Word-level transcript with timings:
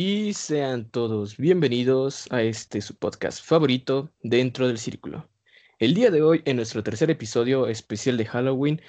Y 0.00 0.32
sean 0.32 0.88
todos 0.88 1.36
bienvenidos 1.38 2.30
a 2.30 2.42
este 2.42 2.80
su 2.80 2.94
podcast 2.94 3.44
favorito 3.44 4.12
dentro 4.22 4.68
del 4.68 4.78
círculo. 4.78 5.28
El 5.80 5.92
día 5.92 6.12
de 6.12 6.22
hoy, 6.22 6.40
en 6.44 6.54
nuestro 6.54 6.84
tercer 6.84 7.10
episodio 7.10 7.66
especial 7.66 8.16
de 8.16 8.24
Halloween, 8.24 8.80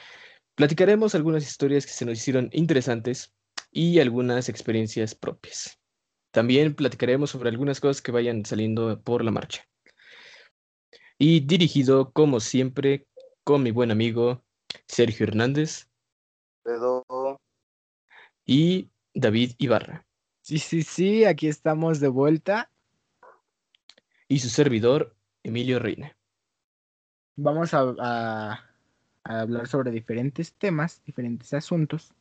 platicaremos 0.54 1.16
algunas 1.16 1.42
historias 1.48 1.88
que 1.88 1.94
se 1.94 2.06
nos 2.06 2.20
hicieron 2.20 2.52
interesantes 2.54 3.34
y 3.72 3.98
algunas 4.00 4.50
experiencias 4.50 5.16
propias. 5.16 5.80
También 6.30 6.76
platicaremos 6.76 7.32
sobre 7.32 7.50
algunas 7.50 7.80
cosas 7.80 8.04
que 8.04 8.12
vayan 8.12 8.46
saliendo 8.46 9.02
por 9.02 9.26
la 9.26 9.32
marcha. 9.32 9.68
Y 11.18 11.40
dirigido, 11.40 12.12
como 12.12 12.40
siempre, 12.40 13.08
con 13.44 13.64
mi 13.64 13.72
buen 13.72 13.90
amigo 13.90 14.44
Sergio 14.86 15.26
Hernández. 15.26 15.90
Y 18.46 18.92
David 19.16 19.54
Ibarra. 19.58 20.06
Sí, 20.50 20.58
sí, 20.58 20.82
sí, 20.82 21.26
aquí 21.26 21.48
estamos 21.48 22.00
de 22.00 22.08
vuelta. 22.08 22.72
Y 24.28 24.40
su 24.40 24.50
servidor, 24.50 25.16
Emilio 25.44 25.78
Reina. 25.78 26.18
Vamos 27.36 27.76
a, 27.76 28.66
hablar 29.24 29.68
sobre 29.68 29.92
diferentes 29.92 30.54
temas, 30.54 31.04
diferentes 31.06 31.54
asuntos, 31.54 32.16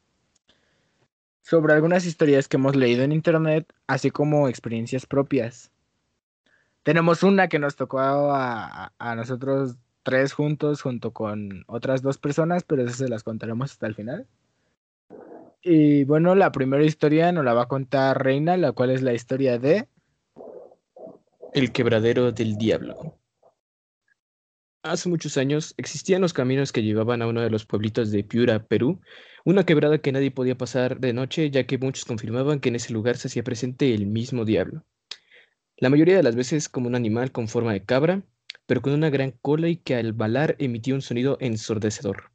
sobre 1.41 1.72
algunas 1.72 2.05
historias 2.05 2.48
que 2.48 2.59
hemos 2.59 2.77
leído 2.77 3.02
en 3.02 3.12
internet, 3.12 3.72
así 3.86 4.10
como 4.10 4.50
experiencias 4.50 5.06
propias. 5.06 5.70
Tenemos 6.83 7.22
una 7.22 7.48
que 7.48 7.58
nos 7.58 7.77
tocó 7.77 7.98
a, 8.00 8.92
a 8.98 9.14
nosotros 9.14 9.78
tres 10.02 10.34
juntos, 10.34 10.83
junto 10.83 11.14
con 11.14 11.64
otras 11.66 12.02
dos 12.02 12.19
personas, 12.19 12.62
pero 12.62 12.83
esas 12.83 12.97
se 12.97 13.08
las 13.08 13.22
contaremos 13.22 13.72
hasta 13.72 13.86
el 13.86 13.95
final. 13.95 14.28
Y 15.62 16.05
bueno, 16.05 16.35
la 16.35 16.53
primera 16.53 16.85
historia 16.85 17.33
nos 17.33 17.45
la 17.45 17.53
va 17.53 17.62
a 17.62 17.69
contar 17.69 18.23
Reina, 18.23 18.57
la 18.57 18.73
cual 18.73 18.91
es 18.91 19.03
la 19.03 19.12
historia 19.12 19.59
de... 19.59 19.89
El 21.53 21.73
quebradero 21.73 22.31
del 22.31 22.56
diablo. 22.56 23.19
Hace 24.83 25.09
muchos 25.09 25.37
años 25.37 25.75
existían 25.77 26.20
los 26.20 26.33
caminos 26.33 26.70
que 26.70 26.83
llevaban 26.83 27.23
a 27.23 27.27
uno 27.27 27.41
de 27.41 27.50
los 27.50 27.67
pueblitos 27.67 28.12
de 28.12 28.23
Piura, 28.23 28.65
Perú, 28.65 29.00
una 29.45 29.65
quebrada 29.65 29.98
que 29.98 30.12
nadie 30.12 30.31
podía 30.31 30.56
pasar 30.56 31.00
de 31.00 31.12
noche, 31.12 31.50
ya 31.50 31.67
que 31.67 31.78
muchos 31.78 32.05
confirmaban 32.05 32.61
que 32.61 32.69
en 32.69 32.77
ese 32.77 32.93
lugar 32.93 33.17
se 33.17 33.27
hacía 33.27 33.43
presente 33.43 33.93
el 33.93 34.06
mismo 34.06 34.45
diablo. 34.45 34.84
La 35.77 35.91
mayoría 35.91 36.17
de 36.17 36.22
las 36.22 36.37
veces 36.37 36.69
como 36.69 36.87
un 36.87 36.95
animal 36.95 37.33
con 37.33 37.48
forma 37.48 37.72
de 37.72 37.84
cabra, 37.84 38.22
pero 38.67 38.81
con 38.81 38.93
una 38.93 39.11
gran 39.11 39.33
cola 39.33 39.69
y 39.69 39.77
que 39.77 39.97
al 39.97 40.12
balar 40.12 40.55
emitía 40.59 40.95
un 40.95 41.03
sonido 41.03 41.37
ensordecedor 41.41 42.31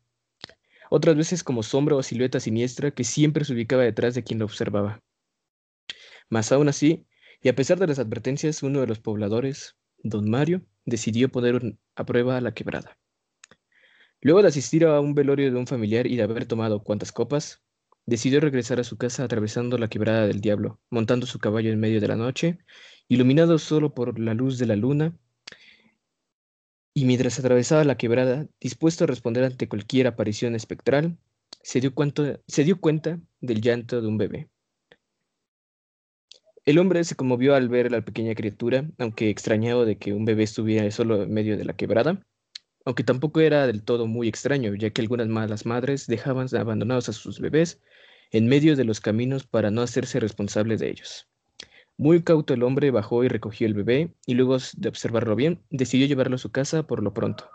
otras 0.95 1.15
veces 1.15 1.43
como 1.43 1.63
sombra 1.63 1.95
o 1.95 2.03
silueta 2.03 2.39
siniestra 2.39 2.91
que 2.91 3.03
siempre 3.03 3.45
se 3.45 3.53
ubicaba 3.53 3.81
detrás 3.81 4.13
de 4.13 4.23
quien 4.23 4.37
lo 4.37 4.45
observaba. 4.45 5.01
Mas 6.29 6.51
aún 6.51 6.69
así, 6.69 7.07
y 7.41 7.49
a 7.49 7.55
pesar 7.55 7.79
de 7.79 7.87
las 7.87 7.97
advertencias, 7.97 8.61
uno 8.61 8.79
de 8.79 8.85
los 8.85 8.99
pobladores, 8.99 9.75
don 10.03 10.29
Mario, 10.29 10.61
decidió 10.85 11.29
poner 11.29 11.79
a 11.95 12.05
prueba 12.05 12.39
la 12.41 12.53
quebrada. 12.53 12.99
Luego 14.21 14.43
de 14.43 14.49
asistir 14.49 14.85
a 14.85 14.99
un 14.99 15.15
velorio 15.15 15.51
de 15.51 15.57
un 15.57 15.65
familiar 15.65 16.05
y 16.05 16.15
de 16.15 16.21
haber 16.21 16.45
tomado 16.45 16.83
cuantas 16.83 17.11
copas, 17.11 17.63
decidió 18.05 18.39
regresar 18.39 18.79
a 18.79 18.83
su 18.83 18.95
casa 18.95 19.23
atravesando 19.23 19.79
la 19.79 19.87
quebrada 19.87 20.27
del 20.27 20.41
diablo, 20.41 20.79
montando 20.91 21.25
su 21.25 21.39
caballo 21.39 21.71
en 21.71 21.79
medio 21.79 22.01
de 22.01 22.07
la 22.07 22.17
noche, 22.17 22.59
iluminado 23.07 23.57
solo 23.57 23.95
por 23.95 24.19
la 24.19 24.35
luz 24.35 24.59
de 24.59 24.67
la 24.67 24.75
luna 24.75 25.17
y 26.93 27.05
mientras 27.05 27.39
atravesaba 27.39 27.83
la 27.83 27.97
quebrada, 27.97 28.47
dispuesto 28.59 29.03
a 29.03 29.07
responder 29.07 29.43
ante 29.43 29.67
cualquier 29.67 30.07
aparición 30.07 30.55
espectral, 30.55 31.17
se 31.61 31.79
dio, 31.79 31.93
cuenta 31.93 33.19
del 33.41 33.61
llanto 33.61 34.01
de 34.01 34.07
un 34.07 34.17
bebé. 34.17 34.49
El 36.65 36.77
hombre 36.77 37.03
se 37.03 37.15
conmovió 37.15 37.55
al 37.55 37.67
ver 37.67 37.87
a 37.87 37.89
la 37.89 38.05
pequeña 38.05 38.35
criatura, 38.35 38.89
aunque 38.97 39.29
extrañado 39.29 39.85
de 39.85 39.97
que 39.97 40.13
un 40.13 40.25
bebé 40.25 40.43
estuviera 40.43 40.89
solo 40.91 41.23
en 41.23 41.33
medio 41.33 41.57
de 41.57 41.65
la 41.65 41.73
quebrada, 41.73 42.25
aunque 42.85 43.03
tampoco 43.03 43.41
era 43.41 43.65
del 43.65 43.83
todo 43.83 44.07
muy 44.07 44.27
extraño, 44.27 44.73
ya 44.75 44.89
que 44.91 45.01
algunas 45.01 45.27
malas 45.27 45.65
madres 45.65 46.07
dejaban 46.07 46.47
abandonados 46.55 47.09
a 47.09 47.13
sus 47.13 47.39
bebés 47.39 47.81
en 48.31 48.47
medio 48.47 48.75
de 48.75 48.83
los 48.83 48.99
caminos 48.99 49.45
para 49.45 49.71
no 49.71 49.81
hacerse 49.81 50.19
responsable 50.19 50.77
de 50.77 50.89
ellos. 50.89 51.27
Muy 51.97 52.23
cauto 52.23 52.53
el 52.53 52.63
hombre 52.63 52.91
bajó 52.91 53.23
y 53.23 53.27
recogió 53.27 53.67
el 53.67 53.73
bebé, 53.73 54.13
y 54.25 54.33
luego 54.33 54.57
de 54.75 54.89
observarlo 54.89 55.35
bien, 55.35 55.63
decidió 55.69 56.07
llevarlo 56.07 56.35
a 56.35 56.39
su 56.39 56.51
casa 56.51 56.87
por 56.87 57.03
lo 57.03 57.13
pronto, 57.13 57.49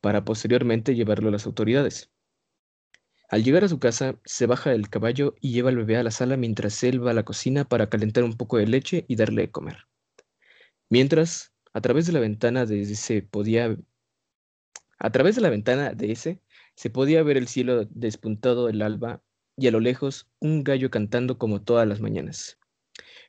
para 0.00 0.24
posteriormente 0.24 0.94
llevarlo 0.94 1.28
a 1.28 1.32
las 1.32 1.46
autoridades. 1.46 2.10
Al 3.28 3.44
llegar 3.44 3.64
a 3.64 3.68
su 3.68 3.78
casa, 3.78 4.18
se 4.26 4.46
baja 4.46 4.70
del 4.70 4.90
caballo 4.90 5.34
y 5.40 5.52
lleva 5.52 5.70
al 5.70 5.76
bebé 5.76 5.96
a 5.96 6.02
la 6.02 6.10
sala 6.10 6.36
mientras 6.36 6.82
él 6.84 7.04
va 7.04 7.12
a 7.12 7.14
la 7.14 7.24
cocina 7.24 7.64
para 7.64 7.88
calentar 7.88 8.24
un 8.24 8.36
poco 8.36 8.58
de 8.58 8.66
leche 8.66 9.06
y 9.08 9.16
darle 9.16 9.42
de 9.42 9.50
comer. 9.50 9.86
Mientras, 10.90 11.54
a 11.72 11.80
través 11.80 12.06
de 12.06 12.12
la 12.12 12.20
ventana 12.20 12.66
de 12.66 12.82
ese 12.82 13.22
podía 13.22 13.74
a 14.98 15.10
través 15.10 15.34
de 15.34 15.40
la 15.40 15.50
ventana 15.50 15.94
de 15.94 16.12
ese 16.12 16.42
se 16.76 16.90
podía 16.90 17.22
ver 17.22 17.36
el 17.38 17.48
cielo 17.48 17.86
despuntado 17.86 18.66
del 18.66 18.82
alba 18.82 19.22
y 19.56 19.66
a 19.66 19.70
lo 19.70 19.80
lejos 19.80 20.28
un 20.38 20.62
gallo 20.62 20.90
cantando 20.90 21.38
como 21.38 21.62
todas 21.62 21.88
las 21.88 22.00
mañanas. 22.00 22.58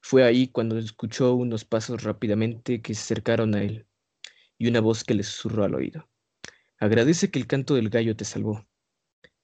Fue 0.06 0.25
ahí 0.25 0.50
cuando 0.50 0.78
escuchó 0.78 1.34
unos 1.34 1.64
pasos 1.64 2.03
rápidamente 2.03 2.81
que 2.81 2.94
se 2.94 3.02
acercaron 3.03 3.56
a 3.56 3.64
él 3.64 3.88
y 4.58 4.68
una 4.68 4.81
voz 4.81 5.06
que 5.06 5.14
le 5.14 5.24
susurró 5.24 5.64
al 5.64 5.75
oído. 5.75 6.09
Agradece 6.78 7.31
que 7.31 7.40
el 7.40 7.47
canto 7.47 7.75
del 7.75 7.90
gallo 7.90 8.14
te 8.14 8.25
salvó. 8.25 8.68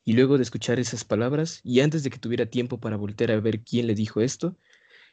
Y 0.04 0.14
luego 0.14 0.36
de 0.36 0.44
escuchar 0.44 0.78
esas 0.78 1.06
palabras, 1.06 1.62
y 1.64 1.80
antes 1.80 2.04
de 2.04 2.10
que 2.10 2.20
tuviera 2.20 2.46
tiempo 2.46 2.78
para 2.78 2.98
voltear 2.98 3.32
a 3.32 3.40
ver 3.40 3.62
quién 3.62 3.88
le 3.88 3.96
dijo 3.96 4.20
esto, 4.20 4.58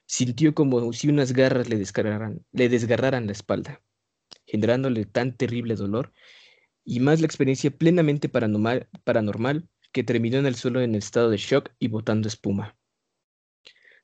sintió 0.04 0.52
como 0.52 0.92
si 0.92 1.08
unas 1.08 1.32
garras 1.32 1.68
le 1.68 1.76
desgarraran, 1.76 2.44
le 2.50 2.68
desgarraran 2.68 3.26
la 3.26 3.32
espalda, 3.32 3.80
generándole 4.46 5.04
tan 5.04 5.36
terrible 5.36 5.76
dolor, 5.76 6.12
y 6.84 6.98
más 6.98 7.20
la 7.20 7.26
experiencia 7.26 7.70
plenamente 7.70 8.28
paranormal, 8.28 8.88
paranormal 9.04 9.68
que 9.92 10.02
terminó 10.02 10.38
en 10.38 10.46
el 10.46 10.56
suelo 10.56 10.80
en 10.80 10.96
estado 10.96 11.30
de 11.30 11.36
shock 11.36 11.70
y 11.78 11.86
botando 11.86 12.26
espuma. 12.26 12.76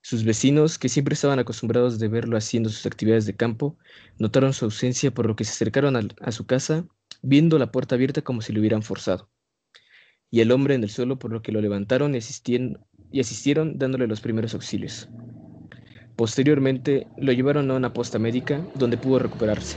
Sus 0.05 0.25
vecinos, 0.25 0.79
que 0.79 0.89
siempre 0.89 1.15
estaban 1.15 1.39
acostumbrados 1.39 2.01
de 2.01 2.09
verlo 2.09 2.37
haciendo 2.37 2.69
sus 2.71 2.87
actividades 2.87 3.25
de 3.25 3.37
campo, 3.37 3.79
notaron 4.19 4.53
su 4.53 4.65
ausencia 4.65 5.15
por 5.15 5.27
lo 5.27 5.37
que 5.37 5.45
se 5.45 5.53
acercaron 5.53 5.97
a, 5.97 6.33
su 6.33 6.45
casa, 6.45 6.85
viendo 7.23 7.57
la 7.57 7.71
puerta 7.71 7.95
abierta 7.95 8.21
como 8.21 8.43
si 8.43 8.53
lo 8.53 8.59
hubieran 8.59 8.83
forzado. 8.83 9.31
Y 10.29 10.41
el 10.41 10.51
hombre 10.51 10.75
en 10.75 10.83
el 10.83 10.91
suelo 10.91 11.21
por 11.21 11.31
lo 11.31 11.41
que 11.41 11.53
lo 11.53 11.61
levantaron 11.61 12.17
y 12.17 12.19
y 13.13 13.21
asistieron 13.21 13.79
dándole 13.79 14.09
los 14.09 14.21
primeros 14.21 14.55
auxilios. 14.55 15.09
Posteriormente 16.17 17.07
lo 17.17 17.33
llevaron 17.33 17.71
a 17.71 17.75
una 17.75 17.93
posta 17.93 18.19
médica 18.19 18.67
donde 18.75 18.99
pudo 18.99 19.21
recuperarse. 19.21 19.77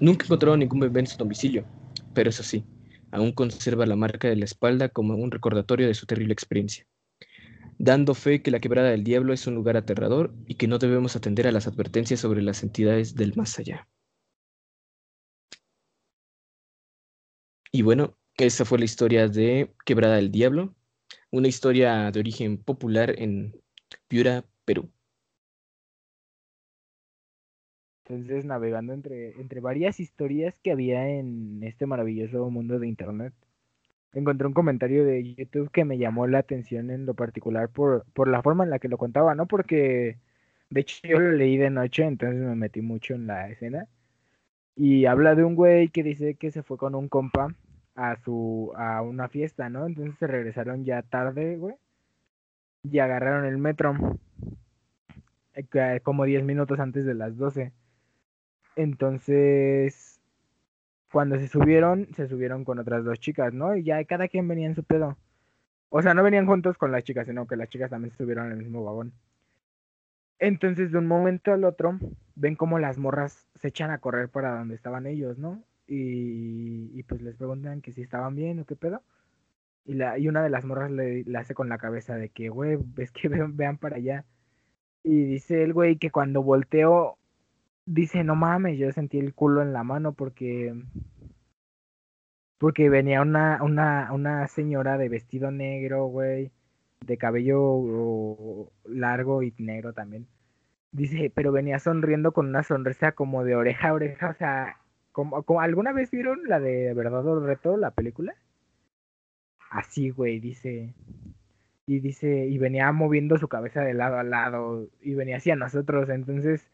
Nunca 0.00 0.24
encontraron 0.24 0.58
ningún 0.58 0.80
bebé 0.80 1.00
en 1.00 1.06
su 1.06 1.16
domicilio, 1.16 1.64
pero 2.12 2.30
eso 2.30 2.42
sí, 2.42 2.64
aún 3.12 3.30
conserva 3.32 3.86
la 3.86 3.94
marca 3.94 4.28
de 4.28 4.36
la 4.36 4.46
espalda 4.46 4.88
como 4.88 5.14
un 5.14 5.30
recordatorio 5.30 5.86
de 5.86 5.94
su 5.94 6.06
terrible 6.06 6.32
experiencia 6.32 6.86
dando 7.78 8.14
fe 8.14 8.42
que 8.42 8.50
la 8.50 8.60
quebrada 8.60 8.90
del 8.90 9.04
diablo 9.04 9.32
es 9.32 9.46
un 9.46 9.54
lugar 9.54 9.76
aterrador 9.76 10.34
y 10.46 10.54
que 10.56 10.68
no 10.68 10.78
debemos 10.78 11.16
atender 11.16 11.46
a 11.46 11.52
las 11.52 11.66
advertencias 11.66 12.20
sobre 12.20 12.42
las 12.42 12.62
entidades 12.62 13.14
del 13.14 13.34
más 13.36 13.58
allá. 13.58 13.88
Y 17.72 17.82
bueno, 17.82 18.16
esa 18.36 18.64
fue 18.64 18.78
la 18.78 18.84
historia 18.84 19.28
de 19.28 19.74
Quebrada 19.84 20.16
del 20.16 20.30
Diablo, 20.30 20.74
una 21.30 21.48
historia 21.48 22.10
de 22.10 22.20
origen 22.20 22.58
popular 22.58 23.14
en 23.18 23.60
Piura, 24.08 24.44
Perú. 24.64 24.90
Entonces, 28.06 28.44
navegando 28.44 28.92
entre, 28.92 29.40
entre 29.40 29.60
varias 29.60 29.98
historias 29.98 30.60
que 30.60 30.70
había 30.70 31.08
en 31.08 31.62
este 31.62 31.86
maravilloso 31.86 32.50
mundo 32.50 32.78
de 32.78 32.86
Internet, 32.86 33.34
encontré 34.14 34.46
un 34.46 34.54
comentario 34.54 35.04
de 35.04 35.34
YouTube 35.34 35.70
que 35.70 35.84
me 35.84 35.98
llamó 35.98 36.26
la 36.26 36.38
atención 36.38 36.90
en 36.90 37.06
lo 37.06 37.14
particular 37.14 37.68
por, 37.68 38.04
por 38.14 38.28
la 38.28 38.42
forma 38.42 38.64
en 38.64 38.70
la 38.70 38.78
que 38.78 38.88
lo 38.88 38.98
contaba, 38.98 39.34
¿no? 39.34 39.46
Porque 39.46 40.18
de 40.70 40.80
hecho 40.80 41.06
yo 41.06 41.20
lo 41.20 41.32
leí 41.32 41.56
de 41.56 41.70
noche, 41.70 42.04
entonces 42.04 42.40
me 42.40 42.54
metí 42.56 42.80
mucho 42.82 43.14
en 43.14 43.26
la 43.26 43.48
escena. 43.50 43.88
Y 44.76 45.06
habla 45.06 45.34
de 45.34 45.44
un 45.44 45.54
güey 45.54 45.88
que 45.88 46.02
dice 46.02 46.34
que 46.36 46.50
se 46.50 46.62
fue 46.62 46.78
con 46.78 46.94
un 46.94 47.08
compa 47.08 47.54
a 47.94 48.16
su 48.24 48.72
a 48.76 49.02
una 49.02 49.28
fiesta, 49.28 49.68
¿no? 49.68 49.86
Entonces 49.86 50.16
se 50.18 50.26
regresaron 50.26 50.84
ya 50.84 51.02
tarde, 51.02 51.56
güey. 51.56 51.76
Y 52.82 52.98
agarraron 52.98 53.46
el 53.46 53.58
metro. 53.58 53.94
Eh, 55.54 56.00
como 56.02 56.24
10 56.24 56.44
minutos 56.44 56.80
antes 56.80 57.04
de 57.04 57.14
las 57.14 57.36
12. 57.36 57.72
Entonces 58.76 60.13
cuando 61.14 61.38
se 61.38 61.46
subieron, 61.46 62.08
se 62.16 62.26
subieron 62.26 62.64
con 62.64 62.80
otras 62.80 63.04
dos 63.04 63.20
chicas, 63.20 63.54
¿no? 63.54 63.76
Y 63.76 63.84
ya 63.84 64.04
cada 64.04 64.26
quien 64.26 64.48
venía 64.48 64.66
en 64.66 64.74
su 64.74 64.82
pedo. 64.82 65.16
O 65.88 66.02
sea, 66.02 66.12
no 66.12 66.24
venían 66.24 66.44
juntos 66.44 66.76
con 66.76 66.90
las 66.90 67.04
chicas, 67.04 67.28
sino 67.28 67.46
que 67.46 67.54
las 67.54 67.68
chicas 67.68 67.88
también 67.88 68.10
se 68.10 68.16
subieron 68.16 68.50
el 68.50 68.58
mismo 68.58 68.82
vagón. 68.82 69.12
Entonces, 70.40 70.90
de 70.90 70.98
un 70.98 71.06
momento 71.06 71.52
al 71.52 71.62
otro, 71.62 72.00
ven 72.34 72.56
como 72.56 72.80
las 72.80 72.98
morras 72.98 73.46
se 73.54 73.68
echan 73.68 73.92
a 73.92 73.98
correr 73.98 74.28
para 74.28 74.58
donde 74.58 74.74
estaban 74.74 75.06
ellos, 75.06 75.38
¿no? 75.38 75.62
Y, 75.86 76.90
y 76.98 77.02
pues 77.04 77.22
les 77.22 77.36
preguntan 77.36 77.80
que 77.80 77.92
si 77.92 78.02
estaban 78.02 78.34
bien 78.34 78.58
o 78.58 78.64
qué 78.64 78.74
pedo. 78.74 79.00
Y, 79.84 79.94
la, 79.94 80.18
y 80.18 80.26
una 80.26 80.42
de 80.42 80.50
las 80.50 80.64
morras 80.64 80.90
le, 80.90 81.24
hace 81.38 81.54
con 81.54 81.68
la 81.68 81.78
cabeza 81.78 82.16
de 82.16 82.30
que, 82.30 82.48
güey, 82.48 82.76
es 82.96 83.12
que 83.12 83.28
vean, 83.28 83.56
vean 83.56 83.78
para 83.78 83.96
allá. 83.98 84.24
Y 85.04 85.24
dice 85.26 85.62
el 85.62 85.72
güey 85.72 85.96
que 85.96 86.10
cuando 86.10 86.42
volteó, 86.42 87.18
dice, 87.86 88.24
no 88.24 88.34
mames, 88.34 88.78
yo 88.78 88.92
sentí 88.92 89.18
el 89.18 89.34
culo 89.34 89.62
en 89.62 89.72
la 89.72 89.84
mano 89.84 90.12
porque 90.12 90.74
porque 92.58 92.88
venía 92.88 93.20
una, 93.20 93.62
una, 93.62 94.10
una 94.12 94.46
señora 94.48 94.96
de 94.96 95.08
vestido 95.08 95.50
negro, 95.50 96.06
güey, 96.06 96.50
de 97.04 97.18
cabello 97.18 98.70
largo 98.84 99.42
y 99.42 99.54
negro 99.58 99.92
también. 99.92 100.26
Dice, 100.92 101.30
pero 101.34 101.52
venía 101.52 101.78
sonriendo 101.78 102.32
con 102.32 102.48
una 102.48 102.62
sonrisa 102.62 103.12
como 103.12 103.44
de 103.44 103.56
oreja 103.56 103.88
a 103.88 103.94
oreja, 103.94 104.30
o 104.30 104.34
sea, 104.34 104.78
como, 105.12 105.42
como 105.42 105.60
¿alguna 105.60 105.92
vez 105.92 106.10
vieron 106.10 106.44
la 106.46 106.60
de 106.60 106.94
Verdad 106.94 107.26
o 107.26 107.40
Reto, 107.40 107.76
la 107.76 107.90
película? 107.90 108.34
Así, 109.70 110.10
güey, 110.10 110.40
dice. 110.40 110.94
Y 111.86 112.00
dice, 112.00 112.46
y 112.46 112.56
venía 112.58 112.90
moviendo 112.92 113.36
su 113.36 113.48
cabeza 113.48 113.82
de 113.82 113.92
lado 113.92 114.16
a 114.18 114.22
lado, 114.22 114.88
y 115.02 115.14
venía 115.14 115.36
hacia 115.36 115.54
nosotros, 115.56 116.08
entonces 116.08 116.70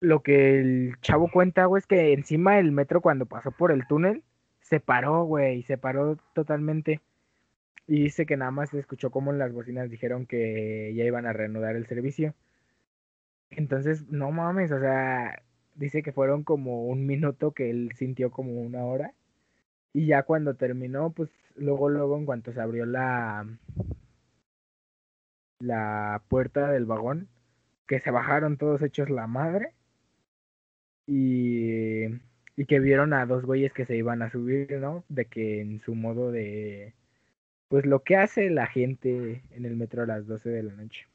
lo 0.00 0.22
que 0.22 0.60
el 0.60 0.96
chavo 1.00 1.30
cuenta, 1.30 1.66
güey, 1.66 1.80
es 1.80 1.86
que 1.86 2.12
encima 2.12 2.56
del 2.56 2.72
metro 2.72 3.00
cuando 3.00 3.26
pasó 3.26 3.50
por 3.50 3.72
el 3.72 3.86
túnel, 3.86 4.22
se 4.60 4.80
paró, 4.80 5.24
güey, 5.24 5.62
se 5.64 5.78
paró 5.78 6.16
totalmente. 6.34 7.00
Y 7.86 8.02
dice 8.04 8.26
que 8.26 8.36
nada 8.36 8.50
más 8.50 8.70
se 8.70 8.78
escuchó 8.78 9.10
como 9.10 9.32
en 9.32 9.38
las 9.38 9.52
bocinas 9.52 9.90
dijeron 9.90 10.26
que 10.26 10.92
ya 10.94 11.04
iban 11.04 11.26
a 11.26 11.32
reanudar 11.32 11.76
el 11.76 11.86
servicio. 11.86 12.34
Entonces, 13.50 14.08
no 14.10 14.30
mames, 14.30 14.72
o 14.72 14.80
sea, 14.80 15.42
dice 15.74 16.02
que 16.02 16.12
fueron 16.12 16.44
como 16.44 16.86
un 16.86 17.06
minuto 17.06 17.52
que 17.52 17.70
él 17.70 17.92
sintió 17.96 18.30
como 18.30 18.52
una 18.60 18.84
hora. 18.84 19.14
Y 19.94 20.06
ya 20.06 20.22
cuando 20.24 20.54
terminó, 20.56 21.10
pues 21.12 21.30
luego, 21.56 21.88
luego, 21.88 22.18
en 22.18 22.26
cuanto 22.26 22.52
se 22.52 22.60
abrió 22.60 22.86
la, 22.86 23.46
la 25.60 26.22
puerta 26.28 26.70
del 26.70 26.86
vagón, 26.86 27.28
que 27.86 28.00
se 28.00 28.10
bajaron 28.10 28.58
todos 28.58 28.82
hechos 28.82 29.10
la 29.10 29.26
madre 29.26 29.74
y, 31.08 32.04
y 32.56 32.66
que 32.66 32.80
vieron 32.80 33.14
a 33.14 33.26
dos 33.26 33.44
güeyes 33.44 33.72
que 33.72 33.86
se 33.86 33.96
iban 33.96 34.22
a 34.22 34.30
subir, 34.30 34.72
¿no? 34.78 35.04
De 35.08 35.24
que 35.26 35.60
en 35.62 35.80
su 35.80 35.94
modo 35.94 36.30
de, 36.32 36.94
pues 37.68 37.86
lo 37.86 38.02
que 38.04 38.16
hace 38.16 38.50
la 38.50 38.66
gente 38.66 39.42
en 39.52 39.64
el 39.66 39.76
metro 39.76 40.02
a 40.02 40.06
las 40.06 40.26
12 40.26 40.50
de 40.50 40.62
la 40.64 40.74
noche. 40.74 41.08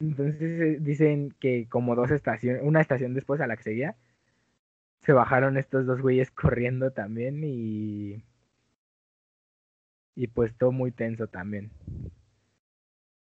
Entonces 0.00 0.60
eh, 0.60 0.78
dicen 0.80 1.34
que 1.40 1.68
como 1.68 1.94
dos 1.96 2.10
estaciones, 2.10 2.62
una 2.64 2.80
estación 2.80 3.14
después 3.14 3.40
a 3.40 3.46
la 3.46 3.56
que 3.56 3.62
seguía, 3.64 3.96
se 5.00 5.12
bajaron 5.12 5.56
estos 5.56 5.86
dos 5.86 6.00
güeyes 6.00 6.30
corriendo 6.30 6.92
también 6.92 7.42
y 7.44 8.22
y 10.14 10.26
pues 10.26 10.54
todo 10.56 10.72
muy 10.72 10.92
tenso 10.92 11.28
también. 11.28 11.70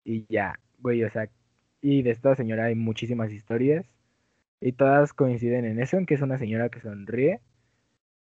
Y 0.06 0.26
ya, 0.30 0.60
güey, 0.80 1.04
o 1.04 1.10
sea, 1.10 1.30
y 1.82 2.02
de 2.04 2.12
esta 2.12 2.36
señora 2.36 2.66
hay 2.66 2.76
muchísimas 2.76 3.32
historias. 3.32 3.86
Y 4.66 4.72
todas 4.72 5.12
coinciden 5.12 5.66
en 5.66 5.82
eso, 5.82 5.98
en 5.98 6.06
que 6.06 6.14
es 6.14 6.22
una 6.22 6.38
señora 6.38 6.70
que 6.70 6.80
sonríe, 6.80 7.42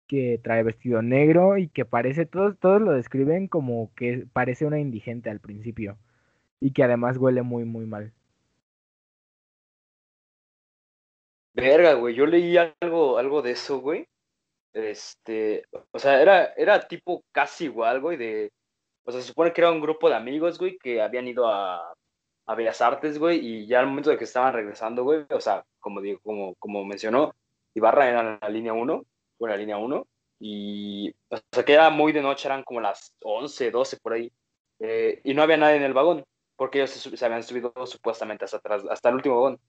que 0.09 0.41
trae 0.43 0.65
vestido 0.65 1.01
negro 1.01 1.57
y 1.57 1.69
que 1.69 1.85
parece, 1.85 2.27
todos, 2.27 2.59
todos 2.59 2.83
lo 2.83 2.91
describen 2.91 3.47
como 3.47 3.93
que 3.95 4.27
parece 4.33 4.67
una 4.67 4.81
indigente 4.81 5.31
al 5.31 5.39
principio. 5.39 5.99
Y 6.59 6.73
que 6.73 6.83
además 6.83 7.17
huele 7.17 7.43
muy, 7.43 7.65
muy 7.65 7.87
mal. 7.87 8.13
Verga, 11.55 11.95
güey, 11.95 12.17
yo 12.17 12.27
leí 12.27 12.57
algo, 12.57 13.19
algo 13.19 13.41
de 13.41 13.53
eso, 13.53 13.79
güey. 13.79 14.09
Este, 14.73 15.63
o 15.93 15.99
sea, 16.01 16.21
era, 16.21 16.47
era 16.57 16.89
tipo 16.89 17.23
casi 17.31 17.67
igual, 17.67 18.01
güey, 18.01 18.17
de, 18.17 18.51
o 19.05 19.13
sea, 19.13 19.21
se 19.21 19.29
supone 19.29 19.53
que 19.53 19.61
era 19.61 19.71
un 19.71 19.81
grupo 19.81 20.09
de 20.09 20.17
amigos, 20.17 20.59
güey, 20.59 20.77
que 20.79 21.01
habían 21.01 21.29
ido 21.29 21.47
a, 21.47 21.95
a 22.47 22.55
Bellas 22.55 22.81
Artes, 22.81 23.19
güey, 23.19 23.39
y 23.39 23.67
ya 23.67 23.81
al 23.81 23.87
momento 23.87 24.11
de 24.11 24.19
que 24.19 24.25
estaban 24.25 24.53
regresando, 24.53 25.05
güey, 25.05 25.25
o 25.31 25.41
sea, 25.41 25.65
como, 25.81 26.01
digo, 26.01 26.21
como, 26.23 26.55
como 26.57 26.85
mencionó, 26.85 27.35
Ibarra 27.75 28.09
era 28.09 28.39
la 28.41 28.49
línea 28.49 28.73
1, 28.73 29.05
o 29.39 29.47
la 29.47 29.57
línea 29.57 29.79
1, 29.79 30.07
y 30.41 31.11
o 31.29 31.37
sea, 31.53 31.65
que 31.65 31.73
era 31.73 31.91
muy 31.91 32.13
de 32.13 32.23
noche, 32.23 32.49
eran 32.49 32.65
como 32.65 32.81
las 32.81 33.15
11, 33.23 33.71
12 33.71 33.97
por 33.99 34.15
ahí, 34.15 34.33
eh, 34.81 35.21
y 35.25 35.35
no 35.35 35.43
había 35.43 35.57
nadie 35.57 35.77
en 35.77 35.85
el 35.85 35.95
vagón, 35.95 36.25
porque 36.57 36.79
ellos 36.79 36.91
se, 36.91 37.25
habían 37.25 37.43
subido 37.43 37.73
supuestamente 37.87 38.45
hasta 38.45 38.59
atrás, 38.59 38.83
hasta 38.91 39.09
el 39.09 39.17
último 39.17 39.37
vagón. 39.37 39.61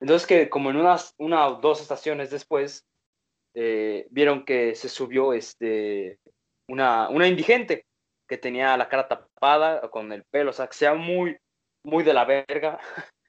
Entonces 0.00 0.26
que 0.26 0.50
como 0.50 0.70
en 0.70 0.76
unas, 0.76 1.14
una 1.18 1.46
o 1.46 1.60
dos 1.60 1.80
estaciones 1.80 2.30
después, 2.30 2.84
eh, 3.54 4.06
vieron 4.10 4.44
que 4.44 4.74
se 4.74 4.88
subió 4.88 5.32
este, 5.32 6.18
una, 6.68 7.08
una 7.08 7.28
indigente 7.28 7.86
que 8.28 8.38
tenía 8.38 8.76
la 8.76 8.88
cara 8.88 9.08
tapada 9.08 9.88
con 9.90 10.12
el 10.12 10.24
pelo, 10.24 10.50
o 10.50 10.52
sea, 10.52 10.66
que 10.66 10.74
sea 10.74 10.94
muy, 10.94 11.36
muy 11.84 12.02
de 12.02 12.14
la 12.14 12.24
verga, 12.24 12.78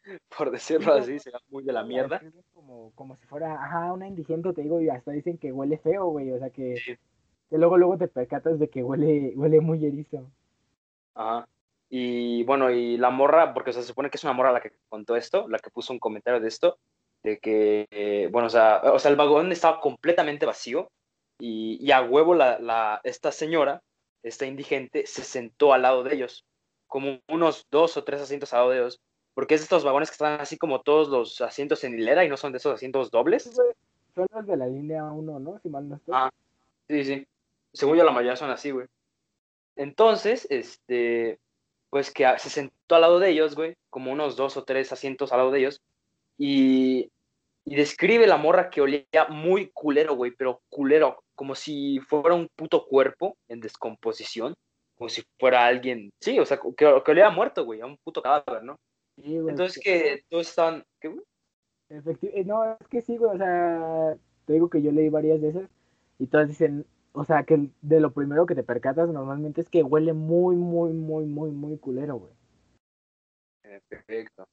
por 0.38 0.50
decirlo 0.50 0.94
así, 0.94 1.20
se 1.20 1.32
muy 1.50 1.64
de 1.64 1.74
la 1.74 1.84
mierda. 1.84 2.22
Como, 2.54 2.92
como 2.96 3.16
si 3.18 3.26
fuera, 3.28 3.54
ajá, 3.54 3.94
una 3.94 4.08
indigente, 4.08 4.54
te 4.54 4.62
digo, 4.62 4.82
y 4.82 4.90
hasta 4.90 5.12
dicen 5.12 5.38
que 5.38 5.52
huele 5.52 5.78
feo, 5.78 6.08
güey, 6.08 6.32
o 6.32 6.40
sea, 6.40 6.50
que, 6.50 6.76
que 7.50 7.58
luego, 7.58 7.78
luego 7.78 7.98
te 7.98 8.08
percatas 8.08 8.58
de 8.58 8.70
que 8.70 8.82
huele, 8.82 9.34
huele 9.36 9.60
muy 9.60 9.86
erizo. 9.86 10.32
Ajá. 11.14 11.48
Y 11.90 12.44
bueno, 12.46 12.72
y 12.72 12.98
la 12.98 13.12
morra, 13.12 13.54
porque 13.54 13.72
se 13.72 13.84
supone 13.84 14.10
que 14.10 14.18
es 14.18 14.24
una 14.24 14.34
morra 14.34 14.52
la 14.52 14.62
que 14.62 14.74
contó 14.90 15.16
esto, 15.16 15.48
la 15.48 15.60
que 15.60 15.70
puso 15.70 15.94
un 15.94 16.00
comentario 16.00 16.40
de 16.40 16.48
esto, 16.48 16.80
de 17.24 17.38
que, 17.40 18.28
bueno, 18.32 18.48
o 18.48 18.50
sea, 18.50 18.82
o 18.84 19.00
sea, 19.00 19.12
el 19.12 19.18
vagón 19.18 19.52
estaba 19.52 19.80
completamente 19.80 20.46
vacío 20.46 20.90
y, 21.40 21.78
y 21.80 21.92
a 21.92 22.02
huevo 22.02 22.34
la, 22.34 22.60
la, 22.60 23.02
esta 23.04 23.32
señora, 23.32 23.82
esta 24.24 24.46
indigente, 24.46 25.06
se 25.06 25.24
sentó 25.24 25.74
al 25.74 25.84
lado 25.84 26.04
de 26.04 26.16
ellos 26.16 26.46
como 26.96 27.20
unos 27.28 27.68
dos 27.72 27.98
o 27.98 28.06
tres 28.06 28.22
asientos 28.22 28.54
al 28.54 28.60
lado 28.60 28.70
de 28.70 28.78
ellos, 28.78 29.02
porque 29.34 29.56
es 29.56 29.62
estos 29.62 29.84
vagones 29.84 30.10
que 30.10 30.14
están 30.14 30.40
así 30.40 30.58
como 30.58 30.80
todos 30.80 31.10
los 31.10 31.42
asientos 31.42 31.84
en 31.84 32.00
hilera 32.00 32.24
y 32.24 32.30
no 32.30 32.38
son 32.38 32.54
de 32.54 32.58
esos 32.58 32.74
asientos 32.74 33.12
dobles. 33.12 33.44
Son 33.44 34.26
los 34.34 34.48
de 34.48 34.56
la 34.56 34.66
línea 34.68 35.04
1, 35.04 35.40
¿no? 35.42 35.60
Si 35.60 35.68
mal 35.68 35.90
no 35.90 35.98
estoy. 35.98 36.14
Ah, 36.16 36.32
sí, 36.88 37.04
sí. 37.04 37.28
Según 37.74 37.98
yo 37.98 38.06
la 38.06 38.14
mayoría 38.14 38.38
son 38.38 38.50
así, 38.50 38.72
güey. 38.72 38.88
Entonces, 39.76 40.48
este, 40.50 41.38
pues 41.90 42.12
que 42.12 42.34
se 42.38 42.50
sentó 42.50 42.96
al 42.96 43.02
lado 43.02 43.20
de 43.20 43.30
ellos, 43.30 43.56
güey, 43.56 43.76
como 43.90 44.14
unos 44.14 44.38
dos 44.38 44.56
o 44.56 44.64
tres 44.64 44.94
asientos 44.94 45.34
al 45.34 45.40
lado 45.40 45.52
de 45.52 45.60
ellos, 45.60 45.82
y, 46.38 47.12
y 47.66 47.76
describe 47.76 48.26
la 48.26 48.38
morra 48.38 48.70
que 48.70 48.80
olía 48.80 49.28
muy 49.28 49.70
culero, 49.74 50.16
güey, 50.16 50.32
pero 50.32 50.62
culero, 50.70 51.22
como 51.36 51.56
si 51.56 52.00
fuera 52.00 52.36
un 52.36 52.48
puto 52.56 52.86
cuerpo 52.86 53.36
en 53.50 53.60
descomposición 53.60 54.56
como 54.98 55.10
si 55.10 55.24
fuera 55.40 55.66
alguien, 55.66 56.12
sí, 56.22 56.40
o 56.40 56.46
sea, 56.46 56.58
que, 56.58 56.74
que 56.76 57.14
le 57.14 57.24
había 57.24 57.36
muerto, 57.36 57.66
güey, 57.66 57.82
a 57.82 57.86
un 57.86 57.98
puto 57.98 58.22
cadáver, 58.22 58.64
¿no? 58.64 58.80
Sí, 59.18 59.40
güey, 59.40 59.52
Entonces 59.52 59.82
que 59.84 60.24
todos 60.30 60.48
están, 60.48 60.84
¿qué, 61.00 61.10
güey? 61.10 61.24
Efectivamente, 61.90 62.42
eh, 62.42 62.46
no, 62.46 62.78
es 62.80 62.88
que 62.88 63.02
sí, 63.02 63.18
güey, 63.18 63.36
o 63.36 63.38
sea, 63.38 64.18
te 64.46 64.54
digo 64.54 64.70
que 64.70 64.82
yo 64.82 64.92
leí 64.92 65.10
varias 65.10 65.42
de 65.42 65.50
esas 65.50 65.70
y 66.18 66.28
todas 66.28 66.48
dicen, 66.48 66.86
o 67.12 67.24
sea, 67.24 67.44
que 67.44 67.70
de 67.82 68.00
lo 68.00 68.12
primero 68.12 68.46
que 68.46 68.56
te 68.56 68.64
percatas 68.64 69.10
normalmente 69.10 69.62
es 69.62 69.70
que 69.70 69.84
huele 69.84 70.14
muy, 70.14 70.56
muy, 70.56 70.92
muy, 70.92 71.26
muy, 71.26 71.52
muy 71.52 71.78
culero, 71.78 72.16
güey. 72.16 72.34
Perfecto. 73.88 74.48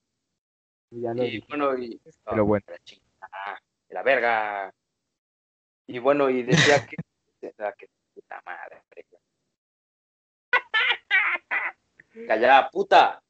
Y, 0.90 1.02
ya 1.02 1.14
lo 1.14 1.24
y 1.24 1.44
bueno, 1.48 1.76
y... 1.78 2.00
Pero 2.24 2.44
bueno. 2.44 2.64
La, 3.20 3.62
la 3.88 4.02
verga. 4.02 4.74
Y 5.86 5.98
bueno, 5.98 6.30
y 6.30 6.42
decía 6.42 6.86
que... 6.86 6.96
que 7.78 7.88
puta 8.14 8.42
madre, 8.44 8.82
Callada, 12.26 12.70
puta. 12.70 13.22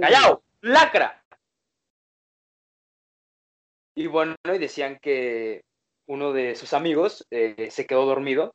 Callao, 0.00 0.42
lacra. 0.60 1.22
Y 3.94 4.06
bueno, 4.06 4.36
y 4.44 4.58
decían 4.58 4.98
que 5.00 5.62
uno 6.06 6.32
de 6.32 6.54
sus 6.54 6.72
amigos 6.72 7.26
eh, 7.30 7.68
se 7.70 7.86
quedó 7.86 8.06
dormido. 8.06 8.54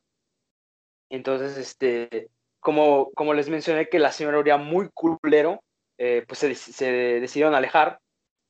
Entonces, 1.09 1.57
este, 1.57 2.29
como, 2.59 3.11
como 3.13 3.33
les 3.33 3.49
mencioné 3.49 3.89
que 3.89 3.99
la 3.99 4.11
señora 4.11 4.39
olía 4.39 4.57
muy 4.57 4.89
culero, 4.93 5.61
eh, 5.97 6.23
pues 6.27 6.39
se, 6.39 6.55
se, 6.55 6.91
decidieron 6.91 7.55
alejar. 7.55 7.99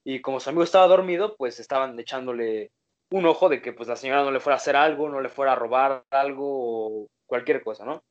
Y 0.05 0.21
como 0.21 0.39
su 0.39 0.49
amigo 0.49 0.63
estaba 0.63 0.87
dormido, 0.87 1.35
pues 1.37 1.59
estaban 1.59 1.99
echándole 1.99 2.71
un 3.11 3.25
ojo 3.25 3.49
de 3.49 3.61
que 3.61 3.73
pues 3.73 3.87
la 3.89 3.95
señora 3.95 4.23
no 4.23 4.31
le 4.31 4.39
fuera 4.39 4.55
a 4.55 4.57
hacer 4.57 4.75
algo, 4.75 5.09
no 5.09 5.21
le 5.21 5.29
fuera 5.29 5.53
a 5.53 5.55
robar 5.55 6.03
algo 6.09 7.03
o 7.03 7.07
cualquier 7.25 7.63
cosa, 7.63 7.85
¿no? 7.85 8.03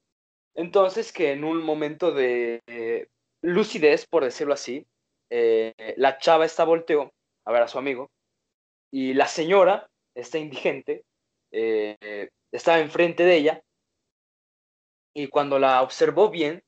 Entonces 0.54 1.12
que 1.12 1.32
en 1.32 1.44
un 1.44 1.62
momento 1.62 2.12
de 2.12 2.60
eh, 2.66 3.08
lucidez, 3.42 4.06
por 4.06 4.24
decirlo 4.24 4.54
así, 4.54 4.86
eh, 5.30 5.72
la 5.96 6.18
chava 6.18 6.44
está 6.44 6.64
volteó 6.64 7.12
a 7.46 7.52
ver 7.52 7.62
a 7.62 7.68
su 7.68 7.78
amigo 7.78 8.10
y 8.90 9.14
la 9.14 9.26
señora, 9.26 9.88
esta 10.14 10.38
indigente, 10.38 11.04
eh, 11.52 12.28
estaba 12.52 12.80
enfrente 12.80 13.24
de 13.24 13.36
ella 13.36 13.62
y 15.14 15.28
cuando 15.28 15.58
la 15.58 15.82
observó 15.82 16.30
bien, 16.30 16.62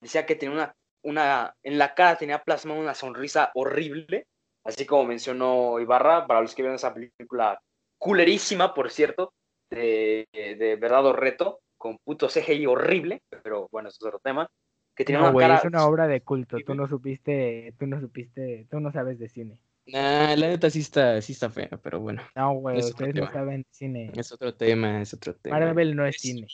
decía 0.00 0.26
que 0.26 0.34
tenía 0.34 0.54
una, 0.54 0.74
una, 1.04 1.54
en 1.62 1.78
la 1.78 1.94
cara 1.94 2.18
tenía 2.18 2.42
plasmada 2.42 2.80
una 2.80 2.94
sonrisa 2.94 3.52
horrible, 3.54 4.26
así 4.64 4.84
como 4.84 5.04
mencionó 5.04 5.78
Ibarra, 5.78 6.26
para 6.26 6.40
los 6.40 6.54
que 6.54 6.62
vieron 6.62 6.76
esa 6.76 6.94
película 6.94 7.60
culerísima, 7.98 8.74
por 8.74 8.90
cierto, 8.90 9.32
de, 9.70 10.26
de 10.32 10.76
Verdad 10.76 11.12
Reto, 11.12 11.60
con 11.82 11.98
puto 11.98 12.28
CGI 12.28 12.64
horrible, 12.66 13.24
pero 13.42 13.68
bueno, 13.72 13.88
eso 13.88 13.96
es 14.00 14.06
otro 14.06 14.20
tema. 14.20 14.48
que 14.94 15.04
tenía 15.04 15.20
No, 15.20 15.30
una 15.30 15.38
cara... 15.40 15.56
es 15.56 15.64
una 15.64 15.84
obra 15.84 16.06
de 16.06 16.20
culto. 16.20 16.58
Tú 16.64 16.76
no 16.76 16.86
supiste, 16.86 17.74
tú 17.76 17.88
no 17.88 18.00
supiste, 18.00 18.68
tú 18.70 18.78
no 18.78 18.92
sabes 18.92 19.18
de 19.18 19.28
cine. 19.28 19.58
Nah, 19.86 20.36
la 20.36 20.46
neta 20.46 20.70
sí 20.70 20.78
está, 20.78 21.20
sí 21.20 21.32
está 21.32 21.50
fea, 21.50 21.70
pero 21.82 21.98
bueno, 21.98 22.22
No, 22.36 22.52
güey, 22.54 22.78
ustedes 22.78 23.16
no 23.16 23.32
saben 23.32 23.62
de 23.62 23.68
cine. 23.72 24.12
es 24.14 24.30
otro 24.30 24.54
tema, 24.54 25.02
es 25.02 25.12
otro 25.12 25.34
tema. 25.34 25.58
Marvel 25.58 25.96
no 25.96 26.06
es 26.06 26.14
es 26.14 26.22
cine. 26.22 26.46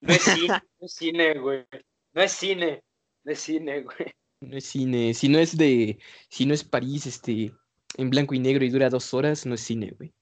No 0.00 0.12
es 0.14 0.22
cine, 0.22 0.48
no 0.80 0.86
es 0.86 0.92
cine, 0.94 1.38
güey. 1.38 1.64
No 2.12 2.22
es 2.22 2.32
cine, 2.32 2.82
no 3.22 3.30
es 3.32 3.38
cine, 3.38 3.82
güey. 3.82 4.12
No 4.40 4.56
es 4.56 4.64
cine, 4.64 5.14
si 5.14 5.28
no 5.28 5.38
es 5.38 5.56
de, 5.56 6.00
si 6.28 6.44
no 6.44 6.54
es 6.54 6.64
París, 6.64 7.06
este, 7.06 7.52
en 7.98 8.10
blanco 8.10 8.34
y 8.34 8.40
negro 8.40 8.64
y 8.64 8.70
dura 8.70 8.90
dos 8.90 9.14
horas, 9.14 9.46
no 9.46 9.54
es 9.54 9.60
cine, 9.60 9.94
güey. 9.96 10.12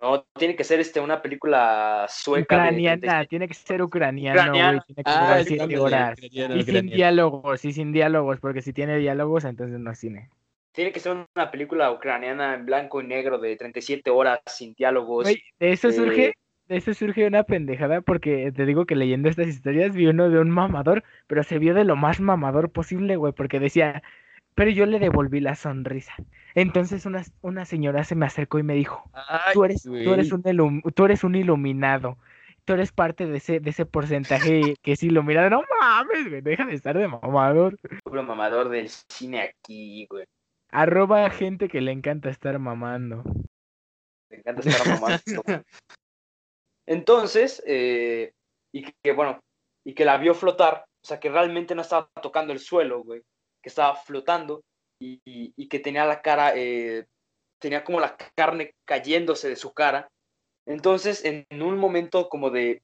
No, 0.00 0.22
tiene 0.38 0.54
que 0.54 0.62
ser 0.62 0.78
este, 0.78 1.00
una 1.00 1.20
película 1.20 2.06
sueca. 2.08 2.56
Ucraniana, 2.56 3.00
36. 3.00 3.28
tiene 3.28 3.48
que 3.48 3.54
ser 3.54 3.82
ucraniano, 3.82 4.36
güey. 4.40 4.48
Ucraniana. 4.50 4.84
Tiene 4.86 5.02
que 5.04 5.10
Ah, 5.10 5.40
siete 5.44 5.78
horas. 5.78 6.12
ucraniano, 6.18 6.54
Y 6.56 6.62
sin 6.62 6.70
ucraniano. 6.70 6.96
diálogos, 6.96 7.64
y 7.64 7.72
sin 7.72 7.92
diálogos, 7.92 8.38
porque 8.40 8.62
si 8.62 8.72
tiene 8.72 8.96
diálogos, 8.98 9.44
entonces 9.44 9.78
no 9.80 9.90
es 9.90 9.98
cine. 9.98 10.30
Tiene 10.72 10.92
que 10.92 11.00
ser 11.00 11.16
una 11.34 11.50
película 11.50 11.90
ucraniana 11.90 12.54
en 12.54 12.64
blanco 12.64 13.00
y 13.02 13.06
negro 13.06 13.38
de 13.38 13.56
37 13.56 14.10
horas 14.10 14.38
sin 14.46 14.74
diálogos. 14.74 15.26
De 15.26 15.72
eso 15.72 15.88
eh, 15.88 15.92
surge, 15.92 16.34
de 16.68 16.76
eso 16.76 16.94
surge 16.94 17.26
una 17.26 17.42
pendejada, 17.42 18.00
porque 18.00 18.52
te 18.54 18.64
digo 18.66 18.86
que 18.86 18.94
leyendo 18.94 19.28
estas 19.28 19.48
historias 19.48 19.92
vi 19.92 20.06
uno 20.06 20.30
de 20.30 20.38
un 20.38 20.50
mamador, 20.50 21.02
pero 21.26 21.42
se 21.42 21.58
vio 21.58 21.74
de 21.74 21.82
lo 21.84 21.96
más 21.96 22.20
mamador 22.20 22.70
posible, 22.70 23.16
güey, 23.16 23.32
porque 23.32 23.58
decía, 23.58 24.04
pero 24.54 24.70
yo 24.70 24.86
le 24.86 24.98
devolví 24.98 25.40
la 25.40 25.54
sonrisa. 25.54 26.14
Entonces 26.54 27.06
una, 27.06 27.22
una 27.42 27.64
señora 27.64 28.04
se 28.04 28.14
me 28.14 28.26
acercó 28.26 28.58
y 28.58 28.62
me 28.62 28.74
dijo, 28.74 29.10
tú 29.52 29.64
eres, 29.64 29.82
tú 29.82 30.12
eres 30.12 30.32
un 30.32 30.82
tú 30.94 31.04
eres 31.04 31.24
un 31.24 31.34
iluminado. 31.34 32.18
Tú 32.64 32.74
eres 32.74 32.92
parte 32.92 33.26
de 33.26 33.38
ese, 33.38 33.60
de 33.60 33.70
ese 33.70 33.86
porcentaje 33.86 34.74
que 34.82 34.92
es 34.92 35.02
iluminado. 35.02 35.48
No 35.48 35.62
mames, 35.80 36.28
güey, 36.28 36.42
deja 36.42 36.66
de 36.66 36.74
estar 36.74 36.98
de 36.98 37.08
mamador. 37.08 37.78
Puro 38.04 38.22
mamador 38.22 38.68
del 38.68 38.90
cine 38.90 39.40
aquí, 39.40 40.06
güey. 40.10 40.26
Arroba 40.70 41.30
gente 41.30 41.68
que 41.68 41.80
le 41.80 41.92
encanta 41.92 42.28
estar 42.28 42.58
mamando. 42.58 43.22
Me 44.28 44.36
encanta 44.36 44.68
estar 44.68 44.86
mamando. 44.86 45.64
Entonces, 46.86 47.62
eh, 47.66 48.32
y 48.72 48.92
que 49.02 49.12
bueno, 49.12 49.40
y 49.84 49.94
que 49.94 50.04
la 50.04 50.18
vio 50.18 50.34
flotar, 50.34 50.84
o 51.02 51.06
sea, 51.06 51.20
que 51.20 51.30
realmente 51.30 51.74
no 51.74 51.82
estaba 51.82 52.10
tocando 52.20 52.52
el 52.52 52.58
suelo, 52.58 53.02
güey, 53.02 53.22
que 53.62 53.68
estaba 53.68 53.94
flotando 53.96 54.62
y, 55.00 55.68
que 55.68 55.78
tenía 55.78 56.04
la 56.04 56.22
cara, 56.22 56.52
eh, 56.56 57.06
tenía 57.60 57.84
como 57.84 58.00
la 58.00 58.16
carne 58.34 58.74
cayéndose 58.84 59.48
de 59.48 59.56
su 59.56 59.72
cara. 59.72 60.08
Entonces, 60.66 61.24
en 61.24 61.46
un 61.62 61.78
momento 61.78 62.28
como 62.28 62.50
de, 62.50 62.82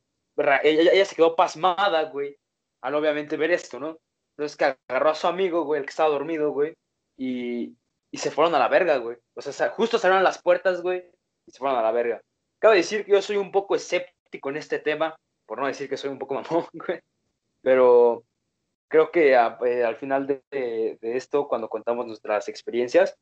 ella, 0.62 0.92
ella 0.92 1.04
se 1.04 1.14
quedó 1.14 1.36
pasmada, 1.36 2.04
güey, 2.04 2.36
al 2.82 2.94
obviamente 2.94 3.36
ver 3.36 3.50
esto, 3.50 3.78
¿no? 3.78 3.98
Entonces 4.36 4.56
que 4.56 4.76
agarró 4.88 5.10
a 5.10 5.14
su 5.14 5.26
amigo, 5.26 5.64
güey, 5.64 5.80
el 5.80 5.86
que 5.86 5.90
estaba 5.90 6.08
dormido, 6.08 6.50
güey, 6.50 6.74
y, 7.16 7.76
y 8.10 8.18
se 8.18 8.30
fueron 8.30 8.54
a 8.54 8.58
la 8.58 8.68
verga, 8.68 8.96
güey. 8.96 9.16
O 9.34 9.42
sea, 9.42 9.70
justo 9.70 9.98
salieron 9.98 10.24
las 10.24 10.42
puertas, 10.42 10.82
güey, 10.82 11.04
y 11.46 11.52
se 11.52 11.58
fueron 11.58 11.78
a 11.78 11.82
la 11.82 11.92
verga. 11.92 12.20
Cabe 12.58 12.76
decir 12.76 13.04
que 13.04 13.12
yo 13.12 13.22
soy 13.22 13.36
un 13.36 13.52
poco 13.52 13.76
escéptico 13.76 14.50
en 14.50 14.56
este 14.56 14.78
tema, 14.78 15.14
por 15.46 15.60
no 15.60 15.66
decir 15.66 15.88
que 15.88 15.96
soy 15.96 16.10
un 16.10 16.18
poco 16.18 16.34
mamón, 16.34 16.66
güey. 16.72 17.00
Pero 17.62 18.24
creo 18.94 19.10
que 19.10 19.34
a- 19.34 19.58
eh, 19.66 19.82
al 19.82 19.96
final 19.96 20.24
de, 20.28 20.40
de- 20.52 20.98
de 21.00 21.16
esto, 21.16 21.48
cuando 21.48 21.68
contamos 21.68 22.06
nuestras 22.06 22.48
experiencias, 22.48 23.16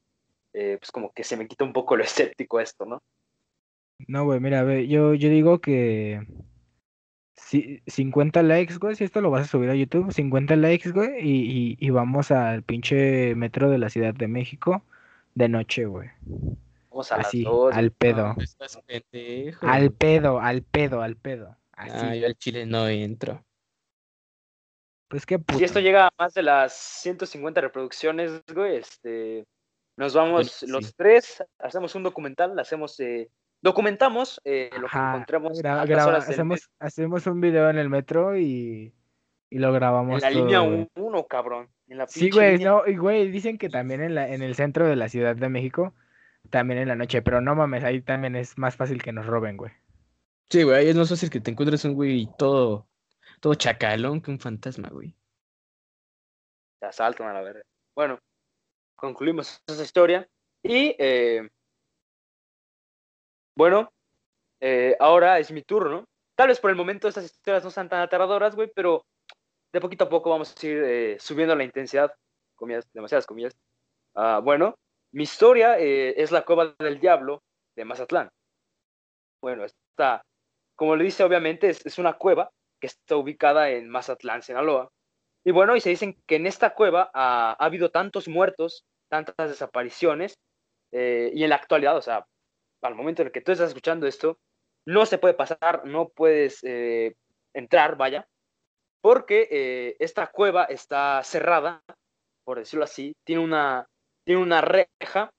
eh, 0.52 0.76
pues 0.78 0.92
como 0.92 1.10
que 1.14 1.24
se 1.24 1.34
me 1.34 1.48
quita 1.48 1.64
un 1.64 1.72
poco 1.72 1.96
lo 1.96 2.04
escéptico 2.36 2.60
esto, 2.60 2.84
¿no? 2.84 3.02
No, 4.06 4.26
güey, 4.26 4.38
mira, 4.38 4.64
ve, 4.64 4.86
yo, 4.86 5.14
yo 5.14 5.30
digo 5.30 5.60
que 5.62 6.26
si, 7.36 7.80
50 7.86 8.42
likes, 8.42 8.76
güey, 8.76 8.96
si 8.96 9.04
esto 9.04 9.22
lo 9.22 9.30
vas 9.30 9.46
a 9.46 9.50
subir 9.50 9.70
a 9.70 9.74
YouTube, 9.74 10.12
50 10.12 10.56
likes, 10.56 10.90
güey, 10.90 11.26
y, 11.26 11.40
y, 11.50 11.76
y 11.80 11.88
vamos 11.90 12.30
al 12.30 12.62
pinche 12.64 13.34
metro 13.34 13.70
de 13.70 13.78
la 13.78 13.88
Ciudad 13.88 14.12
de 14.12 14.28
México 14.28 14.82
de 15.34 15.48
noche, 15.48 15.86
güey. 15.86 16.10
Vamos 16.90 17.10
a 17.12 17.16
las 17.16 17.28
Así, 17.28 17.44
dos. 17.44 17.74
al 17.74 17.92
pedo. 17.92 18.34
No, 18.36 18.42
estás 18.42 18.78
pendejo. 18.84 19.66
Al 19.66 19.90
pedo, 19.92 20.38
al 20.38 20.60
pedo, 20.64 21.00
al 21.00 21.16
pedo. 21.16 21.56
Así. 21.72 22.04
Ah, 22.04 22.14
yo 22.14 22.26
al 22.26 22.36
chile 22.36 22.66
no 22.66 22.86
entro. 22.88 23.42
Pues 25.12 25.26
qué 25.26 25.38
puto. 25.38 25.58
Si 25.58 25.64
esto 25.64 25.78
llega 25.78 26.06
a 26.06 26.10
más 26.18 26.32
de 26.32 26.42
las 26.42 26.72
150 26.72 27.60
reproducciones, 27.60 28.42
güey, 28.54 28.76
este, 28.78 29.44
nos 29.98 30.14
vamos 30.14 30.62
los 30.62 30.94
tres, 30.96 31.44
hacemos 31.58 31.94
un 31.94 32.02
documental, 32.02 32.58
hacemos, 32.58 32.98
eh, 32.98 33.28
documentamos 33.60 34.40
eh, 34.44 34.70
lo 34.72 34.80
que 34.80 34.86
Ajá, 34.86 35.12
graba- 35.84 36.12
del 36.12 36.30
hacemos, 36.30 36.70
hacemos 36.78 37.26
un 37.26 37.42
video 37.42 37.68
en 37.68 37.76
el 37.76 37.90
metro 37.90 38.38
y, 38.38 38.94
y 39.50 39.58
lo 39.58 39.68
en 39.68 39.74
grabamos 39.74 40.22
la 40.22 40.30
línea 40.30 40.60
todo, 40.60 40.70
güey. 40.70 40.88
1, 40.96 41.26
cabrón. 41.26 41.68
En 41.88 41.98
la 41.98 42.06
Sí, 42.06 42.30
güey, 42.30 42.52
línea- 42.56 42.70
no, 42.70 42.86
y 42.86 42.96
güey, 42.96 43.30
dicen 43.30 43.58
que 43.58 43.68
también 43.68 44.00
en 44.00 44.14
la, 44.14 44.30
en 44.32 44.40
el 44.40 44.54
centro 44.54 44.86
de 44.88 44.96
la 44.96 45.10
Ciudad 45.10 45.36
de 45.36 45.48
México, 45.50 45.92
también 46.48 46.80
en 46.80 46.88
la 46.88 46.96
noche, 46.96 47.20
pero 47.20 47.42
no 47.42 47.54
mames, 47.54 47.84
ahí 47.84 48.00
también 48.00 48.34
es 48.34 48.56
más 48.56 48.76
fácil 48.76 49.02
que 49.02 49.12
nos 49.12 49.26
roben, 49.26 49.58
güey. 49.58 49.72
Sí, 50.48 50.62
güey, 50.62 50.88
es 50.88 50.96
más 50.96 51.10
fácil 51.10 51.28
que 51.28 51.40
te 51.40 51.50
encuentres 51.50 51.84
un 51.84 51.92
güey 51.92 52.28
todo, 52.38 52.86
todo 53.42 53.56
chacalón 53.56 54.22
que 54.22 54.30
un 54.30 54.38
fantasma, 54.38 54.88
güey. 54.88 55.12
te 56.78 56.86
asaltan 56.86 57.26
a 57.26 57.32
la 57.32 57.42
verga. 57.42 57.62
Bueno, 57.94 58.18
concluimos 58.94 59.60
esa 59.66 59.82
historia 59.82 60.28
y 60.62 60.94
eh, 60.96 61.48
bueno, 63.56 63.92
eh, 64.60 64.96
ahora 65.00 65.40
es 65.40 65.50
mi 65.50 65.62
turno. 65.62 66.04
Tal 66.36 66.48
vez 66.48 66.60
por 66.60 66.70
el 66.70 66.76
momento 66.76 67.08
estas 67.08 67.24
historias 67.24 67.64
no 67.64 67.70
sean 67.70 67.88
tan 67.88 68.00
aterradoras, 68.00 68.54
güey, 68.54 68.70
pero 68.72 69.04
de 69.72 69.80
poquito 69.80 70.04
a 70.04 70.08
poco 70.08 70.30
vamos 70.30 70.54
a 70.56 70.66
ir 70.66 70.80
eh, 70.84 71.16
subiendo 71.18 71.56
la 71.56 71.64
intensidad, 71.64 72.14
comillas, 72.54 72.88
demasiadas 72.92 73.26
comillas. 73.26 73.56
Ah, 74.14 74.40
bueno, 74.42 74.76
mi 75.12 75.24
historia 75.24 75.80
eh, 75.80 76.14
es 76.16 76.30
la 76.30 76.44
cueva 76.44 76.76
del 76.78 77.00
diablo 77.00 77.42
de 77.74 77.84
Mazatlán. 77.84 78.30
Bueno, 79.40 79.64
está, 79.64 80.22
como 80.76 80.94
le 80.94 81.02
dice, 81.02 81.24
obviamente 81.24 81.68
es, 81.70 81.84
es 81.84 81.98
una 81.98 82.12
cueva 82.12 82.48
que 82.82 82.88
está 82.88 83.16
ubicada 83.16 83.70
en 83.70 83.88
Mazatlán, 83.88 84.42
Sinaloa. 84.42 84.90
Y 85.44 85.52
bueno, 85.52 85.76
y 85.76 85.80
se 85.80 85.90
dicen 85.90 86.20
que 86.26 86.34
en 86.34 86.48
esta 86.48 86.74
cueva 86.74 87.12
ha, 87.14 87.52
ha 87.52 87.64
habido 87.64 87.92
tantos 87.92 88.26
muertos, 88.26 88.84
tantas 89.08 89.50
desapariciones, 89.50 90.34
eh, 90.90 91.30
y 91.32 91.44
en 91.44 91.50
la 91.50 91.56
actualidad, 91.56 91.96
o 91.96 92.02
sea, 92.02 92.26
al 92.82 92.96
momento 92.96 93.22
en 93.22 93.28
el 93.28 93.32
que 93.32 93.40
tú 93.40 93.52
estás 93.52 93.68
escuchando 93.68 94.08
esto, 94.08 94.36
no 94.84 95.06
se 95.06 95.18
puede 95.18 95.34
pasar, 95.34 95.84
no 95.84 96.08
puedes 96.08 96.58
eh, 96.64 97.14
entrar, 97.54 97.96
vaya, 97.96 98.26
porque 99.00 99.46
eh, 99.48 99.96
esta 100.00 100.26
cueva 100.26 100.64
está 100.64 101.22
cerrada, 101.22 101.84
por 102.44 102.58
decirlo 102.58 102.84
así, 102.84 103.14
tiene 103.24 103.42
una, 103.42 103.86
tiene 104.24 104.42
una 104.42 104.60
reja, 104.60 105.30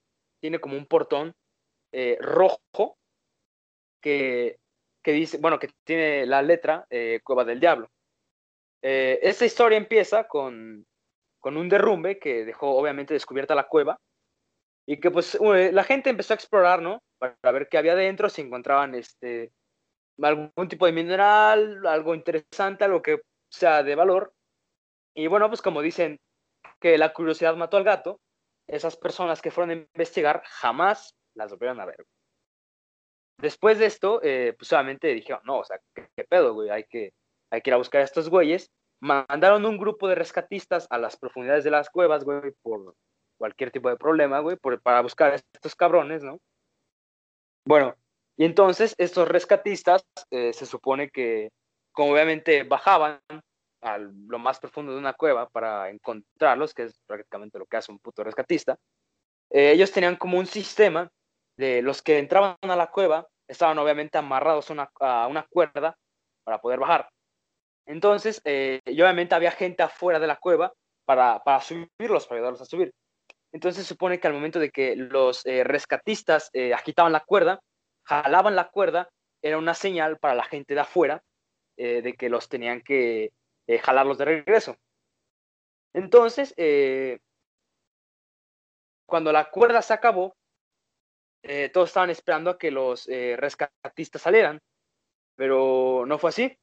tiene 0.42 0.60
como 0.60 0.78
un 0.78 0.86
portón 0.86 1.34
rojo 2.20 2.96
que, 4.02 4.58
que 5.04 5.12
dice, 5.12 5.38
bueno, 5.38 5.60
que 5.60 5.70
tiene 5.84 6.26
la 6.26 6.42
letra 6.42 6.86
eh, 6.90 7.20
Cueva 7.24 7.44
del 7.44 7.60
Diablo. 7.60 7.90
Eh, 8.82 9.20
esta 9.22 9.46
historia 9.46 9.78
empieza 9.78 10.28
con, 10.28 10.86
con 11.40 11.58
un 11.58 11.70
derrumbe 11.70 12.20
que 12.20 12.46
dejó 12.46 12.76
obviamente 12.76 13.14
descubierta 13.14 13.56
la 13.56 13.68
cueva 13.68 14.00
y 14.86 15.00
que 15.00 15.12
pues 15.12 15.36
eh, 15.36 15.72
la 15.72 15.84
gente 15.84 16.10
empezó 16.10 16.34
a 16.34 16.36
explorar, 16.36 16.82
¿no? 16.82 17.02
Para, 17.18 17.36
ver 17.52 17.68
qué 17.70 17.78
había 17.78 17.96
dentro, 17.96 18.30
si 18.30 18.42
encontraban 18.42 18.96
este 18.96 19.52
algún 20.22 20.68
tipo 20.70 20.86
de 20.86 20.92
mineral, 20.92 21.86
algo 21.88 22.14
interesante, 22.14 22.84
algo 22.84 23.02
que 23.02 23.22
sea 23.50 23.84
de 23.84 23.96
valor. 23.96 24.34
Y 25.16 25.28
bueno, 25.28 25.48
pues 25.50 25.62
como 25.62 25.82
dicen 25.82 26.20
que 26.80 26.98
la 26.98 27.14
curiosidad 27.14 27.56
mató 27.56 27.78
al 27.78 27.84
gato, 27.84 28.20
esas 28.68 28.96
personas 28.96 29.42
que 29.42 29.52
fueron 29.52 29.72
a 29.72 29.88
investigar 29.96 30.44
jamás 30.46 31.16
las 31.36 31.52
volvieron 31.52 31.80
a 31.80 31.86
ver. 31.86 32.06
Después 33.38 33.80
de 33.80 33.86
esto, 33.88 34.22
eh, 34.24 34.56
pues 34.58 34.72
obviamente 34.72 35.08
dijeron, 35.14 35.42
no, 35.44 35.60
o 35.60 35.64
sea, 35.64 35.80
¿qué, 35.94 36.08
qué 36.16 36.24
pedo, 36.24 36.54
güey? 36.54 36.70
Hay 36.70 36.86
que, 36.86 37.14
hay 37.52 37.62
que 37.62 37.70
ir 37.70 37.74
a 37.74 37.78
buscar 37.78 38.02
a 38.02 38.06
estos 38.06 38.30
güeyes. 38.30 38.72
Mandaron 39.02 39.66
un 39.66 39.78
grupo 39.78 40.08
de 40.08 40.16
rescatistas 40.16 40.88
a 40.90 40.98
las 40.98 41.18
profundidades 41.18 41.64
de 41.64 41.72
las 41.72 41.90
cuevas, 41.90 42.24
güey, 42.24 42.54
por 42.62 42.96
cualquier 43.38 43.72
tipo 43.72 43.90
de 43.90 43.98
problema, 43.98 44.40
güey, 44.40 44.58
para 44.82 45.02
buscar 45.02 45.34
a 45.34 45.36
estos 45.36 45.76
cabrones, 45.76 46.24
¿no? 46.24 46.40
Bueno, 47.66 47.96
y 48.38 48.46
entonces 48.46 48.96
estos 48.98 49.28
rescatistas 49.28 50.06
eh, 50.32 50.54
se 50.54 50.66
supone 50.66 51.10
que, 51.10 51.50
como 51.92 52.14
obviamente 52.14 52.64
bajaban 52.64 53.20
a 53.82 53.98
lo 53.98 54.40
más 54.40 54.60
profundo 54.60 54.94
de 54.94 54.98
una 54.98 55.14
cueva 55.14 55.50
para 55.50 55.90
encontrarlos, 55.90 56.74
que 56.74 56.84
es 56.84 57.00
prácticamente 57.06 57.60
lo 57.60 57.66
que 57.66 57.78
hace 57.78 57.92
un 57.92 58.00
puto 58.00 58.24
rescatista, 58.24 58.78
eh, 59.50 59.72
ellos 59.72 59.92
tenían 59.92 60.16
como 60.16 60.40
un 60.40 60.46
sistema 60.46 61.12
de 61.58 61.82
los 61.82 62.02
que 62.02 62.20
entraban 62.20 62.58
a 62.62 62.76
la 62.76 62.88
cueva, 62.88 63.28
estaban 63.48 63.78
obviamente 63.78 64.18
amarrados 64.18 64.72
a 65.00 65.28
una, 65.28 65.44
cuerda 65.44 65.98
para 66.44 66.60
poder 66.60 66.80
bajar. 66.80 67.10
Entonces, 67.86 68.42
eh, 68.46 68.82
obviamente 68.86 69.36
había 69.36 69.52
gente 69.52 69.84
afuera 69.84 70.20
de 70.20 70.28
la 70.28 70.38
cueva 70.38 70.74
para, 71.06 71.44
para 71.44 71.62
subirlos, 71.62 72.28
para 72.28 72.38
ayudarlos 72.38 72.62
a 72.62 72.66
subir. 72.66 72.94
Entonces 73.54 73.86
supone 73.86 74.20
que 74.20 74.28
al 74.28 74.34
momento 74.34 74.60
de 74.60 74.72
que 74.72 74.96
los 74.96 75.46
eh, 75.46 75.64
rescatistas 75.64 76.50
eh, 76.54 76.74
agitaban 76.74 77.14
la 77.14 77.20
cuerda, 77.20 77.62
jalaban 78.04 78.56
la 78.56 78.70
cuerda, 78.70 79.10
era 79.44 79.60
una 79.60 79.76
señal 79.76 80.18
para 80.18 80.34
la 80.34 80.44
gente 80.44 80.74
de 80.74 80.80
afuera 80.80 81.24
eh, 81.78 82.02
de 82.02 82.14
que 82.14 82.30
los 82.30 82.50
tenían 82.50 82.82
que 82.82 83.32
jalarlos 83.82 84.18
de 84.18 84.26
regreso. 84.26 84.76
Entonces, 85.94 86.54
cuando 89.06 89.32
la 89.32 89.50
cuerda 89.50 89.82
se 89.82 89.94
acabó, 89.94 90.36
eh, 91.44 91.70
todos 91.70 91.90
estaban 91.90 92.10
esperando 92.10 92.50
a 92.50 92.58
que 92.58 92.72
los 92.72 93.08
eh, 93.08 93.36
rescatistas 93.38 94.22
salieran, 94.22 94.60
pero 95.36 96.06
no 96.08 96.18
fue 96.18 96.30
así. 96.30 96.58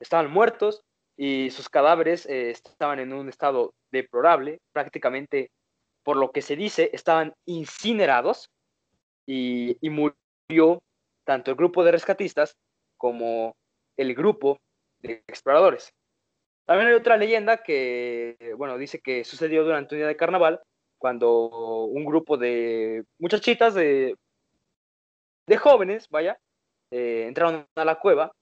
Estaban 0.00 0.30
muertos 0.30 0.82
y 1.16 1.50
sus 1.50 1.68
cadáveres 1.68 2.26
estaban 2.26 2.98
en 2.98 3.12
un 3.12 3.28
estado 3.28 3.72
deplorable, 3.90 4.58
prácticamente, 4.72 5.50
por 6.02 6.16
lo 6.16 6.30
que 6.30 6.42
se 6.42 6.56
dice, 6.56 6.90
estaban 6.92 7.32
incinerados 7.46 8.50
y, 9.26 9.78
y 9.80 9.90
murió 9.90 10.82
tanto 11.24 11.50
el 11.50 11.56
grupo 11.56 11.84
de 11.84 11.92
rescatistas 11.92 12.54
como 12.98 13.54
el 13.96 14.14
grupo 14.14 14.58
de 15.00 15.24
exploradores. 15.26 15.90
También 16.66 16.88
hay 16.88 16.94
otra 16.94 17.16
leyenda 17.16 17.62
que, 17.62 18.54
bueno, 18.56 18.76
dice 18.76 19.00
que 19.00 19.24
sucedió 19.24 19.64
durante 19.64 19.94
un 19.94 20.00
día 20.00 20.08
de 20.08 20.16
carnaval, 20.16 20.60
cuando 20.98 21.46
un 21.86 22.04
grupo 22.04 22.36
de 22.36 23.04
muchachitas 23.18 23.74
de, 23.74 24.16
de 25.46 25.56
jóvenes, 25.56 26.08
vaya, 26.08 26.38
eh, 26.90 27.24
entraron 27.26 27.66
a 27.74 27.84
la 27.84 27.98
cueva, 27.98 28.32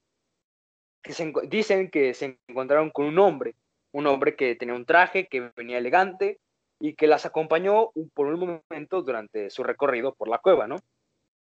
que 1.03 1.13
se, 1.13 1.31
dicen 1.47 1.89
que 1.89 2.13
se 2.13 2.39
encontraron 2.47 2.89
con 2.89 3.05
un 3.05 3.19
hombre, 3.19 3.55
un 3.91 4.07
hombre 4.07 4.35
que 4.35 4.55
tenía 4.55 4.75
un 4.75 4.85
traje, 4.85 5.27
que 5.27 5.51
venía 5.55 5.77
elegante 5.77 6.39
y 6.79 6.95
que 6.95 7.07
las 7.07 7.25
acompañó 7.25 7.91
por 8.13 8.27
un 8.27 8.61
momento 8.69 9.01
durante 9.01 9.49
su 9.49 9.63
recorrido 9.63 10.13
por 10.15 10.27
la 10.27 10.39
cueva, 10.39 10.67
¿no? 10.67 10.77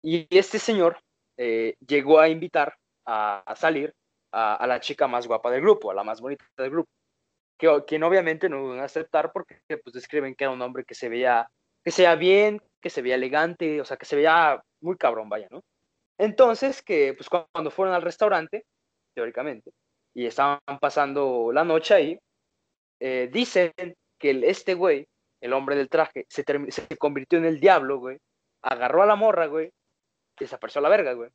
Y 0.02 0.26
este 0.30 0.58
señor 0.58 0.98
eh, 1.36 1.74
llegó 1.86 2.20
a 2.20 2.28
invitar 2.28 2.76
a 3.06 3.54
salir 3.56 3.94
a, 4.32 4.66
la 4.66 4.80
chica 4.80 5.08
más 5.08 5.26
guapa 5.26 5.50
del 5.50 5.62
grupo, 5.62 5.90
a 5.90 5.94
la 5.94 6.04
más 6.04 6.20
bonita 6.20 6.44
del 6.58 6.70
grupo, 6.70 6.90
que, 7.58 7.68
obviamente 7.68 8.48
no 8.48 8.64
iban 8.64 8.80
a 8.80 8.84
aceptar 8.84 9.32
porque 9.32 9.60
pues 9.82 9.94
describen 9.94 10.34
que 10.34 10.44
era 10.44 10.52
un 10.52 10.62
hombre 10.62 10.84
que 10.84 10.94
se 10.94 11.08
veía, 11.08 11.48
que 11.84 11.90
se 11.90 12.14
bien, 12.16 12.60
que 12.80 12.90
se 12.90 13.02
veía 13.02 13.14
elegante, 13.16 13.80
o 13.80 13.84
sea, 13.84 13.96
que 13.96 14.06
se 14.06 14.16
veía 14.16 14.62
muy 14.80 14.96
cabrón, 14.96 15.28
vaya, 15.28 15.48
¿no? 15.50 15.62
Entonces, 16.18 16.82
que 16.82 17.14
pues 17.14 17.28
cuando 17.28 17.70
fueron 17.70 17.94
al 17.94 18.02
restaurante, 18.02 18.64
teóricamente, 19.14 19.72
y 20.14 20.26
estaban 20.26 20.60
pasando 20.80 21.50
la 21.52 21.64
noche 21.64 21.94
ahí, 21.94 22.18
eh, 23.00 23.28
dicen 23.32 23.72
que 24.18 24.30
el, 24.30 24.44
este 24.44 24.74
güey, 24.74 25.06
el 25.40 25.52
hombre 25.52 25.76
del 25.76 25.88
traje, 25.88 26.26
se, 26.28 26.44
se 26.70 26.96
convirtió 26.96 27.38
en 27.38 27.44
el 27.44 27.60
diablo, 27.60 27.98
güey, 27.98 28.18
agarró 28.62 29.02
a 29.02 29.06
la 29.06 29.16
morra, 29.16 29.46
güey, 29.46 29.70
desapareció 30.38 30.80
a 30.80 30.82
la 30.82 30.88
verga, 30.88 31.12
güey. 31.12 31.30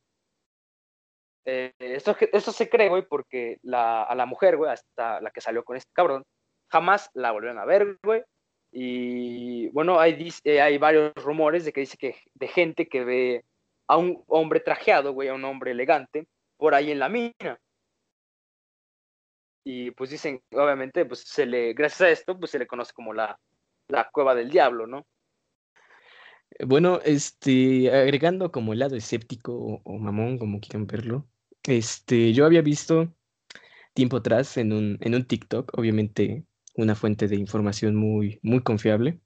Eh, 1.46 1.74
esto, 1.80 2.14
se 2.52 2.70
cree, 2.70 2.90
güey, 2.90 3.04
porque 3.08 3.58
la, 3.64 4.04
a 4.04 4.16
la 4.16 4.26
mujer, 4.26 4.58
güey, 4.58 4.72
hasta 4.72 5.22
la 5.22 5.32
que 5.32 5.42
salió 5.42 5.64
con 5.64 5.76
este 5.76 5.92
cabrón, 5.94 6.24
jamás 6.70 7.10
la 7.14 7.32
volvieron 7.32 7.60
a 7.60 7.66
ver, 7.66 7.98
güey. 8.04 8.24
Y 8.72 9.68
bueno, 9.70 10.00
hay, 10.00 10.30
eh, 10.44 10.62
hay 10.62 10.78
varios 10.78 11.14
rumores 11.16 11.66
de 11.66 11.74
que 11.74 11.82
dice 11.82 11.98
que 11.98 12.16
de 12.36 12.48
gente 12.48 12.88
que 12.88 13.04
ve 13.04 13.46
a 13.88 13.98
un 13.98 14.24
hombre 14.28 14.62
trajeado, 14.62 15.14
güey, 15.14 15.30
a 15.30 15.34
un 15.34 15.44
hombre 15.44 15.72
elegante, 15.72 16.28
por 16.58 16.74
ahí 16.74 16.92
en 16.92 17.00
la 17.00 17.10
mina. 17.10 17.60
Y 19.64 19.92
pues 19.92 20.10
dicen, 20.10 20.42
obviamente, 20.54 21.06
pues 21.06 21.22
se 21.22 21.46
le, 21.46 21.74
gracias 21.74 22.02
a 22.02 22.10
esto, 22.10 22.40
pues 22.40 22.52
se 22.52 22.60
le 22.60 22.68
conoce 22.68 22.94
como 22.94 23.14
la, 23.14 23.38
la 23.90 24.10
cueva 24.12 24.34
del 24.34 24.50
diablo, 24.50 24.88
¿no? 24.88 25.06
Bueno, 26.66 27.00
este, 27.04 27.92
agregando 27.94 28.52
como 28.52 28.74
el 28.74 28.80
lado 28.80 28.96
escéptico 28.96 29.54
o, 29.54 29.82
o 29.84 29.98
mamón, 29.98 30.38
como 30.38 30.60
quieran 30.60 30.88
verlo, 30.88 31.28
este, 31.64 32.34
yo 32.34 32.46
había 32.46 32.62
visto 32.62 33.14
tiempo 33.94 34.18
atrás 34.18 34.58
en 34.58 34.74
un, 34.74 34.98
en 35.02 35.16
un 35.16 35.26
TikTok, 35.26 35.78
obviamente 35.78 36.46
una 36.76 36.96
fuente 36.96 37.28
de 37.28 37.36
información 37.36 37.96
muy, 37.96 38.40
muy 38.42 38.62
confiable, 38.62 39.20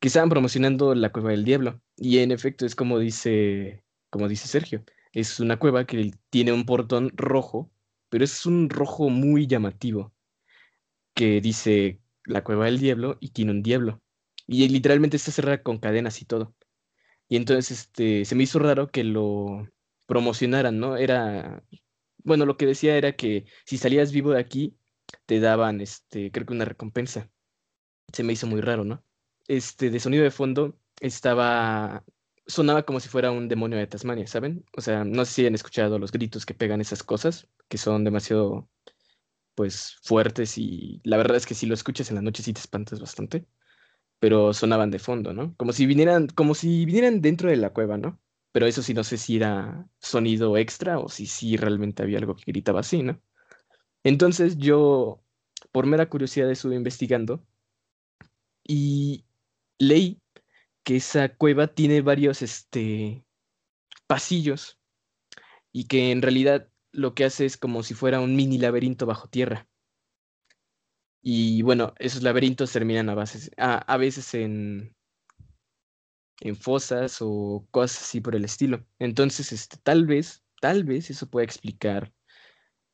que 0.00 0.08
estaban 0.08 0.30
promocionando 0.30 0.94
la 0.94 1.12
cueva 1.12 1.30
del 1.30 1.44
diablo. 1.44 1.80
Y 1.96 2.18
en 2.18 2.32
efecto 2.32 2.66
es 2.66 2.74
como 2.74 2.98
dice, 2.98 3.84
como 4.10 4.28
dice 4.28 4.48
Sergio, 4.48 4.84
es 5.12 5.40
una 5.40 5.58
cueva 5.58 5.86
que 5.86 6.12
tiene 6.30 6.52
un 6.52 6.66
portón 6.66 7.10
rojo, 7.14 7.70
pero 8.08 8.24
es 8.24 8.46
un 8.46 8.70
rojo 8.70 9.10
muy 9.10 9.46
llamativo, 9.46 10.14
que 11.14 11.40
dice 11.40 12.00
la 12.24 12.44
cueva 12.44 12.66
del 12.66 12.78
diablo 12.80 13.18
y 13.20 13.30
tiene 13.30 13.52
un 13.52 13.62
diablo. 13.62 14.02
Y 14.46 14.68
literalmente 14.68 15.16
está 15.16 15.32
cerrada 15.32 15.62
con 15.62 15.78
cadenas 15.78 16.20
y 16.20 16.24
todo. 16.26 16.54
Y 17.28 17.36
entonces 17.36 17.70
este, 17.80 18.24
se 18.24 18.34
me 18.34 18.44
hizo 18.44 18.58
raro 18.58 18.90
que 18.90 19.04
lo, 19.04 19.66
promocionaran, 20.06 20.78
¿no? 20.78 20.96
Era, 20.96 21.64
bueno, 22.18 22.46
lo 22.46 22.56
que 22.56 22.66
decía 22.66 22.96
era 22.96 23.16
que 23.16 23.46
si 23.66 23.78
salías 23.78 24.12
vivo 24.12 24.32
de 24.32 24.40
aquí, 24.40 24.78
te 25.26 25.40
daban, 25.40 25.80
este, 25.80 26.30
creo 26.32 26.46
que 26.46 26.54
una 26.54 26.64
recompensa. 26.64 27.30
Se 28.12 28.22
me 28.24 28.32
hizo 28.34 28.46
muy 28.46 28.60
raro, 28.60 28.84
¿no? 28.84 29.04
Este, 29.48 29.90
de 29.90 30.00
sonido 30.00 30.24
de 30.24 30.30
fondo, 30.30 30.78
estaba, 31.00 32.04
sonaba 32.46 32.84
como 32.84 33.00
si 33.00 33.08
fuera 33.08 33.30
un 33.32 33.48
demonio 33.48 33.78
de 33.78 33.86
Tasmania, 33.86 34.26
¿saben? 34.26 34.64
O 34.76 34.80
sea, 34.80 35.04
no 35.04 35.24
sé 35.24 35.32
si 35.32 35.46
han 35.46 35.54
escuchado 35.54 35.98
los 35.98 36.12
gritos 36.12 36.46
que 36.46 36.54
pegan 36.54 36.80
esas 36.80 37.02
cosas, 37.02 37.48
que 37.68 37.78
son 37.78 38.04
demasiado, 38.04 38.70
pues, 39.54 39.96
fuertes 40.02 40.58
y 40.58 41.00
la 41.04 41.16
verdad 41.16 41.36
es 41.36 41.46
que 41.46 41.54
si 41.54 41.66
lo 41.66 41.74
escuchas 41.74 42.10
en 42.10 42.16
la 42.16 42.22
noche 42.22 42.42
sí 42.42 42.52
te 42.52 42.60
espantas 42.60 43.00
bastante, 43.00 43.46
pero 44.18 44.52
sonaban 44.54 44.90
de 44.90 44.98
fondo, 44.98 45.32
¿no? 45.34 45.54
Como 45.56 45.72
si 45.72 45.86
vinieran, 45.86 46.28
como 46.28 46.54
si 46.54 46.86
vinieran 46.86 47.20
dentro 47.22 47.50
de 47.50 47.56
la 47.56 47.72
cueva, 47.72 47.98
¿no? 47.98 48.20
Pero 48.54 48.68
eso 48.68 48.82
sí 48.82 48.94
no 48.94 49.02
sé 49.02 49.16
si 49.18 49.34
era 49.34 49.84
sonido 49.98 50.56
extra 50.56 51.00
o 51.00 51.08
si 51.08 51.26
sí 51.26 51.56
realmente 51.56 52.04
había 52.04 52.18
algo 52.18 52.36
que 52.36 52.44
gritaba 52.46 52.80
así, 52.80 53.02
¿no? 53.02 53.20
Entonces 54.04 54.58
yo, 54.58 55.20
por 55.72 55.86
mera 55.86 56.08
curiosidad, 56.08 56.48
estuve 56.48 56.76
investigando 56.76 57.44
y 58.62 59.24
leí 59.80 60.20
que 60.84 60.96
esa 60.96 61.30
cueva 61.30 61.66
tiene 61.66 62.00
varios 62.00 62.42
este, 62.42 63.24
pasillos 64.06 64.78
y 65.72 65.86
que 65.88 66.12
en 66.12 66.22
realidad 66.22 66.68
lo 66.92 67.12
que 67.16 67.24
hace 67.24 67.46
es 67.46 67.56
como 67.56 67.82
si 67.82 67.94
fuera 67.94 68.20
un 68.20 68.36
mini 68.36 68.58
laberinto 68.58 69.04
bajo 69.04 69.28
tierra. 69.28 69.66
Y 71.22 71.62
bueno, 71.62 71.92
esos 71.98 72.22
laberintos 72.22 72.70
terminan 72.70 73.08
a, 73.08 73.16
bases, 73.16 73.50
a 73.56 73.96
veces 73.96 74.32
en, 74.34 74.94
en 76.44 76.56
fosas 76.56 77.18
o 77.20 77.66
cosas 77.70 78.02
así 78.02 78.20
por 78.20 78.36
el 78.36 78.44
estilo. 78.44 78.84
Entonces, 78.98 79.50
este, 79.50 79.78
tal 79.78 80.06
vez, 80.06 80.44
tal 80.60 80.84
vez 80.84 81.10
eso 81.10 81.28
pueda 81.28 81.44
explicar 81.44 82.12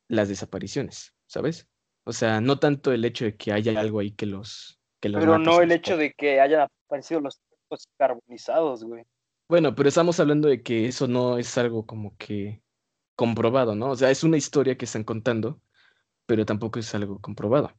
las 0.07 0.29
desapariciones, 0.29 1.13
¿sabes? 1.27 1.67
O 2.05 2.13
sea, 2.13 2.41
no 2.41 2.59
tanto 2.59 2.93
el 2.93 3.03
hecho 3.05 3.25
de 3.25 3.35
que 3.35 3.51
haya 3.51 3.77
algo 3.79 3.99
ahí 3.99 4.11
que 4.11 4.25
los... 4.25 4.79
Que 5.01 5.11
pero 5.11 5.37
no 5.37 5.61
el 5.61 5.71
hecho 5.71 5.97
de 5.97 6.13
que 6.13 6.39
hayan 6.39 6.61
aparecido 6.87 7.19
los 7.19 7.41
cuerpos 7.47 7.87
carbonizados, 7.97 8.83
güey. 8.83 9.03
Bueno, 9.49 9.75
pero 9.75 9.89
estamos 9.89 10.19
hablando 10.19 10.47
de 10.47 10.63
que 10.63 10.87
eso 10.87 11.07
no 11.07 11.37
es 11.37 11.57
algo 11.57 11.85
como 11.85 12.15
que 12.17 12.61
comprobado, 13.15 13.75
¿no? 13.75 13.91
O 13.91 13.95
sea, 13.95 14.11
es 14.11 14.23
una 14.23 14.37
historia 14.37 14.77
que 14.77 14.85
están 14.85 15.03
contando, 15.03 15.59
pero 16.25 16.45
tampoco 16.45 16.79
es 16.79 16.95
algo 16.95 17.19
comprobado. 17.19 17.73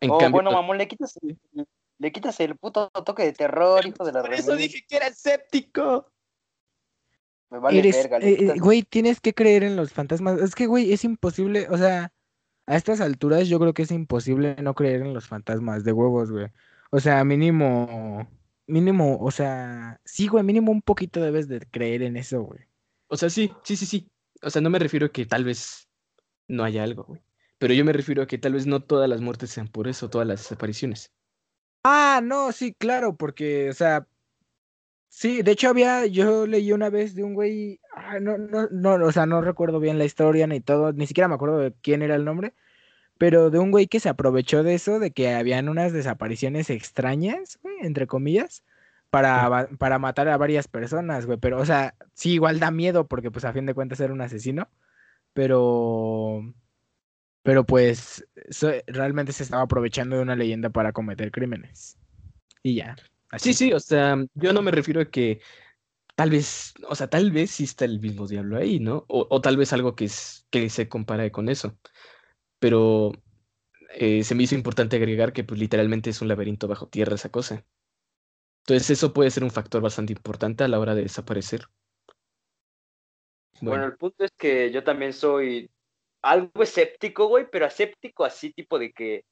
En 0.00 0.10
oh, 0.10 0.30
bueno, 0.30 0.52
mamón, 0.52 0.78
le 0.78 0.88
quitas 0.88 1.18
le 2.00 2.12
quitas 2.12 2.40
el 2.40 2.56
puto 2.56 2.88
toque 3.04 3.24
de 3.24 3.34
terror, 3.34 3.84
hijo 3.84 4.04
de 4.04 4.12
la 4.12 4.22
Por 4.22 4.32
eso 4.32 4.56
dije 4.56 4.84
que 4.88 4.96
era 4.96 5.08
escéptico. 5.08 6.10
Me 7.50 7.58
vale 7.58 7.82
verga. 7.82 8.18
Eh, 8.22 8.58
güey, 8.58 8.82
tienes 8.82 9.20
que 9.20 9.34
creer 9.34 9.64
en 9.64 9.76
los 9.76 9.92
fantasmas. 9.92 10.40
Es 10.40 10.54
que, 10.54 10.66
güey, 10.66 10.94
es 10.94 11.04
imposible. 11.04 11.68
O 11.68 11.76
sea, 11.76 12.10
a 12.66 12.76
estas 12.76 13.02
alturas 13.02 13.48
yo 13.48 13.60
creo 13.60 13.74
que 13.74 13.82
es 13.82 13.90
imposible 13.90 14.56
no 14.62 14.74
creer 14.74 15.02
en 15.02 15.12
los 15.12 15.28
fantasmas 15.28 15.84
de 15.84 15.92
huevos, 15.92 16.30
güey. 16.30 16.46
O 16.90 17.00
sea, 17.00 17.22
mínimo. 17.22 18.26
Mínimo, 18.66 19.18
o 19.20 19.30
sea, 19.32 20.00
sí, 20.04 20.28
güey, 20.28 20.44
mínimo 20.44 20.70
un 20.70 20.80
poquito 20.80 21.20
debes 21.20 21.48
de 21.48 21.60
creer 21.60 22.02
en 22.02 22.16
eso, 22.16 22.42
güey. 22.42 22.60
O 23.08 23.16
sea, 23.16 23.28
sí, 23.28 23.52
sí, 23.64 23.76
sí, 23.76 23.84
sí. 23.84 24.08
O 24.42 24.48
sea, 24.48 24.62
no 24.62 24.70
me 24.70 24.78
refiero 24.78 25.06
a 25.06 25.12
que 25.12 25.26
tal 25.26 25.44
vez 25.44 25.88
no 26.48 26.64
haya 26.64 26.84
algo, 26.84 27.02
güey. 27.02 27.20
Pero 27.58 27.74
yo 27.74 27.84
me 27.84 27.92
refiero 27.92 28.22
a 28.22 28.26
que 28.26 28.38
tal 28.38 28.54
vez 28.54 28.66
no 28.66 28.80
todas 28.80 29.08
las 29.08 29.20
muertes 29.20 29.50
sean 29.50 29.68
por 29.68 29.88
eso, 29.88 30.08
todas 30.08 30.26
las 30.26 30.40
desapariciones. 30.40 31.12
Ah, 31.84 32.20
no, 32.22 32.52
sí, 32.52 32.74
claro, 32.74 33.16
porque, 33.16 33.70
o 33.70 33.72
sea, 33.72 34.06
sí, 35.08 35.42
de 35.42 35.52
hecho 35.52 35.68
había, 35.68 36.06
yo 36.06 36.46
leí 36.46 36.72
una 36.72 36.90
vez 36.90 37.14
de 37.14 37.24
un 37.24 37.34
güey, 37.34 37.80
ah, 37.94 38.18
no, 38.20 38.38
no, 38.38 38.68
no, 38.70 38.94
o 39.06 39.12
sea, 39.12 39.26
no 39.26 39.40
recuerdo 39.40 39.80
bien 39.80 39.98
la 39.98 40.04
historia 40.04 40.46
ni 40.46 40.60
todo, 40.60 40.92
ni 40.92 41.06
siquiera 41.06 41.28
me 41.28 41.34
acuerdo 41.34 41.58
de 41.58 41.74
quién 41.82 42.02
era 42.02 42.14
el 42.16 42.24
nombre, 42.24 42.54
pero 43.18 43.50
de 43.50 43.58
un 43.60 43.70
güey 43.70 43.88
que 43.88 44.00
se 44.00 44.08
aprovechó 44.10 44.62
de 44.64 44.74
eso, 44.74 44.98
de 45.00 45.12
que 45.12 45.34
habían 45.34 45.68
unas 45.68 45.92
desapariciones 45.92 46.70
extrañas, 46.70 47.58
güey, 47.62 47.76
entre 47.82 48.06
comillas, 48.08 48.64
para, 49.10 49.68
para 49.78 49.98
matar 50.00 50.28
a 50.28 50.38
varias 50.38 50.68
personas, 50.68 51.26
güey, 51.26 51.38
pero, 51.38 51.60
o 51.60 51.66
sea, 51.66 51.96
sí, 52.14 52.34
igual 52.34 52.60
da 52.60 52.70
miedo 52.72 53.08
porque, 53.08 53.30
pues, 53.30 53.44
a 53.46 53.52
fin 53.54 53.66
de 53.66 53.74
cuentas 53.74 54.00
era 54.00 54.12
un 54.14 54.22
asesino, 54.22 54.70
pero 55.34 56.42
pero 57.42 57.64
pues 57.64 58.26
realmente 58.86 59.32
se 59.32 59.42
estaba 59.42 59.62
aprovechando 59.62 60.16
de 60.16 60.22
una 60.22 60.36
leyenda 60.36 60.70
para 60.70 60.92
cometer 60.92 61.30
crímenes. 61.30 61.98
Y 62.62 62.76
ya. 62.76 62.96
Así. 63.30 63.54
Sí, 63.54 63.66
sí, 63.66 63.72
o 63.72 63.80
sea, 63.80 64.16
yo 64.34 64.52
no 64.52 64.60
me 64.60 64.72
refiero 64.72 65.00
a 65.00 65.04
que 65.06 65.40
tal 66.16 66.30
vez, 66.30 66.74
o 66.88 66.94
sea, 66.94 67.08
tal 67.08 67.30
vez 67.30 67.50
sí 67.52 67.64
está 67.64 67.84
el 67.84 68.00
mismo 68.00 68.26
diablo 68.26 68.58
ahí, 68.58 68.80
¿no? 68.80 69.04
O, 69.08 69.40
tal 69.40 69.56
vez 69.56 69.72
algo 69.72 69.94
que, 69.94 70.06
es, 70.06 70.46
que 70.50 70.68
se 70.68 70.88
compare 70.88 71.30
con 71.30 71.48
eso. 71.48 71.78
Pero 72.58 73.12
eh, 73.94 74.22
se 74.24 74.34
me 74.34 74.42
hizo 74.42 74.54
importante 74.54 74.96
agregar 74.96 75.32
que 75.32 75.44
pues 75.44 75.58
literalmente 75.58 76.10
es 76.10 76.20
un 76.20 76.28
laberinto 76.28 76.68
bajo 76.68 76.88
tierra 76.88 77.14
esa 77.14 77.30
cosa. 77.30 77.64
Entonces 78.66 78.90
eso 78.90 79.14
puede 79.14 79.30
ser 79.30 79.44
un 79.44 79.50
factor 79.50 79.80
bastante 79.80 80.12
importante 80.12 80.62
a 80.62 80.68
la 80.68 80.78
hora 80.78 80.94
de 80.94 81.02
desaparecer. 81.02 81.66
Bueno, 83.62 83.86
el 83.86 83.96
punto 83.96 84.24
es 84.24 84.32
que 84.32 84.70
yo 84.70 84.84
también 84.84 85.12
soy 85.12 85.70
algo 86.22 86.62
escéptico, 86.62 87.26
güey, 87.28 87.46
pero 87.50 87.66
escéptico 87.66 88.24
así 88.24 88.52
tipo 88.52 88.78
de 88.78 88.92
que 88.92 89.24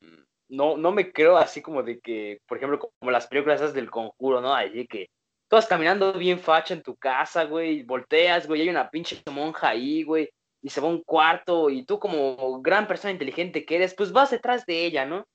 mm, 0.00 0.22
no, 0.50 0.76
no 0.76 0.92
me 0.92 1.12
creo 1.12 1.36
así 1.36 1.62
como 1.62 1.82
de 1.82 2.00
que, 2.00 2.40
por 2.46 2.58
ejemplo, 2.58 2.78
como 2.78 3.10
las 3.10 3.26
películas 3.26 3.72
del 3.74 3.90
conjuro, 3.90 4.40
¿no? 4.40 4.54
Allí 4.54 4.86
que 4.86 5.08
todas 5.48 5.66
caminando 5.66 6.12
bien 6.14 6.38
facha 6.38 6.74
en 6.74 6.82
tu 6.82 6.96
casa, 6.96 7.44
güey, 7.44 7.82
volteas, 7.82 8.46
güey, 8.46 8.62
hay 8.62 8.68
una 8.70 8.90
pinche 8.90 9.22
monja 9.30 9.68
ahí, 9.68 10.02
güey, 10.02 10.30
y 10.62 10.70
se 10.70 10.80
va 10.80 10.88
a 10.88 10.90
un 10.90 11.02
cuarto, 11.02 11.70
y 11.70 11.84
tú 11.84 11.98
como 11.98 12.60
gran 12.62 12.86
persona 12.86 13.12
inteligente 13.12 13.64
que 13.64 13.76
eres, 13.76 13.94
pues 13.94 14.12
vas 14.12 14.30
detrás 14.30 14.64
de 14.66 14.86
ella, 14.86 15.04
¿no? 15.04 15.26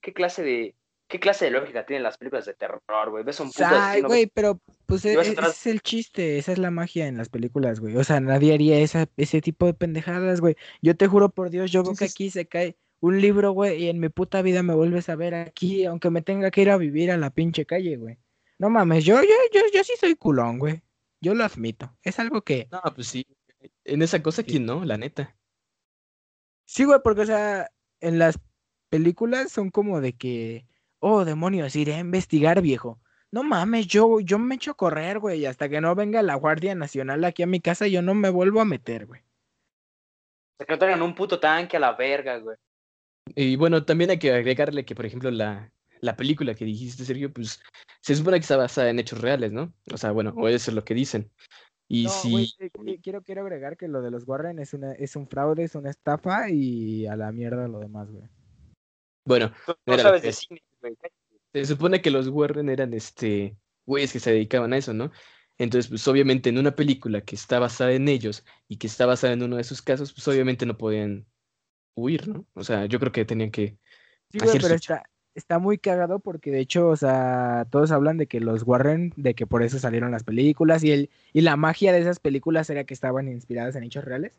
¿Qué 0.00 0.12
clase 0.14 0.42
de, 0.42 0.74
qué 1.08 1.20
clase 1.20 1.46
de 1.46 1.50
lógica 1.52 1.86
tienen 1.86 2.02
las 2.02 2.18
películas 2.18 2.46
de 2.46 2.54
terror, 2.54 3.10
güey? 3.10 3.24
Ves 3.24 3.40
un 3.40 3.48
puto 3.48 3.64
Ay, 3.64 4.02
güey, 4.02 4.26
pero 4.26 4.60
pues 4.86 5.04
e, 5.04 5.14
ese 5.14 5.36
es 5.40 5.66
el 5.66 5.80
chiste, 5.82 6.38
esa 6.38 6.52
es 6.52 6.58
la 6.58 6.70
magia 6.70 7.06
en 7.06 7.16
las 7.16 7.28
películas, 7.28 7.80
güey. 7.80 7.96
O 7.96 8.04
sea, 8.04 8.20
nadie 8.20 8.54
haría 8.54 8.78
esa, 8.78 9.06
ese 9.16 9.40
tipo 9.40 9.66
de 9.66 9.74
pendejadas, 9.74 10.40
güey. 10.40 10.56
Yo 10.82 10.96
te 10.96 11.06
juro 11.06 11.30
por 11.30 11.50
Dios, 11.50 11.70
yo 11.70 11.82
veo 11.82 11.94
que 11.94 12.06
aquí 12.06 12.30
se 12.30 12.46
cae 12.46 12.76
un 13.00 13.20
libro, 13.20 13.52
güey, 13.52 13.84
y 13.84 13.88
en 13.88 14.00
mi 14.00 14.08
puta 14.08 14.42
vida 14.42 14.62
me 14.62 14.74
vuelves 14.74 15.08
a 15.08 15.16
ver 15.16 15.34
aquí, 15.34 15.84
aunque 15.84 16.10
me 16.10 16.22
tenga 16.22 16.50
que 16.50 16.62
ir 16.62 16.70
a 16.70 16.76
vivir 16.76 17.10
a 17.10 17.16
la 17.16 17.30
pinche 17.30 17.66
calle, 17.66 17.96
güey. 17.96 18.18
No 18.58 18.70
mames, 18.70 19.04
yo, 19.04 19.22
yo, 19.22 19.34
yo, 19.52 19.60
yo 19.72 19.84
sí 19.84 19.92
soy 20.00 20.14
culón, 20.16 20.58
güey. 20.58 20.82
Yo 21.20 21.34
lo 21.34 21.44
admito. 21.44 21.94
Es 22.02 22.18
algo 22.18 22.42
que. 22.42 22.68
No, 22.70 22.80
pues 22.94 23.08
sí. 23.08 23.26
En 23.84 24.02
esa 24.02 24.22
cosa, 24.22 24.42
¿quién 24.42 24.64
no? 24.66 24.84
La 24.84 24.96
neta. 24.96 25.36
Sí, 26.64 26.84
güey, 26.84 27.00
porque, 27.02 27.22
o 27.22 27.26
sea, 27.26 27.70
en 28.00 28.18
las 28.18 28.38
películas 28.88 29.52
son 29.52 29.70
como 29.70 30.00
de 30.00 30.14
que 30.14 30.66
oh, 31.00 31.24
demonios, 31.24 31.76
iré 31.76 31.94
a 31.94 32.00
investigar, 32.00 32.60
viejo. 32.62 33.00
No 33.32 33.42
mames, 33.42 33.86
yo, 33.86 34.20
yo 34.20 34.38
me 34.38 34.54
echo 34.54 34.70
a 34.70 34.76
correr, 34.76 35.18
güey, 35.18 35.40
y 35.40 35.46
hasta 35.46 35.68
que 35.68 35.80
no 35.80 35.94
venga 35.94 36.22
la 36.22 36.36
Guardia 36.36 36.74
Nacional 36.74 37.24
aquí 37.24 37.42
a 37.42 37.46
mi 37.46 37.60
casa, 37.60 37.86
yo 37.86 38.02
no 38.02 38.14
me 38.14 38.30
vuelvo 38.30 38.60
a 38.60 38.64
meter, 38.64 39.06
güey. 39.06 39.20
Se 40.58 40.64
que 40.64 40.72
no 40.72 40.78
traigan 40.78 41.02
un 41.02 41.14
puto 41.14 41.38
tanque 41.38 41.76
a 41.76 41.80
la 41.80 41.92
verga, 41.92 42.38
güey. 42.38 42.56
Y 43.34 43.56
bueno, 43.56 43.84
también 43.84 44.10
hay 44.10 44.18
que 44.18 44.32
agregarle 44.32 44.84
que, 44.84 44.94
por 44.94 45.04
ejemplo, 45.04 45.30
la, 45.30 45.70
la 46.00 46.16
película 46.16 46.54
que 46.54 46.64
dijiste, 46.64 47.04
Sergio, 47.04 47.32
pues 47.32 47.60
se 48.00 48.14
supone 48.14 48.38
que 48.38 48.42
está 48.42 48.56
basada 48.56 48.88
en 48.88 48.98
hechos 48.98 49.20
reales, 49.20 49.52
¿no? 49.52 49.74
O 49.92 49.96
sea, 49.98 50.12
bueno, 50.12 50.32
o 50.36 50.48
eso 50.48 50.70
es 50.70 50.74
lo 50.74 50.84
que 50.84 50.94
dicen. 50.94 51.30
Y 51.88 52.08
si... 52.08 52.54
Eh, 52.58 53.00
quiero, 53.02 53.22
quiero 53.22 53.42
agregar 53.42 53.76
que 53.76 53.88
lo 53.88 54.02
de 54.02 54.10
los 54.10 54.26
Warren 54.26 54.58
es, 54.58 54.74
una, 54.74 54.92
es 54.92 55.14
un 55.16 55.28
fraude, 55.28 55.64
es 55.64 55.74
una 55.74 55.90
estafa 55.90 56.48
y 56.50 57.06
a 57.06 57.16
la 57.16 57.30
mierda 57.32 57.68
lo 57.68 57.80
demás, 57.80 58.10
güey. 58.10 58.28
Bueno, 59.26 59.52
no 59.86 59.98
sabes 59.98 60.22
de 60.22 60.32
cine. 60.32 60.62
Se 61.52 61.64
supone 61.64 62.02
que 62.02 62.10
los 62.10 62.28
Warren 62.28 62.68
eran 62.68 62.92
este 62.94 63.56
güeyes 63.86 64.12
que 64.12 64.20
se 64.20 64.32
dedicaban 64.32 64.72
a 64.72 64.76
eso, 64.76 64.92
¿no? 64.92 65.10
Entonces, 65.58 65.88
pues 65.88 66.06
obviamente 66.08 66.50
en 66.50 66.58
una 66.58 66.74
película 66.74 67.22
que 67.22 67.34
está 67.34 67.58
basada 67.58 67.92
en 67.92 68.08
ellos 68.08 68.44
y 68.68 68.76
que 68.76 68.86
está 68.86 69.06
basada 69.06 69.32
en 69.32 69.42
uno 69.42 69.56
de 69.56 69.64
sus 69.64 69.80
casos, 69.80 70.12
pues 70.12 70.26
obviamente 70.28 70.66
no 70.66 70.76
podían 70.76 71.26
huir, 71.94 72.28
¿no? 72.28 72.44
O 72.54 72.62
sea, 72.62 72.86
yo 72.86 72.98
creo 73.00 73.12
que 73.12 73.24
tenían 73.24 73.50
que... 73.50 73.78
Sí, 74.30 74.38
güey, 74.38 74.58
pero 74.60 74.74
está, 74.74 75.04
está 75.34 75.58
muy 75.58 75.78
cagado 75.78 76.18
porque 76.18 76.50
de 76.50 76.60
hecho, 76.60 76.88
o 76.88 76.96
sea, 76.96 77.66
todos 77.70 77.90
hablan 77.90 78.18
de 78.18 78.26
que 78.26 78.40
los 78.40 78.64
Warren, 78.64 79.14
de 79.16 79.34
que 79.34 79.46
por 79.46 79.62
eso 79.62 79.78
salieron 79.78 80.10
las 80.10 80.24
películas 80.24 80.84
y, 80.84 80.92
el, 80.92 81.10
y 81.32 81.40
la 81.40 81.56
magia 81.56 81.92
de 81.92 82.00
esas 82.00 82.18
películas 82.18 82.68
era 82.68 82.84
que 82.84 82.94
estaban 82.94 83.28
inspiradas 83.28 83.76
en 83.76 83.84
hechos 83.84 84.04
reales. 84.04 84.32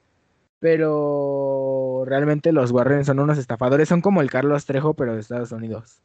Pero 0.60 2.04
realmente 2.08 2.52
los 2.52 2.72
Warren 2.72 3.06
son 3.06 3.20
unos 3.20 3.38
estafadores, 3.38 3.90
son 3.90 4.02
como 4.02 4.22
el 4.22 4.32
Carlos 4.32 4.66
Trejo, 4.66 4.96
pero 4.96 5.14
de 5.14 5.22
Estados 5.22 5.52
Unidos. 5.52 6.02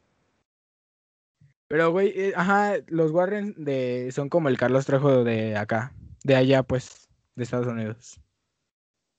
Pero, 1.72 1.90
güey, 1.90 2.12
eh, 2.14 2.34
ajá, 2.36 2.74
los 2.88 3.12
Warren 3.12 3.54
de, 3.56 4.12
son 4.12 4.28
como 4.28 4.50
el 4.50 4.58
Carlos 4.58 4.84
Trejo 4.84 5.24
de 5.24 5.56
acá, 5.56 5.94
de 6.22 6.36
allá, 6.36 6.62
pues, 6.62 7.08
de 7.34 7.44
Estados 7.44 7.66
Unidos. 7.66 8.20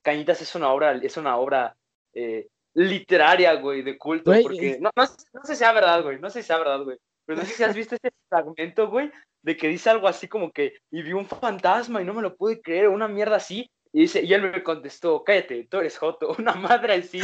Cañitas 0.02 0.40
es 0.40 0.54
una 0.54 0.68
obra, 0.68 0.92
es 0.92 1.16
una 1.16 1.36
obra 1.36 1.76
eh, 2.12 2.46
literaria, 2.74 3.54
güey, 3.54 3.82
de 3.82 3.98
culto, 3.98 4.30
porque 4.40 4.78
no, 4.80 4.88
no, 4.94 5.04
sé 5.04 5.16
si 5.46 5.56
sea 5.56 5.72
verdad, 5.72 6.04
güey, 6.04 6.20
no 6.20 6.30
sé 6.30 6.42
si 6.42 6.46
sea 6.46 6.58
verdad, 6.58 6.84
güey, 6.84 6.96
pero 7.26 7.40
no 7.40 7.44
sé 7.44 7.54
si 7.54 7.64
has 7.64 7.74
visto 7.74 7.96
este 7.96 8.12
fragmento, 8.28 8.88
güey, 8.88 9.10
de 9.42 9.56
que 9.56 9.66
dice 9.66 9.90
algo 9.90 10.06
así 10.06 10.28
como 10.28 10.52
que, 10.52 10.74
y 10.92 11.02
vi 11.02 11.12
un 11.12 11.26
fantasma 11.26 12.02
y 12.02 12.04
no 12.04 12.14
me 12.14 12.22
lo 12.22 12.36
pude 12.36 12.62
creer, 12.62 12.86
una 12.86 13.08
mierda 13.08 13.34
así, 13.34 13.68
y 13.92 14.02
dice, 14.02 14.22
y 14.22 14.32
él 14.32 14.42
me 14.42 14.62
contestó, 14.62 15.24
cállate, 15.24 15.66
tú 15.68 15.78
eres 15.78 15.98
Joto, 15.98 16.28
una 16.38 16.54
madre 16.54 16.94
así. 16.94 17.18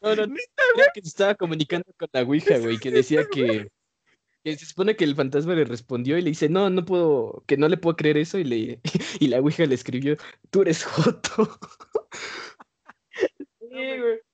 no, 0.00 0.16
no, 0.16 0.26
no, 0.28 0.34
que 0.94 1.00
estaba 1.00 1.34
comunicando 1.34 1.92
con 1.98 2.08
la 2.10 2.22
Ouija, 2.22 2.56
güey, 2.56 2.78
que 2.78 2.90
decía 2.90 3.26
que 3.30 3.68
se 4.44 4.64
supone 4.66 4.96
que 4.96 5.04
el 5.04 5.14
fantasma 5.14 5.54
le 5.54 5.64
respondió 5.64 6.16
y 6.18 6.22
le 6.22 6.30
dice, 6.30 6.48
no, 6.48 6.70
no 6.70 6.84
puedo, 6.84 7.44
que 7.46 7.56
no 7.56 7.68
le 7.68 7.76
puedo 7.76 7.96
creer 7.96 8.16
eso. 8.16 8.38
Y, 8.38 8.44
le, 8.44 8.80
y 9.20 9.28
la 9.28 9.40
Ouija 9.40 9.66
le 9.66 9.74
escribió, 9.74 10.16
tú 10.50 10.62
eres 10.62 10.84
Joto. 10.84 11.58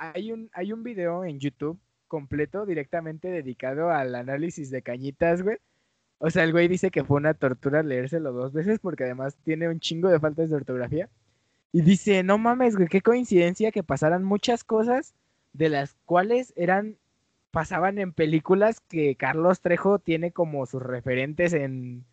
Hay 0.00 0.30
un, 0.30 0.48
hay 0.52 0.72
un 0.72 0.84
video 0.84 1.24
en 1.24 1.40
YouTube 1.40 1.76
completo 2.06 2.66
directamente 2.66 3.28
dedicado 3.28 3.90
al 3.90 4.14
análisis 4.14 4.70
de 4.70 4.82
cañitas, 4.82 5.42
güey. 5.42 5.58
O 6.18 6.30
sea, 6.30 6.44
el 6.44 6.52
güey 6.52 6.68
dice 6.68 6.90
que 6.92 7.02
fue 7.02 7.16
una 7.16 7.34
tortura 7.34 7.82
leérselo 7.82 8.32
dos 8.32 8.52
veces 8.52 8.78
porque 8.78 9.04
además 9.04 9.36
tiene 9.44 9.68
un 9.68 9.80
chingo 9.80 10.08
de 10.08 10.20
faltas 10.20 10.50
de 10.50 10.56
ortografía. 10.56 11.08
Y 11.72 11.82
dice, 11.82 12.22
no 12.22 12.38
mames, 12.38 12.76
güey, 12.76 12.88
qué 12.88 13.00
coincidencia 13.02 13.72
que 13.72 13.82
pasaran 13.82 14.22
muchas 14.22 14.62
cosas 14.62 15.14
de 15.52 15.68
las 15.68 15.96
cuales 16.04 16.52
eran 16.56 16.96
pasaban 17.50 17.98
en 17.98 18.12
películas 18.12 18.80
que 18.80 19.16
Carlos 19.16 19.60
Trejo 19.60 19.98
tiene 19.98 20.32
como 20.32 20.66
sus 20.66 20.82
referentes 20.82 21.52
en, 21.52 22.04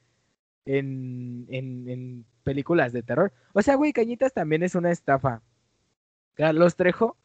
en, 0.65 1.45
en, 1.49 2.25
películas 2.43 2.93
de 2.93 3.03
terror. 3.03 3.33
O 3.53 3.61
sea, 3.61 3.75
güey, 3.75 3.91
Cañitas 3.91 4.33
también 4.33 4.63
es 4.63 4.75
una 4.75 4.91
estafa. 4.91 5.41
Carlos 6.35 6.75
Trejo, 6.75 7.17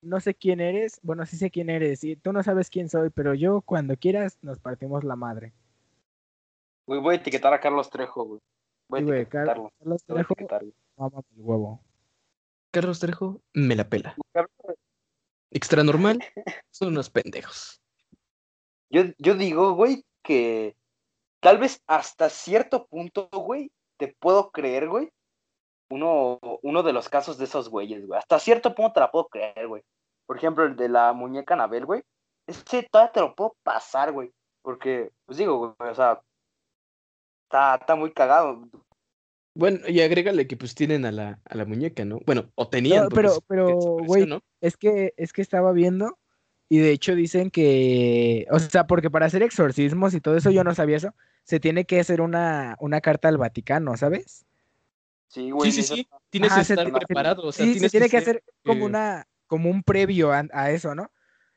no 0.00 0.20
sé 0.20 0.34
quién 0.34 0.60
eres, 0.60 1.00
bueno, 1.02 1.26
sí 1.26 1.36
sé 1.36 1.50
quién 1.50 1.70
eres, 1.70 2.04
y 2.04 2.16
tú 2.16 2.32
no 2.32 2.42
sabes 2.42 2.70
quién 2.70 2.88
soy, 2.88 3.10
pero 3.10 3.34
yo 3.34 3.62
cuando 3.62 3.96
quieras 3.96 4.38
nos 4.42 4.58
partimos 4.58 5.04
la 5.04 5.16
madre. 5.16 5.52
Güey, 6.86 7.00
voy 7.00 7.14
a 7.14 7.18
etiquetar 7.18 7.52
a 7.52 7.60
Carlos 7.60 7.90
Trejo, 7.90 8.24
güey. 8.24 8.40
Voy 8.88 9.00
a 9.10 9.20
etiquetarlo. 9.20 9.72
Carlos 9.78 10.04
Trejo, 10.04 10.34
el 10.38 10.74
huevo. 11.36 11.80
Carlos 12.70 13.00
Trejo 13.00 13.40
me 13.54 13.76
la 13.76 13.88
pela 13.88 14.16
extra 15.52 15.84
normal, 15.84 16.18
son 16.70 16.88
unos 16.88 17.10
pendejos. 17.10 17.80
Yo, 18.90 19.04
yo 19.18 19.34
digo, 19.34 19.74
güey, 19.74 20.04
que 20.22 20.76
tal 21.40 21.58
vez 21.58 21.82
hasta 21.86 22.28
cierto 22.28 22.86
punto, 22.86 23.28
güey, 23.32 23.70
te 23.98 24.14
puedo 24.18 24.50
creer, 24.50 24.88
güey, 24.88 25.10
uno, 25.90 26.38
uno 26.62 26.82
de 26.82 26.92
los 26.92 27.08
casos 27.08 27.38
de 27.38 27.44
esos 27.44 27.68
güeyes, 27.68 28.06
güey. 28.06 28.18
Hasta 28.18 28.38
cierto 28.38 28.74
punto 28.74 28.94
te 28.94 29.00
la 29.00 29.10
puedo 29.10 29.28
creer, 29.28 29.68
güey. 29.68 29.82
Por 30.26 30.36
ejemplo, 30.36 30.64
el 30.64 30.76
de 30.76 30.88
la 30.88 31.12
muñeca 31.12 31.54
Anabel, 31.54 31.84
güey. 31.84 32.02
Ese 32.46 32.82
todavía 32.90 33.12
te 33.12 33.20
lo 33.20 33.34
puedo 33.34 33.56
pasar, 33.62 34.12
güey. 34.12 34.32
Porque, 34.62 35.10
pues 35.26 35.38
digo, 35.38 35.74
güey, 35.76 35.90
o 35.90 35.94
sea, 35.94 36.20
está, 37.44 37.74
está 37.76 37.94
muy 37.94 38.12
cagado. 38.12 38.62
Bueno, 39.54 39.80
y 39.86 40.00
agrégale 40.00 40.46
que 40.46 40.56
pues 40.56 40.74
tienen 40.74 41.04
a 41.04 41.12
la, 41.12 41.40
a 41.44 41.56
la 41.56 41.64
muñeca, 41.64 42.04
¿no? 42.04 42.20
Bueno, 42.24 42.50
o 42.54 42.68
tenían. 42.68 43.08
pero, 43.10 43.42
pero, 43.46 43.76
güey, 43.76 44.26
es 44.60 44.76
que, 44.76 45.12
es 45.16 45.32
que 45.32 45.42
estaba 45.42 45.72
viendo 45.72 46.18
y 46.70 46.78
de 46.78 46.90
hecho 46.90 47.14
dicen 47.14 47.50
que, 47.50 48.46
o 48.50 48.58
sea, 48.58 48.86
porque 48.86 49.10
para 49.10 49.26
hacer 49.26 49.42
exorcismos 49.42 50.14
y 50.14 50.22
todo 50.22 50.38
eso, 50.38 50.50
yo 50.50 50.64
no 50.64 50.74
sabía 50.74 50.96
eso, 50.96 51.14
se 51.44 51.60
tiene 51.60 51.84
que 51.84 52.00
hacer 52.00 52.22
una, 52.22 52.76
una 52.80 53.02
carta 53.02 53.28
al 53.28 53.36
Vaticano, 53.36 53.94
¿sabes? 53.98 54.46
Sí, 55.28 55.50
güey. 55.50 55.70
Sí, 55.70 55.82
sí, 55.82 55.96
sí. 55.96 56.08
Tienes 56.30 56.52
que 56.54 56.60
estar 56.60 56.90
preparado. 56.90 57.42
O 57.42 57.52
sea, 57.52 57.66
sí, 57.66 57.78
se 57.78 57.90
tiene 57.90 58.08
que, 58.08 58.16
hacer 58.16 58.42
como 58.64 58.86
una, 58.86 59.26
como 59.46 59.68
un 59.68 59.82
previo 59.82 60.32
a, 60.32 60.70
eso, 60.70 60.94
¿no? 60.94 61.10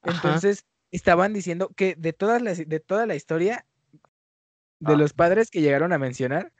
Entonces, 0.03 0.65
estaban 0.91 1.31
diciendo 1.31 1.71
que 1.75 1.95
de 1.95 2.11
todas 2.11 2.41
las, 2.41 2.57
de 2.57 2.79
toda 2.81 3.05
la 3.05 3.15
historia 3.15 3.65
de 4.79 4.93
ah. 4.93 4.97
los 4.97 5.13
padres 5.13 5.49
que 5.49 5.61
llegaron 5.61 5.93
a 5.93 5.97
mencionar, 5.97 6.51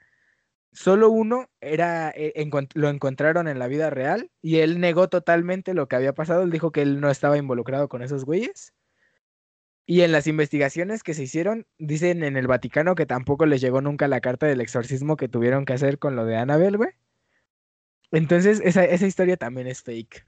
Solo 0.76 1.08
uno 1.08 1.48
era, 1.62 2.10
eh, 2.10 2.34
lo 2.74 2.90
encontraron 2.90 3.48
en 3.48 3.58
la 3.58 3.66
vida 3.66 3.88
real 3.88 4.30
y 4.42 4.58
él 4.58 4.78
negó 4.78 5.08
totalmente 5.08 5.72
lo 5.72 5.88
que 5.88 5.96
había 5.96 6.12
pasado. 6.12 6.42
Él 6.42 6.50
dijo 6.50 6.70
que 6.70 6.82
él 6.82 7.00
no 7.00 7.08
estaba 7.08 7.38
involucrado 7.38 7.88
con 7.88 8.02
esos 8.02 8.26
güeyes. 8.26 8.74
Y 9.86 10.02
en 10.02 10.12
las 10.12 10.26
investigaciones 10.26 11.02
que 11.02 11.14
se 11.14 11.22
hicieron, 11.22 11.66
dicen 11.78 12.22
en 12.22 12.36
el 12.36 12.46
Vaticano 12.46 12.94
que 12.94 13.06
tampoco 13.06 13.46
les 13.46 13.62
llegó 13.62 13.80
nunca 13.80 14.06
la 14.06 14.20
carta 14.20 14.44
del 14.44 14.60
exorcismo 14.60 15.16
que 15.16 15.30
tuvieron 15.30 15.64
que 15.64 15.72
hacer 15.72 15.98
con 15.98 16.14
lo 16.14 16.26
de 16.26 16.36
Annabelle, 16.36 16.76
güey. 16.76 16.90
Entonces, 18.10 18.60
esa, 18.62 18.84
esa 18.84 19.06
historia 19.06 19.38
también 19.38 19.68
es 19.68 19.82
fake. 19.82 20.26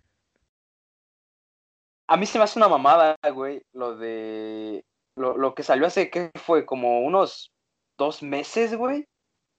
A 2.07 2.17
mí 2.17 2.25
se 2.25 2.39
me 2.39 2.45
hace 2.45 2.59
una 2.59 2.69
mamada, 2.69 3.19
güey, 3.35 3.63
lo 3.75 3.99
de. 3.99 4.83
Lo, 5.15 5.37
lo 5.37 5.55
que 5.55 5.63
salió 5.63 5.87
hace, 5.87 6.09
¿qué 6.09 6.31
fue? 6.37 6.65
Como 6.65 7.03
unos 7.03 7.53
dos 7.99 8.23
meses, 8.23 8.75
güey 8.75 9.07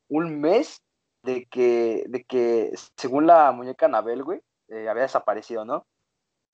un 0.09 0.39
mes 0.41 0.81
de 1.23 1.45
que, 1.45 2.03
de 2.07 2.23
que 2.23 2.71
según 2.97 3.27
la 3.27 3.51
muñeca 3.51 3.85
Anabel, 3.85 4.23
güey, 4.23 4.41
eh, 4.69 4.89
había 4.89 5.03
desaparecido, 5.03 5.65
¿no? 5.65 5.85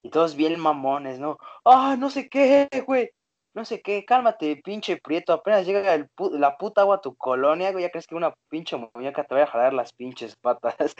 Y 0.04 0.10
todos 0.12 0.36
bien 0.36 0.60
mamones, 0.60 1.20
¿no? 1.20 1.38
Ah, 1.66 1.96
no 1.98 2.10
sé 2.10 2.30
qué, 2.30 2.68
güey. 2.86 3.10
No 3.56 3.64
sé 3.64 3.82
qué, 3.82 4.04
cálmate, 4.06 4.62
pinche 4.64 4.98
prieto. 4.98 5.32
Apenas 5.32 5.66
llega 5.66 5.94
el 5.94 6.10
pu- 6.12 6.38
la 6.38 6.58
puta 6.58 6.82
agua 6.82 6.98
a 6.98 7.02
tu 7.02 7.16
colonia, 7.16 7.72
güey. 7.72 7.84
Ya 7.84 7.90
crees 7.90 8.06
que 8.06 8.16
una 8.16 8.34
pinche 8.50 8.76
muñeca 8.76 9.24
te 9.24 9.34
vaya 9.34 9.46
a 9.46 9.50
jalar 9.50 9.74
las 9.74 9.94
pinches 9.94 10.36
patas. 10.36 10.94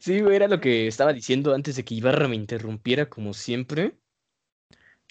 Sí, 0.00 0.20
güey, 0.20 0.36
era 0.36 0.48
lo 0.48 0.60
que 0.60 0.86
estaba 0.86 1.12
diciendo 1.12 1.54
antes 1.54 1.76
de 1.76 1.84
que 1.84 1.94
Ibarra 1.94 2.28
me 2.28 2.36
interrumpiera, 2.36 3.08
como 3.08 3.34
siempre. 3.34 3.98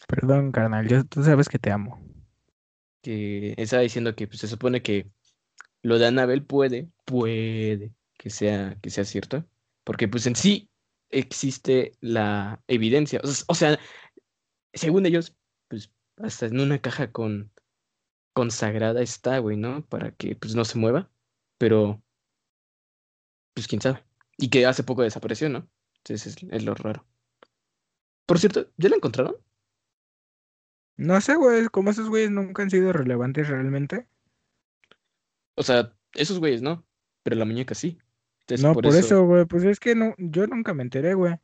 Perdón, 0.07 0.51
carnal, 0.51 0.87
yo, 0.87 1.03
tú 1.05 1.23
sabes 1.23 1.47
que 1.49 1.59
te 1.59 1.71
amo. 1.71 2.01
Que 3.03 3.53
estaba 3.57 3.83
diciendo 3.83 4.15
que 4.15 4.27
pues, 4.27 4.39
se 4.39 4.47
supone 4.47 4.81
que 4.81 5.11
lo 5.83 5.99
de 5.99 6.07
Anabel 6.07 6.43
puede, 6.43 6.89
puede 7.05 7.93
que 8.17 8.29
sea, 8.31 8.79
que 8.81 8.89
sea 8.89 9.05
cierto. 9.05 9.45
Porque 9.83 10.07
pues 10.07 10.25
en 10.25 10.35
sí 10.35 10.69
existe 11.09 11.91
la 12.01 12.63
evidencia. 12.67 13.21
O 13.47 13.55
sea, 13.55 13.79
según 14.73 15.05
ellos, 15.05 15.35
pues 15.67 15.91
hasta 16.17 16.47
en 16.47 16.59
una 16.59 16.79
caja 16.79 17.11
con 17.11 17.51
consagrada 18.33 19.01
está, 19.01 19.37
güey, 19.39 19.57
¿no? 19.57 19.85
Para 19.85 20.11
que 20.11 20.35
pues 20.35 20.55
no 20.55 20.65
se 20.65 20.79
mueva. 20.79 21.11
Pero, 21.57 22.01
pues 23.53 23.67
quién 23.67 23.81
sabe. 23.81 24.03
Y 24.37 24.49
que 24.49 24.65
hace 24.65 24.83
poco 24.83 25.03
desapareció, 25.03 25.49
¿no? 25.49 25.69
Entonces 25.97 26.37
es, 26.37 26.43
es 26.49 26.63
lo 26.65 26.75
raro. 26.75 27.05
Por 28.25 28.39
cierto, 28.39 28.71
¿ya 28.77 28.89
la 28.89 28.95
encontraron? 28.95 29.35
No 30.97 31.21
sé, 31.21 31.35
güey, 31.35 31.67
como 31.67 31.91
esos 31.91 32.09
güeyes 32.09 32.31
nunca 32.31 32.63
han 32.63 32.71
sido 32.71 32.91
relevantes 32.93 33.47
realmente. 33.47 34.07
O 35.55 35.63
sea, 35.63 35.93
esos 36.13 36.39
güeyes 36.39 36.61
no, 36.61 36.85
pero 37.23 37.35
la 37.35 37.45
muñeca 37.45 37.75
sí. 37.75 37.97
Entonces, 38.41 38.65
No, 38.65 38.73
por, 38.73 38.85
eso, 38.95 39.25
güey, 39.25 39.45
pues 39.45 39.63
es 39.63 39.79
que 39.79 39.95
no, 39.95 40.15
yo 40.17 40.47
nunca 40.47 40.73
me 40.73 40.83
enteré, 40.83 41.13
güey. 41.13 41.35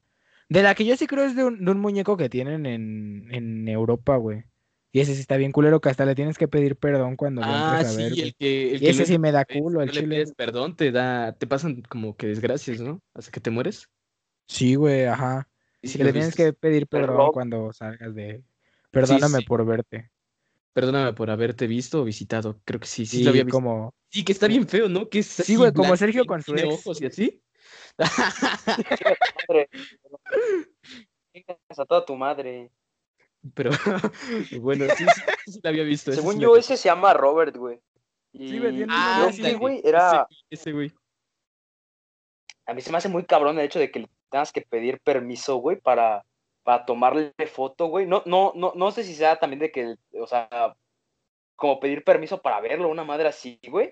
De 0.50 0.64
la 0.64 0.76
que 0.76 0.86
yo 0.86 0.98
sí 0.98 1.08
creo 1.08 1.26
es 1.26 1.36
de 1.36 1.44
un, 1.46 1.64
de 1.64 1.72
un 1.72 1.80
muñeco 1.80 2.18
que 2.18 2.30
tienen 2.30 2.66
en, 2.66 3.28
en 3.34 3.68
Europa, 3.68 4.18
güey. 4.18 4.44
Y 4.92 5.02
ese 5.02 5.14
sí 5.14 5.22
está 5.22 5.38
bien 5.38 5.52
culero 5.52 5.80
que 5.82 5.90
hasta 5.90 6.06
le 6.06 6.16
tienes 6.16 6.38
que 6.38 6.48
pedir 6.48 6.76
perdón 6.76 7.16
cuando 7.16 7.44
lo 7.44 7.48
Ah, 7.52 7.78
entres 7.78 7.84
a 7.84 7.92
sí, 7.92 8.04
ver, 8.04 8.12
el 8.22 8.36
que, 8.36 8.72
el 8.76 8.82
Y 8.82 8.86
que 8.86 8.90
ese 8.90 9.04
no- 9.04 9.08
sí 9.08 9.20
me 9.20 9.32
da 9.32 9.46
culo, 9.46 9.80
no 9.82 9.86
le 9.86 9.92
chile. 9.92 10.16
pides 10.16 10.34
perdón, 10.34 10.76
te 10.76 10.92
da, 10.92 11.34
te 11.38 11.46
pasan 11.48 11.82
como 11.84 12.16
que 12.18 12.28
desgracias, 12.28 12.82
¿no? 12.82 13.02
Hasta 13.14 13.32
que 13.32 13.40
te 13.40 13.52
mueres. 13.52 13.88
Sí, 14.48 14.76
güey, 14.76 15.06
ajá. 15.06 15.48
Y 15.82 15.88
si 15.88 15.98
le 16.00 16.12
tienes 16.12 16.36
que 16.36 16.52
pedir 16.54 16.88
perdón 16.88 17.16
Rob. 17.18 17.32
cuando 17.32 17.72
salgas 17.72 18.14
de... 18.16 18.44
Perdóname 18.92 19.40
sí. 19.40 19.46
por 19.46 19.66
verte. 19.66 20.10
Perdóname 20.74 21.14
por 21.14 21.30
haberte 21.30 21.68
visto 21.68 22.02
o 22.02 22.04
visitado. 22.06 22.60
Creo 22.64 22.80
que 22.80 22.88
sí, 22.88 23.06
sí, 23.06 23.18
Sí, 23.18 23.24
lo 23.24 23.32
había 23.32 23.44
visto. 23.44 23.58
como... 23.58 23.94
Sí, 24.10 24.24
que 24.24 24.32
está 24.32 24.48
bien 24.48 24.68
feo, 24.68 24.90
¿no? 24.90 25.08
Que 25.10 25.20
es 25.20 25.28
Sí, 25.28 25.56
güey, 25.56 25.72
como 25.74 25.96
Sergio 25.98 26.26
con 26.26 26.42
su 26.42 26.56
ex. 26.56 26.64
ojos 26.66 27.02
y 27.02 27.06
así. 27.08 27.44
A 31.78 31.86
toda 31.86 32.06
tu 32.06 32.16
madre. 32.16 32.72
Pero 33.54 33.72
bueno, 34.62 34.86
sí, 34.98 35.06
sí, 35.06 35.22
sí, 35.46 35.52
sí 35.54 35.60
lo 35.64 35.70
había 35.70 35.84
visto. 35.84 36.12
Según 36.12 36.36
sí 36.36 36.42
yo, 36.42 36.58
ese 36.58 36.76
se 36.78 36.90
llama 36.90 37.14
Robert, 37.14 37.56
güey. 37.56 37.80
Y 38.34 38.50
Sí, 38.50 38.60
creo 38.60 38.72
nombre 38.72 38.86
que, 38.86 39.48
así. 39.48 39.54
güey, 39.56 39.82
era... 39.84 40.28
Ese 40.50 40.72
güey. 40.72 40.92
A 42.66 42.74
mí 42.74 42.82
se 42.82 42.92
me 42.92 42.98
hace 42.98 43.10
muy 43.10 43.26
cabrón 43.26 43.58
el 43.58 43.66
hecho 43.66 43.80
de 43.80 43.90
que 43.92 44.02
le 44.02 44.10
tengas 44.30 44.52
que 44.52 44.62
pedir 44.62 45.00
permiso, 45.02 45.56
güey, 45.58 45.80
para, 45.80 46.24
para 46.70 46.86
tomarle 46.86 47.34
foto, 47.52 47.88
güey. 47.88 48.06
No, 48.06 48.22
no, 48.28 48.52
no, 48.54 48.74
no 48.76 48.92
sé 48.92 49.04
si 49.04 49.16
sea 49.16 49.40
también 49.40 49.60
de 49.60 49.72
que, 49.72 49.96
o 50.22 50.28
sea, 50.28 50.76
como 51.56 51.80
pedir 51.80 52.04
permiso 52.04 52.44
para 52.44 52.62
verlo, 52.62 52.90
una 52.90 53.04
madre 53.04 53.28
así, 53.28 53.60
güey. 53.68 53.92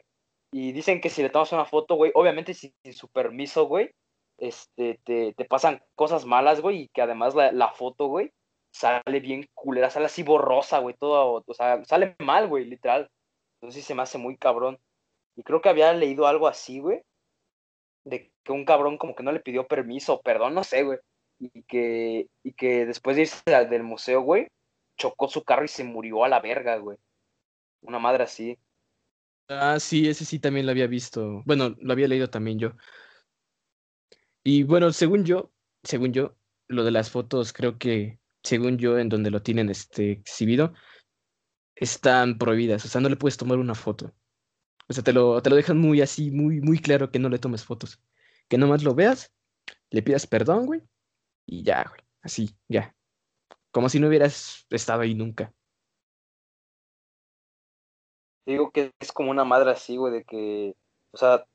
Y 0.52 0.74
dicen 0.74 1.02
que 1.02 1.10
si 1.10 1.24
le 1.24 1.32
tomas 1.32 1.52
una 1.54 1.66
foto, 1.66 1.96
güey, 1.96 2.12
obviamente 2.14 2.54
sin, 2.54 2.72
sin 2.84 2.94
su 2.94 3.08
permiso, 3.08 3.66
güey, 3.66 3.90
este, 4.38 5.00
te, 5.04 5.34
te 5.34 5.46
pasan 5.46 5.82
cosas 5.96 6.26
malas, 6.26 6.62
güey, 6.62 6.84
y 6.84 6.88
que 6.90 7.02
además 7.02 7.34
la, 7.34 7.52
la 7.52 7.72
foto, 7.72 8.10
güey, 8.10 8.32
sale 8.72 9.22
bien 9.22 9.50
culera, 9.56 9.90
sale 9.90 10.06
así 10.06 10.22
borrosa, 10.22 10.78
güey, 10.78 10.94
todo, 11.00 11.44
o 11.48 11.54
sea, 11.56 11.84
sale 11.84 12.16
mal, 12.20 12.48
güey, 12.48 12.66
literal. 12.66 13.10
Entonces 13.60 13.86
se 13.86 13.96
me 13.96 14.04
hace 14.04 14.20
muy 14.20 14.38
cabrón. 14.38 14.78
Y 15.36 15.42
creo 15.42 15.62
que 15.62 15.70
había 15.70 15.92
leído 15.94 16.28
algo 16.28 16.48
así, 16.48 16.78
güey, 16.78 17.02
de 18.06 18.32
que 18.44 18.52
un 18.52 18.66
cabrón 18.66 19.00
como 19.00 19.16
que 19.16 19.24
no 19.24 19.32
le 19.32 19.40
pidió 19.40 19.66
permiso, 19.66 20.22
perdón, 20.22 20.54
no 20.54 20.64
sé, 20.64 20.84
güey. 20.84 21.00
Y 21.40 21.64
que, 21.64 22.28
y 22.44 22.54
que 22.54 22.86
después 22.86 23.16
de 23.16 23.24
irse 23.24 23.56
al- 23.56 23.70
del 23.70 23.84
museo, 23.84 24.22
güey, 24.22 24.48
chocó 24.98 25.28
su 25.30 25.44
carro 25.44 25.66
y 25.66 25.68
se 25.68 25.84
murió 25.84 26.24
a 26.24 26.30
la 26.30 26.40
verga, 26.40 26.78
güey. 26.78 26.98
Una 27.82 28.00
madre 28.00 28.24
así. 28.24 28.58
Ah, 29.50 29.80
sí, 29.80 30.08
ese 30.10 30.26
sí 30.26 30.40
también 30.40 30.66
lo 30.66 30.72
había 30.72 30.88
visto. 30.88 31.42
Bueno, 31.46 31.76
lo 31.80 31.94
había 31.94 32.08
leído 32.08 32.30
también 32.30 32.60
yo. 32.60 32.74
Y 34.44 34.64
bueno, 34.64 34.92
según 34.94 35.26
yo, 35.26 35.52
según 35.84 36.14
yo, 36.14 36.36
lo 36.68 36.84
de 36.84 36.92
las 36.92 37.10
fotos, 37.12 37.54
creo 37.54 37.78
que, 37.78 38.20
según 38.44 38.78
yo, 38.78 38.98
en 38.98 39.10
donde 39.10 39.32
lo 39.32 39.42
tienen 39.44 39.70
este 39.70 40.12
exhibido, 40.12 40.74
están 41.76 42.38
prohibidas. 42.38 42.86
O 42.86 42.88
sea, 42.88 43.02
no 43.02 43.10
le 43.10 43.16
puedes 43.18 43.38
tomar 43.38 43.58
una 43.60 43.76
foto. 43.76 44.14
O 44.90 44.94
sea, 44.94 45.04
te 45.04 45.14
lo, 45.14 45.42
te 45.42 45.50
lo 45.50 45.56
dejan 45.58 45.80
muy 45.80 46.02
así, 46.02 46.32
muy, 46.32 46.62
muy 46.62 46.80
claro 46.80 47.12
que 47.12 47.20
no 47.20 47.30
le 47.30 47.40
tomes 47.40 47.66
fotos. 47.66 48.02
Que 48.50 48.58
nomás 48.58 48.84
lo 48.84 48.96
veas, 48.96 49.34
le 49.92 50.04
pidas 50.04 50.28
perdón, 50.28 50.66
güey, 50.68 50.82
y 51.48 51.64
ya, 51.64 51.86
güey. 51.90 52.02
Así, 52.22 52.56
ya. 52.68 52.94
Como 53.72 53.90
si 53.90 54.00
no 54.00 54.08
hubieras 54.08 54.68
estado 54.70 55.02
ahí 55.02 55.16
nunca. 55.16 55.54
Digo 58.46 58.72
que 58.72 58.92
es 59.00 59.12
como 59.12 59.32
una 59.32 59.44
madre 59.44 59.72
así, 59.72 59.98
güey, 59.98 60.14
de 60.14 60.24
que, 60.24 60.76
o 61.12 61.18
sea, 61.18 61.46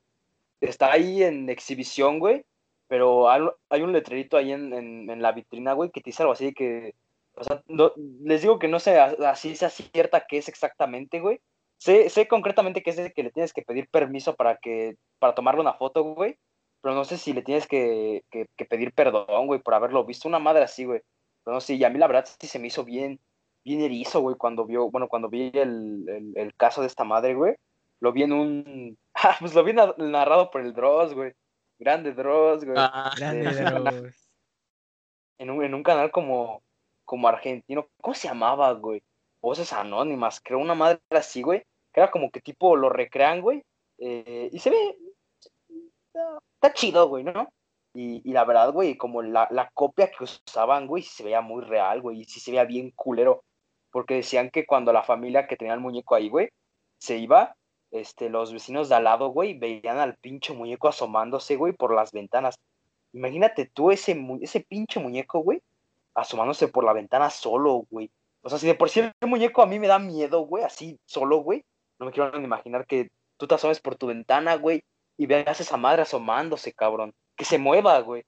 está 0.61 0.93
ahí 0.93 1.23
en 1.23 1.49
exhibición, 1.49 2.19
güey, 2.19 2.45
pero 2.87 3.31
hay, 3.31 3.83
un 3.83 3.93
letrerito 3.93 4.37
ahí 4.37 4.53
en, 4.53 4.73
en, 4.75 5.23
la 5.23 5.33
vitrina, 5.33 5.73
güey, 5.73 5.91
que 5.91 6.03
te 6.03 6.11
dice 6.11 6.23
algo 6.23 6.35
así 6.35 6.47
de 6.47 6.53
que, 6.53 6.95
o 7.35 7.45
sea, 7.45 7.63
no- 7.67 7.93
les 8.23 8.43
digo 8.43 8.59
que 8.59 8.69
no 8.69 8.79
sé 8.79 8.99
así 8.99 9.57
sea 9.57 9.71
cierta 9.71 10.27
qué 10.29 10.39
es 10.39 10.49
exactamente, 10.49 11.21
güey. 11.21 11.41
Sé, 11.79 12.11
sé 12.11 12.29
concretamente 12.29 12.83
que 12.83 12.91
es 12.91 12.97
de 12.97 13.13
que 13.13 13.23
le 13.23 13.31
tienes 13.31 13.53
que 13.55 13.63
pedir 13.63 13.89
permiso 13.89 14.37
para 14.37 14.59
que, 14.59 14.97
para 15.19 15.35
tomarle 15.35 15.63
una 15.63 15.75
foto, 15.75 16.03
güey, 16.03 16.39
pero 16.83 16.95
no 16.95 17.05
sé 17.05 17.17
si 17.17 17.33
le 17.33 17.43
tienes 17.43 17.67
que, 17.67 18.25
que, 18.31 18.47
que 18.57 18.65
pedir 18.67 18.93
perdón, 18.93 19.47
güey, 19.47 19.61
por 19.61 19.73
haberlo 19.75 20.05
visto, 20.05 20.29
una 20.29 20.39
madre 20.39 20.65
así, 20.65 20.85
güey. 20.85 21.01
Pero 21.45 21.55
no 21.55 21.61
sé, 21.61 21.75
y 21.75 21.85
a 21.85 21.91
mí 21.91 21.99
la 21.99 22.07
verdad 22.09 22.27
sí 22.41 22.47
se 22.47 22.59
me 22.59 22.67
hizo 22.67 22.85
bien, 22.85 23.19
bien 23.65 23.81
erizo, 23.81 24.21
güey, 24.21 24.37
cuando 24.37 24.65
vio, 24.67 24.91
bueno, 24.91 25.09
cuando 25.09 25.29
vi 25.29 25.51
el, 25.55 26.05
el, 26.09 26.33
el 26.37 26.55
caso 26.57 26.81
de 26.83 26.89
esta 26.89 27.05
madre, 27.05 27.35
güey. 27.35 27.55
Lo 28.01 28.13
vi 28.13 28.25
en 28.25 28.33
un. 28.33 28.99
Ah, 29.15 29.37
pues 29.39 29.55
lo 29.55 29.63
vi 29.63 29.73
na- 29.73 29.95
narrado 29.99 30.51
por 30.51 30.61
el 30.63 30.73
Dross, 30.73 31.15
güey. 31.15 31.33
Grande 31.79 32.13
Dross, 32.13 32.65
güey. 32.65 32.77
Ah, 32.79 33.13
Grande 33.17 33.53
Sí. 33.53 33.63
Dross. 33.63 34.29
En 35.39 35.51
un, 35.51 35.65
en 35.65 35.75
un 35.75 35.83
canal 35.83 36.11
como, 36.11 36.63
como 37.05 37.29
argentino. 37.29 37.87
¿Cómo 38.01 38.15
se 38.15 38.27
llamaba, 38.29 38.73
güey? 38.73 39.03
Voces 39.41 39.73
Anónimas. 39.73 40.41
Creo 40.41 40.59
una 40.59 40.75
madre 40.75 41.01
así, 41.11 41.43
güey. 41.43 41.63
Que 41.93 42.01
era 42.01 42.11
como 42.11 42.31
que 42.31 42.41
tipo 42.41 42.75
lo 42.77 42.89
recrean, 42.89 43.41
güey. 43.43 43.63
eh, 43.99 44.49
y 44.53 44.59
se 44.59 44.71
ve. 44.71 44.97
Está, 46.15 46.73
chido, 46.75 47.09
güey, 47.09 47.25
¿no? 47.25 47.49
Y, 47.95 48.29
y 48.29 48.33
la 48.33 48.45
verdad, 48.45 48.73
güey, 48.73 48.97
como 48.97 49.23
la, 49.23 49.49
la 49.51 49.71
copia 49.75 50.11
que 50.11 50.25
usaban, 50.25 50.87
güey, 50.87 51.03
se 51.03 51.25
veía 51.25 51.41
muy 51.41 51.65
real, 51.65 52.01
güey. 52.01 52.21
Y 52.21 52.25
sí 52.25 52.41
se 52.41 52.51
veía 52.51 52.65
bien 52.65 52.91
culero. 52.93 53.45
Porque 53.91 54.15
decían 54.15 54.51
que 54.51 54.67
cuando 54.67 54.93
la 54.93 55.03
familia 55.03 55.47
que 55.47 55.57
tenía 55.57 55.75
el 55.75 55.81
muñeco 55.81 56.15
ahí, 56.15 56.29
güey, 56.29 56.49
se 56.99 57.19
iba, 57.19 57.55
este, 57.91 58.31
los 58.31 58.53
vecinos 58.53 58.89
de 58.89 58.95
al 58.95 59.05
lado, 59.05 59.29
güey, 59.29 59.59
veían 59.59 59.99
al 59.99 60.17
pinche 60.17 60.55
muñeco 60.55 60.89
asomándose, 60.89 61.57
güey, 61.57 61.75
por 61.75 61.95
las 61.95 62.13
ventanas. 62.13 62.59
Imagínate 63.13 63.71
tú 63.73 63.91
ese, 63.91 64.17
ese 64.41 64.61
pinche 64.61 64.99
muñeco, 64.99 65.41
güey, 65.41 65.63
asomándose 66.15 66.69
por 66.69 66.85
la 66.85 66.95
ventana 66.95 67.29
solo, 67.29 67.87
güey. 67.91 68.11
O 68.43 68.49
sea, 68.49 68.59
si 68.59 68.67
de 68.67 68.75
por 68.75 68.89
sí 68.89 69.01
el 69.01 69.29
muñeco 69.29 69.63
a 69.63 69.67
mí 69.67 69.79
me 69.79 69.89
da 69.89 69.99
miedo, 69.99 70.41
güey, 70.41 70.65
así 70.65 70.99
solo, 71.05 71.39
güey, 71.39 71.65
no 71.99 72.07
me 72.07 72.13
quiero 72.13 72.35
imaginar 72.41 72.87
que 72.87 73.11
tú 73.37 73.47
te 73.47 73.55
asomes 73.55 73.81
por 73.81 73.97
tu 73.97 74.07
ventana, 74.07 74.57
güey, 74.57 74.83
y 75.23 75.27
veas 75.27 75.61
a 75.61 75.63
esa 75.63 75.77
madre 75.77 76.03
asomándose, 76.03 76.73
cabrón. 76.73 77.15
Que 77.37 77.45
se 77.45 77.57
mueva, 77.57 78.01
güey. 78.01 78.25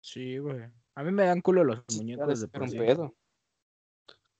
Sí, 0.00 0.38
güey. 0.38 0.62
A 0.94 1.02
mí 1.02 1.10
me 1.10 1.24
dan 1.24 1.40
culo 1.40 1.64
los 1.64 1.82
muñecos 1.96 2.40
de 2.40 2.46
por 2.46 2.62
un 2.62 2.70
sí. 2.70 2.78
pedo. 2.78 3.14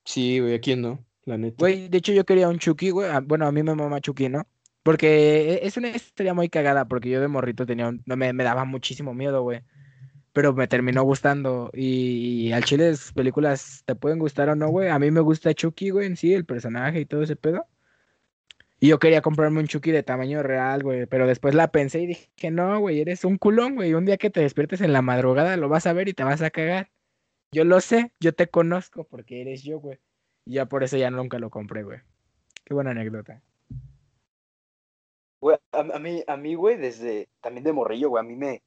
Sí, 0.05 0.39
güey, 0.39 0.55
¿a 0.55 0.61
quién 0.61 0.81
no? 0.81 1.03
La 1.25 1.37
neta. 1.37 1.57
Güey, 1.59 1.89
de 1.89 1.97
hecho 1.97 2.13
yo 2.13 2.25
quería 2.25 2.47
un 2.47 2.57
Chucky, 2.57 2.91
güey. 2.91 3.09
Ah, 3.09 3.19
Bueno, 3.21 3.47
a 3.47 3.51
mí 3.51 3.63
me 3.63 3.75
mama 3.75 3.99
Chucky, 3.99 4.29
¿no? 4.29 4.47
Porque 4.81 5.55
e- 5.55 5.67
es 5.67 5.75
una 5.75 5.89
historia 5.89 6.33
muy 6.33 6.47
cagada, 6.47 6.85
porque 6.85 7.09
yo 7.09 7.19
de 7.19 7.27
morrito 7.27 7.65
tenía 7.65 7.89
un... 7.89 8.01
no, 8.05 8.15
me, 8.15 8.31
me 8.31 8.45
daba 8.45 8.63
muchísimo 8.63 9.13
miedo, 9.13 9.41
güey. 9.41 9.61
Pero 10.31 10.53
me 10.53 10.69
terminó 10.69 11.03
gustando. 11.03 11.69
Y, 11.73 12.49
al 12.53 12.63
chile 12.63 12.91
las 12.91 13.11
películas 13.11 13.83
te 13.85 13.95
pueden 13.95 14.19
gustar 14.19 14.47
o 14.47 14.55
no, 14.55 14.69
güey. 14.69 14.87
A 14.87 14.99
mí 14.99 15.11
me 15.11 15.19
gusta 15.19 15.53
Chucky, 15.53 15.89
güey, 15.89 16.07
en 16.07 16.15
sí, 16.15 16.33
el 16.33 16.45
personaje 16.45 17.01
y 17.01 17.05
todo 17.05 17.23
ese 17.23 17.35
pedo. 17.35 17.67
Y 18.83 18.89
yo 18.89 18.99
quería 18.99 19.21
comprarme 19.21 19.61
un 19.61 19.67
Chucky 19.67 19.91
de 19.91 20.03
tamaño 20.03 20.43
real, 20.43 20.83
güey. 20.83 21.05
Pero 21.05 21.25
después 21.25 21.55
la 21.55 21.69
pensé 21.69 22.01
y 22.01 22.07
dije, 22.07 22.51
no, 22.51 22.81
güey, 22.81 22.99
eres 22.99 23.23
un 23.23 23.37
culón, 23.37 23.75
güey. 23.75 23.93
Un 23.93 24.03
día 24.03 24.17
que 24.17 24.29
te 24.29 24.41
despiertes 24.41 24.81
en 24.81 24.91
la 24.91 25.01
madrugada 25.01 25.55
lo 25.55 25.69
vas 25.69 25.87
a 25.87 25.93
ver 25.93 26.09
y 26.09 26.13
te 26.13 26.25
vas 26.25 26.41
a 26.41 26.49
cagar. 26.49 26.91
Yo 27.53 27.63
lo 27.63 27.79
sé, 27.79 28.11
yo 28.19 28.35
te 28.35 28.49
conozco 28.49 29.05
porque 29.05 29.39
eres 29.39 29.63
yo, 29.63 29.79
güey. 29.79 29.99
Y 30.45 30.55
ya 30.55 30.65
por 30.65 30.83
eso 30.83 30.97
ya 30.97 31.09
nunca 31.09 31.39
lo 31.39 31.49
compré, 31.49 31.83
güey. 31.83 31.99
Qué 32.65 32.73
buena 32.73 32.91
anécdota. 32.91 33.41
Güey, 35.39 35.55
a, 35.71 35.79
a 35.79 35.99
mí, 35.99 36.21
a 36.27 36.35
mí, 36.35 36.55
güey, 36.55 36.75
desde 36.75 37.29
también 37.39 37.63
de 37.63 37.71
morrillo, 37.71 38.09
güey, 38.09 38.19
a 38.19 38.27
mí 38.27 38.35
me, 38.35 38.63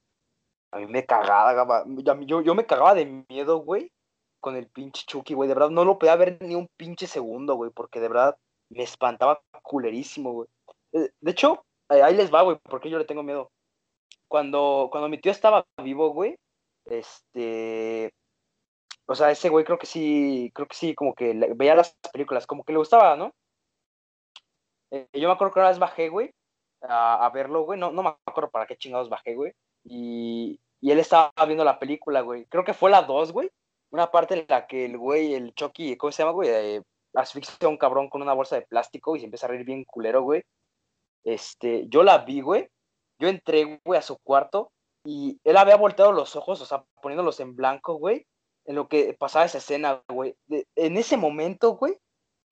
A 0.71 0.79
mí 0.79 0.87
me 0.87 1.05
cagaba, 1.05 1.85
yo, 2.25 2.41
yo 2.41 2.55
me 2.55 2.65
cagaba 2.65 2.95
de 2.95 3.25
miedo, 3.29 3.59
güey, 3.59 3.93
con 4.41 4.57
el 4.57 4.67
pinche 4.69 5.05
Chucky, 5.07 5.35
güey. 5.35 5.47
De 5.47 5.55
verdad, 5.55 5.69
no 5.69 5.85
lo 5.85 5.99
podía 5.99 6.17
ver 6.17 6.39
ni 6.41 6.55
un 6.55 6.69
pinche 6.79 7.07
segundo, 7.07 7.57
güey, 7.57 7.71
porque 7.71 8.01
de 8.01 8.09
verdad 8.09 8.39
me 8.71 8.83
espantaba 8.83 9.41
culerísimo, 9.63 10.33
güey. 10.33 10.49
Eh, 10.93 11.11
de 11.21 11.31
hecho, 11.31 11.65
ahí 11.89 12.15
les 12.15 12.33
va, 12.33 12.43
güey, 12.43 12.59
porque 12.63 12.91
yo 12.91 12.99
le 12.99 13.05
tengo 13.05 13.23
miedo. 13.23 13.51
Cuando, 14.29 14.89
cuando 14.91 15.09
mi 15.09 15.19
tío 15.19 15.33
estaba 15.33 15.65
vivo, 15.83 16.11
güey, 16.11 16.37
este, 16.87 18.13
o 19.07 19.15
sea, 19.15 19.31
ese 19.31 19.49
güey 19.49 19.65
creo 19.65 19.79
que 19.79 19.87
sí, 19.87 20.51
creo 20.55 20.67
que 20.67 20.77
sí, 20.77 20.95
como 20.95 21.15
que 21.15 21.33
veía 21.55 21.75
las 21.75 21.97
películas, 22.13 22.47
como 22.47 22.65
que 22.65 22.73
le 22.73 22.79
gustaba, 22.79 23.17
¿no? 23.17 23.33
Eh, 24.91 25.09
yo 25.13 25.29
me 25.29 25.35
acuerdo 25.35 25.55
que 25.55 25.61
una 25.61 25.69
vez 25.69 25.79
bajé, 25.79 26.09
güey, 26.09 26.31
a, 26.83 27.31
verlo, 27.33 27.63
güey, 27.65 27.79
no, 27.79 27.91
no 27.93 28.03
me 28.03 28.17
acuerdo 28.27 28.51
para 28.51 28.67
qué 28.67 28.77
chingados 28.77 29.09
bajé, 29.09 29.35
güey, 29.35 29.53
y, 29.85 30.61
y 30.81 30.91
él 30.91 30.99
estaba 30.99 31.33
viendo 31.47 31.65
la 31.65 31.79
película, 31.79 32.21
güey, 32.21 32.47
creo 32.47 32.65
que 32.65 32.75
fue 32.75 32.91
la 32.91 33.03
2, 33.03 33.33
güey, 33.33 33.51
una 33.91 34.11
parte 34.11 34.35
en 34.35 34.47
la 34.49 34.67
que 34.67 34.85
el 34.85 34.99
güey, 34.99 35.35
el 35.35 35.55
Chucky, 35.55 35.97
¿cómo 35.97 36.13
se 36.13 36.23
llama, 36.23 36.33
güey? 36.33 36.49
Eh, 36.51 36.83
asfixia 37.17 37.67
a 37.67 37.69
un 37.69 37.77
cabrón 37.77 38.09
con 38.09 38.23
una 38.23 38.33
bolsa 38.33 38.57
de 38.57 38.63
plástico 38.63 39.17
y 39.17 39.21
se 39.21 39.25
empieza 39.25 39.47
a 39.47 39.51
reír 39.51 39.65
bien 39.65 39.85
culero, 39.85 40.23
güey. 40.23 40.43
Este, 41.25 41.87
yo 41.89 42.03
la 42.03 42.19
vi, 42.19 42.41
güey, 42.41 42.69
yo 43.19 43.29
entré, 43.29 43.81
güey, 43.85 43.99
a 43.99 44.03
su 44.03 44.17
cuarto 44.19 44.71
y 45.05 45.41
él 45.45 45.57
había 45.57 45.77
volteado 45.77 46.13
los 46.13 46.37
ojos, 46.37 46.61
o 46.61 46.67
sea, 46.67 46.85
poniéndolos 47.01 47.41
en 47.41 47.57
blanco, 47.57 47.95
güey, 47.95 48.27
en 48.65 48.77
lo 48.77 48.89
que 48.89 49.15
pasaba 49.15 49.45
esa 49.45 49.59
escena, 49.59 50.03
güey. 50.09 50.37
En 50.49 50.97
ese 50.97 51.17
momento, 51.17 51.77
güey, 51.77 51.99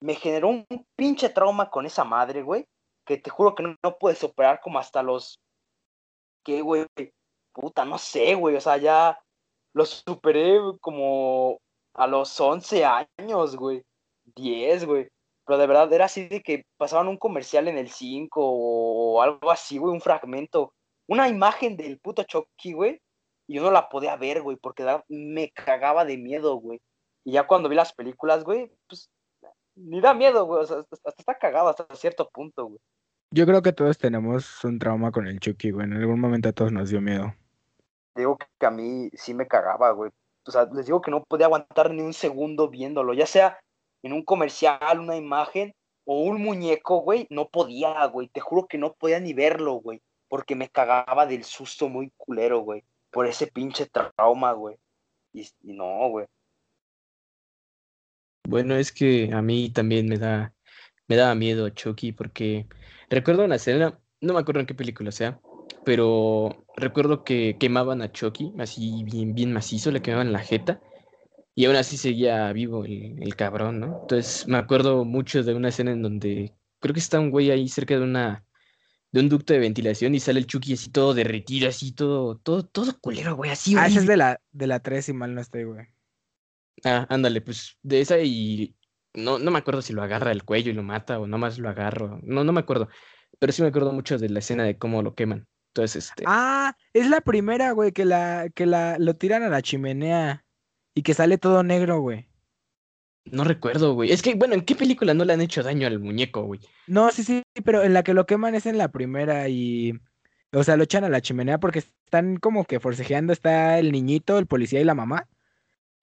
me 0.01 0.15
generó 0.15 0.49
un 0.49 0.65
pinche 0.95 1.29
trauma 1.29 1.69
con 1.69 1.85
esa 1.85 2.03
madre, 2.03 2.41
güey, 2.41 2.65
que 3.05 3.17
te 3.17 3.29
juro 3.29 3.55
que 3.55 3.63
no, 3.63 3.75
no 3.83 3.97
puedes 3.97 4.19
superar 4.19 4.59
como 4.61 4.79
hasta 4.79 5.03
los... 5.03 5.39
¿Qué, 6.43 6.61
güey? 6.61 6.85
Puta, 7.53 7.85
no 7.85 7.97
sé, 7.97 8.35
güey, 8.35 8.55
o 8.55 8.61
sea, 8.61 8.77
ya 8.77 9.19
lo 9.73 9.85
superé 9.85 10.59
como 10.81 11.59
a 11.93 12.07
los 12.07 12.39
11 12.39 12.85
años, 12.85 13.55
güey. 13.55 13.83
10, 14.35 14.85
güey. 14.85 15.07
Pero 15.45 15.59
de 15.59 15.67
verdad 15.67 15.93
era 15.93 16.05
así 16.05 16.27
de 16.27 16.41
que 16.41 16.65
pasaban 16.77 17.07
un 17.07 17.17
comercial 17.17 17.67
en 17.67 17.77
el 17.77 17.89
5 17.89 18.41
o 18.41 19.21
algo 19.21 19.51
así, 19.51 19.77
güey, 19.77 19.93
un 19.93 20.01
fragmento. 20.01 20.73
Una 21.07 21.29
imagen 21.29 21.77
del 21.77 21.99
puto 21.99 22.23
Chucky, 22.23 22.73
güey. 22.73 23.01
Y 23.47 23.55
yo 23.55 23.61
no 23.61 23.69
la 23.69 23.89
podía 23.89 24.15
ver, 24.15 24.41
güey, 24.41 24.57
porque 24.57 24.83
me 25.07 25.51
cagaba 25.51 26.03
de 26.03 26.17
miedo, 26.17 26.55
güey. 26.55 26.81
Y 27.23 27.33
ya 27.33 27.45
cuando 27.45 27.69
vi 27.69 27.75
las 27.75 27.93
películas, 27.93 28.43
güey, 28.43 28.71
pues 28.87 29.09
ni 29.75 30.01
da 30.01 30.15
miedo, 30.15 30.45
güey. 30.45 30.63
O 30.63 30.65
sea, 30.65 30.77
hasta, 30.91 31.13
está 31.17 31.37
cagado 31.37 31.69
hasta 31.69 31.85
cierto 31.95 32.29
punto, 32.29 32.65
güey. 32.65 32.79
Yo 33.31 33.45
creo 33.45 33.61
que 33.61 33.73
todos 33.73 33.97
tenemos 33.97 34.63
un 34.63 34.79
trauma 34.79 35.11
con 35.11 35.27
el 35.27 35.39
Chucky, 35.39 35.71
güey. 35.71 35.85
En 35.85 35.93
algún 35.93 36.19
momento 36.19 36.49
a 36.49 36.53
todos 36.53 36.71
nos 36.71 36.89
dio 36.89 37.01
miedo. 37.01 37.35
Digo 38.15 38.37
que 38.37 38.65
a 38.65 38.71
mí 38.71 39.09
sí 39.13 39.33
me 39.33 39.47
cagaba, 39.47 39.91
güey. 39.91 40.11
O 40.47 40.51
sea, 40.51 40.67
les 40.73 40.85
digo 40.85 41.01
que 41.01 41.11
no 41.11 41.23
podía 41.23 41.47
aguantar 41.47 41.91
ni 41.91 42.01
un 42.01 42.13
segundo 42.13 42.69
viéndolo. 42.69 43.13
Ya 43.13 43.25
sea 43.25 43.59
en 44.05 44.13
un 44.13 44.21
comercial, 44.21 44.99
una 44.99 45.17
imagen 45.17 45.73
o 46.05 46.19
un 46.19 46.39
muñeco, 46.39 46.99
güey, 46.99 47.25
no 47.31 47.49
podía, 47.49 48.05
güey. 48.05 48.27
Te 48.27 48.39
juro 48.39 48.67
que 48.67 48.77
no 48.77 48.93
podía 48.93 49.19
ni 49.19 49.33
verlo, 49.33 49.73
güey. 49.73 49.99
Porque 50.27 50.55
me 50.55 50.69
cagaba 50.69 51.25
del 51.25 51.43
susto 51.43 51.89
muy 51.89 52.11
culero, 52.15 52.59
güey. 52.59 52.83
Por 53.09 53.25
ese 53.25 53.47
pinche 53.47 53.87
trauma, 53.87 54.51
güey. 54.51 54.75
Y, 55.33 55.49
no, 55.63 56.07
güey. 56.09 56.27
Bueno, 58.47 58.75
es 58.75 58.91
que 58.91 59.31
a 59.33 59.41
mí 59.41 59.71
también 59.71 60.07
me 60.07 60.19
da, 60.19 60.53
me 61.07 61.15
daba 61.15 61.33
miedo 61.33 61.67
Chucky 61.69 62.11
porque 62.11 62.67
recuerdo 63.09 63.43
una 63.43 63.55
escena, 63.55 63.99
no 64.21 64.33
me 64.35 64.39
acuerdo 64.39 64.61
en 64.61 64.67
qué 64.67 64.75
película 64.75 65.11
sea, 65.11 65.39
pero 65.83 66.63
recuerdo 66.75 67.23
que 67.23 67.57
quemaban 67.59 68.03
a 68.03 68.11
Chucky, 68.11 68.53
así 68.59 69.03
bien, 69.03 69.33
bien 69.33 69.51
macizo, 69.51 69.89
le 69.89 70.03
quemaban 70.03 70.31
la 70.31 70.39
jeta 70.39 70.79
y 71.55 71.65
aún 71.65 71.77
así 71.77 71.97
seguía 71.97 72.51
vivo 72.51 72.83
el, 72.83 73.35
cabrón, 73.35 73.79
¿no? 73.79 73.99
Entonces 74.01 74.47
me 74.47 74.57
acuerdo 74.57 75.05
mucho 75.05 75.41
de 75.41 75.53
una 75.53 75.69
escena 75.69 75.91
en 75.91 76.01
donde 76.01 76.53
creo 76.79 76.93
que 76.93 76.99
está 76.99 77.19
un 77.19 77.31
güey 77.31 77.49
ahí 77.49 77.69
cerca 77.69 77.95
de 77.95 78.03
una 78.03 78.45
de 79.11 79.21
un 79.21 79.29
ducto 79.29 79.53
de 79.53 79.59
ventilación 79.59 80.13
y 80.13 80.19
sale 80.19 80.39
el 80.39 80.47
Chucky 80.47 80.73
así 80.73 80.91
todo 80.91 81.13
derretido, 81.13 81.69
así 81.69 81.93
todo, 81.93 82.37
todo, 82.37 82.63
todo 82.63 82.99
culero, 82.99 83.37
güey, 83.37 83.49
así. 83.49 83.73
Ah, 83.77 83.87
esa 83.87 83.99
es 83.99 84.07
de 84.07 84.17
la, 84.17 84.41
de 84.51 84.67
la 84.67 84.81
3, 84.81 85.05
si 85.05 85.13
mal 85.13 85.33
no 85.33 85.39
estoy, 85.39 85.63
güey. 85.63 85.87
Ah, 86.83 87.07
ándale, 87.09 87.39
pues 87.39 87.77
de 87.81 88.01
esa 88.01 88.19
y 88.19 88.75
no, 89.13 89.39
no 89.39 89.51
me 89.51 89.59
acuerdo 89.59 89.81
si 89.81 89.93
lo 89.93 90.03
agarra 90.03 90.33
el 90.33 90.43
cuello 90.43 90.71
y 90.71 90.73
lo 90.73 90.83
mata 90.83 91.17
o 91.19 91.27
nomás 91.27 91.57
lo 91.57 91.69
agarro. 91.69 92.19
No, 92.23 92.43
no 92.43 92.51
me 92.51 92.59
acuerdo. 92.59 92.89
Pero 93.39 93.53
sí 93.53 93.61
me 93.61 93.69
acuerdo 93.69 93.93
mucho 93.93 94.17
de 94.17 94.29
la 94.29 94.39
escena 94.39 94.63
de 94.63 94.77
cómo 94.77 95.01
lo 95.01 95.15
queman. 95.15 95.47
Entonces, 95.69 96.07
este. 96.07 96.23
Ah, 96.27 96.75
es 96.93 97.09
la 97.09 97.21
primera, 97.21 97.71
güey, 97.71 97.93
que 97.93 98.05
la, 98.05 98.49
que 98.53 98.65
la, 98.65 98.97
lo 98.99 99.15
tiran 99.15 99.43
a 99.43 99.49
la 99.49 99.61
chimenea. 99.61 100.44
Y 100.95 101.03
que 101.03 101.13
sale 101.13 101.37
todo 101.37 101.61
negro, 101.61 101.99
güey. 101.99 102.27
No 103.25 103.43
recuerdo, 103.43 103.93
güey. 103.93 104.11
Es 104.11 104.21
que, 104.21 104.35
bueno, 104.35 104.53
¿en 104.53 104.61
qué 104.61 104.75
película 104.75 105.13
no 105.13 105.25
le 105.25 105.33
han 105.33 105.41
hecho 105.41 105.61
daño 105.61 105.87
al 105.87 105.99
muñeco, 105.99 106.43
güey? 106.43 106.61
No, 106.87 107.11
sí, 107.11 107.23
sí, 107.23 107.43
pero 107.63 107.83
en 107.83 107.93
la 107.93 108.03
que 108.03 108.13
lo 108.13 108.25
queman 108.25 108.55
es 108.55 108.65
en 108.65 108.77
la 108.77 108.91
primera 108.91 109.49
y. 109.49 109.99
O 110.53 110.63
sea, 110.63 110.77
lo 110.77 110.83
echan 110.83 111.03
a 111.03 111.09
la 111.09 111.21
chimenea 111.21 111.59
porque 111.59 111.79
están 111.79 112.37
como 112.37 112.65
que 112.65 112.79
forcejeando. 112.79 113.33
Está 113.33 113.77
el 113.79 113.91
niñito, 113.91 114.37
el 114.39 114.47
policía 114.47 114.79
y 114.79 114.85
la 114.85 114.95
mamá. 114.95 115.27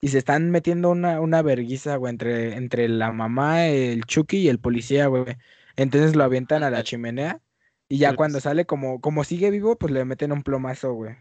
Y 0.01 0.09
se 0.09 0.19
están 0.19 0.51
metiendo 0.51 0.91
una, 0.91 1.21
una 1.21 1.43
verguiza, 1.43 1.97
güey, 1.97 2.11
entre, 2.11 2.57
entre 2.57 2.89
la 2.89 3.13
mamá, 3.13 3.67
el 3.69 4.05
Chucky 4.05 4.39
y 4.39 4.49
el 4.49 4.59
policía, 4.61 5.07
güey. 5.07 5.25
Entonces 5.77 6.17
lo 6.17 6.25
avientan 6.25 6.63
a 6.65 6.71
la 6.71 6.83
chimenea. 6.83 7.41
Y 7.89 7.99
ya 7.99 8.15
cuando 8.15 8.41
sale 8.41 8.67
como, 8.67 9.01
como 9.01 9.25
sigue 9.25 9.51
vivo, 9.51 9.79
pues 9.79 9.93
le 9.93 10.05
meten 10.05 10.33
un 10.33 10.43
plomazo, 10.43 10.93
güey. 10.95 11.17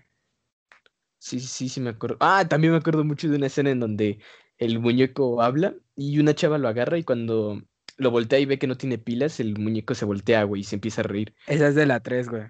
Sí, 1.22 1.40
sí, 1.40 1.70
sí, 1.70 1.80
me 1.80 1.92
acuerdo. 1.92 2.18
Ah, 2.20 2.48
también 2.50 2.74
me 2.74 2.80
acuerdo 2.80 3.04
mucho 3.04 3.30
de 3.30 3.36
una 3.38 3.46
escena 3.46 3.70
en 3.70 3.80
donde 3.80 4.18
el 4.58 4.80
muñeco 4.80 5.44
habla 5.44 5.76
y 5.96 6.18
una 6.18 6.34
chava 6.34 6.58
lo 6.58 6.68
agarra 6.68 6.98
y 6.98 7.04
cuando 7.04 7.62
lo 7.98 8.10
voltea 8.10 8.40
y 8.40 8.48
ve 8.48 8.58
que 8.58 8.66
no 8.66 8.76
tiene 8.76 8.98
pilas, 8.98 9.40
el 9.40 9.56
muñeco 9.60 9.94
se 9.94 10.06
voltea, 10.06 10.44
güey, 10.46 10.62
y 10.62 10.64
se 10.64 10.78
empieza 10.78 11.02
a 11.02 11.04
reír. 11.04 11.36
Esa 11.46 11.68
es 11.68 11.76
de 11.76 11.86
la 11.86 12.00
3, 12.00 12.28
güey. 12.28 12.46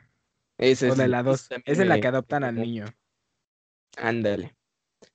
Esa 0.58 0.88
es 0.88 0.96
de 0.96 1.10
la 1.10 1.22
2. 1.22 1.50
Es 1.66 1.80
en 1.80 1.90
la 1.90 2.00
que 2.00 2.08
adoptan 2.08 2.46
al 2.46 2.56
niño. 2.56 2.86
Ándale. 3.98 4.56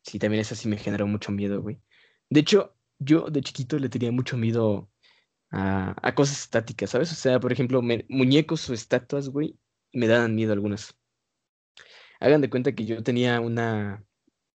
Sí, 0.03 0.19
también 0.19 0.43
esa 0.43 0.55
sí 0.55 0.69
me 0.69 0.77
generó 0.77 1.07
mucho 1.07 1.33
miedo, 1.33 1.63
güey. 1.63 1.81
De 2.29 2.41
hecho, 2.41 2.77
yo 2.99 3.31
de 3.31 3.41
chiquito 3.41 3.79
le 3.79 3.89
tenía 3.89 4.13
mucho 4.13 4.37
miedo 4.37 4.91
a, 5.51 5.97
a 6.07 6.15
cosas 6.15 6.41
estáticas, 6.41 6.91
¿sabes? 6.91 7.11
O 7.11 7.15
sea, 7.15 7.41
por 7.41 7.53
ejemplo, 7.53 7.81
muñecos 7.81 8.69
o 8.69 8.75
estatuas, 8.75 9.31
güey, 9.31 9.59
me 9.95 10.09
daban 10.09 10.35
miedo 10.35 10.53
algunas. 10.53 10.99
Hagan 12.21 12.41
de 12.41 12.51
cuenta 12.51 12.75
que 12.75 12.85
yo 12.87 13.03
tenía 13.03 13.41
una. 13.41 14.05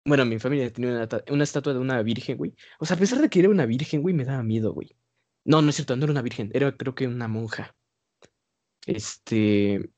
Bueno, 0.06 0.26
mi 0.26 0.40
familia 0.40 0.72
tenía 0.72 0.92
una, 0.92 1.08
una 1.30 1.44
estatua 1.44 1.74
de 1.74 1.80
una 1.80 2.02
virgen, 2.04 2.38
güey. 2.38 2.56
O 2.80 2.86
sea, 2.86 2.96
a 2.96 3.00
pesar 3.00 3.20
de 3.20 3.30
que 3.30 3.40
era 3.40 3.50
una 3.50 3.66
virgen, 3.66 4.02
güey, 4.02 4.16
me 4.16 4.26
daba 4.26 4.44
miedo, 4.44 4.74
güey. 4.74 4.96
No, 5.46 5.62
no 5.62 5.70
es 5.70 5.76
cierto, 5.76 5.96
no 5.96 6.04
era 6.06 6.12
una 6.12 6.22
virgen, 6.22 6.52
era 6.54 6.76
creo 6.76 6.96
que 6.96 7.08
una 7.08 7.28
monja. 7.28 7.76
Este. 8.86 9.90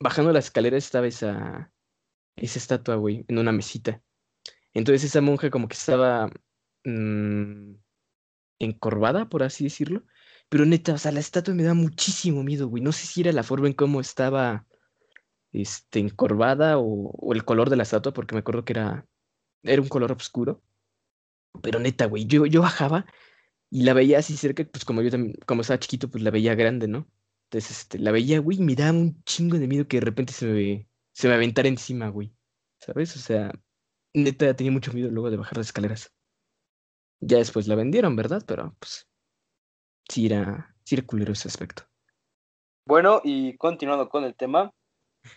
Bajando 0.00 0.32
la 0.32 0.40
escalera 0.40 0.76
estaba 0.76 1.06
esa. 1.06 1.72
Esa 2.36 2.58
estatua, 2.58 2.96
güey, 2.96 3.24
en 3.28 3.38
una 3.38 3.52
mesita. 3.52 4.02
Entonces 4.74 5.04
esa 5.04 5.20
monja 5.20 5.50
como 5.50 5.68
que 5.68 5.74
estaba. 5.74 6.30
Mmm, 6.84 7.74
encorvada, 8.58 9.28
por 9.28 9.42
así 9.42 9.64
decirlo. 9.64 10.04
Pero 10.48 10.64
neta, 10.66 10.94
o 10.94 10.98
sea, 10.98 11.12
la 11.12 11.20
estatua 11.20 11.54
me 11.54 11.64
da 11.64 11.74
muchísimo 11.74 12.42
miedo, 12.42 12.68
güey. 12.68 12.82
No 12.82 12.92
sé 12.92 13.06
si 13.06 13.20
era 13.22 13.32
la 13.32 13.42
forma 13.42 13.66
en 13.68 13.74
cómo 13.74 14.00
estaba 14.00 14.66
este, 15.52 16.00
encorvada 16.00 16.78
o, 16.78 17.32
el 17.32 17.44
color 17.44 17.70
de 17.70 17.76
la 17.76 17.84
estatua, 17.84 18.12
porque 18.12 18.34
me 18.34 18.40
acuerdo 18.40 18.64
que 18.64 18.72
era, 18.72 19.06
era 19.62 19.82
un 19.82 19.88
color 19.88 20.12
oscuro. 20.12 20.62
Pero 21.62 21.78
neta, 21.80 22.06
güey, 22.06 22.26
yo, 22.26 22.46
yo 22.46 22.62
bajaba 22.62 23.06
y 23.70 23.84
la 23.84 23.94
veía 23.94 24.18
así 24.18 24.36
cerca, 24.36 24.64
pues 24.64 24.84
como 24.84 25.02
yo 25.02 25.10
también, 25.10 25.34
como 25.46 25.62
estaba 25.62 25.78
chiquito, 25.78 26.10
pues 26.10 26.22
la 26.22 26.30
veía 26.30 26.54
grande, 26.54 26.88
¿no? 26.88 27.08
Entonces, 27.46 27.78
este, 27.78 27.98
la 27.98 28.10
veía, 28.10 28.40
güey, 28.40 28.58
me 28.58 28.74
daba 28.74 28.98
un 28.98 29.22
chingo 29.24 29.58
de 29.58 29.68
miedo 29.68 29.86
que 29.86 29.98
de 29.98 30.04
repente 30.04 30.32
se 30.32 30.46
me, 30.46 30.88
se 31.12 31.28
me 31.28 31.34
aventara 31.34 31.68
encima, 31.68 32.08
güey. 32.08 32.32
¿Sabes? 32.80 33.16
O 33.16 33.18
sea, 33.18 33.52
neta, 34.14 34.54
tenía 34.54 34.72
mucho 34.72 34.92
miedo 34.92 35.10
luego 35.10 35.30
de 35.30 35.36
bajar 35.36 35.58
las 35.58 35.68
escaleras. 35.68 36.12
Ya 37.20 37.38
después 37.38 37.66
la 37.68 37.74
vendieron, 37.74 38.16
¿verdad? 38.16 38.42
Pero, 38.46 38.76
pues, 38.78 39.08
sí 40.08 40.26
era, 40.26 40.76
sí 40.84 40.96
era 40.96 41.06
culero 41.06 41.32
ese 41.32 41.48
aspecto. 41.48 41.84
Bueno, 42.86 43.20
y 43.24 43.56
continuando 43.56 44.08
con 44.08 44.24
el 44.24 44.34
tema, 44.34 44.72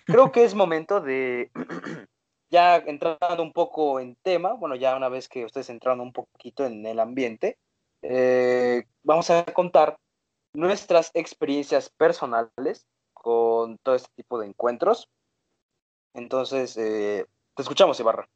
creo 0.05 0.31
que 0.31 0.43
es 0.43 0.55
momento 0.55 1.01
de, 1.01 1.51
ya 2.49 2.77
entrando 2.77 3.43
un 3.43 3.53
poco 3.53 3.99
en 3.99 4.15
tema, 4.21 4.53
bueno, 4.53 4.75
ya 4.75 4.95
una 4.95 5.09
vez 5.09 5.29
que 5.29 5.45
ustedes 5.45 5.69
entraron 5.69 6.01
un 6.01 6.13
poquito 6.13 6.65
en 6.65 6.85
el 6.85 6.99
ambiente, 6.99 7.57
eh, 8.01 8.83
vamos 9.03 9.29
a 9.29 9.45
contar 9.45 9.97
nuestras 10.53 11.11
experiencias 11.13 11.89
personales 11.89 12.85
con 13.13 13.77
todo 13.79 13.95
este 13.95 14.09
tipo 14.15 14.39
de 14.39 14.47
encuentros. 14.47 15.09
Entonces, 16.13 16.75
eh, 16.77 17.25
te 17.55 17.61
escuchamos, 17.61 17.99
Ibarra. 17.99 18.27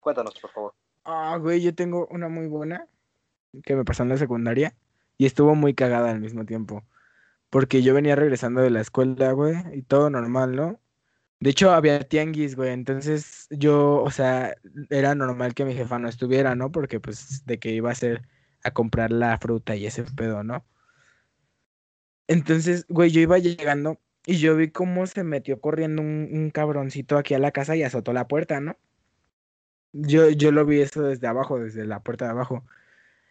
Cuéntanos, 0.00 0.38
por 0.40 0.50
favor. 0.50 0.74
Ah, 1.04 1.36
güey, 1.40 1.60
yo 1.60 1.74
tengo 1.74 2.06
una 2.10 2.28
muy 2.28 2.46
buena 2.46 2.86
que 3.64 3.74
me 3.74 3.84
pasó 3.84 4.02
en 4.02 4.10
la 4.10 4.16
secundaria 4.16 4.74
y 5.16 5.26
estuvo 5.26 5.54
muy 5.54 5.74
cagada 5.74 6.10
al 6.10 6.20
mismo 6.20 6.44
tiempo. 6.44 6.84
Porque 7.50 7.82
yo 7.82 7.94
venía 7.94 8.14
regresando 8.14 8.60
de 8.60 8.70
la 8.70 8.80
escuela, 8.80 9.32
güey, 9.32 9.56
y 9.72 9.82
todo 9.82 10.10
normal, 10.10 10.54
¿no? 10.54 10.80
De 11.40 11.50
hecho, 11.50 11.70
había 11.72 12.00
tianguis, 12.00 12.56
güey. 12.56 12.70
Entonces 12.72 13.46
yo, 13.50 14.02
o 14.02 14.10
sea, 14.10 14.56
era 14.90 15.14
normal 15.14 15.54
que 15.54 15.64
mi 15.64 15.74
jefa 15.74 15.98
no 15.98 16.08
estuviera, 16.08 16.54
¿no? 16.54 16.72
Porque 16.72 17.00
pues 17.00 17.44
de 17.46 17.58
que 17.58 17.70
iba 17.70 17.90
a 17.90 17.94
ser 17.94 18.22
a 18.64 18.72
comprar 18.72 19.12
la 19.12 19.38
fruta 19.38 19.76
y 19.76 19.86
ese 19.86 20.04
pedo, 20.04 20.42
¿no? 20.42 20.64
Entonces, 22.28 22.86
güey, 22.88 23.10
yo 23.10 23.20
iba 23.20 23.38
llegando 23.38 23.98
y 24.26 24.38
yo 24.38 24.56
vi 24.56 24.70
cómo 24.70 25.06
se 25.06 25.24
metió 25.24 25.60
corriendo 25.60 26.02
un, 26.02 26.50
cabroncito 26.50 27.16
aquí 27.18 27.34
a 27.34 27.38
la 27.38 27.52
casa 27.52 27.76
y 27.76 27.82
azotó 27.82 28.12
la 28.12 28.28
puerta, 28.28 28.60
¿no? 28.60 28.76
Yo, 29.92 30.30
yo 30.30 30.52
lo 30.52 30.64
vi 30.66 30.80
eso 30.80 31.02
desde 31.02 31.26
abajo, 31.26 31.58
desde 31.58 31.86
la 31.86 32.02
puerta 32.02 32.26
de 32.26 32.32
abajo. 32.32 32.64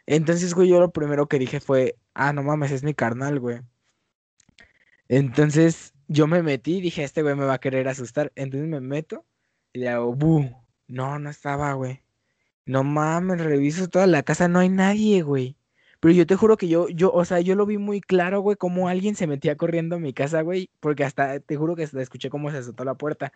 Entonces, 0.07 0.53
güey, 0.55 0.69
yo 0.69 0.79
lo 0.79 0.91
primero 0.91 1.27
que 1.27 1.39
dije 1.39 1.59
fue, 1.59 1.97
ah, 2.15 2.33
no 2.33 2.43
mames, 2.43 2.71
es 2.71 2.83
mi 2.83 2.93
carnal, 2.95 3.39
güey. 3.39 3.61
Entonces, 5.09 5.93
yo 6.07 6.27
me 6.27 6.43
metí 6.43 6.77
y 6.77 6.81
dije, 6.81 7.03
este 7.03 7.21
güey 7.21 7.35
me 7.35 7.45
va 7.45 7.55
a 7.55 7.59
querer 7.59 7.87
asustar. 7.87 8.31
Entonces 8.35 8.67
me 8.69 8.81
meto 8.81 9.25
y 9.73 9.79
le 9.79 9.89
hago, 9.89 10.13
¡bu! 10.13 10.49
No, 10.87 11.19
no 11.19 11.29
estaba, 11.29 11.73
güey. 11.73 12.01
No 12.65 12.83
mames, 12.83 13.39
reviso 13.41 13.87
toda 13.87 14.07
la 14.07 14.23
casa, 14.23 14.47
no 14.47 14.59
hay 14.59 14.69
nadie, 14.69 15.21
güey. 15.21 15.57
Pero 15.99 16.13
yo 16.13 16.27
te 16.27 16.35
juro 16.35 16.57
que 16.57 16.67
yo, 16.67 16.89
yo, 16.89 17.11
o 17.11 17.25
sea, 17.25 17.39
yo 17.41 17.55
lo 17.55 17.65
vi 17.65 17.77
muy 17.77 18.01
claro, 18.01 18.41
güey, 18.41 18.55
como 18.57 18.87
alguien 18.87 19.15
se 19.15 19.27
metía 19.27 19.57
corriendo 19.57 19.95
a 19.95 19.99
mi 19.99 20.13
casa, 20.13 20.41
güey, 20.41 20.69
porque 20.79 21.03
hasta, 21.03 21.39
te 21.39 21.55
juro 21.55 21.75
que 21.75 21.83
escuché 21.83 22.29
cómo 22.29 22.51
se 22.51 22.57
azotó 22.57 22.83
la 22.85 22.95
puerta. 22.95 23.33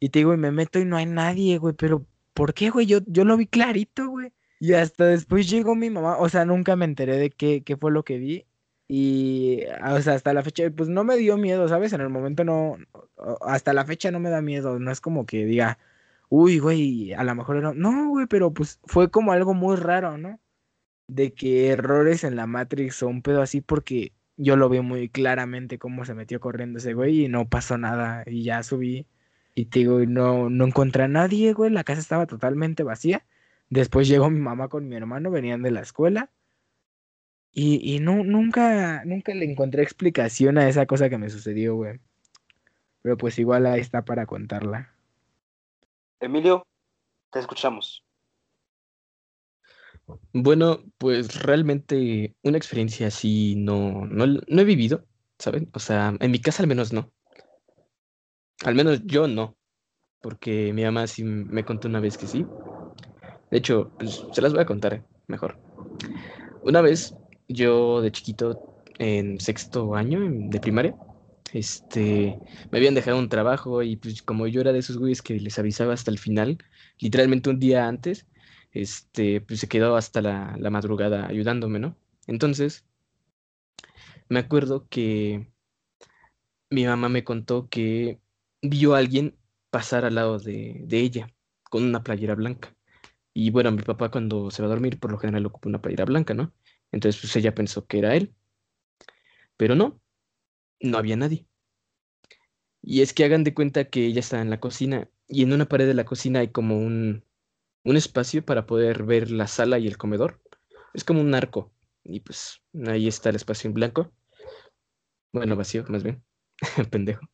Y 0.00 0.10
te 0.10 0.20
digo, 0.20 0.34
y 0.34 0.36
me 0.38 0.50
meto 0.52 0.78
y 0.78 0.84
no 0.84 0.96
hay 0.96 1.06
nadie, 1.06 1.58
güey, 1.58 1.74
pero 1.74 2.06
¿por 2.34 2.54
qué, 2.54 2.70
güey? 2.70 2.86
Yo, 2.86 3.00
yo 3.06 3.24
lo 3.24 3.36
vi 3.36 3.46
clarito, 3.46 4.08
güey. 4.08 4.32
Y 4.60 4.74
hasta 4.74 5.06
después 5.06 5.50
llegó 5.50 5.74
mi 5.74 5.90
mamá, 5.90 6.16
o 6.18 6.28
sea, 6.28 6.44
nunca 6.44 6.76
me 6.76 6.84
enteré 6.86 7.16
de 7.18 7.30
qué, 7.30 7.62
qué 7.64 7.76
fue 7.76 7.92
lo 7.92 8.04
que 8.04 8.18
vi. 8.18 8.46
Y, 8.88 9.62
o 9.84 10.00
sea, 10.02 10.14
hasta 10.14 10.34
la 10.34 10.42
fecha, 10.42 10.70
pues 10.70 10.88
no 10.88 11.04
me 11.04 11.16
dio 11.16 11.36
miedo, 11.38 11.68
¿sabes? 11.68 11.92
En 11.92 12.00
el 12.02 12.10
momento 12.10 12.44
no, 12.44 12.76
hasta 13.42 13.72
la 13.72 13.84
fecha 13.84 14.10
no 14.10 14.20
me 14.20 14.30
da 14.30 14.42
miedo, 14.42 14.78
no 14.78 14.90
es 14.90 15.00
como 15.00 15.26
que 15.26 15.44
diga, 15.46 15.78
uy, 16.28 16.58
güey, 16.58 17.12
a 17.14 17.24
lo 17.24 17.34
mejor 17.34 17.56
era, 17.58 17.72
no, 17.74 18.08
güey, 18.10 18.26
pero 18.26 18.52
pues 18.52 18.80
fue 18.84 19.10
como 19.10 19.32
algo 19.32 19.54
muy 19.54 19.76
raro, 19.76 20.18
¿no? 20.18 20.40
De 21.08 21.34
que 21.34 21.68
errores 21.70 22.24
en 22.24 22.36
la 22.36 22.46
Matrix 22.46 22.96
son 22.96 23.10
un 23.16 23.22
pedo 23.22 23.42
así 23.42 23.60
porque 23.60 24.12
yo 24.36 24.56
lo 24.56 24.68
vi 24.68 24.80
muy 24.80 25.08
claramente 25.08 25.78
cómo 25.78 26.04
se 26.04 26.14
metió 26.14 26.40
corriendo 26.40 26.78
ese 26.78 26.94
güey 26.94 27.24
y 27.26 27.28
no 27.28 27.48
pasó 27.48 27.78
nada 27.78 28.24
y 28.26 28.44
ya 28.44 28.62
subí 28.62 29.06
y 29.54 29.66
te 29.66 29.80
digo, 29.80 30.00
no, 30.06 30.50
no 30.50 30.66
encontré 30.66 31.04
a 31.04 31.08
nadie, 31.08 31.52
güey, 31.52 31.70
la 31.70 31.84
casa 31.84 32.00
estaba 32.00 32.26
totalmente 32.26 32.82
vacía. 32.82 33.24
Después 33.70 34.08
llegó 34.08 34.30
mi 34.30 34.40
mamá 34.40 34.68
con 34.68 34.88
mi 34.88 34.96
hermano, 34.96 35.30
venían 35.30 35.62
de 35.62 35.70
la 35.70 35.80
escuela 35.80 36.30
y, 37.54 37.94
y 37.94 38.00
no, 38.00 38.24
nunca, 38.24 39.04
nunca 39.04 39.32
le 39.32 39.44
encontré 39.44 39.82
explicación 39.82 40.58
a 40.58 40.68
esa 40.68 40.86
cosa 40.86 41.08
que 41.08 41.18
me 41.18 41.30
sucedió, 41.30 41.76
güey. 41.76 42.00
Pero 43.02 43.16
pues 43.16 43.38
igual 43.38 43.66
ahí 43.66 43.80
está 43.80 44.04
para 44.04 44.26
contarla. 44.26 44.92
Emilio, 46.20 46.66
te 47.30 47.38
escuchamos. 47.38 48.04
Bueno, 50.32 50.80
pues 50.98 51.42
realmente 51.42 52.34
una 52.42 52.58
experiencia 52.58 53.06
así 53.06 53.54
no, 53.56 54.04
no, 54.06 54.26
no 54.26 54.60
he 54.60 54.64
vivido, 54.64 55.04
¿saben? 55.38 55.70
O 55.74 55.78
sea, 55.78 56.14
en 56.18 56.30
mi 56.30 56.40
casa 56.40 56.62
al 56.62 56.68
menos 56.68 56.92
no. 56.92 57.12
Al 58.64 58.74
menos 58.74 59.02
yo 59.04 59.28
no, 59.28 59.56
porque 60.20 60.72
mi 60.72 60.82
mamá 60.84 61.06
sí 61.06 61.22
me 61.22 61.64
contó 61.64 61.88
una 61.88 62.00
vez 62.00 62.18
que 62.18 62.26
sí. 62.26 62.44
De 63.50 63.58
hecho, 63.58 63.90
pues, 63.98 64.24
se 64.32 64.42
las 64.42 64.52
voy 64.52 64.62
a 64.62 64.66
contar 64.66 64.94
eh, 64.94 65.02
mejor. 65.26 65.56
Una 66.62 66.80
vez 66.80 67.14
yo 67.48 68.00
de 68.02 68.12
chiquito, 68.12 68.84
en 68.98 69.40
sexto 69.40 69.94
año 69.94 70.20
de 70.30 70.60
primaria, 70.60 70.96
este, 71.52 72.38
me 72.70 72.78
habían 72.78 72.94
dejado 72.94 73.18
un 73.18 73.28
trabajo 73.28 73.82
y 73.82 73.96
pues 73.96 74.22
como 74.22 74.46
yo 74.46 74.60
era 74.60 74.72
de 74.72 74.80
esos 74.80 74.98
güeyes 74.98 75.22
que 75.22 75.38
les 75.40 75.58
avisaba 75.58 75.94
hasta 75.94 76.10
el 76.10 76.18
final, 76.18 76.58
literalmente 76.98 77.50
un 77.50 77.58
día 77.60 77.86
antes, 77.88 78.26
este, 78.72 79.40
pues 79.40 79.60
se 79.60 79.68
quedó 79.68 79.96
hasta 79.96 80.20
la, 80.22 80.56
la 80.58 80.70
madrugada 80.70 81.26
ayudándome, 81.26 81.78
¿no? 81.78 81.96
Entonces, 82.26 82.86
me 84.28 84.40
acuerdo 84.40 84.86
que 84.88 85.50
mi 86.70 86.86
mamá 86.86 87.08
me 87.08 87.24
contó 87.24 87.68
que 87.68 88.20
vio 88.62 88.94
a 88.94 88.98
alguien 88.98 89.38
pasar 89.70 90.04
al 90.04 90.14
lado 90.16 90.38
de, 90.38 90.82
de 90.86 91.00
ella 91.00 91.28
con 91.70 91.84
una 91.84 92.02
playera 92.02 92.34
blanca. 92.34 92.74
Y 93.34 93.50
bueno, 93.50 93.72
mi 93.72 93.82
papá 93.82 94.10
cuando 94.10 94.50
se 94.50 94.62
va 94.62 94.66
a 94.68 94.70
dormir, 94.70 95.00
por 95.00 95.12
lo 95.12 95.18
general 95.18 95.46
ocupa 95.46 95.68
una 95.68 95.80
playera 95.82 96.04
blanca, 96.04 96.34
¿no? 96.34 96.52
Entonces, 96.92 97.20
pues 97.20 97.34
ella 97.36 97.54
pensó 97.54 97.86
que 97.86 97.98
era 97.98 98.14
él. 98.14 98.34
Pero 99.56 99.74
no, 99.74 100.00
no 100.80 100.98
había 100.98 101.16
nadie. 101.16 101.46
Y 102.82 103.00
es 103.00 103.12
que 103.12 103.24
hagan 103.24 103.44
de 103.44 103.54
cuenta 103.54 103.84
que 103.88 104.06
ella 104.06 104.20
estaba 104.20 104.42
en 104.42 104.50
la 104.50 104.60
cocina 104.60 105.08
y 105.26 105.42
en 105.42 105.52
una 105.52 105.66
pared 105.66 105.86
de 105.86 105.94
la 105.94 106.04
cocina 106.04 106.40
hay 106.40 106.48
como 106.48 106.78
un, 106.78 107.24
un 107.84 107.96
espacio 107.96 108.44
para 108.44 108.66
poder 108.66 109.04
ver 109.04 109.30
la 109.30 109.46
sala 109.46 109.78
y 109.78 109.86
el 109.86 109.96
comedor. 109.96 110.42
Es 110.92 111.04
como 111.04 111.20
un 111.20 111.34
arco. 111.34 111.72
Y 112.04 112.20
pues 112.20 112.60
ahí 112.86 113.08
está 113.08 113.30
el 113.30 113.36
espacio 113.36 113.68
en 113.68 113.74
blanco. 113.74 114.12
Bueno, 115.32 115.56
vacío, 115.56 115.84
más 115.88 116.02
bien. 116.02 116.22
Pendejo. 116.90 117.26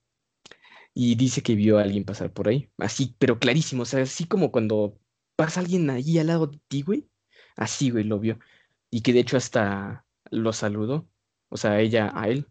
Y 0.95 1.15
dice 1.17 1.43
que 1.43 1.55
vio 1.55 1.79
a 1.79 1.83
alguien 1.83 2.05
pasar 2.05 2.33
por 2.33 2.49
ahí. 2.49 2.71
Así, 2.79 3.17
pero 3.19 3.39
clarísimo. 3.39 3.83
O 3.83 3.87
sea, 3.87 4.03
así 4.03 4.27
como 4.27 4.53
cuando 4.53 4.99
pasa 5.37 5.61
alguien 5.61 5.91
ahí 5.91 6.19
al 6.19 6.29
lado 6.29 6.47
de 6.47 6.61
ti, 6.69 6.83
güey. 6.83 7.09
Así, 7.57 7.91
güey, 7.91 8.05
lo 8.05 8.21
vio 8.21 8.39
y 8.91 9.03
que 9.03 9.13
de 9.13 9.21
hecho 9.21 9.37
hasta 9.37 10.05
lo 10.31 10.53
saludó, 10.53 11.09
o 11.49 11.57
sea, 11.57 11.81
ella 11.81 12.13
a 12.15 12.29
él, 12.29 12.47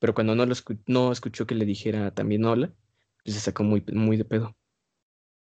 pero 0.00 0.14
cuando 0.14 0.34
no, 0.34 0.46
lo 0.46 0.54
no 0.86 1.12
escuchó 1.12 1.46
que 1.46 1.54
le 1.54 1.64
dijera 1.64 2.12
también 2.12 2.44
hola, 2.44 2.72
pues 3.22 3.34
se 3.36 3.40
sacó 3.40 3.62
muy, 3.62 3.84
muy 3.92 4.16
de 4.16 4.24
pedo. 4.24 4.56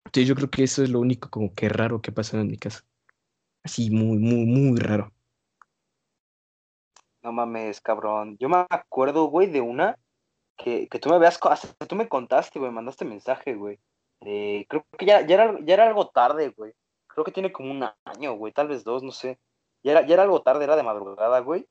Entonces 0.04 0.26
yo 0.26 0.34
creo 0.34 0.50
que 0.50 0.64
eso 0.64 0.82
es 0.82 0.90
lo 0.90 1.00
único 1.00 1.30
como 1.30 1.54
que 1.54 1.68
raro 1.68 2.00
que 2.00 2.12
pasó 2.12 2.38
en 2.38 2.48
mi 2.48 2.56
casa. 2.56 2.84
Así, 3.62 3.90
muy, 3.90 4.18
muy, 4.18 4.46
muy 4.46 4.78
raro. 4.78 5.12
No 7.22 7.32
mames, 7.32 7.80
cabrón. 7.80 8.36
Yo 8.40 8.48
me 8.48 8.64
acuerdo, 8.70 9.26
güey, 9.26 9.48
de 9.48 9.60
una 9.60 9.98
que, 10.56 10.88
que 10.88 10.98
tú 10.98 11.10
me 11.10 11.16
habías, 11.16 11.38
hasta 11.42 11.86
tú 11.86 11.94
me 11.94 12.08
contaste, 12.08 12.58
güey, 12.58 12.72
mandaste 12.72 13.04
mensaje, 13.04 13.54
güey. 13.54 13.78
creo 14.20 14.86
que 14.98 15.06
ya, 15.06 15.26
ya, 15.26 15.34
era, 15.34 15.58
ya 15.64 15.74
era 15.74 15.86
algo 15.86 16.08
tarde, 16.08 16.48
güey. 16.56 16.72
Creo 17.06 17.24
que 17.24 17.32
tiene 17.32 17.52
como 17.52 17.70
un 17.70 17.84
año, 18.04 18.32
güey, 18.34 18.52
tal 18.52 18.68
vez 18.68 18.84
dos, 18.84 19.02
no 19.02 19.12
sé. 19.12 19.38
Ya 19.82 19.92
era, 19.92 20.06
ya 20.06 20.14
era 20.14 20.22
algo 20.24 20.42
tarde, 20.42 20.64
era 20.64 20.76
de 20.76 20.82
madrugada, 20.82 21.40
güey. 21.40 21.66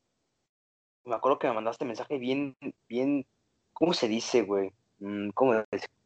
Me 1.03 1.15
acuerdo 1.15 1.39
que 1.39 1.47
me 1.47 1.53
mandaste 1.53 1.85
mensaje 1.85 2.17
bien, 2.17 2.55
bien, 2.87 3.25
¿cómo 3.73 3.93
se 3.93 4.07
dice, 4.07 4.41
güey? 4.41 4.71
Mm, 4.99 5.29
¿Cómo, 5.29 5.63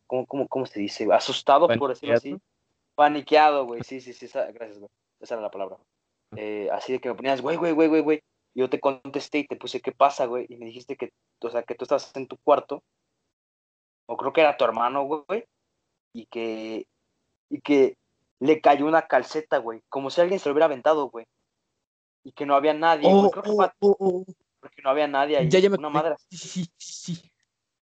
cómo, 0.08 0.48
cómo, 0.48 0.66
se 0.66 0.80
dice? 0.80 1.08
Asustado, 1.12 1.68
por 1.68 1.90
decirlo 1.90 2.16
así. 2.16 2.38
Paniqueado, 2.96 3.66
güey. 3.66 3.82
Sí, 3.84 4.02
sí, 4.02 4.14
sí, 4.14 4.28
gracias, 4.28 4.80
güey. 4.80 4.90
Esa 5.20 5.36
era 5.36 5.44
la 5.44 5.52
palabra. 5.52 5.78
Eh, 6.36 6.70
así 6.72 6.94
de 6.94 7.00
que 7.00 7.10
me 7.10 7.16
ponías, 7.16 7.42
güey, 7.42 7.58
güey, 7.58 7.74
güey, 7.74 7.88
güey, 7.88 8.02
güey. 8.02 8.24
Yo 8.54 8.70
te 8.70 8.80
contesté 8.80 9.40
y 9.40 9.48
te 9.48 9.56
puse, 9.56 9.82
¿qué 9.82 9.92
pasa, 9.92 10.26
güey? 10.26 10.46
Y 10.50 10.58
me 10.58 10.66
dijiste 10.66 10.98
que, 10.98 11.14
o 11.40 11.50
sea, 11.50 11.64
que 11.64 11.76
tú 11.76 11.86
estás 11.86 12.16
en 12.16 12.28
tu 12.28 12.38
cuarto. 12.38 12.84
O 14.08 14.18
creo 14.18 14.34
que 14.34 14.42
era 14.42 14.58
tu 14.58 14.66
hermano, 14.66 15.04
güey. 15.04 15.46
Y 16.14 16.26
que, 16.26 16.86
y 17.50 17.62
que 17.62 17.96
le 18.40 18.60
cayó 18.60 18.86
una 18.86 19.08
calceta, 19.08 19.58
güey. 19.58 19.82
Como 19.90 20.10
si 20.10 20.20
alguien 20.20 20.40
se 20.40 20.50
lo 20.50 20.54
hubiera 20.54 20.66
aventado, 20.66 21.10
güey 21.10 21.26
y 22.24 22.32
que 22.32 22.46
no 22.46 22.56
había 22.56 22.74
nadie. 22.74 23.08
Oh, 23.12 23.30
creo 23.30 23.44
que 23.44 23.50
oh, 23.80 23.96
oh, 24.00 24.26
porque 24.60 24.82
no 24.84 24.90
había 24.90 25.08
nadie 25.08 25.38
ahí. 25.38 25.50
Ya, 25.50 25.60
ya 25.60 25.70
me 25.70 25.78
una 25.78 25.90
madre. 25.90 26.16
Sí, 26.30 26.38
sí, 26.38 26.70
sí. 26.78 27.32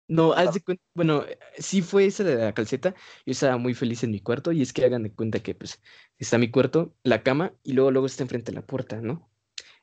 No, 0.08 0.34
haz 0.34 0.54
de 0.54 0.62
cuenta, 0.62 0.84
bueno, 0.94 1.26
sí 1.58 1.82
fue 1.82 2.06
esa 2.06 2.24
de 2.24 2.36
la 2.36 2.54
calceta, 2.54 2.94
yo 3.26 3.32
estaba 3.32 3.58
muy 3.58 3.74
feliz 3.74 4.04
en 4.04 4.12
mi 4.12 4.20
cuarto 4.20 4.52
y 4.52 4.62
es 4.62 4.72
que 4.72 4.86
hagan 4.86 5.02
de 5.02 5.12
cuenta 5.12 5.40
que 5.40 5.56
pues 5.56 5.82
está 6.20 6.38
mi 6.38 6.52
cuarto, 6.52 6.94
la 7.02 7.24
cama 7.24 7.54
y 7.64 7.74
luego 7.74 7.90
luego 7.90 8.06
está 8.06 8.22
enfrente 8.22 8.52
de 8.52 8.58
la 8.58 8.66
puerta, 8.66 9.02
¿no? 9.02 9.28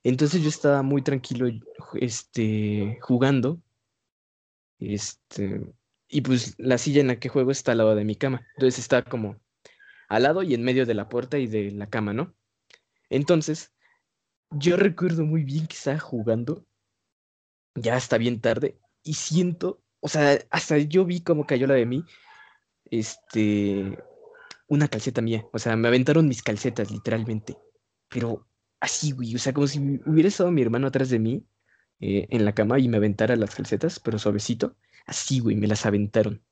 Entonces 0.05 0.43
yo 0.43 0.49
estaba 0.49 0.82
muy 0.82 1.03
tranquilo 1.03 1.49
este 1.95 2.99
jugando. 3.03 3.61
Este 4.78 5.61
y 6.09 6.20
pues 6.20 6.55
la 6.59 6.78
silla 6.78 7.01
en 7.01 7.09
la 7.09 7.18
que 7.18 7.28
juego 7.28 7.51
está 7.51 7.72
al 7.72 7.78
lado 7.78 7.95
de 7.95 8.05
mi 8.05 8.16
cama. 8.16 8.47
Entonces 8.57 8.80
está 8.80 9.03
como 9.03 9.40
al 10.09 10.24
lado 10.24 10.43
y 10.43 10.55
en 10.55 10.62
medio 10.62 10.86
de 10.86 10.95
la 10.95 11.09
puerta 11.09 11.38
y 11.38 11.47
de 11.47 11.70
la 11.70 11.88
cama, 11.88 12.12
¿no? 12.12 12.34
Entonces, 13.09 13.72
yo 14.59 14.76
recuerdo 14.76 15.24
muy 15.24 15.44
bien 15.44 15.66
que 15.66 15.76
estaba 15.76 15.98
jugando, 15.98 16.66
ya 17.74 17.96
está 17.96 18.18
bien 18.18 18.40
tarde, 18.40 18.78
y 19.03 19.14
siento, 19.14 19.82
o 20.00 20.09
sea, 20.09 20.38
hasta 20.50 20.78
yo 20.78 21.05
vi 21.05 21.20
cómo 21.22 21.46
cayó 21.46 21.66
la 21.66 21.74
de 21.74 21.86
mí, 21.86 22.05
este, 22.90 23.98
una 24.68 24.88
calceta 24.88 25.22
mía, 25.22 25.46
o 25.53 25.59
sea, 25.59 25.76
me 25.76 25.88
aventaron 25.88 26.28
mis 26.28 26.42
calcetas, 26.42 26.90
literalmente, 26.90 27.57
pero 28.09 28.46
así, 28.80 29.12
güey, 29.12 29.34
o 29.34 29.38
sea, 29.38 29.53
como 29.53 29.66
si 29.66 29.78
hubiera 30.07 30.28
estado 30.28 30.50
mi 30.50 30.62
hermano 30.62 30.88
atrás 30.88 31.11
de 31.11 31.18
mí, 31.18 31.46
eh, 32.00 32.26
en 32.30 32.44
la 32.44 32.55
cama, 32.55 32.78
y 32.78 32.88
me 32.88 32.96
aventara 32.96 33.36
las 33.36 33.55
calcetas, 33.55 34.00
pero 34.00 34.18
suavecito, 34.18 34.76
así, 35.07 35.40
güey, 35.40 35.57
me 35.57 35.68
las 35.68 35.86
aventaron. 35.86 36.42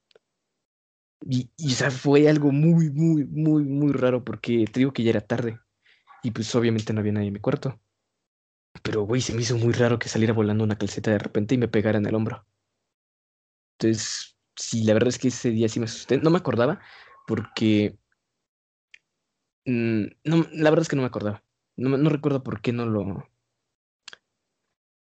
Y, 1.29 1.51
y, 1.57 1.73
o 1.73 1.77
sea, 1.77 1.91
fue 1.91 2.29
algo 2.29 2.51
muy, 2.53 2.91
muy, 2.91 3.25
muy, 3.25 3.65
muy 3.65 3.93
raro 3.93 4.25
porque 4.25 4.65
te 4.67 4.81
digo 4.81 4.93
que 4.93 5.03
ya 5.03 5.11
era 5.11 5.21
tarde. 5.21 5.61
Y 6.23 6.31
pues 6.31 6.55
obviamente 6.55 6.93
no 6.93 7.01
había 7.01 7.13
nadie 7.13 7.29
en 7.29 7.35
mi 7.35 7.41
cuarto. 7.41 7.81
Pero, 8.83 9.03
güey, 9.03 9.21
se 9.21 9.35
me 9.35 9.43
hizo 9.43 9.57
muy 9.57 9.73
raro 9.73 9.99
que 9.99 10.09
saliera 10.09 10.33
volando 10.33 10.65
una 10.65 10.79
calceta 10.79 11.11
de 11.11 11.19
repente 11.19 11.55
y 11.55 11.59
me 11.59 11.69
pegara 11.69 11.99
en 11.99 12.07
el 12.07 12.15
hombro. 12.15 12.47
Entonces, 13.79 14.37
sí, 14.57 14.85
la 14.85 14.95
verdad 14.95 15.09
es 15.09 15.19
que 15.19 15.29
ese 15.29 15.51
día 15.51 15.69
sí 15.69 15.81
me 15.81 15.87
asusté. 15.87 16.19
No 16.19 16.31
me 16.31 16.39
acordaba 16.39 16.81
porque... 17.27 17.99
mm, 19.65 20.05
no, 20.25 20.47
la 20.53 20.71
verdad 20.71 20.83
es 20.83 20.89
que 20.89 20.97
no 20.97 21.03
me 21.03 21.09
acordaba. 21.09 21.43
No, 21.77 21.97
no 21.97 22.11
recuerdo 22.11 22.43
por 22.43 22.61
qué 22.61 22.73
no 22.73 22.87
lo... 22.87 23.05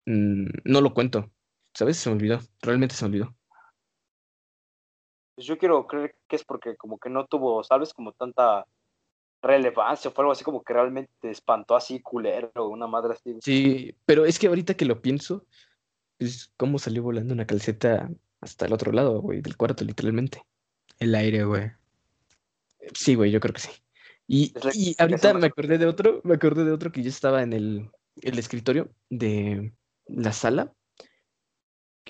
mm, 0.06 0.46
no 0.64 0.80
lo 0.80 0.94
cuento. 0.94 1.30
¿Sabes? 1.74 1.96
Se 1.98 2.10
me 2.10 2.16
olvidó. 2.16 2.40
Realmente 2.62 2.94
se 2.94 3.04
me 3.04 3.08
olvidó. 3.10 3.36
Pues 5.34 5.46
yo 5.46 5.56
quiero 5.58 5.86
creer 5.86 6.16
que 6.28 6.36
es 6.36 6.44
porque 6.44 6.76
como 6.76 6.98
que 6.98 7.10
no 7.10 7.26
tuvo, 7.26 7.62
¿sabes? 7.62 7.94
Como 7.94 8.12
tanta 8.12 8.66
relevancia, 9.42 10.10
fue 10.10 10.22
algo 10.22 10.32
así 10.32 10.44
como 10.44 10.62
que 10.62 10.72
realmente 10.72 11.10
te 11.20 11.30
espantó 11.30 11.76
así 11.76 12.00
culero, 12.00 12.68
una 12.68 12.86
madre 12.86 13.14
así. 13.14 13.36
Sí, 13.42 13.94
pero 14.04 14.24
es 14.24 14.38
que 14.38 14.48
ahorita 14.48 14.74
que 14.74 14.84
lo 14.84 15.00
pienso, 15.00 15.46
es 16.18 16.52
como 16.56 16.78
salió 16.78 17.02
volando 17.02 17.34
una 17.34 17.46
calceta 17.46 18.10
hasta 18.40 18.66
el 18.66 18.72
otro 18.72 18.92
lado, 18.92 19.20
güey, 19.20 19.40
del 19.40 19.56
cuarto, 19.56 19.84
literalmente. 19.84 20.42
El 20.98 21.14
aire, 21.14 21.44
güey. 21.44 21.70
Sí, 22.94 23.14
güey, 23.14 23.30
yo 23.30 23.40
creo 23.40 23.54
que 23.54 23.60
sí. 23.60 23.70
Y, 24.26 24.52
la- 24.58 25.04
ahorita 25.04 25.34
me 25.34 25.46
acordé 25.46 25.78
de 25.78 25.86
otro, 25.86 26.20
me 26.24 26.34
acordé 26.34 26.64
de 26.64 26.72
otro 26.72 26.92
que 26.92 27.02
yo 27.02 27.08
estaba 27.08 27.42
en 27.42 27.52
el, 27.52 27.90
el 28.20 28.38
escritorio 28.38 28.90
de 29.08 29.72
la 30.06 30.32
sala. 30.32 30.72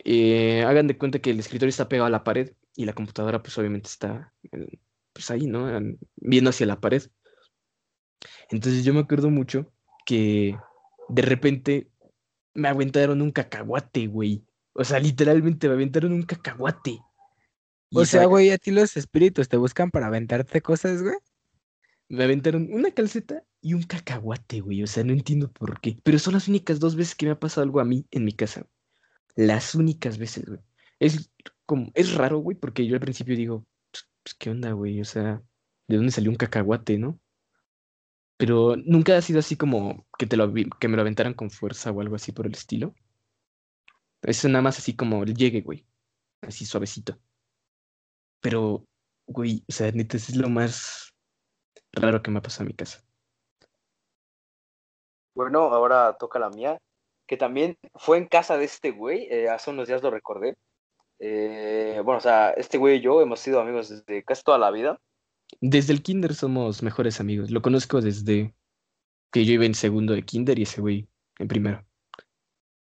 Eh, 0.04 0.62
hagan 0.64 0.86
de 0.86 0.96
cuenta 0.96 1.18
que 1.18 1.30
el 1.30 1.40
escritorio 1.40 1.70
está 1.70 1.88
pegado 1.88 2.06
a 2.06 2.10
la 2.10 2.24
pared 2.24 2.52
y 2.76 2.84
la 2.84 2.92
computadora 2.92 3.42
pues 3.42 3.56
obviamente 3.58 3.88
está 3.88 4.32
en- 4.52 4.80
pues 5.12 5.30
ahí, 5.30 5.46
¿no? 5.46 5.74
En- 5.76 5.98
Viendo 6.16 6.50
hacia 6.50 6.66
la 6.66 6.80
pared. 6.80 7.02
Entonces 8.50 8.84
yo 8.84 8.94
me 8.94 9.00
acuerdo 9.00 9.30
mucho 9.30 9.72
que 10.06 10.56
de 11.08 11.22
repente 11.22 11.90
me 12.54 12.68
aventaron 12.68 13.22
un 13.22 13.30
cacahuate, 13.30 14.06
güey. 14.06 14.44
O 14.72 14.84
sea, 14.84 14.98
literalmente 14.98 15.68
me 15.68 15.74
aventaron 15.74 16.12
un 16.12 16.22
cacahuate. 16.22 16.98
O 17.94 18.04
sea, 18.04 18.26
güey, 18.26 18.50
a 18.50 18.58
ti 18.58 18.70
los 18.70 18.96
espíritus 18.96 19.48
te 19.48 19.56
buscan 19.56 19.90
para 19.90 20.06
aventarte 20.06 20.60
cosas, 20.60 21.02
güey. 21.02 21.16
Me 22.08 22.24
aventaron 22.24 22.68
una 22.72 22.90
calceta 22.90 23.42
y 23.60 23.74
un 23.74 23.82
cacahuate, 23.82 24.60
güey. 24.60 24.82
O 24.82 24.86
sea, 24.86 25.04
no 25.04 25.12
entiendo 25.12 25.50
por 25.50 25.80
qué. 25.80 25.96
Pero 26.02 26.18
son 26.18 26.34
las 26.34 26.48
únicas 26.48 26.80
dos 26.80 26.96
veces 26.96 27.14
que 27.14 27.26
me 27.26 27.32
ha 27.32 27.38
pasado 27.40 27.64
algo 27.64 27.80
a 27.80 27.84
mí 27.84 28.06
en 28.10 28.24
mi 28.24 28.32
casa. 28.32 28.66
Las 29.36 29.74
únicas 29.74 30.18
veces, 30.18 30.46
güey. 30.46 30.60
Es 31.00 31.30
como, 31.64 31.90
es 31.94 32.14
raro, 32.14 32.38
güey, 32.38 32.56
porque 32.56 32.86
yo 32.86 32.94
al 32.94 33.00
principio 33.00 33.36
digo, 33.36 33.66
"Pues, 33.90 34.08
pues, 34.22 34.34
¿qué 34.34 34.50
onda, 34.50 34.72
güey? 34.72 35.00
O 35.00 35.04
sea, 35.04 35.42
¿de 35.86 35.96
dónde 35.96 36.12
salió 36.12 36.30
un 36.30 36.36
cacahuate, 36.36 36.98
no? 36.98 37.20
Pero 38.38 38.76
nunca 38.76 39.16
ha 39.16 39.20
sido 39.20 39.40
así 39.40 39.56
como 39.56 40.06
que 40.16 40.26
te 40.26 40.36
lo 40.36 40.52
que 40.80 40.88
me 40.88 40.96
lo 40.96 41.02
aventaran 41.02 41.34
con 41.34 41.50
fuerza 41.50 41.90
o 41.90 42.00
algo 42.00 42.14
así 42.14 42.32
por 42.32 42.46
el 42.46 42.52
estilo. 42.52 42.94
Es 44.22 44.44
nada 44.44 44.62
más 44.62 44.78
así 44.78 44.96
como 44.96 45.24
el 45.24 45.34
llegue, 45.34 45.60
güey. 45.60 45.84
Así 46.40 46.64
suavecito. 46.64 47.18
Pero, 48.40 48.84
güey, 49.26 49.64
o 49.68 49.72
sea, 49.72 49.90
neta, 49.90 50.16
es 50.16 50.36
lo 50.36 50.48
más 50.48 51.12
raro 51.92 52.22
que 52.22 52.30
me 52.30 52.38
ha 52.38 52.42
pasado 52.42 52.62
en 52.62 52.68
mi 52.68 52.74
casa. 52.74 53.02
Bueno, 55.34 55.62
ahora 55.72 56.16
toca 56.18 56.38
la 56.38 56.50
mía, 56.50 56.78
que 57.26 57.36
también 57.36 57.76
fue 57.94 58.18
en 58.18 58.26
casa 58.26 58.56
de 58.56 58.64
este 58.64 58.92
güey, 58.92 59.26
eh, 59.30 59.48
hace 59.48 59.70
unos 59.70 59.88
días 59.88 60.02
lo 60.02 60.10
recordé. 60.10 60.56
Eh, 61.20 62.00
bueno, 62.04 62.18
o 62.18 62.20
sea, 62.20 62.50
este 62.50 62.78
güey 62.78 62.98
y 62.98 63.00
yo 63.00 63.20
hemos 63.20 63.40
sido 63.40 63.60
amigos 63.60 63.88
desde 63.88 64.22
casi 64.24 64.42
toda 64.42 64.58
la 64.58 64.70
vida. 64.70 65.00
Desde 65.60 65.92
el 65.92 66.02
kinder 66.02 66.34
somos 66.34 66.82
mejores 66.82 67.20
amigos. 67.20 67.50
Lo 67.50 67.62
conozco 67.62 68.00
desde 68.00 68.54
que 69.32 69.44
yo 69.44 69.54
iba 69.54 69.64
en 69.64 69.74
segundo 69.74 70.14
de 70.14 70.22
kinder 70.22 70.58
y 70.58 70.62
ese 70.62 70.80
güey 70.80 71.08
en 71.38 71.48
primero. 71.48 71.84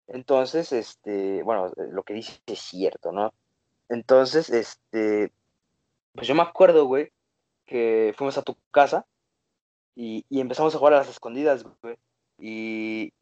Entonces, 0.09 0.73
este, 0.73 1.43
bueno, 1.43 1.69
eh, 1.69 1.89
lo 1.93 2.03
que 2.03 2.15
dice 2.15 2.41
es 2.47 2.59
cierto, 2.59 3.13
¿no? 3.13 3.33
Entonces, 3.89 4.51
este, 4.51 5.31
pues 6.13 6.27
yo 6.27 6.35
me 6.35 6.43
acuerdo, 6.43 6.87
güey, 6.87 7.13
que 7.67 8.15
fuimos 8.17 8.39
a 8.39 8.43
tu 8.43 8.57
casa 8.71 9.07
y, 9.95 10.25
empezamos 10.31 10.75
a 10.75 10.79
jugar 10.79 10.95
a 10.95 10.99
las 10.99 11.09
escondidas, 11.09 11.65
güey. 11.83 11.97
Y, 12.39 13.13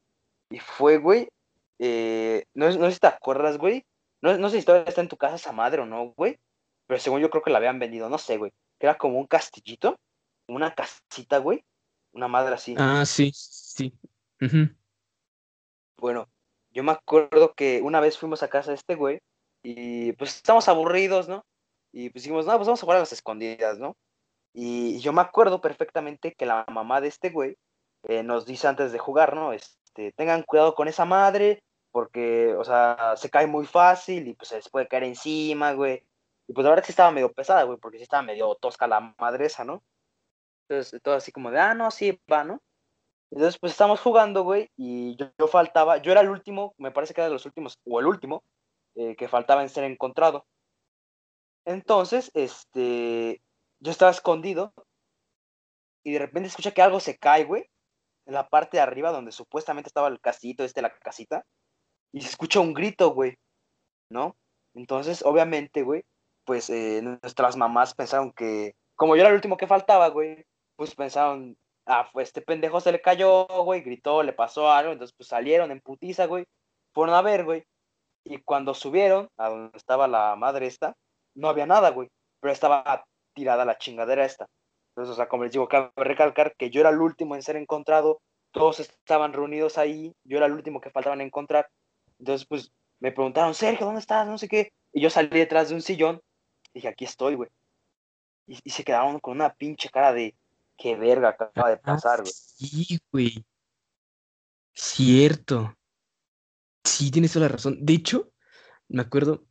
y 0.50 0.58
fue, 0.60 0.98
güey, 0.98 1.28
eh, 1.78 2.44
no, 2.54 2.70
no 2.70 2.86
sé 2.86 2.92
si 2.92 3.00
te 3.00 3.06
acuerdas, 3.08 3.58
güey. 3.58 3.84
No, 4.22 4.36
no 4.38 4.48
sé 4.48 4.60
si 4.60 4.66
todavía 4.66 4.88
está 4.88 5.00
en 5.00 5.08
tu 5.08 5.16
casa 5.16 5.36
esa 5.36 5.52
madre 5.52 5.82
o 5.82 5.86
no, 5.86 6.14
güey. 6.16 6.38
Pero 6.86 7.00
según 7.00 7.20
yo 7.20 7.30
creo 7.30 7.42
que 7.42 7.50
la 7.50 7.58
habían 7.58 7.78
vendido, 7.78 8.08
no 8.08 8.18
sé, 8.18 8.38
güey. 8.38 8.52
Que 8.78 8.86
era 8.86 8.98
como 8.98 9.18
un 9.18 9.26
castillito, 9.26 9.98
una 10.48 10.74
casita, 10.74 11.38
güey. 11.38 11.64
Una 12.12 12.28
madre 12.28 12.54
así. 12.54 12.74
Ah, 12.78 13.04
sí, 13.04 13.30
sí. 13.34 13.92
Bueno, 15.98 16.28
yo 16.70 16.82
me 16.82 16.92
acuerdo 16.92 17.54
que 17.54 17.80
una 17.82 18.00
vez 18.00 18.18
fuimos 18.18 18.42
a 18.42 18.48
casa 18.48 18.70
de 18.70 18.76
este 18.76 18.94
güey 18.94 19.20
y 19.62 20.12
pues 20.12 20.36
estamos 20.36 20.68
aburridos, 20.68 21.28
¿no? 21.28 21.44
Y 21.92 22.10
pues 22.10 22.24
dijimos, 22.24 22.46
no, 22.46 22.52
pues 22.56 22.66
vamos 22.66 22.80
a 22.80 22.84
jugar 22.84 22.96
a 22.98 23.00
las 23.00 23.12
escondidas, 23.12 23.78
¿no? 23.78 23.96
Y 24.52 24.98
yo 25.00 25.12
me 25.12 25.20
acuerdo 25.20 25.60
perfectamente 25.60 26.34
que 26.34 26.46
la 26.46 26.64
mamá 26.68 27.00
de 27.00 27.08
este 27.08 27.30
güey 27.30 27.56
eh, 28.04 28.22
nos 28.22 28.46
dice 28.46 28.68
antes 28.68 28.92
de 28.92 28.98
jugar, 28.98 29.34
¿no? 29.34 29.52
Este, 29.52 30.12
tengan 30.12 30.42
cuidado 30.42 30.74
con 30.74 30.88
esa 30.88 31.04
madre 31.04 31.62
porque, 31.90 32.54
o 32.54 32.64
sea, 32.64 33.14
se 33.16 33.30
cae 33.30 33.46
muy 33.46 33.66
fácil 33.66 34.28
y 34.28 34.34
pues 34.34 34.50
se 34.50 34.56
les 34.56 34.68
puede 34.68 34.88
caer 34.88 35.04
encima, 35.04 35.72
güey. 35.72 36.04
Y 36.48 36.52
pues 36.52 36.64
la 36.64 36.70
verdad 36.70 36.84
sí 36.84 36.92
estaba 36.92 37.10
medio 37.10 37.32
pesada, 37.32 37.64
güey, 37.64 37.78
porque 37.78 37.98
sí 37.98 38.04
estaba 38.04 38.22
medio 38.22 38.54
tosca 38.56 38.86
la 38.86 39.14
madre 39.18 39.46
esa, 39.46 39.64
¿no? 39.64 39.82
Entonces, 40.68 41.00
todo 41.02 41.14
así 41.14 41.32
como 41.32 41.50
de, 41.50 41.58
ah, 41.58 41.74
no, 41.74 41.90
sí, 41.90 42.20
va, 42.30 42.44
¿no? 42.44 42.62
Entonces, 43.30 43.58
pues 43.58 43.72
estamos 43.72 44.00
jugando, 44.00 44.44
güey, 44.44 44.70
y 44.76 45.16
yo, 45.16 45.48
faltaba, 45.48 45.98
yo 45.98 46.12
era 46.12 46.20
el 46.20 46.28
último, 46.30 46.74
me 46.78 46.92
parece 46.92 47.14
que 47.14 47.20
era 47.20 47.28
de 47.28 47.34
los 47.34 47.46
últimos, 47.46 47.78
o 47.84 48.00
el 48.00 48.06
último, 48.06 48.44
eh, 48.94 49.16
que 49.16 49.28
faltaba 49.28 49.62
en 49.62 49.68
ser 49.68 49.84
encontrado. 49.84 50.46
Entonces, 51.64 52.30
este, 52.34 53.42
yo 53.80 53.90
estaba 53.90 54.12
escondido 54.12 54.72
y 56.04 56.12
de 56.12 56.20
repente 56.20 56.48
escucha 56.48 56.70
que 56.70 56.82
algo 56.82 57.00
se 57.00 57.18
cae, 57.18 57.44
güey, 57.44 57.68
en 58.26 58.34
la 58.34 58.48
parte 58.48 58.76
de 58.76 58.82
arriba 58.82 59.10
donde 59.10 59.32
supuestamente 59.32 59.88
estaba 59.88 60.08
el 60.08 60.20
castillito 60.20 60.64
este, 60.64 60.82
la 60.82 60.96
casita, 60.96 61.44
y 62.12 62.20
se 62.20 62.28
escucha 62.28 62.60
un 62.60 62.72
grito, 62.72 63.10
güey, 63.12 63.36
¿no? 64.10 64.36
Entonces, 64.74 65.22
obviamente, 65.24 65.82
güey, 65.82 66.04
pues 66.46 66.70
eh, 66.70 67.02
nuestras 67.02 67.56
mamás 67.56 67.94
pensaron 67.94 68.32
que, 68.32 68.74
como 68.94 69.16
yo 69.16 69.20
era 69.20 69.28
el 69.28 69.34
último 69.34 69.58
que 69.58 69.66
faltaba, 69.66 70.08
güey, 70.08 70.46
pues 70.76 70.94
pensaron, 70.94 71.56
ah, 71.86 72.08
pues 72.12 72.28
este 72.28 72.40
pendejo 72.40 72.80
se 72.80 72.92
le 72.92 73.02
cayó, 73.02 73.46
güey, 73.64 73.82
gritó, 73.82 74.22
le 74.22 74.32
pasó 74.32 74.70
algo, 74.70 74.92
entonces 74.92 75.14
pues 75.18 75.28
salieron 75.28 75.70
en 75.70 75.80
putiza, 75.80 76.26
güey, 76.26 76.46
fueron 76.94 77.14
a 77.14 77.22
ver, 77.22 77.44
güey, 77.44 77.64
y 78.24 78.38
cuando 78.38 78.74
subieron 78.74 79.28
a 79.36 79.50
donde 79.50 79.76
estaba 79.76 80.08
la 80.08 80.34
madre 80.36 80.66
esta, 80.66 80.94
no 81.34 81.48
había 81.48 81.66
nada, 81.66 81.90
güey, 81.90 82.08
pero 82.40 82.52
estaba 82.52 83.04
tirada 83.34 83.64
la 83.64 83.78
chingadera 83.78 84.24
esta. 84.24 84.46
Entonces, 84.90 85.12
o 85.12 85.16
sea, 85.16 85.28
como 85.28 85.44
les 85.44 85.52
digo, 85.52 85.68
cabe 85.68 85.90
recalcar 85.96 86.54
que 86.56 86.70
yo 86.70 86.80
era 86.80 86.90
el 86.90 87.00
último 87.00 87.34
en 87.34 87.42
ser 87.42 87.56
encontrado, 87.56 88.20
todos 88.52 88.80
estaban 88.80 89.34
reunidos 89.34 89.76
ahí, 89.76 90.14
yo 90.24 90.38
era 90.38 90.46
el 90.46 90.52
último 90.52 90.80
que 90.80 90.90
faltaban 90.90 91.20
encontrar. 91.20 91.68
Entonces, 92.18 92.46
pues, 92.48 92.72
me 93.00 93.12
preguntaron, 93.12 93.54
Sergio, 93.54 93.84
¿dónde 93.84 94.00
estás? 94.00 94.26
No 94.26 94.38
sé 94.38 94.48
qué. 94.48 94.72
Y 94.92 95.02
yo 95.02 95.10
salí 95.10 95.28
detrás 95.28 95.68
de 95.68 95.74
un 95.74 95.82
sillón, 95.82 96.22
dije, 96.76 96.88
aquí 96.88 97.04
estoy, 97.04 97.34
güey. 97.34 97.50
Y, 98.46 98.58
y 98.62 98.70
se 98.70 98.84
quedaron 98.84 99.18
con 99.18 99.34
una 99.36 99.52
pinche 99.54 99.88
cara 99.88 100.12
de, 100.12 100.36
qué 100.76 100.94
verga 100.96 101.30
acaba 101.30 101.70
de 101.70 101.76
Ah, 101.78 101.82
pasar, 101.94 102.20
güey. 102.20 102.32
sí, 102.32 102.98
güey. 103.10 103.44
Cierto. 104.72 105.74
Sí, 106.84 107.10
tienes 107.10 107.32
toda 107.32 107.46
la 107.46 107.52
razón. 107.52 107.78
De 107.80 107.94
hecho, 107.94 108.32
me 108.88 109.02
acuerdo, 109.02 109.46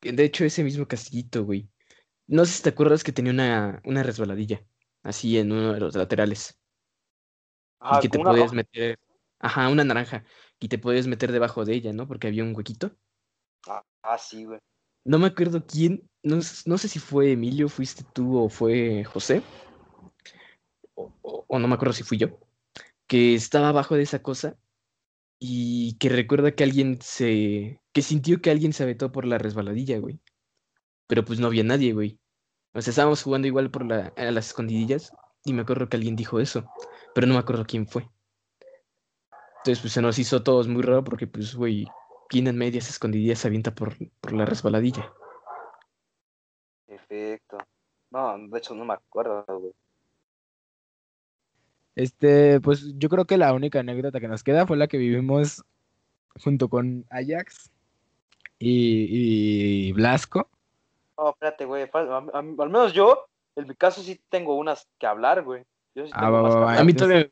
de 0.00 0.24
hecho, 0.24 0.44
ese 0.44 0.64
mismo 0.64 0.86
castillito, 0.86 1.44
güey. 1.44 1.68
No 2.26 2.44
sé 2.44 2.52
si 2.54 2.62
te 2.62 2.70
acuerdas 2.70 3.04
que 3.04 3.12
tenía 3.12 3.32
una, 3.32 3.80
una 3.84 4.02
resbaladilla, 4.02 4.64
así 5.02 5.38
en 5.38 5.52
uno 5.52 5.72
de 5.74 5.80
los 5.80 5.94
laterales. 5.94 6.58
Ajá, 7.78 7.98
y 7.98 8.02
que 8.02 8.08
te 8.08 8.18
podías 8.18 8.46
roja. 8.46 8.54
meter, 8.56 8.98
ajá, 9.38 9.68
una 9.68 9.84
naranja, 9.84 10.24
y 10.58 10.68
te 10.68 10.78
podías 10.78 11.06
meter 11.06 11.32
debajo 11.32 11.64
de 11.64 11.74
ella, 11.74 11.92
¿no? 11.92 12.08
Porque 12.08 12.26
había 12.28 12.42
un 12.42 12.54
huequito. 12.54 12.96
Ah, 13.68 13.84
ah, 14.02 14.18
sí, 14.18 14.44
güey. 14.44 14.58
No 15.04 15.18
me 15.18 15.26
acuerdo 15.26 15.64
quién, 15.66 16.08
no, 16.22 16.36
no 16.66 16.78
sé 16.78 16.88
si 16.88 16.98
fue 16.98 17.32
Emilio, 17.32 17.68
fuiste 17.68 18.04
tú 18.14 18.38
o 18.38 18.48
fue 18.48 19.04
José, 19.04 19.42
o, 20.94 21.58
no 21.58 21.68
me 21.68 21.74
acuerdo 21.74 21.92
si 21.92 22.02
fui 22.02 22.18
yo, 22.18 22.38
que 23.06 23.34
estaba 23.34 23.68
abajo 23.68 23.94
de 23.94 24.02
esa 24.02 24.22
cosa 24.22 24.56
y 25.38 25.96
que 25.98 26.08
recuerda 26.08 26.52
que 26.52 26.64
alguien 26.64 26.98
se, 27.00 27.80
que 27.92 28.02
sintió 28.02 28.40
que 28.40 28.50
alguien 28.50 28.72
se 28.72 28.82
aventó 28.82 29.12
por 29.12 29.26
la 29.26 29.38
resbaladilla, 29.38 29.98
güey. 29.98 30.20
Pero 31.06 31.24
pues 31.24 31.38
no 31.38 31.48
había 31.48 31.64
nadie, 31.64 31.92
güey. 31.92 32.18
O 32.72 32.80
sea, 32.80 32.90
estábamos 32.90 33.22
jugando 33.22 33.46
igual 33.46 33.70
por 33.70 33.86
la, 33.86 34.12
a 34.16 34.30
las 34.30 34.48
escondidillas 34.48 35.12
y 35.44 35.52
me 35.52 35.62
acuerdo 35.62 35.88
que 35.88 35.96
alguien 35.96 36.16
dijo 36.16 36.40
eso, 36.40 36.66
pero 37.14 37.26
no 37.26 37.34
me 37.34 37.40
acuerdo 37.40 37.66
quién 37.66 37.86
fue. 37.86 38.08
Entonces, 39.58 39.80
pues 39.80 39.92
se 39.92 40.02
nos 40.02 40.18
hizo 40.18 40.42
todos 40.42 40.68
muy 40.68 40.82
raro 40.82 41.04
porque, 41.04 41.26
pues, 41.26 41.54
güey, 41.54 41.86
¿quién 42.28 42.46
en 42.46 42.56
medias 42.56 42.88
escondidillas 42.88 43.38
se 43.38 43.48
avienta 43.48 43.74
por, 43.74 43.94
por 44.20 44.32
la 44.32 44.44
resbaladilla? 44.44 45.12
Perfecto. 46.86 47.58
No, 48.10 48.36
de 48.48 48.58
hecho 48.58 48.74
no 48.74 48.84
me 48.84 48.94
acuerdo, 48.94 49.44
güey. 49.48 49.72
Este, 51.96 52.60
pues 52.60 52.92
yo 52.98 53.08
creo 53.08 53.24
que 53.24 53.36
la 53.36 53.52
única 53.52 53.80
anécdota 53.80 54.20
que 54.20 54.28
nos 54.28 54.42
queda 54.42 54.66
fue 54.66 54.76
la 54.76 54.88
que 54.88 54.98
vivimos 54.98 55.64
junto 56.42 56.68
con 56.68 57.06
Ajax 57.10 57.70
y, 58.58 59.88
y 59.88 59.92
Blasco. 59.92 60.50
No, 61.16 61.30
espérate, 61.30 61.64
güey. 61.64 61.88
Al 61.92 62.44
menos 62.44 62.92
yo, 62.92 63.26
en 63.54 63.68
mi 63.68 63.74
caso, 63.76 64.02
sí 64.02 64.20
tengo 64.28 64.56
unas 64.56 64.88
que 64.98 65.06
hablar, 65.06 65.42
güey. 65.42 65.62
Yo 65.94 66.06
sí 66.06 66.12
Ah, 66.14 66.22
tengo 66.22 66.32
va, 66.32 66.42
más 66.42 66.50
va, 66.50 66.58
que 66.58 66.64
hablar. 66.64 66.78
A 66.78 66.84
mí 66.84 66.94
todavía, 66.94 67.30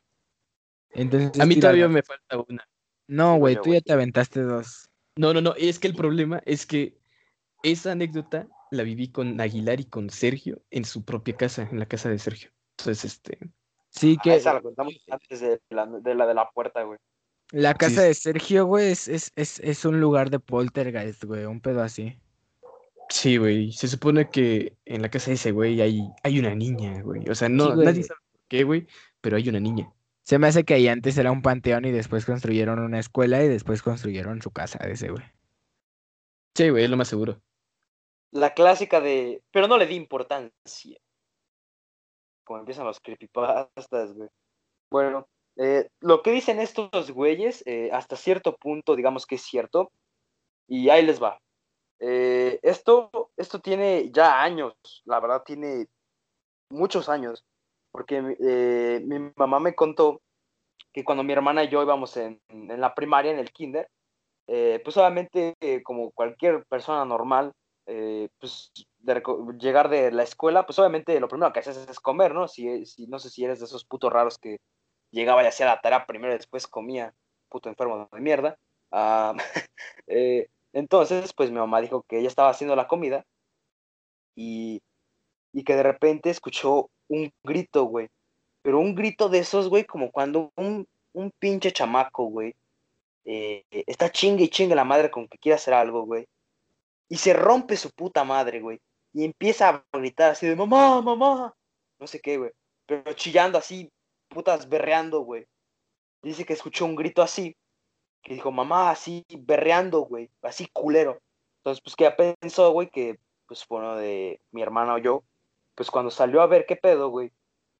Entonces, 0.91 1.41
a 1.41 1.45
mí 1.45 1.59
todavía 1.59 1.87
me 1.89 2.03
falta 2.03 2.37
una. 2.47 2.67
No, 3.07 3.37
güey, 3.37 3.57
tú 3.61 3.73
ya 3.73 3.81
te 3.81 3.93
aventaste 3.93 4.41
dos. 4.41 4.89
No, 5.17 5.33
no, 5.33 5.41
no. 5.41 5.53
Es 5.55 5.79
que 5.79 5.87
el 5.87 5.95
problema 5.95 6.41
es 6.45 6.65
que 6.65 6.97
esa 7.63 7.91
anécdota 7.91 8.47
la 8.71 8.83
viví 8.83 9.09
con 9.11 9.39
Aguilar 9.39 9.79
y 9.79 9.85
con 9.85 10.09
Sergio 10.09 10.63
en 10.71 10.85
su 10.85 11.03
propia 11.05 11.35
casa, 11.35 11.67
en 11.71 11.79
la 11.79 11.85
casa 11.85 12.09
de 12.09 12.19
Sergio. 12.19 12.51
Entonces, 12.77 13.05
este. 13.05 13.37
Sí, 13.89 14.17
Ah, 14.19 14.21
que 14.23 14.35
esa 14.35 14.53
la 14.53 14.61
contamos 14.61 14.95
antes 15.11 15.39
de 15.41 15.61
la 15.69 15.85
de 15.85 16.15
la, 16.15 16.25
de 16.25 16.33
la 16.33 16.49
puerta, 16.49 16.81
güey. 16.83 16.97
la 17.51 17.75
casa 17.75 18.01
sí. 18.01 18.07
de 18.07 18.13
Sergio, 18.15 18.65
güey, 18.65 18.91
es, 18.91 19.07
es, 19.07 19.31
es, 19.35 19.59
es 19.59 19.85
un 19.85 19.99
lugar 20.01 20.29
de 20.31 20.39
poltergeist, 20.39 21.23
güey, 21.25 21.45
un 21.45 21.61
pedo 21.61 21.81
así. 21.83 22.17
Sí, 23.09 23.37
güey. 23.37 23.71
Se 23.71 23.87
supone 23.87 24.29
que 24.29 24.77
en 24.85 25.01
la 25.01 25.09
casa 25.09 25.29
de 25.29 25.35
ese 25.35 25.51
güey 25.51 25.81
hay, 25.81 26.01
hay 26.23 26.39
una 26.39 26.55
niña, 26.55 27.01
güey. 27.03 27.29
O 27.29 27.35
sea, 27.35 27.49
no, 27.49 27.75
nadie 27.75 28.03
sabe 28.03 28.19
por 28.31 28.41
qué, 28.47 28.63
güey, 28.63 28.87
pero 29.21 29.37
hay 29.37 29.47
una 29.49 29.59
niña. 29.59 29.93
Se 30.23 30.39
me 30.39 30.47
hace 30.47 30.63
que 30.63 30.75
ahí 30.75 30.87
antes 30.87 31.17
era 31.17 31.31
un 31.31 31.41
panteón 31.41 31.85
y 31.85 31.91
después 31.91 32.25
construyeron 32.25 32.79
una 32.79 32.99
escuela 32.99 33.43
y 33.43 33.47
después 33.49 33.81
construyeron 33.81 34.41
su 34.41 34.51
casa 34.51 34.79
de 34.79 34.93
ese, 34.93 35.09
güey. 35.11 35.23
Sí, 36.55 36.69
güey, 36.69 36.85
es 36.85 36.89
lo 36.89 36.97
más 36.97 37.09
seguro. 37.09 37.41
La 38.31 38.53
clásica 38.53 39.01
de. 39.01 39.43
Pero 39.51 39.67
no 39.67 39.77
le 39.77 39.85
di 39.85 39.95
importancia. 39.95 40.97
Como 42.43 42.59
empiezan 42.59 42.85
los 42.85 42.99
creepypastas, 42.99 44.13
güey. 44.13 44.29
Bueno, 44.89 45.27
eh, 45.57 45.89
lo 45.99 46.21
que 46.21 46.31
dicen 46.31 46.59
estos 46.59 47.11
güeyes, 47.11 47.63
eh, 47.65 47.89
hasta 47.91 48.15
cierto 48.15 48.55
punto, 48.55 48.95
digamos 48.95 49.25
que 49.25 49.35
es 49.35 49.41
cierto. 49.41 49.91
Y 50.67 50.89
ahí 50.89 51.05
les 51.05 51.21
va. 51.21 51.39
Eh, 51.99 52.59
esto, 52.63 53.31
esto 53.37 53.59
tiene 53.59 54.09
ya 54.11 54.41
años, 54.41 54.73
la 55.05 55.19
verdad, 55.19 55.43
tiene 55.45 55.87
muchos 56.69 57.09
años. 57.09 57.45
Porque 57.93 58.35
eh, 58.39 59.01
mi 59.05 59.31
mamá 59.35 59.59
me 59.59 59.75
contó 59.75 60.21
que 60.91 61.03
cuando 61.03 61.23
mi 61.23 61.31
hermana 61.31 61.63
y 61.63 61.69
yo 61.69 61.83
íbamos 61.83 62.17
en, 62.17 62.41
en 62.49 62.81
la 62.81 62.95
primaria, 62.95 63.31
en 63.31 63.37
el 63.37 63.51
kinder, 63.51 63.87
eh, 64.47 64.81
pues 64.83 64.97
obviamente, 64.97 65.53
eh, 65.61 65.83
como 65.83 66.11
cualquier 66.11 66.65
persona 66.65 67.05
normal, 67.05 67.53
pues 67.85 68.71
de 68.99 69.21
llegar 69.59 69.89
de 69.89 70.11
la 70.11 70.23
escuela, 70.23 70.65
pues 70.65 70.79
obviamente 70.79 71.19
lo 71.19 71.27
primero 71.27 71.51
que 71.51 71.59
haces 71.59 71.77
es 71.77 71.99
comer, 71.99 72.33
¿no? 72.33 72.47
Si, 72.47 72.85
si 72.85 73.07
no 73.07 73.19
sé 73.19 73.29
si 73.29 73.43
eres 73.43 73.59
de 73.59 73.65
esos 73.65 73.85
putos 73.85 74.11
raros 74.11 74.37
que 74.37 74.57
llegaba 75.11 75.43
y 75.43 75.47
hacía 75.47 75.65
la 75.65 75.81
tarea 75.81 76.05
primero 76.05 76.33
y 76.33 76.37
después 76.37 76.65
comía, 76.65 77.13
puto 77.49 77.69
enfermo 77.69 78.07
de 78.11 78.21
mierda. 78.21 78.57
Ah, 78.91 79.35
entonces, 80.73 81.33
pues 81.33 81.51
mi 81.51 81.57
mamá 81.57 81.81
dijo 81.81 82.03
que 82.07 82.19
ella 82.19 82.29
estaba 82.29 82.49
haciendo 82.49 82.75
la 82.75 82.87
comida 82.87 83.25
y, 84.35 84.81
y 85.51 85.63
que 85.63 85.75
de 85.75 85.83
repente 85.83 86.29
escuchó 86.29 86.89
un 87.07 87.31
grito, 87.43 87.85
güey. 87.85 88.09
Pero 88.61 88.79
un 88.79 88.95
grito 88.95 89.29
de 89.29 89.39
esos, 89.39 89.69
güey, 89.69 89.85
como 89.85 90.11
cuando 90.11 90.51
un, 90.55 90.87
un 91.13 91.31
pinche 91.31 91.71
chamaco, 91.71 92.25
güey, 92.25 92.55
eh, 93.25 93.63
está 93.71 94.11
chingue 94.11 94.45
y 94.45 94.49
chingue 94.49 94.75
la 94.75 94.83
madre 94.83 95.09
con 95.09 95.27
que 95.27 95.37
quiere 95.37 95.55
hacer 95.55 95.73
algo, 95.73 96.05
güey. 96.05 96.27
Y 97.09 97.17
se 97.17 97.33
rompe 97.33 97.77
su 97.77 97.91
puta 97.91 98.23
madre, 98.23 98.59
güey. 98.61 98.79
Y 99.13 99.25
empieza 99.25 99.69
a 99.69 99.85
gritar 99.93 100.31
así 100.31 100.47
de 100.47 100.55
mamá, 100.55 101.01
mamá. 101.01 101.55
No 101.99 102.07
sé 102.07 102.19
qué, 102.19 102.37
güey. 102.37 102.51
Pero 102.85 103.13
chillando 103.13 103.57
así, 103.57 103.91
putas 104.29 104.67
berreando, 104.67 105.21
güey. 105.21 105.45
Dice 106.21 106.45
que 106.45 106.53
escuchó 106.53 106.85
un 106.85 106.95
grito 106.95 107.21
así. 107.21 107.55
Que 108.21 108.33
dijo, 108.33 108.51
mamá, 108.51 108.89
así 108.89 109.25
berreando, 109.39 110.01
güey. 110.01 110.29
Así 110.41 110.67
culero. 110.71 111.19
Entonces, 111.57 111.81
pues 111.81 111.95
que 111.95 112.05
ya 112.05 112.15
pensó, 112.15 112.71
güey, 112.71 112.89
que 112.89 113.19
pues 113.47 113.63
fue 113.65 113.79
uno 113.79 113.95
de 113.95 114.41
mi 114.51 114.61
hermana 114.61 114.95
o 114.95 114.97
yo. 114.97 115.23
Pues 115.75 115.89
cuando 115.91 116.11
salió 116.11 116.41
a 116.41 116.47
ver 116.47 116.65
qué 116.65 116.75
pedo, 116.75 117.09
güey, 117.09 117.31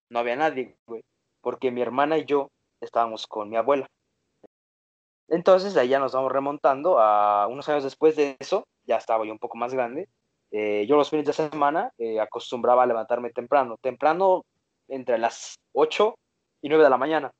no 0.10 0.20
había 0.20 0.36
nadie, 0.36 0.78
güey. 0.88 1.04
Porque 1.41 1.72
mi 1.72 1.82
hermana 1.82 2.18
y 2.18 2.26
yo 2.26 2.50
estábamos 2.82 3.28
con 3.28 3.50
mi 3.50 3.58
abuela. 3.58 3.88
Entonces, 5.30 5.76
ahí 5.78 5.89
ya 5.89 6.00
nos 6.00 6.14
vamos 6.14 6.32
remontando 6.32 7.00
a 7.00 7.48
unos 7.48 7.68
años 7.70 7.84
después 7.84 8.16
de 8.16 8.36
eso, 8.39 8.68
ya 8.86 8.98
estaba 8.98 9.26
yo 9.26 9.32
un 9.32 9.39
poco 9.39 9.58
más 9.58 9.74
grande. 9.74 10.08
eh, 10.52 10.86
yo 10.88 10.96
los 10.98 11.10
fines 11.10 11.26
de 11.26 11.34
semana 11.34 11.91
eh, 11.98 12.20
acostumbraba 12.20 12.84
a 12.84 12.86
levantarme 12.86 13.32
temprano, 13.32 13.78
temprano 13.82 14.44
entre 14.88 15.18
las 15.18 15.56
8 15.74 16.16
y 16.62 16.70
9 16.70 16.84
de 16.84 16.89
la 16.91 16.98
mañana. 16.98 17.32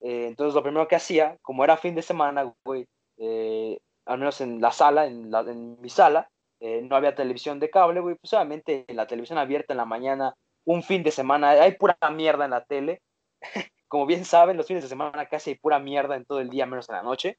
Eh, 0.00 0.26
entonces, 0.28 0.54
lo 0.54 0.62
primero 0.62 0.86
que 0.88 0.96
hacía, 0.96 1.36
como 1.42 1.64
era 1.64 1.76
fin 1.76 1.94
de 1.94 2.02
semana, 2.02 2.52
güey, 2.64 2.86
eh, 3.18 3.78
al 4.06 4.18
menos 4.18 4.40
en 4.40 4.60
la 4.60 4.72
sala, 4.72 5.06
en, 5.06 5.30
la- 5.30 5.40
en 5.40 5.80
mi 5.80 5.88
sala, 5.90 6.28
eh, 6.60 6.82
no 6.82 6.94
había 6.96 7.14
televisión 7.14 7.58
de 7.58 7.70
cable, 7.70 8.00
güey, 8.00 8.16
pues 8.16 8.32
obviamente 8.34 8.84
la 8.88 9.06
televisión 9.06 9.38
abierta 9.38 9.72
en 9.72 9.78
la 9.78 9.86
mañana, 9.86 10.34
un 10.64 10.82
fin 10.82 11.02
de 11.02 11.10
semana, 11.10 11.50
hay 11.50 11.72
pura 11.76 11.96
mierda 12.12 12.44
en 12.44 12.50
la 12.50 12.64
tele. 12.64 13.00
Como 13.88 14.06
bien 14.06 14.24
saben, 14.24 14.56
los 14.56 14.66
fines 14.66 14.82
de 14.82 14.88
semana 14.88 15.26
casi 15.26 15.50
hay 15.50 15.56
pura 15.56 15.78
mierda 15.78 16.16
en 16.16 16.24
todo 16.24 16.40
el 16.40 16.50
día, 16.50 16.66
menos 16.66 16.88
en 16.88 16.96
la 16.96 17.02
noche. 17.02 17.38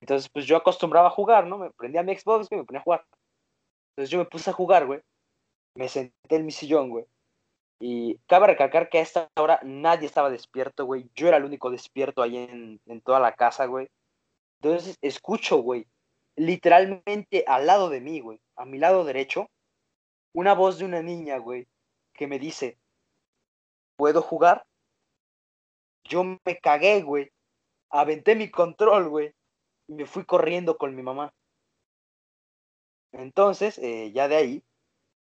Entonces, 0.00 0.28
pues 0.32 0.46
yo 0.46 0.56
acostumbraba 0.56 1.08
a 1.08 1.10
jugar, 1.10 1.46
¿no? 1.46 1.58
Me 1.58 1.70
prendía 1.70 2.02
mi 2.02 2.16
Xbox 2.16 2.48
y 2.50 2.56
me 2.56 2.64
ponía 2.64 2.80
a 2.80 2.84
jugar. 2.84 3.04
Entonces 3.90 4.10
yo 4.10 4.18
me 4.18 4.24
puse 4.26 4.50
a 4.50 4.52
jugar, 4.52 4.86
güey. 4.86 5.00
Me 5.76 5.88
senté 5.88 6.36
en 6.36 6.46
mi 6.46 6.52
sillón, 6.52 6.90
güey. 6.90 7.06
Y 7.80 8.18
cabe 8.26 8.48
recalcar 8.48 8.88
que 8.88 8.98
a 8.98 9.02
esta 9.02 9.28
hora 9.36 9.60
nadie 9.62 10.06
estaba 10.06 10.30
despierto, 10.30 10.84
güey. 10.84 11.08
Yo 11.14 11.28
era 11.28 11.38
el 11.38 11.44
único 11.44 11.70
despierto 11.70 12.22
ahí 12.22 12.36
en, 12.36 12.80
en 12.86 13.00
toda 13.00 13.20
la 13.20 13.32
casa, 13.32 13.66
güey. 13.66 13.88
Entonces 14.60 14.96
escucho, 15.02 15.58
güey, 15.58 15.86
literalmente 16.36 17.44
al 17.46 17.66
lado 17.66 17.88
de 17.90 18.00
mí, 18.00 18.20
güey, 18.20 18.40
a 18.56 18.64
mi 18.64 18.78
lado 18.78 19.04
derecho, 19.04 19.48
una 20.32 20.54
voz 20.54 20.78
de 20.78 20.84
una 20.84 21.02
niña, 21.02 21.38
güey, 21.38 21.66
que 22.12 22.26
me 22.26 22.38
dice, 22.38 22.78
¿puedo 23.96 24.22
jugar? 24.22 24.64
Yo 26.04 26.24
me 26.24 26.58
cagué, 26.60 27.02
güey. 27.02 27.30
Aventé 27.90 28.34
mi 28.34 28.50
control, 28.50 29.08
güey. 29.08 29.32
Y 29.88 29.94
me 29.94 30.06
fui 30.06 30.24
corriendo 30.24 30.76
con 30.76 30.94
mi 30.94 31.02
mamá. 31.02 31.32
Entonces, 33.12 33.78
eh, 33.78 34.10
ya 34.12 34.28
de 34.28 34.36
ahí, 34.36 34.62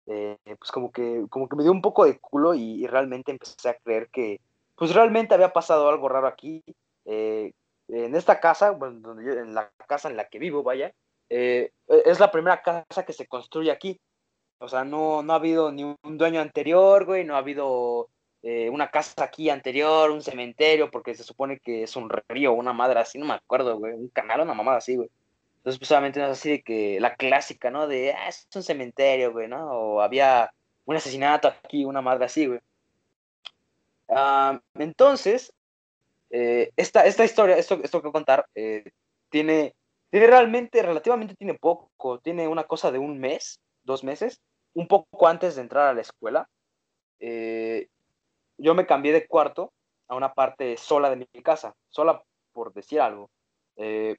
eh, 0.08 0.38
pues 0.58 0.72
como 0.72 0.92
que, 0.92 1.26
como 1.30 1.48
que 1.48 1.56
me 1.56 1.64
dio 1.64 1.72
un 1.72 1.82
poco 1.82 2.06
de 2.06 2.20
culo 2.20 2.56
y, 2.56 2.88
realmente 2.88 3.32
empecé 3.32 3.70
a 3.70 3.78
creer 3.78 4.10
que, 4.10 4.42
pues 4.76 4.94
realmente 4.94 5.34
había 5.34 5.54
pasado 5.54 5.88
algo 5.90 6.10
raro 6.10 6.28
aquí. 6.28 6.64
Eh, 7.06 7.52
en 7.88 8.16
esta 8.16 8.40
casa, 8.40 8.72
bueno, 8.72 9.00
donde 9.00 9.26
yo- 9.26 9.40
en 9.40 9.54
la 9.54 9.72
casa 9.88 10.10
en 10.10 10.18
la 10.18 10.28
que 10.28 10.40
vivo, 10.40 10.64
vaya, 10.64 10.94
eh, 11.30 11.72
es 11.88 12.20
la 12.20 12.32
primera 12.32 12.62
casa 12.62 13.06
que 13.06 13.14
se 13.14 13.28
construye 13.28 13.72
aquí. 13.72 14.00
O 14.60 14.68
sea, 14.68 14.84
no, 14.84 15.22
no 15.24 15.34
ha 15.34 15.36
habido 15.38 15.72
ni 15.72 15.84
un 15.84 16.18
dueño 16.18 16.42
anterior, 16.42 17.06
güey, 17.06 17.24
no 17.24 17.36
ha 17.36 17.40
habido 17.40 18.10
eh, 18.44 18.70
una 18.70 18.90
casa 18.90 19.24
aquí 19.24 19.50
anterior, 19.50 20.12
un 20.12 20.22
cementerio, 20.22 20.90
porque 20.90 21.16
se 21.16 21.24
supone 21.24 21.60
que 21.60 21.84
es 21.84 21.96
un 21.96 22.10
río, 22.30 22.54
una 22.54 22.72
madre 22.72 23.00
así, 23.00 23.18
no 23.18 23.26
me 23.26 23.34
acuerdo, 23.34 23.78
güey, 23.78 23.94
un 23.94 24.10
canal, 24.10 24.42
una 24.42 24.54
mamada 24.54 24.78
así, 24.78 24.96
güey. 24.96 25.10
Entonces, 25.58 25.80
pues 25.80 25.92
no 25.92 26.08
es 26.08 26.18
así 26.18 26.50
de 26.52 26.64
que 26.64 27.00
la 27.02 27.16
clásica, 27.16 27.70
¿no? 27.72 27.88
De, 27.88 28.14
ah, 28.14 28.30
es 28.30 28.48
un 28.56 28.64
cementerio, 28.64 29.34
güey, 29.34 29.48
¿no? 29.50 29.70
O 29.70 30.02
había 30.02 30.54
un 30.86 30.96
asesinato 30.96 31.50
aquí, 31.50 31.84
una 31.84 32.02
madre 32.02 32.26
así, 32.26 32.46
güey. 32.48 32.60
Ah, 34.08 34.62
entonces, 34.76 35.54
eh, 36.30 36.72
esta, 36.76 37.06
esta 37.06 37.24
historia, 37.24 37.58
esto, 37.58 37.80
esto 37.84 38.02
que 38.02 38.08
voy 38.08 38.12
a 38.12 38.20
contar, 38.20 38.46
eh, 38.56 38.84
tiene, 39.30 39.76
tiene 40.10 40.28
realmente, 40.28 40.82
relativamente 40.82 41.36
tiene 41.36 41.54
poco, 41.56 42.20
tiene 42.20 42.48
una 42.48 42.66
cosa 42.66 42.92
de 42.92 43.00
un 43.00 43.20
mes, 43.20 43.60
dos 43.84 44.04
meses, 44.04 44.40
un 44.74 44.88
poco 44.88 45.28
antes 45.28 45.56
de 45.56 45.62
entrar 45.62 45.88
a 45.88 45.94
la 45.94 46.02
escuela. 46.02 46.48
Eh, 47.20 47.88
yo 48.58 48.76
me 48.76 48.86
cambié 48.86 49.14
de 49.14 49.28
cuarto 49.28 49.72
a 50.08 50.16
una 50.16 50.34
parte 50.34 50.78
sola 50.78 51.10
de 51.10 51.18
mi 51.18 51.26
casa, 51.44 51.74
sola 51.90 52.24
por 52.54 52.74
decir 52.74 53.02
algo. 53.02 53.30
Eh, 53.76 54.16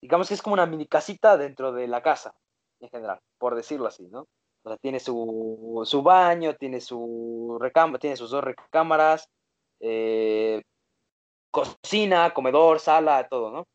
digamos 0.00 0.28
que 0.28 0.34
es 0.34 0.42
como 0.42 0.54
una 0.54 0.66
mini 0.66 0.86
casita 0.86 1.36
dentro 1.36 1.72
de 1.72 1.86
la 1.88 2.02
casa, 2.02 2.34
en 2.80 2.90
general, 2.90 3.20
por 3.38 3.54
decirlo 3.54 3.86
así, 3.86 4.06
¿no? 4.08 4.26
O 4.62 4.68
sea, 4.68 4.76
tiene 4.78 4.98
su, 4.98 5.82
su 5.84 6.02
baño, 6.02 6.54
tiene, 6.56 6.80
su 6.80 7.56
recámara, 7.60 7.98
tiene 7.98 8.16
sus 8.16 8.30
dos 8.30 8.42
recámaras, 8.42 9.28
eh, 9.80 10.62
cocina, 11.56 12.34
comedor, 12.34 12.80
sala, 12.80 13.26
todo, 13.28 13.50
¿no? 13.50 13.66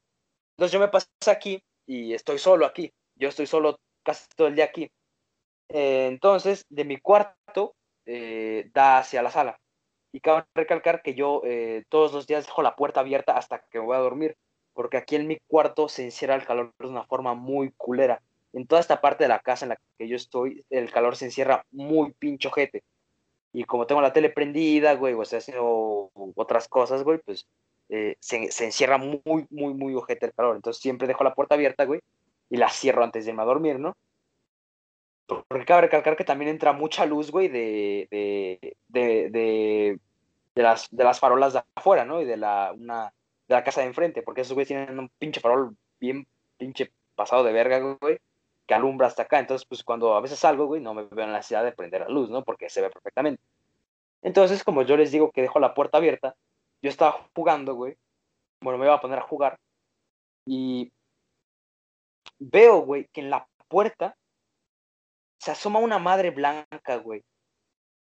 Entonces 0.55 0.71
yo 0.71 0.79
me 0.79 0.87
pasé 0.87 1.07
aquí 1.31 1.63
y 1.87 2.13
estoy 2.13 2.37
solo 2.37 2.67
aquí. 2.67 2.93
Yo 3.15 3.29
estoy 3.29 3.47
solo 3.47 3.79
casi 4.03 4.27
todo 4.35 4.47
el 4.47 4.55
día 4.55 4.65
aquí. 4.65 4.91
Eh, 5.69 6.05
entonces, 6.05 6.63
de 6.69 6.85
mi 6.85 6.97
cuarto 6.97 7.73
eh, 8.05 8.69
da 8.71 8.99
hacia 8.99 9.23
la 9.23 9.31
sala. 9.31 9.59
Y 10.13 10.19
cabe 10.19 10.45
recalcar 10.53 11.01
que 11.01 11.15
yo 11.15 11.41
eh, 11.43 11.83
todos 11.89 12.13
los 12.13 12.27
días 12.27 12.45
dejo 12.45 12.61
la 12.61 12.75
puerta 12.75 12.99
abierta 12.99 13.35
hasta 13.35 13.63
que 13.71 13.79
me 13.79 13.85
voy 13.85 13.95
a 13.95 14.01
dormir, 14.01 14.35
porque 14.73 14.97
aquí 14.97 15.15
en 15.15 15.25
mi 15.25 15.39
cuarto 15.47 15.89
se 15.89 16.03
encierra 16.03 16.35
el 16.35 16.45
calor 16.45 16.73
de 16.77 16.87
una 16.87 17.05
forma 17.05 17.33
muy 17.33 17.71
culera. 17.77 18.21
En 18.53 18.67
toda 18.67 18.81
esta 18.81 19.01
parte 19.01 19.23
de 19.23 19.29
la 19.29 19.39
casa 19.39 19.65
en 19.65 19.69
la 19.69 19.77
que 19.97 20.07
yo 20.07 20.15
estoy, 20.17 20.63
el 20.69 20.91
calor 20.91 21.15
se 21.15 21.25
encierra 21.25 21.65
muy 21.71 22.13
pincho 22.13 22.51
jete. 22.51 22.83
Y 23.53 23.63
como 23.63 23.87
tengo 23.87 24.01
la 24.01 24.13
tele 24.13 24.29
prendida, 24.29 24.93
güey, 24.93 25.15
o 25.15 25.23
estoy 25.23 25.39
haciendo 25.39 26.11
otras 26.35 26.67
cosas, 26.67 27.03
güey, 27.03 27.17
pues 27.25 27.47
eh, 27.91 28.15
se, 28.21 28.37
encierra 28.63 28.97
muy, 28.97 29.21
muy, 29.49 29.73
muy 29.73 29.93
ojete 29.95 30.27
el 30.27 30.33
calor. 30.33 30.55
Entonces 30.55 30.81
siempre 30.81 31.07
dejo 31.09 31.25
la 31.25 31.35
puerta 31.35 31.55
abierta, 31.55 31.83
güey, 31.83 31.99
y 32.49 32.55
la 32.55 32.69
cierro 32.69 33.03
antes 33.03 33.25
de 33.25 33.31
irme 33.31 33.43
a 33.43 33.45
dormir, 33.45 33.79
¿no? 33.79 33.97
Porque 35.27 35.65
cabe 35.65 35.81
recalcar 35.81 36.15
que 36.15 36.23
también 36.23 36.49
entra 36.49 36.71
mucha 36.71 37.05
luz, 37.05 37.31
güey, 37.31 37.49
de, 37.49 38.07
de, 38.09 38.75
de, 38.87 39.29
de, 39.29 39.99
de 40.55 40.63
las, 40.63 40.87
de 40.89 41.03
las 41.03 41.19
farolas 41.19 41.53
de 41.53 41.63
afuera, 41.75 42.05
¿no? 42.05 42.21
Y 42.21 42.25
de 42.25 42.37
la, 42.37 42.73
una, 42.73 43.13
de 43.47 43.55
la 43.55 43.63
casa 43.63 43.81
de 43.81 43.87
enfrente, 43.87 44.21
porque 44.21 44.41
esos 44.41 44.53
güeyes 44.53 44.69
tienen 44.69 44.97
un 44.97 45.09
pinche 45.19 45.41
farol 45.41 45.75
bien 45.99 46.25
pinche 46.57 46.91
pasado 47.15 47.43
de 47.43 47.51
verga, 47.51 47.79
güey, 47.79 48.19
que 48.67 48.73
alumbra 48.73 49.07
hasta 49.07 49.23
acá. 49.23 49.39
Entonces, 49.39 49.67
pues 49.67 49.83
cuando 49.83 50.15
a 50.15 50.21
veces 50.21 50.39
salgo, 50.39 50.65
güey, 50.65 50.81
no 50.81 50.93
me 50.93 51.03
veo 51.03 51.25
en 51.25 51.31
la 51.33 51.39
necesidad 51.39 51.63
de 51.63 51.73
prender 51.73 52.01
la 52.01 52.09
luz, 52.09 52.29
¿no? 52.29 52.43
Porque 52.43 52.69
se 52.69 52.81
ve 52.81 52.89
perfectamente. 52.89 53.43
Entonces, 54.21 54.63
como 54.63 54.83
yo 54.83 54.95
les 54.95 55.11
digo 55.11 55.31
que 55.31 55.41
dejo 55.41 55.59
la 55.59 55.73
puerta 55.73 55.97
abierta, 55.97 56.35
yo 56.81 56.89
estaba 56.89 57.27
jugando, 57.35 57.75
güey. 57.75 57.95
Bueno, 58.63 58.77
me 58.77 58.85
iba 58.85 58.95
a 58.95 59.01
poner 59.01 59.19
a 59.19 59.23
jugar. 59.23 59.57
Y 60.47 60.91
veo, 62.39 62.81
güey, 62.81 63.07
que 63.13 63.21
en 63.21 63.29
la 63.29 63.47
puerta 63.67 64.15
se 65.39 65.51
asoma 65.51 65.79
una 65.79 65.99
madre 65.99 66.31
blanca, 66.31 66.97
güey. 66.97 67.23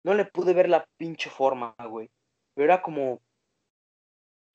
No 0.05 0.14
le 0.14 0.24
pude 0.24 0.55
ver 0.55 0.68
la 0.68 0.87
pinche 0.99 1.31
forma, 1.31 1.74
güey. 1.89 2.09
Pero 2.55 2.64
era 2.64 2.83
como. 2.83 3.20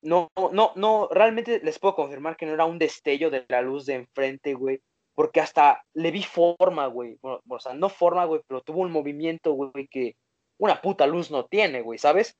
No, 0.03 0.29
no, 0.51 0.71
no, 0.75 1.07
realmente 1.11 1.59
les 1.63 1.77
puedo 1.77 1.95
confirmar 1.95 2.35
que 2.35 2.47
no 2.47 2.53
era 2.53 2.65
un 2.65 2.79
destello 2.79 3.29
de 3.29 3.45
la 3.49 3.61
luz 3.61 3.85
de 3.85 3.95
enfrente, 3.95 4.53
güey. 4.55 4.81
Porque 5.13 5.41
hasta 5.41 5.83
le 5.93 6.09
vi 6.09 6.23
forma, 6.23 6.87
güey. 6.87 7.19
O 7.21 7.59
sea, 7.59 7.73
no 7.73 7.89
forma, 7.89 8.25
güey, 8.25 8.41
pero 8.47 8.61
tuvo 8.61 8.81
un 8.81 8.91
movimiento, 8.91 9.53
güey, 9.53 9.87
que 9.87 10.15
una 10.57 10.81
puta 10.81 11.05
luz 11.05 11.29
no 11.29 11.45
tiene, 11.45 11.81
güey, 11.81 11.99
¿sabes? 11.99 12.35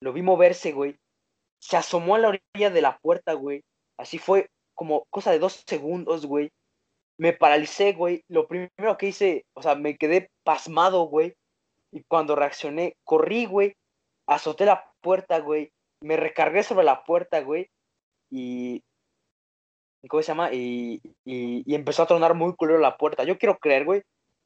Lo 0.00 0.12
vi 0.12 0.22
moverse, 0.22 0.72
güey. 0.72 0.96
Se 1.60 1.76
asomó 1.76 2.14
a 2.14 2.18
la 2.18 2.28
orilla 2.28 2.70
de 2.70 2.82
la 2.82 2.98
puerta, 2.98 3.32
güey. 3.32 3.62
Así 3.96 4.18
fue 4.18 4.48
como 4.74 5.04
cosa 5.10 5.32
de 5.32 5.38
dos 5.38 5.64
segundos, 5.66 6.26
güey. 6.26 6.50
Me 7.18 7.32
paralicé, 7.32 7.92
güey. 7.94 8.22
Lo 8.28 8.46
primero 8.46 8.96
que 8.96 9.08
hice, 9.08 9.44
o 9.54 9.62
sea, 9.62 9.74
me 9.74 9.96
quedé 9.96 10.30
pasmado, 10.44 11.04
güey. 11.04 11.34
Y 11.90 12.04
cuando 12.04 12.36
reaccioné, 12.36 12.96
corrí, 13.04 13.46
güey. 13.46 13.74
Azoté 14.26 14.66
la 14.66 14.92
puerta, 15.00 15.40
güey. 15.40 15.72
Me 16.00 16.16
recargué 16.16 16.62
sobre 16.62 16.84
la 16.84 17.02
puerta, 17.04 17.40
güey. 17.40 17.68
Y. 18.30 18.82
¿Cómo 20.08 20.22
se 20.22 20.28
llama? 20.28 20.52
Y, 20.52 21.00
y, 21.24 21.64
y 21.66 21.74
empezó 21.74 22.04
a 22.04 22.06
tronar 22.06 22.34
muy 22.34 22.54
culero 22.54 22.78
la 22.78 22.96
puerta. 22.96 23.24
Yo 23.24 23.36
quiero 23.36 23.58
creer, 23.58 23.84
güey, 23.84 24.02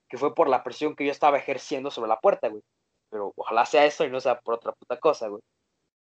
que 0.09 0.17
fue 0.17 0.35
por 0.35 0.49
la 0.49 0.65
presión 0.65 0.97
que 0.97 1.05
yo 1.05 1.13
estaba 1.13 1.37
ejerciendo 1.37 1.91
sobre 1.91 2.09
la 2.09 2.19
puerta, 2.19 2.49
güey. 2.49 2.63
Pero 3.13 3.33
ojalá 3.37 3.67
sea 3.67 3.85
eso 3.85 4.05
y 4.05 4.11
no 4.11 4.21
sea 4.21 4.41
por 4.41 4.55
otra 4.55 4.73
puta 4.73 4.99
cosa, 4.99 5.29
güey. 5.29 5.43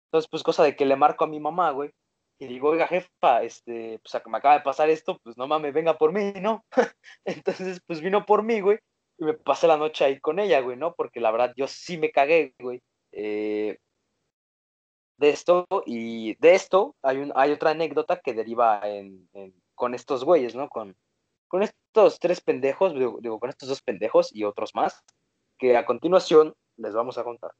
Entonces, 0.07 0.29
pues 0.29 0.43
cosa 0.43 0.63
de 0.63 0.75
que 0.75 0.85
le 0.85 0.97
marco 0.97 1.23
a 1.23 1.27
mi 1.27 1.39
mamá, 1.39 1.71
güey. 1.71 1.89
Y 2.37 2.47
digo, 2.47 2.69
oiga, 2.69 2.85
jefa, 2.87 3.43
este, 3.43 3.99
pues 3.99 4.21
me 4.27 4.37
acaba 4.37 4.55
de 4.55 4.61
pasar 4.61 4.89
esto, 4.89 5.17
pues 5.23 5.37
no 5.37 5.47
mames, 5.47 5.73
venga 5.73 5.97
por 5.97 6.11
mí, 6.11 6.33
¿no? 6.41 6.65
Entonces, 7.25 7.79
pues 7.87 8.01
vino 8.01 8.25
por 8.25 8.43
mí, 8.43 8.59
güey. 8.59 8.77
Y 9.17 9.23
me 9.23 9.33
pasé 9.35 9.67
la 9.67 9.77
noche 9.77 10.03
ahí 10.03 10.19
con 10.19 10.37
ella, 10.39 10.59
güey, 10.59 10.77
¿no? 10.77 10.93
Porque 10.95 11.21
la 11.21 11.31
verdad, 11.31 11.53
yo 11.55 11.65
sí 11.67 11.97
me 11.97 12.11
cagué, 12.11 12.53
güey. 12.59 12.81
Eh, 13.13 13.77
de 15.17 15.29
esto, 15.29 15.65
y 15.85 16.35
de 16.35 16.55
esto 16.55 16.95
hay, 17.01 17.17
un, 17.17 17.31
hay 17.35 17.51
otra 17.51 17.71
anécdota 17.71 18.19
que 18.19 18.33
deriva 18.33 18.81
en, 18.83 19.29
con 19.75 19.95
estos 19.95 20.25
güeyes, 20.25 20.55
¿no? 20.55 20.69
Con, 20.69 20.95
con 21.47 21.63
estos 21.63 22.19
tres 22.19 22.41
pendejos, 22.41 22.93
digo, 22.93 23.17
digo, 23.21 23.39
con 23.39 23.49
estos 23.49 23.69
dos 23.69 23.81
pendejos 23.81 24.35
y 24.35 24.43
otros 24.43 24.75
más, 24.75 25.03
que 25.57 25.77
a 25.77 25.85
continuación 25.85 26.53
les 26.77 26.93
vamos 26.93 27.17
a 27.17 27.23
contar. 27.23 27.51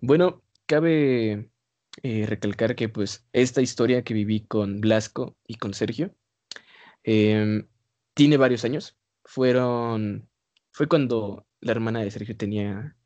Bueno, 0.00 0.42
cabe 0.66 1.50
eh, 2.02 2.26
recalcar 2.26 2.76
que 2.76 2.88
pues 2.88 3.26
esta 3.32 3.60
historia 3.60 4.04
que 4.04 4.14
viví 4.14 4.46
con 4.46 4.80
Blasco 4.80 5.36
y 5.46 5.56
con 5.56 5.74
Sergio 5.74 6.14
eh, 7.04 7.66
tiene 8.14 8.36
varios 8.36 8.64
años. 8.64 8.96
Fueron, 9.24 10.28
fue 10.72 10.88
cuando 10.88 11.46
la 11.60 11.72
hermana 11.72 12.00
de 12.00 12.10
Sergio 12.10 12.36
tenía, 12.36 12.96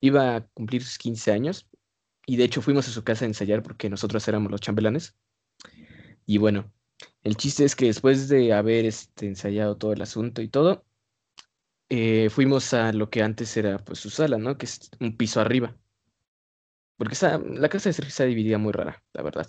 iba 0.00 0.36
a 0.36 0.46
cumplir 0.48 0.82
sus 0.82 0.98
15 0.98 1.32
años 1.32 1.68
y 2.26 2.36
de 2.36 2.44
hecho 2.44 2.62
fuimos 2.62 2.88
a 2.88 2.92
su 2.92 3.04
casa 3.04 3.24
a 3.24 3.28
ensayar 3.28 3.62
porque 3.62 3.88
nosotros 3.88 4.26
éramos 4.28 4.50
los 4.50 4.60
chambelanes. 4.60 5.16
Y 6.26 6.38
bueno, 6.38 6.72
el 7.22 7.36
chiste 7.36 7.64
es 7.64 7.74
que 7.76 7.86
después 7.86 8.28
de 8.28 8.52
haber 8.52 8.84
este, 8.84 9.26
ensayado 9.26 9.76
todo 9.76 9.92
el 9.92 10.02
asunto 10.02 10.42
y 10.42 10.48
todo, 10.48 10.84
eh, 11.94 12.30
fuimos 12.30 12.72
a 12.72 12.90
lo 12.90 13.10
que 13.10 13.22
antes 13.22 13.54
era 13.54 13.76
pues 13.76 13.98
su 13.98 14.08
sala, 14.08 14.38
¿no? 14.38 14.56
Que 14.56 14.64
es 14.64 14.90
un 14.98 15.14
piso 15.14 15.42
arriba. 15.42 15.76
Porque 16.96 17.14
la 17.20 17.68
casa 17.68 17.90
de 17.90 17.92
Sergio 17.92 18.08
está 18.08 18.24
dividida 18.24 18.56
muy 18.56 18.72
rara, 18.72 19.04
la 19.12 19.22
verdad. 19.22 19.46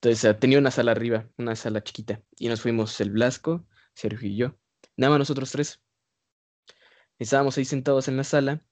Entonces 0.00 0.38
tenía 0.38 0.60
una 0.60 0.70
sala 0.70 0.92
arriba, 0.92 1.28
una 1.38 1.56
sala 1.56 1.82
chiquita. 1.82 2.22
Y 2.38 2.46
nos 2.46 2.60
fuimos 2.60 3.00
el 3.00 3.10
Blasco, 3.10 3.66
Sergio 3.94 4.28
y 4.28 4.36
yo. 4.36 4.56
Nada 4.96 5.10
más 5.10 5.18
nosotros 5.18 5.50
tres. 5.50 5.82
Estábamos 7.18 7.58
ahí 7.58 7.64
sentados 7.64 8.06
en 8.06 8.16
la 8.16 8.22
sala. 8.22 8.64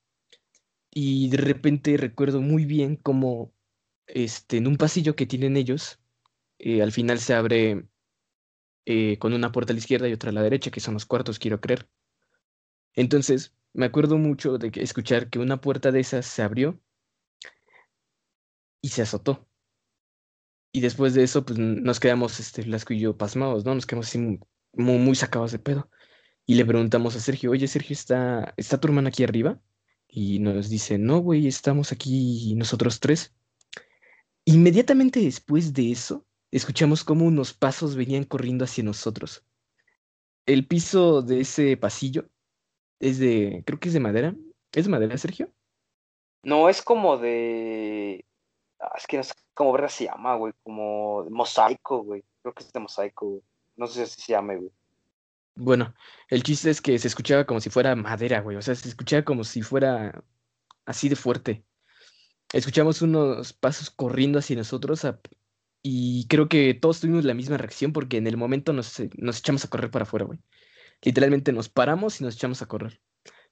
Y 0.92 1.30
de 1.30 1.38
repente 1.38 1.96
recuerdo 1.96 2.40
muy 2.40 2.64
bien 2.64 2.94
cómo 2.94 3.52
este, 4.06 4.58
en 4.58 4.68
un 4.68 4.76
pasillo 4.76 5.16
que 5.16 5.26
tienen 5.26 5.56
ellos, 5.56 5.98
eh, 6.60 6.80
al 6.80 6.92
final 6.92 7.18
se 7.18 7.34
abre 7.34 7.88
eh, 8.84 9.18
con 9.18 9.32
una 9.32 9.50
puerta 9.50 9.72
a 9.72 9.74
la 9.74 9.80
izquierda 9.80 10.08
y 10.08 10.12
otra 10.12 10.30
a 10.30 10.32
la 10.32 10.42
derecha, 10.42 10.70
que 10.70 10.78
son 10.78 10.94
los 10.94 11.06
cuartos, 11.06 11.40
quiero 11.40 11.60
creer. 11.60 11.88
Entonces, 12.94 13.54
me 13.72 13.86
acuerdo 13.86 14.18
mucho 14.18 14.58
de 14.58 14.70
escuchar 14.76 15.30
que 15.30 15.38
una 15.38 15.60
puerta 15.60 15.92
de 15.92 16.00
esas 16.00 16.26
se 16.26 16.42
abrió 16.42 16.80
y 18.82 18.88
se 18.88 19.02
azotó. 19.02 19.46
Y 20.72 20.80
después 20.80 21.14
de 21.14 21.24
eso, 21.24 21.44
pues 21.44 21.58
nos 21.58 21.98
quedamos, 22.00 22.38
este, 22.38 22.62
y 22.62 22.98
yo, 22.98 23.16
pasmados, 23.16 23.64
¿no? 23.64 23.74
Nos 23.74 23.86
quedamos 23.86 24.06
así 24.08 24.18
muy, 24.18 24.40
muy, 24.72 24.98
muy 24.98 25.16
sacados 25.16 25.52
de 25.52 25.58
pedo. 25.58 25.90
Y 26.46 26.54
le 26.54 26.64
preguntamos 26.64 27.16
a 27.16 27.20
Sergio, 27.20 27.50
oye, 27.50 27.66
Sergio, 27.68 27.94
¿está, 27.94 28.54
¿está 28.56 28.78
tu 28.78 28.88
hermana 28.88 29.08
aquí 29.08 29.24
arriba? 29.24 29.60
Y 30.08 30.38
nos 30.40 30.68
dice, 30.68 30.98
no, 30.98 31.18
güey, 31.18 31.46
estamos 31.46 31.92
aquí 31.92 32.54
nosotros 32.56 33.00
tres. 33.00 33.34
Inmediatamente 34.44 35.20
después 35.20 35.72
de 35.74 35.92
eso, 35.92 36.26
escuchamos 36.50 37.04
cómo 37.04 37.26
unos 37.26 37.52
pasos 37.52 37.94
venían 37.94 38.24
corriendo 38.24 38.64
hacia 38.64 38.84
nosotros. 38.84 39.44
El 40.46 40.66
piso 40.66 41.22
de 41.22 41.40
ese 41.40 41.76
pasillo 41.76 42.28
es 43.00 43.18
de, 43.18 43.62
creo 43.66 43.80
que 43.80 43.88
es 43.88 43.94
de 43.94 44.00
madera. 44.00 44.34
¿Es 44.72 44.84
de 44.84 44.90
madera, 44.90 45.18
Sergio? 45.18 45.50
No, 46.42 46.68
es 46.68 46.82
como 46.82 47.16
de... 47.16 48.24
Ah, 48.78 48.92
es 48.96 49.06
que 49.06 49.16
no 49.16 49.24
sé 49.24 49.34
cómo 49.54 49.72
verga 49.72 49.88
se 49.88 50.04
llama, 50.04 50.36
güey. 50.36 50.52
Como 50.62 51.24
de 51.24 51.30
mosaico, 51.30 52.04
güey. 52.04 52.22
Creo 52.42 52.54
que 52.54 52.62
es 52.62 52.72
de 52.72 52.80
mosaico, 52.80 53.26
güey. 53.26 53.42
No 53.76 53.86
sé 53.86 54.06
si 54.06 54.20
se 54.20 54.32
llama, 54.32 54.54
güey. 54.54 54.70
Bueno, 55.56 55.94
el 56.28 56.42
chiste 56.42 56.70
es 56.70 56.80
que 56.80 56.98
se 56.98 57.08
escuchaba 57.08 57.44
como 57.44 57.60
si 57.60 57.70
fuera 57.70 57.96
madera, 57.96 58.40
güey. 58.40 58.56
O 58.56 58.62
sea, 58.62 58.74
se 58.74 58.88
escuchaba 58.88 59.24
como 59.24 59.44
si 59.44 59.62
fuera 59.62 60.22
así 60.86 61.08
de 61.08 61.16
fuerte. 61.16 61.64
Escuchamos 62.52 63.02
unos 63.02 63.52
pasos 63.52 63.90
corriendo 63.90 64.38
hacia 64.38 64.56
nosotros 64.56 65.04
a... 65.04 65.20
y 65.82 66.26
creo 66.28 66.48
que 66.48 66.74
todos 66.74 67.00
tuvimos 67.00 67.24
la 67.24 67.34
misma 67.34 67.58
reacción 67.58 67.92
porque 67.92 68.16
en 68.16 68.26
el 68.26 68.36
momento 68.36 68.72
nos, 68.72 69.00
nos 69.16 69.38
echamos 69.38 69.64
a 69.64 69.68
correr 69.68 69.90
para 69.90 70.04
afuera, 70.04 70.26
güey. 70.26 70.38
Literalmente 71.02 71.52
nos 71.52 71.68
paramos 71.68 72.20
y 72.20 72.24
nos 72.24 72.34
echamos 72.34 72.62
a 72.62 72.66
correr. 72.66 73.00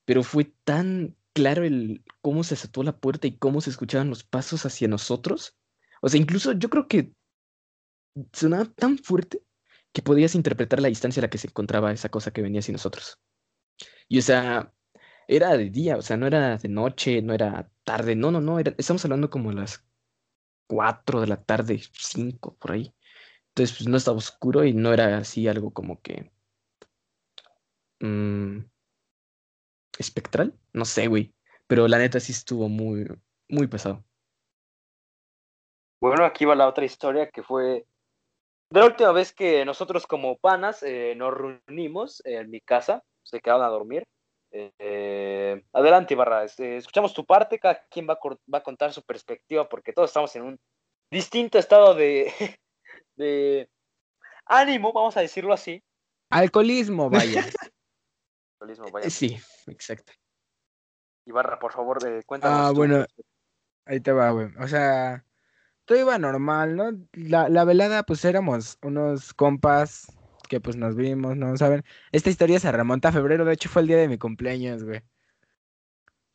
Pero 0.05 0.23
fue 0.23 0.45
tan 0.65 1.17
claro 1.33 1.65
el 1.65 2.05
cómo 2.21 2.45
se 2.45 2.55
azotó 2.55 2.83
la 2.83 2.99
puerta 2.99 3.27
y 3.27 3.37
cómo 3.37 3.61
se 3.61 3.71
escuchaban 3.71 4.11
los 4.11 4.25
pasos 4.25 4.67
hacia 4.67 4.89
nosotros. 4.89 5.57
O 6.03 6.09
sea, 6.09 6.21
incluso 6.21 6.53
yo 6.53 6.69
creo 6.71 6.89
que 6.89 7.13
sonaba 8.33 8.65
tan 8.67 8.99
fuerte 8.99 9.43
que 9.93 10.03
podías 10.03 10.35
interpretar 10.35 10.81
la 10.81 10.89
distancia 10.89 11.21
a 11.21 11.25
la 11.25 11.31
que 11.31 11.39
se 11.39 11.49
encontraba 11.49 11.93
esa 11.93 12.09
cosa 12.09 12.33
que 12.33 12.43
venía 12.43 12.61
hacia 12.61 12.73
nosotros. 12.73 13.19
Y 14.09 14.19
o 14.19 14.23
sea, 14.23 14.73
era 15.29 15.57
de 15.57 15.71
día, 15.71 15.97
o 15.97 16.03
sea, 16.03 16.17
no 16.17 16.27
era 16.27 16.57
de 16.57 16.69
noche, 16.69 17.23
no 17.23 17.35
era 17.35 17.71
tarde, 17.85 18.17
no, 18.17 18.31
no, 18.31 18.41
no, 18.41 18.59
estamos 18.59 19.05
hablando 19.05 19.31
como 19.31 19.51
a 19.51 19.55
las 19.55 19.85
4 20.67 21.21
de 21.21 21.27
la 21.29 21.43
tarde, 21.43 21.81
5 21.93 22.57
por 22.59 22.73
ahí. 22.73 22.95
Entonces, 23.49 23.77
pues 23.79 23.89
no 23.89 23.97
estaba 23.97 24.19
oscuro 24.19 24.65
y 24.65 24.73
no 24.75 24.93
era 24.93 25.19
así 25.19 25.49
algo 25.49 25.73
como 25.73 26.01
que... 26.01 26.33
Mmm, 28.01 28.61
espectral, 29.99 30.55
no 30.73 30.85
sé, 30.85 31.07
güey. 31.07 31.35
Pero 31.67 31.89
la 31.89 31.99
neta 31.99 32.21
sí 32.21 32.33
estuvo 32.33 32.69
muy, 32.69 33.07
muy 33.49 33.67
pesado. 33.67 34.05
Bueno, 36.01 36.25
aquí 36.25 36.45
va 36.45 36.55
la 36.55 36.69
otra 36.69 36.85
historia 36.85 37.29
que 37.29 37.43
fue 37.43 37.85
de 38.71 38.81
la 38.81 38.87
última 38.87 39.13
vez 39.13 39.33
que 39.33 39.65
nosotros 39.65 40.07
como 40.07 40.37
panas 40.37 40.83
eh, 40.83 41.15
nos 41.17 41.35
reunimos 41.35 42.23
en 42.27 42.51
mi 42.51 42.61
casa, 42.61 43.03
se 43.23 43.41
quedaron 43.41 43.65
a 43.65 43.69
dormir. 43.69 44.05
Eh, 44.51 45.63
adelante, 45.73 46.15
Ibarra, 46.15 46.45
este, 46.45 46.77
escuchamos 46.77 47.15
tu 47.15 47.25
parte, 47.25 47.59
cada 47.59 47.83
quien 47.91 48.07
va 48.09 48.15
a, 48.15 48.29
va 48.53 48.59
a, 48.59 48.63
contar 48.63 48.93
su 48.93 49.03
perspectiva 49.03 49.69
porque 49.69 49.93
todos 49.93 50.11
estamos 50.11 50.35
en 50.37 50.43
un 50.43 50.61
distinto 51.11 51.59
estado 51.59 51.95
de, 51.95 52.33
de 53.17 53.69
ánimo, 54.47 54.93
vamos 54.93 55.17
a 55.17 55.21
decirlo 55.21 55.55
así. 55.55 55.83
Alcoholismo, 56.31 57.09
vaya. 57.09 57.45
Vaya. 58.93 59.11
Sí, 59.11 59.39
exacto. 59.67 60.13
Ibarra, 61.27 61.59
por 61.59 61.73
favor, 61.73 61.99
eh, 62.07 62.23
cuéntanos. 62.25 62.59
Ah, 62.59 62.71
bueno, 62.73 63.05
ahí 63.85 64.01
te 64.01 64.13
va, 64.13 64.31
güey. 64.31 64.49
O 64.59 64.67
sea, 64.67 65.25
todo 65.85 65.99
iba 65.99 66.19
normal, 66.19 66.77
¿no? 66.77 66.91
La, 67.13 67.49
la 67.49 67.65
velada, 67.65 68.03
pues 68.03 68.25
éramos 68.25 68.79
unos 68.83 69.35
compas 69.35 70.13
que 70.49 70.61
pues 70.61 70.77
nos 70.77 70.97
vimos, 70.97 71.37
¿no? 71.37 71.57
¿Saben? 71.57 71.85
Esta 72.11 72.31
historia 72.31 72.59
se 72.59 72.73
remonta 72.73 73.11
a 73.11 73.13
febrero, 73.13 73.45
de 73.45 73.55
hecho 73.55 73.69
fue 73.69 73.83
el 73.83 73.89
día 73.89 73.99
de 73.99 74.09
mi 74.09 74.19
cumpleaños, 74.19 74.83
güey. 74.83 75.03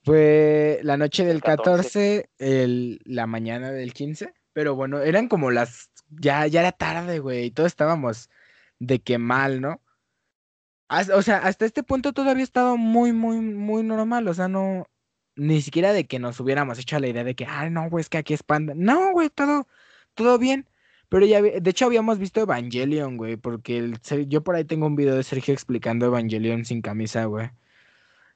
Fue 0.03 0.80
la 0.84 0.97
noche 0.97 1.26
del 1.26 1.41
14, 1.41 2.30
el, 2.38 3.01
la 3.05 3.26
mañana 3.26 3.71
del 3.71 3.93
15, 3.93 4.34
pero 4.51 4.76
bueno, 4.76 4.99
eran 5.01 5.28
como 5.28 5.49
las, 5.49 5.89
ya, 6.09 6.45
ya 6.47 6.61
era 6.61 6.71
tarde, 6.71 7.19
güey, 7.19 7.45
y 7.45 7.51
todos 7.51 7.67
estábamos 7.67 8.30
de 8.80 8.99
que 8.99 9.17
mal, 9.17 9.61
¿no? 9.61 9.82
O 11.13 11.21
sea, 11.21 11.37
hasta 11.39 11.65
este 11.65 11.83
punto 11.83 12.13
todavía 12.13 12.43
estaba 12.43 12.75
muy, 12.75 13.13
muy, 13.13 13.39
muy 13.39 13.83
normal, 13.83 14.27
o 14.27 14.33
sea, 14.33 14.47
no, 14.47 14.87
ni 15.35 15.61
siquiera 15.61 15.93
de 15.93 16.07
que 16.07 16.19
nos 16.19 16.39
hubiéramos 16.39 16.79
hecho 16.79 16.99
la 16.99 17.07
idea 17.07 17.23
de 17.23 17.35
que, 17.35 17.45
ay, 17.45 17.69
no, 17.69 17.89
güey, 17.89 18.01
es 18.01 18.09
que 18.09 18.17
aquí 18.17 18.33
es 18.33 18.43
panda. 18.43 18.73
No, 18.75 19.11
güey, 19.11 19.29
todo, 19.29 19.67
todo 20.13 20.37
bien. 20.37 20.67
Pero 21.09 21.25
ya, 21.25 21.41
de 21.41 21.69
hecho, 21.69 21.85
habíamos 21.85 22.19
visto 22.19 22.41
Evangelion, 22.41 23.17
güey, 23.17 23.37
porque 23.37 23.93
yo 24.27 24.43
por 24.43 24.55
ahí 24.55 24.65
tengo 24.65 24.87
un 24.87 24.95
video 24.95 25.15
de 25.15 25.23
Sergio 25.23 25.53
explicando 25.53 26.05
Evangelion 26.07 26.65
sin 26.65 26.81
camisa, 26.81 27.25
güey. 27.25 27.51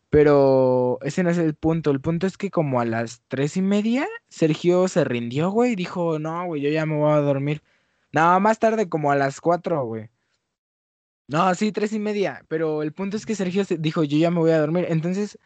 Pero 0.10 1.00
ese 1.02 1.24
no 1.24 1.30
es 1.30 1.38
el 1.38 1.56
punto. 1.56 1.92
El 1.92 2.02
punto 2.02 2.28
es 2.28 2.38
que 2.38 2.50
como 2.52 2.80
a 2.80 2.86
las 2.86 3.22
tres 3.28 3.58
y 3.58 3.62
media, 3.62 4.08
Sergio 4.30 4.88
se 4.88 5.04
rindió, 5.04 5.50
güey, 5.52 5.74
y 5.74 5.76
dijo, 5.76 6.20
no, 6.20 6.46
güey, 6.46 6.62
yo 6.62 6.70
ya 6.70 6.86
me 6.86 6.96
voy 6.96 7.12
a 7.12 7.18
dormir. 7.18 7.64
No, 8.12 8.40
más 8.40 8.60
tarde, 8.60 8.90
como 8.90 9.12
a 9.12 9.16
las 9.16 9.42
cuatro, 9.42 9.86
güey. 9.86 10.10
No, 11.28 11.54
sí, 11.56 11.72
tres 11.72 11.94
y 11.94 12.00
media. 12.00 12.46
Pero 12.48 12.82
el 12.84 12.94
punto 12.94 13.18
es 13.18 13.26
que 13.26 13.36
Sergio 13.36 13.64
dijo, 13.80 14.04
yo 14.04 14.18
ya 14.18 14.32
me 14.32 14.40
voy 14.40 14.52
a 14.52 14.60
dormir. 14.60 14.86
Entonces, 14.90 15.38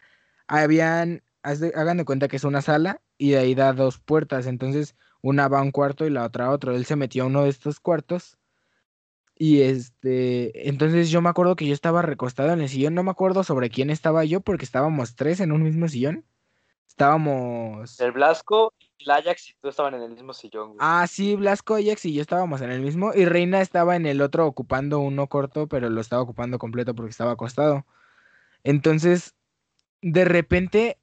habían, 0.47 1.23
hagan 1.43 1.97
de 1.97 2.05
cuenta 2.05 2.27
que 2.27 2.35
es 2.37 2.43
una 2.43 2.61
sala 2.61 3.01
y 3.17 3.31
de 3.31 3.39
ahí 3.39 3.55
da 3.55 3.73
dos 3.73 3.97
puertas. 3.99 4.45
Entonces, 4.45 4.95
una 5.21 5.47
va 5.47 5.59
a 5.59 5.63
un 5.63 5.71
cuarto 5.71 6.05
y 6.05 6.09
la 6.11 6.25
otra 6.25 6.45
a 6.45 6.51
otro. 6.51 6.75
Él 6.75 6.85
se 6.85 6.95
metió 6.95 7.23
a 7.23 7.27
uno 7.27 7.43
de 7.43 7.49
estos 7.49 7.79
cuartos. 7.79 8.37
Y 9.35 9.61
este, 9.61 10.69
entonces 10.69 11.09
yo 11.09 11.19
me 11.21 11.29
acuerdo 11.29 11.55
que 11.55 11.65
yo 11.65 11.73
estaba 11.73 12.03
recostado 12.03 12.53
en 12.53 12.61
el 12.61 12.69
sillón. 12.69 12.93
No 12.93 13.01
me 13.01 13.09
acuerdo 13.09 13.43
sobre 13.43 13.71
quién 13.71 13.89
estaba 13.89 14.23
yo 14.23 14.41
porque 14.41 14.65
estábamos 14.65 15.15
tres 15.15 15.39
en 15.39 15.51
un 15.51 15.63
mismo 15.63 15.87
sillón. 15.87 16.25
Estábamos. 16.87 17.99
El 17.99 18.11
Blasco, 18.11 18.73
el 19.03 19.11
Ajax 19.11 19.49
y 19.49 19.53
tú 19.61 19.69
estaban 19.69 19.93
en 19.93 20.01
el 20.01 20.11
mismo 20.11 20.33
sillón. 20.33 20.75
Ah, 20.79 21.05
sí, 21.07 21.35
Blasco, 21.35 21.75
Ajax 21.75 22.05
y 22.05 22.13
yo 22.13 22.21
estábamos 22.21 22.61
en 22.61 22.71
el 22.71 22.81
mismo. 22.81 23.13
Y 23.13 23.25
Reina 23.25 23.61
estaba 23.61 23.95
en 23.95 24.05
el 24.05 24.21
otro 24.21 24.45
ocupando 24.47 24.99
uno 24.99 25.27
corto, 25.27 25.67
pero 25.67 25.89
lo 25.89 26.01
estaba 26.01 26.21
ocupando 26.21 26.59
completo 26.59 26.95
porque 26.95 27.11
estaba 27.11 27.31
acostado. 27.31 27.85
Entonces, 28.63 29.35
de 30.01 30.25
repente, 30.25 30.97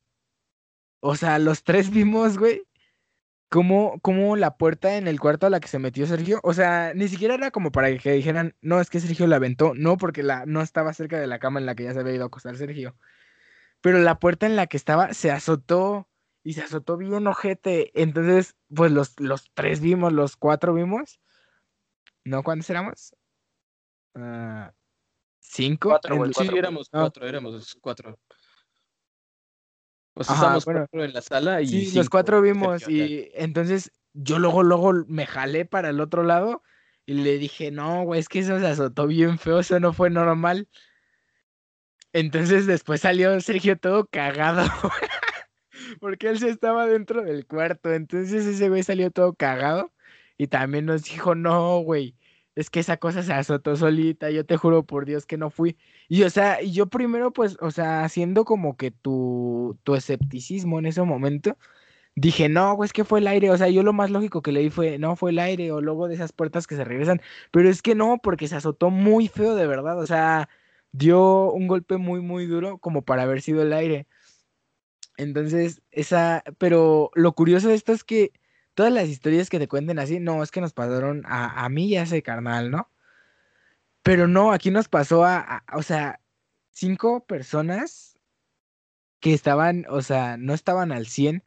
o 1.01 1.17
sea, 1.17 1.39
los 1.39 1.65
tres 1.65 1.91
vimos, 1.91 2.39
güey, 2.39 2.65
como, 3.49 3.99
como 4.01 4.37
la 4.37 4.57
puerta 4.57 4.97
en 4.97 5.09
el 5.09 5.21
cuarto 5.21 5.47
a 5.47 5.51
la 5.51 5.61
que 5.61 5.69
se 5.69 5.79
metió 5.79 6.07
Sergio, 6.07 6.41
o 6.43 6.53
sea, 6.53 6.93
ni 6.95 7.09
siquiera 7.09 7.35
era 7.35 7.51
como 7.51 7.73
para 7.73 7.97
que 7.97 8.13
dijeran, 8.13 8.55
no, 8.61 8.81
es 8.81 8.91
que 8.91 9.01
Sergio 9.01 9.27
la 9.27 9.37
aventó, 9.37 9.73
no, 9.75 9.97
porque 9.97 10.23
la, 10.23 10.45
no 10.47 10.61
estaba 10.61 10.93
cerca 10.93 11.19
de 11.19 11.27
la 11.27 11.39
cama 11.39 11.61
en 11.61 11.67
la 11.67 11.75
que 11.75 11.85
ya 11.85 11.95
se 11.95 12.01
había 12.01 12.15
ido 12.15 12.25
a 12.25 12.27
acostar 12.27 12.57
Sergio. 12.57 12.97
Pero 13.81 13.99
la 14.01 14.19
puerta 14.19 14.47
en 14.47 14.57
la 14.57 14.67
que 14.67 14.77
estaba 14.77 15.15
se 15.15 15.31
azotó 15.31 16.09
y 16.49 16.55
se 16.55 16.63
azotó 16.63 16.97
bien 16.97 17.27
ojete. 17.27 17.91
Entonces, 17.93 18.57
pues 18.75 18.91
los, 18.91 19.21
los 19.21 19.51
tres 19.53 19.81
vimos, 19.81 20.15
los 20.15 20.39
cuatro 20.39 20.73
vimos. 20.73 21.21
¿No? 22.25 22.43
¿Cuántos 22.43 22.71
éramos? 22.71 23.15
Uh, 24.15 24.73
¿Cinco? 25.41 25.91
Cuatro, 25.91 26.33
sí, 26.33 26.49
éramos 26.57 26.89
cuatro, 26.89 27.29
éramos 27.29 27.77
cuatro. 27.83 28.19
O 30.15 30.25
sea, 30.25 30.37
estamos 30.37 30.65
cuatro 30.65 31.05
en 31.05 31.13
la 31.13 31.21
sala 31.21 31.61
y. 31.61 31.67
Sí, 31.67 31.95
los 31.95 32.09
cuatro 32.09 32.41
vimos. 32.41 32.89
Y 32.89 33.29
entonces 33.35 33.93
yo 34.15 34.39
luego, 34.39 34.63
luego 34.63 34.95
me 35.07 35.27
jalé 35.27 35.67
para 35.67 35.91
el 35.91 36.01
otro 36.01 36.23
lado 36.23 36.63
y 37.05 37.13
le 37.13 37.37
dije, 37.37 37.71
no, 37.71 38.05
güey, 38.05 38.21
es 38.21 38.29
que 38.31 38.39
eso 38.39 38.59
se 38.59 38.67
azotó 38.67 39.07
bien 39.07 39.39
feo, 39.39 39.59
eso 39.59 39.79
no 39.81 39.93
fue 39.93 40.09
normal. 40.09 40.67
Entonces 42.15 42.67
después 42.67 43.03
salió 43.03 43.39
Sergio 43.43 43.79
todo 43.79 44.07
cagado. 44.07 44.63
porque 46.01 46.29
él 46.29 46.39
se 46.39 46.51
estaba 46.51 46.87
dentro 46.87 47.23
del 47.23 47.47
cuarto. 47.47 47.93
Entonces 47.93 48.47
ese 48.47 48.69
güey 48.69 48.83
salió 48.83 49.11
todo 49.11 49.35
cagado. 49.35 49.93
Y 50.39 50.47
también 50.49 50.87
nos 50.87 51.05
dijo, 51.05 51.35
no, 51.35 51.81
güey, 51.81 52.17
es 52.55 52.71
que 52.71 52.81
esa 52.81 52.97
cosa 52.97 53.23
se 53.23 53.33
azotó 53.33 53.77
solita, 53.77 54.31
yo 54.31 54.47
te 54.47 54.57
juro 54.57 54.85
por 54.85 55.05
Dios 55.05 55.27
que 55.27 55.37
no 55.37 55.51
fui. 55.51 55.77
Y 56.09 56.23
o 56.25 56.31
sea, 56.31 56.61
yo 56.63 56.87
primero 56.87 57.33
pues, 57.33 57.57
o 57.61 57.71
sea, 57.71 58.05
haciendo 58.05 58.45
como 58.45 58.77
que 58.77 58.91
tu, 58.91 59.79
tu 59.85 59.95
escepticismo 59.95 60.79
en 60.79 60.87
ese 60.87 61.03
momento, 61.03 61.57
dije, 62.17 62.49
no, 62.49 62.75
güey, 62.75 62.87
es 62.87 62.93
que 62.93 63.05
fue 63.05 63.21
el 63.21 63.27
aire. 63.29 63.51
O 63.51 63.57
sea, 63.59 63.69
yo 63.69 63.83
lo 63.83 63.93
más 63.93 64.11
lógico 64.11 64.43
que 64.43 64.53
leí 64.53 64.71
fue, 64.71 64.99
no, 64.99 65.17
fue 65.17 65.31
el 65.31 65.39
aire, 65.39 65.73
o 65.73 65.81
luego 65.81 66.09
de 66.09 66.15
esas 66.15 66.33
puertas 66.33 66.67
que 66.67 66.77
se 66.77 66.85
regresan. 66.85 67.21
Pero 67.51 67.69
es 67.71 67.83
que 67.83 67.95
no, 67.95 68.19
porque 68.23 68.49
se 68.49 68.57
azotó 68.57 68.91
muy 68.91 69.29
feo 69.29 69.55
de 69.55 69.67
verdad. 69.67 69.99
O 70.01 70.07
sea, 70.07 70.49
dio 70.93 71.53
un 71.53 71.69
golpe 71.69 71.97
muy, 71.97 72.21
muy 72.21 72.47
duro 72.47 72.79
como 72.79 73.03
para 73.05 73.23
haber 73.23 73.43
sido 73.43 73.63
el 73.63 73.73
aire. 73.73 74.07
Entonces, 75.19 75.83
esa, 75.91 76.43
pero 76.59 77.11
lo 77.15 77.33
curioso 77.35 77.69
de 77.69 77.75
esto 77.75 77.93
es 77.93 78.05
que 78.05 78.33
todas 78.75 78.93
las 78.93 79.09
historias 79.09 79.51
que 79.51 79.59
te 79.59 79.69
cuenten 79.69 79.99
así, 79.99 80.21
no, 80.21 80.43
es 80.43 80.51
que 80.51 80.61
nos 80.63 80.73
pasaron 80.73 81.25
a, 81.27 81.65
a 81.65 81.69
mí 81.69 81.89
y 81.89 81.97
a 81.97 82.03
ese 82.05 82.23
carnal, 82.23 82.71
¿no? 82.71 82.91
Pero 84.03 84.29
no, 84.29 84.53
aquí 84.53 84.71
nos 84.71 84.89
pasó 84.89 85.25
a, 85.25 85.65
o 85.75 85.83
sea, 85.83 86.21
cinco 86.71 87.27
personas 87.27 88.19
que 89.21 89.35
estaban, 89.35 89.85
o 89.91 90.03
sea, 90.03 90.37
no 90.37 90.55
estaban 90.55 90.93
al 90.93 91.07
100, 91.07 91.45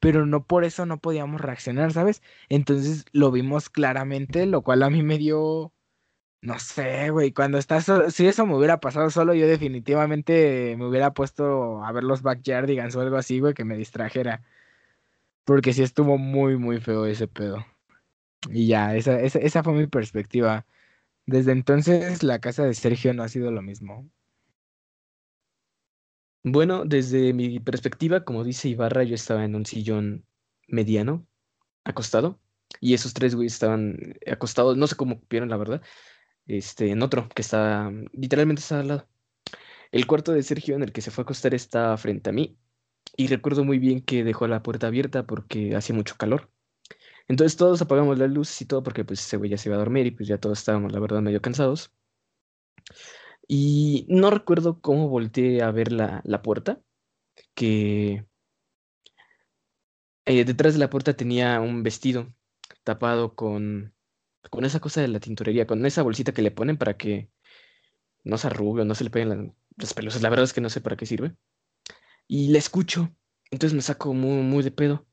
pero 0.00 0.26
no 0.26 0.46
por 0.46 0.64
eso 0.64 0.86
no 0.86 0.98
podíamos 1.00 1.40
reaccionar, 1.40 1.92
¿sabes? 1.92 2.22
Entonces 2.50 3.06
lo 3.12 3.30
vimos 3.30 3.70
claramente, 3.70 4.46
lo 4.46 4.62
cual 4.62 4.82
a 4.82 4.90
mí 4.90 5.02
me 5.02 5.18
dio, 5.18 5.72
no 6.44 6.58
sé, 6.58 7.08
güey, 7.10 7.32
cuando 7.32 7.56
estás, 7.56 7.86
si 8.12 8.26
eso 8.26 8.44
me 8.44 8.54
hubiera 8.54 8.78
pasado 8.78 9.08
solo, 9.08 9.32
yo 9.32 9.46
definitivamente 9.46 10.76
me 10.76 10.86
hubiera 10.86 11.14
puesto 11.14 11.82
a 11.82 11.90
ver 11.90 12.04
los 12.04 12.20
backyardigans 12.20 12.94
o 12.96 13.00
algo 13.00 13.16
así, 13.16 13.40
güey, 13.40 13.54
que 13.54 13.64
me 13.64 13.78
distrajera. 13.78 14.42
Porque 15.44 15.72
sí 15.72 15.82
estuvo 15.82 16.18
muy, 16.18 16.58
muy 16.58 16.80
feo 16.80 17.06
ese 17.06 17.28
pedo. 17.28 17.64
Y 18.50 18.66
ya, 18.68 18.94
esa, 18.94 19.20
esa, 19.20 19.38
esa 19.38 19.62
fue 19.62 19.72
mi 19.72 19.86
perspectiva. 19.86 20.66
Desde 21.24 21.52
entonces 21.52 22.22
la 22.22 22.40
casa 22.40 22.64
de 22.64 22.74
Sergio 22.74 23.14
no 23.14 23.22
ha 23.22 23.28
sido 23.28 23.50
lo 23.50 23.62
mismo. 23.62 24.10
Bueno, 26.42 26.84
desde 26.84 27.32
mi 27.32 27.58
perspectiva, 27.58 28.24
como 28.24 28.44
dice 28.44 28.68
Ibarra, 28.68 29.02
yo 29.04 29.14
estaba 29.14 29.46
en 29.46 29.54
un 29.54 29.64
sillón 29.64 30.26
mediano, 30.68 31.26
acostado, 31.84 32.38
y 32.80 32.92
esos 32.92 33.14
tres 33.14 33.34
güeyes 33.34 33.54
estaban 33.54 34.16
acostados, 34.30 34.76
no 34.76 34.86
sé 34.86 34.96
cómo 34.96 35.22
vieron 35.30 35.48
la 35.48 35.56
verdad, 35.56 35.82
este, 36.46 36.90
en 36.90 37.02
otro, 37.02 37.28
que 37.34 37.42
está, 37.42 37.90
literalmente 38.12 38.60
está 38.60 38.80
al 38.80 38.88
lado. 38.88 39.08
El 39.92 40.06
cuarto 40.06 40.32
de 40.32 40.42
Sergio 40.42 40.76
en 40.76 40.82
el 40.82 40.92
que 40.92 41.00
se 41.02 41.10
fue 41.10 41.22
a 41.22 41.24
acostar 41.24 41.54
está 41.54 41.96
frente 41.96 42.30
a 42.30 42.32
mí, 42.32 42.58
y 43.16 43.28
recuerdo 43.28 43.64
muy 43.64 43.78
bien 43.78 44.00
que 44.02 44.24
dejó 44.24 44.46
la 44.48 44.62
puerta 44.62 44.88
abierta 44.88 45.26
porque 45.26 45.76
hacía 45.76 45.94
mucho 45.94 46.16
calor. 46.16 46.50
Entonces 47.28 47.56
todos 47.56 47.80
apagamos 47.82 48.18
las 48.18 48.30
luces 48.30 48.60
y 48.62 48.66
todo 48.66 48.82
porque 48.82 49.04
pues 49.04 49.20
ese 49.20 49.36
güey 49.36 49.50
ya 49.50 49.58
se 49.58 49.68
iba 49.68 49.76
a 49.76 49.78
dormir 49.78 50.06
y 50.06 50.10
pues 50.10 50.28
ya 50.28 50.38
todos 50.38 50.58
estábamos, 50.58 50.92
la 50.92 51.00
verdad, 51.00 51.22
medio 51.22 51.40
cansados. 51.42 51.92
Y 53.48 54.06
no 54.08 54.30
recuerdo 54.30 54.80
cómo 54.80 55.08
volteé 55.08 55.62
a 55.62 55.70
ver 55.70 55.92
la, 55.92 56.22
la 56.24 56.42
puerta, 56.42 56.80
que 57.54 58.26
eh, 60.26 60.44
detrás 60.44 60.74
de 60.74 60.80
la 60.80 60.90
puerta 60.90 61.14
tenía 61.14 61.60
un 61.60 61.82
vestido 61.82 62.34
tapado 62.84 63.34
con, 63.34 63.93
con 64.50 64.64
esa 64.64 64.80
cosa 64.80 65.00
de 65.00 65.08
la 65.08 65.20
tintorería, 65.20 65.66
con 65.66 65.84
esa 65.86 66.02
bolsita 66.02 66.32
que 66.32 66.42
le 66.42 66.50
ponen 66.50 66.76
para 66.76 66.96
que 66.96 67.30
no 68.24 68.38
se 68.38 68.46
arrugue 68.46 68.82
o 68.82 68.84
no 68.84 68.94
se 68.94 69.04
le 69.04 69.10
peguen 69.10 69.54
las 69.76 69.94
pelusas. 69.94 70.22
La 70.22 70.30
verdad 70.30 70.44
es 70.44 70.52
que 70.52 70.60
no 70.60 70.70
sé 70.70 70.80
para 70.80 70.96
qué 70.96 71.06
sirve 71.06 71.36
y 72.28 72.48
la 72.48 72.58
escucho. 72.58 73.14
Entonces 73.50 73.74
me 73.74 73.82
saco 73.82 74.14
muy, 74.14 74.42
muy 74.42 74.62
de 74.62 74.70
pedo. 74.70 75.06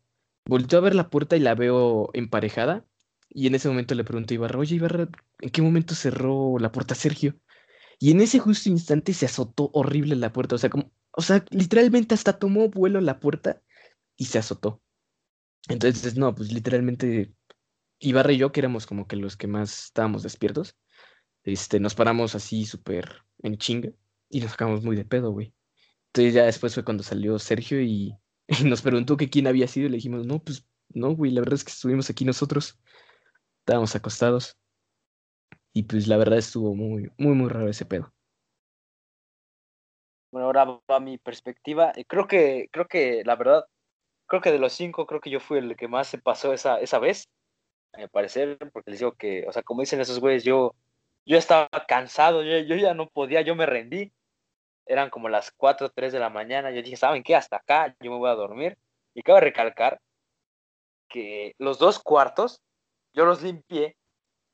Volteo 0.45 0.79
a 0.79 0.81
ver 0.81 0.95
la 0.95 1.09
puerta 1.09 1.37
y 1.37 1.39
la 1.39 1.55
veo 1.55 2.09
emparejada. 2.13 2.85
Y 3.29 3.47
en 3.47 3.55
ese 3.55 3.69
momento 3.69 3.95
le 3.95 4.03
pregunto 4.03 4.33
a 4.33 4.35
Ibarra, 4.35 4.59
oye 4.59 4.75
Ibarra, 4.75 5.09
¿en 5.39 5.49
qué 5.49 5.61
momento 5.61 5.95
cerró 5.95 6.57
la 6.59 6.71
puerta 6.71 6.95
Sergio? 6.95 7.39
Y 7.99 8.11
en 8.11 8.21
ese 8.21 8.39
justo 8.39 8.69
instante 8.69 9.13
se 9.13 9.25
azotó 9.25 9.69
horrible 9.73 10.15
la 10.15 10.33
puerta. 10.33 10.55
O 10.55 10.57
sea, 10.57 10.69
como, 10.69 10.91
o 11.11 11.21
sea, 11.21 11.45
literalmente 11.51 12.15
hasta 12.15 12.39
tomó 12.39 12.69
vuelo 12.69 12.99
la 13.01 13.19
puerta 13.19 13.61
y 14.17 14.25
se 14.25 14.39
azotó. 14.39 14.81
Entonces, 15.69 16.17
no, 16.17 16.33
pues 16.33 16.51
literalmente 16.51 17.33
Ibarra 18.01 18.33
y 18.33 18.37
yo, 18.37 18.51
que 18.51 18.59
éramos 18.59 18.87
como 18.87 19.07
que 19.07 19.15
los 19.15 19.37
que 19.37 19.47
más 19.47 19.85
estábamos 19.85 20.23
despiertos, 20.23 20.75
este, 21.43 21.79
nos 21.79 21.95
paramos 21.95 22.35
así 22.35 22.65
súper 22.65 23.23
en 23.43 23.57
chinga 23.57 23.91
y 24.29 24.41
nos 24.41 24.51
sacamos 24.51 24.83
muy 24.83 24.95
de 24.95 25.05
pedo, 25.05 25.31
güey. 25.31 25.53
Entonces 26.07 26.33
ya 26.33 26.45
después 26.45 26.73
fue 26.73 26.83
cuando 26.83 27.03
salió 27.03 27.37
Sergio 27.39 27.79
y, 27.81 28.17
nos 28.65 28.81
preguntó 28.81 29.15
que 29.17 29.29
quién 29.29 29.47
había 29.47 29.67
sido 29.67 29.85
y 29.87 29.89
le 29.89 29.95
dijimos, 29.97 30.25
no, 30.25 30.39
pues 30.39 30.67
no, 30.89 31.11
güey, 31.15 31.31
la 31.31 31.41
verdad 31.41 31.55
es 31.55 31.63
que 31.63 31.71
estuvimos 31.71 32.09
aquí 32.09 32.25
nosotros. 32.25 32.79
Estábamos 33.59 33.95
acostados. 33.95 34.57
Y 35.73 35.83
pues 35.83 36.07
la 36.07 36.17
verdad 36.17 36.39
estuvo 36.39 36.75
muy, 36.75 37.09
muy, 37.17 37.33
muy 37.33 37.49
raro 37.49 37.69
ese 37.69 37.85
pedo. 37.85 38.13
Bueno, 40.31 40.47
ahora 40.47 40.65
va 40.89 40.99
mi 40.99 41.17
perspectiva. 41.17 41.93
Eh, 41.95 42.03
creo 42.05 42.27
que, 42.27 42.67
creo 42.71 42.87
que, 42.87 43.23
la 43.25 43.35
verdad, 43.35 43.63
creo 44.27 44.41
que 44.41 44.51
de 44.51 44.59
los 44.59 44.73
cinco, 44.73 45.05
creo 45.05 45.21
que 45.21 45.29
yo 45.29 45.39
fui 45.39 45.59
el 45.59 45.77
que 45.77 45.87
más 45.87 46.07
se 46.07 46.17
pasó 46.17 46.51
esa, 46.51 46.79
esa 46.79 46.99
vez, 46.99 47.29
a 47.93 47.97
mi 47.99 48.07
parecer, 48.07 48.57
porque 48.73 48.91
les 48.91 48.99
digo 48.99 49.13
que, 49.13 49.45
o 49.47 49.51
sea, 49.53 49.63
como 49.63 49.81
dicen 49.81 50.01
esos 50.01 50.19
güeyes, 50.19 50.43
yo 50.43 50.75
yo 51.25 51.37
estaba 51.37 51.69
cansado, 51.87 52.43
yo, 52.43 52.57
yo 52.59 52.75
ya 52.75 52.93
no 52.93 53.07
podía, 53.09 53.41
yo 53.41 53.55
me 53.55 53.65
rendí. 53.65 54.11
Eran 54.85 55.09
como 55.09 55.29
las 55.29 55.51
4 55.51 55.87
o 55.87 55.89
3 55.91 56.11
de 56.13 56.19
la 56.19 56.29
mañana. 56.29 56.71
Yo 56.71 56.81
dije, 56.81 56.97
¿saben 56.97 57.23
qué? 57.23 57.35
Hasta 57.35 57.57
acá, 57.57 57.95
yo 58.01 58.11
me 58.11 58.17
voy 58.17 58.29
a 58.29 58.35
dormir. 58.35 58.77
Y 59.13 59.21
cabe 59.23 59.41
recalcar 59.41 60.01
que 61.09 61.53
los 61.59 61.77
dos 61.79 61.99
cuartos 61.99 62.61
yo 63.13 63.25
los 63.25 63.41
limpié 63.43 63.95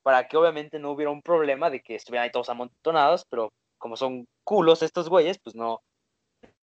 para 0.03 0.27
que 0.27 0.37
obviamente 0.37 0.79
no 0.79 0.91
hubiera 0.91 1.11
un 1.11 1.21
problema 1.21 1.69
de 1.69 1.81
que 1.81 1.95
estuvieran 1.95 2.25
ahí 2.25 2.31
todos 2.31 2.49
amontonados, 2.49 3.25
pero 3.29 3.53
como 3.77 3.95
son 3.97 4.27
culos 4.43 4.81
estos 4.81 5.09
güeyes, 5.09 5.39
pues 5.39 5.55
no. 5.55 5.81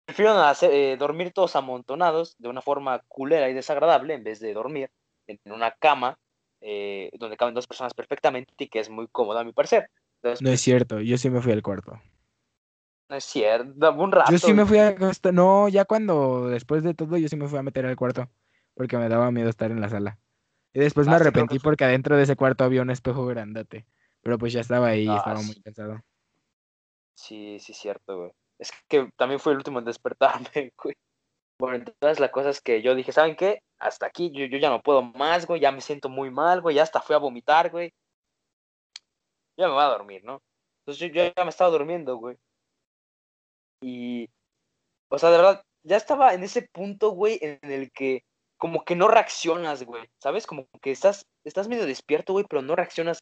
Prefiero 0.06 0.32
hacer, 0.34 0.72
eh, 0.72 0.98
dormir 0.98 1.34
todos 1.34 1.56
amontonados 1.56 2.36
de 2.38 2.50
una 2.50 2.62
forma 2.62 3.00
culera 3.08 3.50
y 3.50 3.54
desagradable 3.54 4.14
en 4.14 4.24
vez 4.24 4.40
de 4.40 4.54
dormir 4.54 4.90
en 5.28 5.40
una 5.52 5.72
cama 5.72 6.18
eh, 6.68 7.12
donde 7.14 7.38
caben 7.38 7.54
dos 7.54 7.68
personas 7.68 7.94
perfectamente 7.94 8.52
y 8.58 8.68
que 8.68 8.80
es 8.80 8.90
muy 8.90 9.08
cómoda 9.08 9.42
a 9.42 9.44
mi 9.44 9.54
parecer. 9.54 9.88
no 10.24 10.50
es 10.50 10.62
cierto, 10.62 11.00
yo 11.00 11.16
sí 11.20 11.30
me 11.30 11.40
fui 11.40 11.52
al 11.52 11.62
cuarto. 11.62 12.02
No 13.08 13.16
es 13.16 13.24
cierto, 13.24 13.94
un 13.94 14.12
rato. 14.12 14.32
Yo 14.32 14.40
sí 14.40 14.52
me 14.52 14.66
fui 14.66 14.80
a 14.80 14.96
no, 15.32 15.70
ya 15.70 15.86
cuando 15.86 16.50
después 16.50 16.82
de 16.84 16.96
todo 16.96 17.18
yo 17.18 17.28
sí 17.28 17.36
me 17.36 17.48
fui 17.48 17.60
a 17.60 17.64
meter 17.64 17.86
al 17.86 17.96
cuarto 17.96 18.28
porque 18.74 18.98
me 18.98 19.08
daba 19.10 19.30
miedo 19.30 19.48
estar 19.48 19.70
en 19.70 19.80
la 19.80 19.90
sala. 19.90 20.18
Y 20.74 20.80
después 20.80 21.06
me 21.06 21.14
ah, 21.14 21.18
arrepentí 21.18 21.60
porque 21.60 21.86
adentro 21.86 22.18
de 22.18 22.24
ese 22.24 22.36
cuarto 22.36 22.64
había 22.64 22.82
un 22.82 22.90
espejo 22.90 23.28
grandote. 23.28 23.86
Pero 24.22 24.40
pues 24.40 24.52
ya 24.54 24.62
estaba 24.62 24.88
ahí 24.88 25.08
ah, 25.08 25.18
estaba 25.18 25.42
muy 25.44 25.62
cansado. 25.62 26.02
Sí, 27.14 27.60
sí, 27.60 27.74
cierto, 27.74 28.18
güey. 28.18 28.32
Es 28.58 28.72
que 28.88 29.10
también 29.16 29.40
fue 29.40 29.54
el 29.54 29.60
último 29.60 29.80
en 29.80 29.86
despertarme, 29.86 30.74
güey. 30.84 30.96
Bueno, 31.60 31.78
entonces 31.78 32.20
la 32.20 32.32
cosa 32.32 32.50
es 32.50 32.62
que 32.62 32.82
yo 32.82 32.96
dije, 32.96 33.12
¿saben 33.12 33.36
qué? 33.36 33.62
Hasta 33.80 34.06
aquí, 34.08 34.32
yo, 34.32 34.46
ya 34.58 34.70
no 34.70 34.82
puedo 34.82 35.02
más, 35.02 35.46
güey, 35.48 35.62
ya 35.62 35.72
me 35.72 35.82
siento 35.82 36.10
muy 36.10 36.30
mal, 36.30 36.62
güey, 36.62 36.76
ya 36.76 36.84
hasta 36.84 37.02
fui 37.02 37.16
a 37.16 37.20
vomitar, 37.20 37.72
güey. 37.72 37.94
Ya 39.58 39.68
me 39.68 39.74
voy 39.74 39.84
a 39.84 39.88
dormir, 39.88 40.24
¿no? 40.24 40.42
Entonces 40.80 41.00
yo, 41.00 41.14
yo 41.14 41.34
ya 41.36 41.44
me 41.44 41.50
estaba 41.50 41.70
durmiendo, 41.72 42.18
güey. 42.18 42.38
Y, 43.82 44.30
o 45.10 45.18
sea, 45.18 45.30
de 45.30 45.38
verdad, 45.38 45.64
ya 45.84 45.98
estaba 45.98 46.34
en 46.34 46.44
ese 46.44 46.64
punto, 46.74 47.12
güey, 47.12 47.40
en 47.42 47.60
el 47.64 47.92
que 47.92 48.24
como 48.58 48.84
que 48.84 48.96
no 48.96 49.08
reaccionas, 49.08 49.84
güey, 49.84 50.10
¿sabes? 50.22 50.48
Como 50.48 50.68
que 50.82 50.92
estás, 50.92 51.26
estás 51.44 51.68
medio 51.68 51.86
despierto, 51.86 52.34
güey, 52.34 52.46
pero 52.50 52.62
no 52.62 52.76
reaccionas 52.76 53.20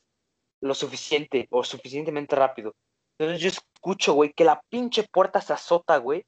lo 0.61 0.73
suficiente 0.73 1.47
o 1.51 1.63
suficientemente 1.63 2.35
rápido. 2.35 2.73
Entonces 3.17 3.41
yo 3.41 3.49
escucho, 3.49 4.13
güey, 4.13 4.31
que 4.33 4.45
la 4.45 4.61
pinche 4.69 5.03
puerta 5.11 5.41
se 5.41 5.53
azota, 5.53 5.97
güey. 5.97 6.23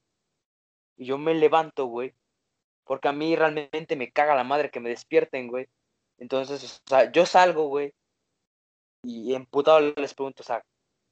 Y 0.98 1.06
yo 1.06 1.18
me 1.18 1.34
levanto, 1.34 1.86
güey. 1.86 2.14
Porque 2.86 3.08
a 3.08 3.14
mí 3.14 3.36
realmente 3.36 3.96
me 3.96 4.12
caga 4.12 4.36
la 4.36 4.44
madre 4.44 4.70
que 4.72 4.80
me 4.80 4.90
despierten, 4.90 5.48
güey. 5.48 5.68
Entonces, 6.18 6.82
o 6.86 6.90
sea, 6.90 7.12
yo 7.12 7.26
salgo, 7.26 7.68
güey. 7.68 7.94
Y 9.04 9.34
emputado 9.36 9.80
les 9.80 10.14
pregunto, 10.14 10.42
o 10.44 10.46
sea, 10.46 10.64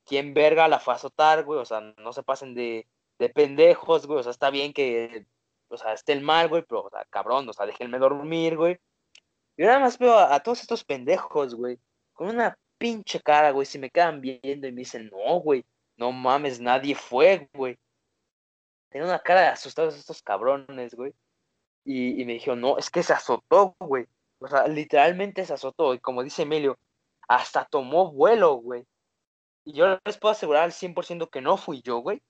¿quién 0.06 0.34
verga 0.34 0.68
la 0.68 0.80
fue 0.80 0.96
a 0.96 1.42
güey? 1.42 1.60
O 1.60 1.66
sea, 1.66 1.82
no 1.82 2.14
se 2.14 2.24
pasen 2.24 2.56
de, 2.56 2.88
de 3.20 3.30
pendejos, 3.30 4.08
güey. 4.08 4.20
O 4.20 4.24
sea, 4.24 4.32
está 4.32 4.50
bien 4.50 4.74
que, 4.74 5.26
o 5.70 5.78
sea, 5.78 5.94
esté 5.94 6.14
el 6.14 6.22
mal, 6.22 6.50
güey, 6.50 6.64
pero, 6.68 6.84
o 6.84 6.90
sea, 6.90 7.06
cabrón, 7.10 7.48
o 7.50 7.54
sea, 7.54 7.66
déjenme 7.66 8.00
dormir, 8.00 8.58
güey. 8.58 8.78
Yo 9.58 9.66
nada 9.68 9.80
más 9.80 9.98
veo 10.00 10.14
a, 10.14 10.34
a 10.36 10.42
todos 10.42 10.62
estos 10.62 10.84
pendejos, 10.84 11.56
güey, 11.56 11.80
con 12.14 12.28
una 12.30 12.58
pinche 12.78 13.22
cara, 13.22 13.52
güey, 13.52 13.66
si 13.66 13.80
me 13.80 13.90
quedan 13.90 14.22
viendo 14.22 14.68
y 14.68 14.72
me 14.72 14.80
dicen, 14.82 15.10
no, 15.12 15.40
güey, 15.40 15.66
no 15.98 16.12
mames, 16.12 16.60
nadie 16.60 16.96
fue, 16.96 17.50
güey. 17.54 17.78
Tenía 18.94 19.08
una 19.08 19.18
cara 19.18 19.42
de 19.42 19.48
asustados 19.48 19.96
estos 19.98 20.22
cabrones, 20.22 20.94
güey. 20.94 21.16
Y, 21.84 22.24
me 22.26 22.34
dijeron, 22.34 22.62
no, 22.62 22.78
es 22.78 22.92
que 22.92 23.02
se 23.02 23.12
azotó, 23.12 23.76
güey. 23.80 24.06
O 24.38 24.48
sea, 24.48 24.68
literalmente 24.68 25.44
se 25.48 25.54
azotó. 25.54 25.96
Y 25.96 26.00
como 26.00 26.22
dice 26.22 26.44
Emilio, 26.44 26.78
hasta 27.28 27.66
tomó 27.66 28.12
vuelo, 28.12 28.54
güey. 28.58 28.86
Y 29.66 29.74
yo 29.74 30.00
les 30.06 30.18
puedo 30.20 30.32
asegurar 30.34 30.62
al 30.62 30.74
100% 30.74 31.28
que 31.32 31.42
no 31.42 31.58
fui 31.58 31.82
yo, 31.82 31.98
güey. 31.98 32.22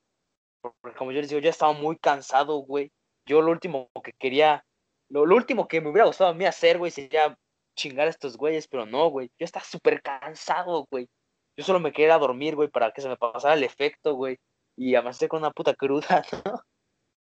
Porque 0.62 0.98
como 0.98 1.12
yo 1.12 1.20
les 1.20 1.30
digo, 1.30 1.42
ya 1.42 1.50
estaba 1.50 1.74
muy 1.74 1.98
cansado, 1.98 2.60
güey. 2.60 2.94
Yo 3.26 3.42
lo 3.42 3.52
último 3.52 3.90
que 4.02 4.14
quería, 4.14 4.66
lo 5.10 5.24
último 5.24 5.68
que 5.68 5.82
me 5.82 5.90
hubiera 5.90 6.08
gustado 6.08 6.30
a 6.30 6.34
mí 6.34 6.46
hacer, 6.46 6.78
güey, 6.78 6.92
sería 6.92 7.38
chingar 7.76 8.08
a 8.08 8.12
estos 8.12 8.38
güeyes, 8.38 8.70
pero 8.70 8.86
no, 8.86 9.10
güey. 9.10 9.30
Yo 9.38 9.44
estaba 9.44 9.66
súper 9.66 10.02
cansado, 10.02 10.88
güey. 10.90 11.10
Yo 11.58 11.66
solo 11.66 11.82
me 11.82 11.92
quería 11.92 12.18
dormir, 12.18 12.56
güey, 12.56 12.70
para 12.70 12.92
que 12.94 13.02
se 13.02 13.10
me 13.10 13.18
pasara 13.18 13.56
el 13.56 13.64
efecto, 13.64 14.16
güey. 14.16 14.40
Y 14.76 14.96
avancé 14.96 15.28
con 15.28 15.40
una 15.40 15.52
puta 15.52 15.74
cruda, 15.74 16.24
¿no? 16.46 16.62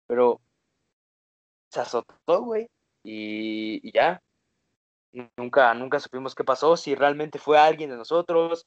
Pero 0.07 0.41
se 1.71 1.81
azotó, 1.81 2.43
güey. 2.43 2.69
Y, 3.03 3.81
y, 3.87 3.93
ya. 3.93 4.23
Nunca, 5.37 5.75
nunca 5.75 6.01
supimos 6.01 6.35
qué 6.35 6.45
pasó, 6.45 6.77
si 6.77 6.95
realmente 6.95 7.39
fue 7.39 7.59
alguien 7.59 7.91
de 7.91 7.97
nosotros, 7.97 8.67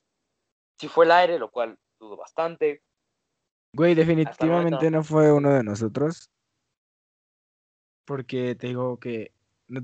si 0.78 0.88
fue 0.88 1.06
el 1.06 1.12
aire, 1.12 1.40
lo 1.40 1.50
cual 1.50 1.76
dudo 2.00 2.18
bastante. 2.18 2.84
Güey, 3.74 3.96
definitivamente 3.96 4.92
no 4.92 5.04
fue 5.04 5.32
uno 5.32 5.52
de 5.52 5.64
nosotros. 5.64 6.30
Porque 8.06 8.54
te 8.54 8.68
digo 8.68 9.00
que 9.00 9.32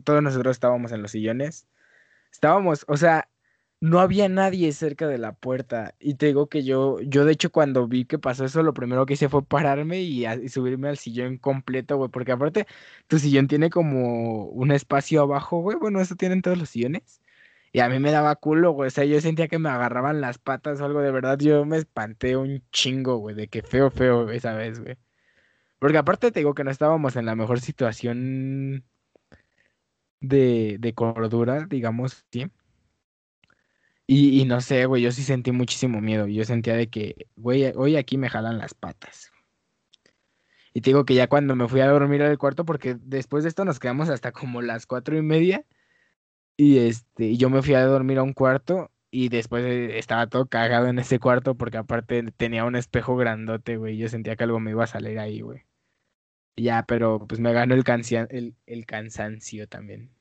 todos 0.03 0.21
nosotros 0.21 0.51
estábamos 0.51 0.91
en 0.91 1.01
los 1.01 1.11
sillones 1.11 1.67
estábamos, 2.31 2.85
o 2.87 2.97
sea, 2.97 3.29
no 3.81 3.99
había 3.99 4.29
nadie 4.29 4.71
cerca 4.73 5.07
de 5.07 5.17
la 5.17 5.33
puerta. 5.33 5.95
Y 5.99 6.15
te 6.15 6.27
digo 6.27 6.47
que 6.49 6.63
yo, 6.63 6.99
yo 7.01 7.25
de 7.25 7.33
hecho 7.33 7.51
cuando 7.51 7.87
vi 7.87 8.05
que 8.05 8.19
pasó 8.19 8.45
eso, 8.45 8.63
lo 8.63 8.73
primero 8.73 9.05
que 9.05 9.15
hice 9.15 9.29
fue 9.29 9.43
pararme 9.43 10.01
y, 10.01 10.25
subirme 10.49 10.89
al 10.89 10.97
sillón 10.97 11.37
completo, 11.37 11.97
güey. 11.97 12.09
Porque 12.11 12.31
aparte, 12.31 12.67
tu 13.07 13.19
sillón 13.19 13.47
tiene 13.47 13.69
como 13.71 14.45
un 14.45 14.71
espacio 14.71 15.21
abajo, 15.23 15.61
güey. 15.61 15.77
Bueno, 15.77 15.99
eso 16.01 16.15
tienen 16.15 16.41
todos 16.43 16.57
los 16.59 16.69
sillones. 16.69 17.21
Y 17.73 17.79
a 17.79 17.89
mí 17.89 17.99
me 17.99 18.11
daba 18.11 18.35
culo, 18.35 18.71
güey. 18.71 18.87
O 18.87 18.91
sea, 18.91 19.05
yo 19.05 19.19
sentía 19.21 19.47
que 19.47 19.59
me 19.59 19.69
agarraban 19.69 20.21
las 20.21 20.37
patas 20.37 20.81
o 20.81 20.85
algo 20.85 21.01
de 21.01 21.11
verdad. 21.11 21.39
Yo 21.39 21.65
me 21.65 21.77
espanté 21.77 22.37
un 22.37 22.63
chingo, 22.71 23.17
güey, 23.17 23.35
de 23.35 23.47
que 23.47 23.63
feo, 23.63 23.89
feo 23.91 24.29
esa 24.31 24.53
vez, 24.55 24.79
güey. 24.81 24.97
Porque 25.79 25.97
aparte 25.97 26.31
te 26.31 26.41
digo 26.41 26.53
que 26.55 26.63
no 26.63 26.71
estábamos 26.71 27.15
en 27.15 27.25
la 27.25 27.35
mejor 27.35 27.61
situación 27.61 28.85
de, 30.19 30.77
de 30.79 30.93
cordura, 30.93 31.65
digamos, 31.65 32.25
¿sí? 32.31 32.49
Y, 34.13 34.43
no 34.43 34.59
sé, 34.59 34.87
güey, 34.87 35.01
yo 35.01 35.09
sí 35.13 35.23
sentí 35.23 35.53
muchísimo 35.53 36.01
miedo. 36.01 36.27
Yo 36.27 36.43
sentía 36.43 36.75
de 36.75 36.89
que, 36.89 37.27
güey, 37.37 37.71
hoy 37.77 37.95
aquí 37.95 38.17
me 38.17 38.27
jalan 38.27 38.57
las 38.57 38.73
patas. 38.73 39.31
Y 40.73 40.81
te 40.81 40.89
digo 40.89 41.05
que 41.05 41.13
ya 41.13 41.29
cuando 41.29 41.55
me 41.55 41.69
fui 41.69 41.79
a 41.79 41.87
dormir 41.87 42.21
al 42.21 42.37
cuarto, 42.37 42.65
porque 42.65 42.97
después 42.99 43.43
de 43.43 43.47
esto 43.47 43.63
nos 43.63 43.79
quedamos 43.79 44.09
hasta 44.09 44.33
como 44.33 44.61
las 44.61 44.85
cuatro 44.85 45.17
y 45.17 45.21
media. 45.21 45.63
Y 46.57 46.79
este, 46.79 47.37
yo 47.37 47.49
me 47.49 47.61
fui 47.61 47.73
a 47.73 47.85
dormir 47.85 48.17
a 48.17 48.23
un 48.23 48.33
cuarto 48.33 48.91
y 49.11 49.29
después 49.29 49.63
eh, 49.63 49.97
estaba 49.97 50.27
todo 50.27 50.45
cagado 50.45 50.87
en 50.87 50.99
ese 50.99 51.17
cuarto 51.17 51.55
porque 51.55 51.77
aparte 51.77 52.21
tenía 52.35 52.65
un 52.65 52.75
espejo 52.75 53.15
grandote, 53.15 53.77
güey. 53.77 53.95
Yo 53.95 54.09
sentía 54.09 54.35
que 54.35 54.43
algo 54.43 54.59
me 54.59 54.71
iba 54.71 54.83
a 54.83 54.87
salir 54.87 55.19
ahí, 55.19 55.39
güey. 55.39 55.63
Ya, 56.57 56.83
pero 56.85 57.25
pues 57.25 57.39
me 57.39 57.53
ganó 57.53 57.75
el, 57.75 57.85
el, 58.29 58.55
el 58.65 58.85
cansancio 58.85 59.69
también. 59.69 60.11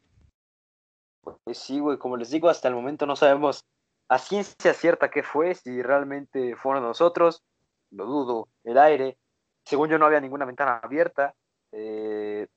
Pues 1.43 1.59
sí, 1.59 1.81
güey, 1.81 1.99
como 1.99 2.17
les 2.17 2.31
digo, 2.31 2.49
hasta 2.49 2.69
el 2.69 2.75
momento 2.77 3.05
no 3.05 3.17
sabemos 3.17 3.65
a 4.11 4.19
ciencia 4.19 4.75
cierta 4.75 5.09
qué 5.09 5.23
fue, 5.23 5.55
si 5.55 5.83
realmente 5.83 6.57
fueron 6.57 6.83
nosotros, 6.83 7.45
lo 7.93 8.07
dudo, 8.07 8.49
el 8.65 8.77
aire. 8.77 9.17
Según 9.65 9.89
yo 9.89 9.99
no 9.99 10.07
había 10.07 10.21
ninguna 10.21 10.45
ventana 10.45 10.81
abierta, 10.83 11.33
eh, 11.71 12.49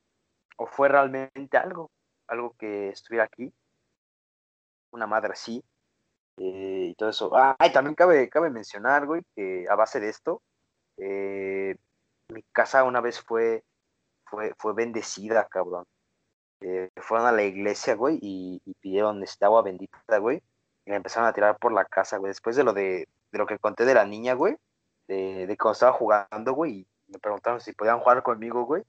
o 0.57 0.65
fue 0.65 0.89
realmente 0.89 1.55
algo, 1.57 1.91
algo 2.27 2.55
que 2.57 2.89
estuviera 2.89 3.25
aquí, 3.25 3.53
una 4.89 5.05
madre 5.05 5.33
así, 5.33 5.63
eh, 6.37 6.87
y 6.89 6.95
todo 6.95 7.09
eso. 7.09 7.29
Ah, 7.35 7.55
y 7.63 7.71
también 7.71 7.93
cabe, 7.93 8.29
cabe 8.29 8.49
mencionar, 8.49 9.05
güey, 9.05 9.21
que 9.35 9.67
a 9.69 9.75
base 9.75 9.99
de 9.99 10.09
esto, 10.09 10.41
eh, 10.97 11.75
mi 12.29 12.41
casa 12.51 12.83
una 12.83 12.99
vez 12.99 13.21
fue, 13.21 13.63
fue, 14.25 14.55
fue 14.57 14.73
bendecida, 14.73 15.47
cabrón. 15.47 15.85
Fueron 16.95 17.27
a 17.27 17.31
la 17.31 17.43
iglesia, 17.43 17.93
güey, 17.93 18.17
y, 18.21 18.59
pidieron 18.79 19.21
esta 19.21 19.47
agua 19.47 19.61
bendita, 19.61 20.17
güey, 20.17 20.41
y 20.85 20.89
la 20.91 20.97
empezaron 20.97 21.27
a 21.27 21.33
tirar 21.33 21.57
por 21.57 21.71
la 21.73 21.85
casa, 21.85 22.17
güey. 22.17 22.29
Después 22.29 22.55
de 22.55 22.63
lo 22.63 22.73
de, 22.73 23.07
de 23.31 23.37
lo 23.37 23.45
que 23.45 23.59
conté 23.59 23.85
de 23.85 23.93
la 23.93 24.05
niña, 24.05 24.33
güey, 24.33 24.55
de, 25.07 25.47
de 25.47 25.57
cuando 25.57 25.73
estaba 25.73 25.93
jugando, 25.93 26.53
güey, 26.53 26.71
y 26.79 26.87
me 27.07 27.19
preguntaron 27.19 27.61
si 27.61 27.73
podían 27.73 27.99
jugar 27.99 28.23
conmigo, 28.23 28.65
güey. 28.65 28.83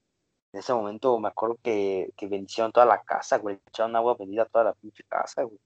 En 0.53 0.61
ese 0.61 0.73
momento 0.73 1.19
me 1.19 1.29
acuerdo 1.29 1.59
que, 1.63 2.13
que 2.17 2.29
bendicieron 2.29 2.73
toda 2.73 2.87
la 2.87 3.03
casa, 3.03 3.39
güey, 3.39 3.59
echaron 3.69 3.97
agua 3.97 4.17
bendita 4.19 4.43
a 4.43 4.47
toda 4.47 4.65
la 4.65 4.73
pinche 4.75 5.05
casa, 5.09 5.43
güey. 5.43 5.59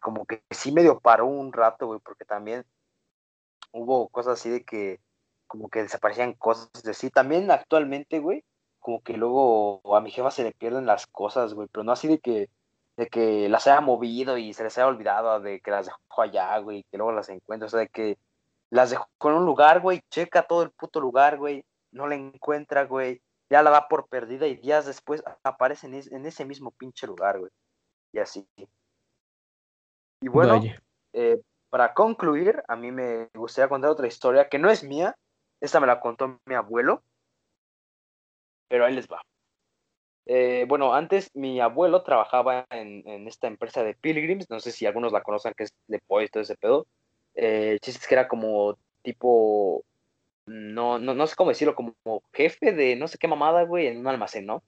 Como 0.00 0.26
que 0.26 0.42
sí 0.50 0.72
medio 0.72 0.98
paró 1.00 1.26
un 1.26 1.52
rato, 1.52 1.86
güey, 1.86 2.00
porque 2.00 2.24
también 2.24 2.64
hubo 3.72 4.08
cosas 4.08 4.40
así 4.40 4.50
de 4.50 4.64
que 4.64 5.00
como 5.46 5.68
que 5.68 5.82
desaparecían 5.82 6.32
cosas 6.34 6.70
así. 6.86 7.10
También 7.10 7.50
actualmente, 7.50 8.18
güey, 8.18 8.44
como 8.80 9.02
que 9.02 9.16
luego 9.16 9.80
a 9.96 10.00
mi 10.00 10.10
jefa 10.10 10.30
se 10.30 10.44
le 10.44 10.52
pierden 10.52 10.86
las 10.86 11.06
cosas, 11.06 11.54
güey, 11.54 11.68
pero 11.70 11.84
no 11.84 11.92
así 11.92 12.08
de 12.08 12.18
que, 12.18 12.50
de 12.96 13.08
que 13.08 13.48
las 13.48 13.66
haya 13.66 13.80
movido 13.80 14.38
y 14.38 14.52
se 14.52 14.64
les 14.64 14.76
haya 14.78 14.86
olvidado, 14.86 15.40
de 15.40 15.60
que 15.60 15.70
las 15.70 15.86
dejó 15.86 16.22
allá, 16.22 16.56
güey, 16.58 16.84
que 16.90 16.96
luego 16.96 17.12
las 17.12 17.28
encuentra, 17.28 17.66
o 17.66 17.70
sea, 17.70 17.80
de 17.80 17.88
que 17.88 18.18
las 18.70 18.90
dejó 18.90 19.06
en 19.24 19.32
un 19.34 19.44
lugar, 19.44 19.80
güey, 19.80 20.00
checa 20.10 20.42
todo 20.42 20.62
el 20.62 20.70
puto 20.70 21.00
lugar, 21.00 21.38
güey, 21.38 21.64
no 21.92 22.06
la 22.06 22.14
encuentra, 22.14 22.84
güey, 22.84 23.20
ya 23.50 23.62
la 23.62 23.70
da 23.70 23.88
por 23.88 24.08
perdida 24.08 24.46
y 24.46 24.56
días 24.56 24.86
después 24.86 25.22
aparece 25.42 25.86
en, 25.86 26.26
ese 26.26 26.44
mismo 26.44 26.70
pinche 26.70 27.06
lugar, 27.06 27.38
güey, 27.38 27.50
y 28.12 28.18
así. 28.18 28.46
Y 30.20 30.28
bueno, 30.28 30.60
eh, 31.12 31.40
para 31.74 31.92
concluir, 31.92 32.62
a 32.68 32.76
mí 32.76 32.92
me 32.92 33.28
gustaría 33.34 33.68
contar 33.68 33.90
otra 33.90 34.06
historia 34.06 34.48
que 34.48 34.60
no 34.60 34.70
es 34.70 34.84
mía. 34.84 35.16
Esta 35.60 35.80
me 35.80 35.88
la 35.88 35.98
contó 35.98 36.40
mi 36.46 36.54
abuelo. 36.54 37.02
Pero 38.68 38.84
ahí 38.84 38.94
les 38.94 39.08
va. 39.08 39.20
Eh, 40.26 40.64
bueno, 40.68 40.94
antes 40.94 41.30
mi 41.34 41.60
abuelo 41.60 42.02
trabajaba 42.02 42.66
en, 42.70 43.28
esta 43.28 43.46
empresa 43.46 43.82
de 43.84 43.94
Pilgrims, 43.94 44.48
no 44.48 44.60
sé 44.60 44.72
si 44.72 44.86
algunos 44.86 45.12
la 45.12 45.22
conocen, 45.22 45.54
que 45.56 45.64
es 45.64 45.74
de 45.86 45.96
y 45.96 46.28
todo 46.28 46.42
ese 46.42 46.56
pedo. 46.56 46.86
Eh, 47.34 47.72
el 47.72 47.80
chiste 47.80 48.00
es 48.00 48.08
que 48.08 48.14
era 48.14 48.28
como 48.28 48.78
tipo, 49.02 49.84
no, 50.46 50.98
no, 50.98 51.14
no 51.14 51.26
sé 51.26 51.36
cómo 51.36 51.50
decirlo, 51.50 51.74
como 51.74 51.94
jefe 52.32 52.72
de 52.72 52.96
no 52.96 53.08
sé 53.08 53.18
qué 53.18 53.28
mamada, 53.28 53.64
güey, 53.64 53.86
en 53.88 53.98
un 53.98 54.08
almacén, 54.08 54.46
¿no? 54.46 54.62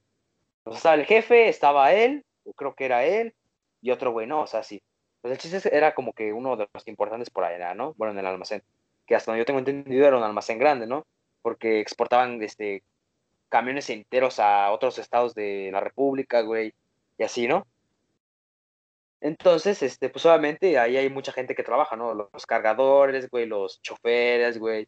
O 0.63 0.75
sea, 0.75 0.95
el 0.95 1.05
jefe, 1.05 1.49
estaba 1.49 1.93
él, 1.93 2.25
creo 2.55 2.75
que 2.75 2.85
era 2.85 3.05
él, 3.05 3.33
y 3.81 3.91
otro 3.91 4.11
güey, 4.11 4.27
¿no? 4.27 4.41
O 4.41 4.47
sea, 4.47 4.63
sí. 4.63 4.81
Pues 5.21 5.31
el 5.31 5.39
chiste 5.39 5.75
era 5.75 5.95
como 5.95 6.13
que 6.13 6.33
uno 6.33 6.55
de 6.57 6.67
los 6.73 6.87
importantes 6.87 7.29
por 7.29 7.43
allá, 7.43 7.73
¿no? 7.73 7.93
Bueno, 7.95 8.13
en 8.13 8.19
el 8.19 8.25
almacén. 8.25 8.63
Que 9.05 9.15
hasta 9.15 9.31
donde 9.31 9.41
yo 9.41 9.45
tengo 9.45 9.59
entendido 9.59 10.05
era 10.05 10.17
un 10.17 10.23
almacén 10.23 10.59
grande, 10.59 10.87
¿no? 10.87 11.05
Porque 11.41 11.79
exportaban 11.79 12.41
este, 12.43 12.83
camiones 13.49 13.89
enteros 13.89 14.39
a 14.39 14.71
otros 14.71 14.97
estados 14.99 15.33
de 15.35 15.69
la 15.71 15.79
República, 15.79 16.41
güey, 16.41 16.73
y 17.17 17.23
así, 17.23 17.47
¿no? 17.47 17.65
Entonces, 19.21 19.81
este, 19.81 20.09
pues 20.09 20.25
obviamente 20.25 20.77
ahí 20.77 20.97
hay 20.97 21.09
mucha 21.09 21.31
gente 21.31 21.55
que 21.55 21.63
trabaja, 21.63 21.95
¿no? 21.95 22.13
Los 22.13 22.45
cargadores, 22.45 23.29
güey, 23.29 23.45
los 23.47 23.81
choferes, 23.81 24.59
güey, 24.59 24.87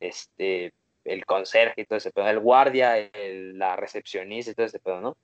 este, 0.00 0.72
el 1.04 1.24
conserje 1.24 1.82
y 1.82 1.84
todo 1.86 1.96
ese 1.98 2.10
pedo, 2.10 2.28
el 2.28 2.40
guardia, 2.40 3.10
la 3.54 3.76
recepcionista 3.76 4.50
y 4.50 4.54
todo 4.54 4.66
ese 4.66 4.80
pedo, 4.80 5.00
¿no? 5.00 5.16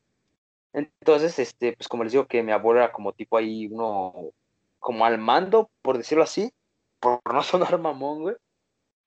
Entonces, 0.73 1.39
este, 1.39 1.73
pues 1.75 1.89
como 1.89 2.05
les 2.05 2.13
digo 2.13 2.27
que 2.27 2.43
mi 2.43 2.53
abuelo 2.53 2.81
era 2.81 2.93
como 2.93 3.13
tipo 3.13 3.37
ahí 3.37 3.67
uno, 3.71 4.33
como 4.79 5.05
al 5.05 5.19
mando, 5.19 5.71
por 5.83 5.99
decirlo 5.99 6.25
así, 6.25 6.53
por 7.01 7.21
no 7.33 7.43
sonar 7.43 7.79
mamón, 7.79 8.23
güey. 8.23 8.37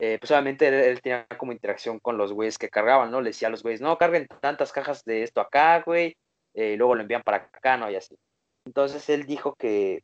Eh, 0.04 0.18
pues 0.20 0.32
obviamente 0.32 0.68
él, 0.90 1.00
tenía 1.00 1.28
como 1.38 1.52
interacción 1.52 2.00
con 2.00 2.18
los 2.18 2.34
güeyes 2.34 2.58
que 2.58 2.70
cargaban, 2.70 3.12
¿no? 3.12 3.22
Le 3.22 3.30
decía 3.30 3.50
a 3.50 3.52
los 3.52 3.62
güeyes, 3.62 3.82
no, 3.82 4.00
carguen 4.00 4.28
tantas 4.42 4.72
cajas 4.72 5.06
de 5.06 5.22
esto 5.22 5.42
acá, 5.42 5.84
güey, 5.86 6.18
eh, 6.56 6.72
y 6.74 6.76
luego 6.76 6.96
lo 6.96 7.02
envían 7.02 7.22
para 7.22 7.38
acá, 7.38 7.78
¿no? 7.78 7.88
Y 7.92 7.96
así. 7.96 8.18
Entonces 8.66 9.08
él 9.10 9.28
dijo 9.28 9.54
que, 9.54 10.04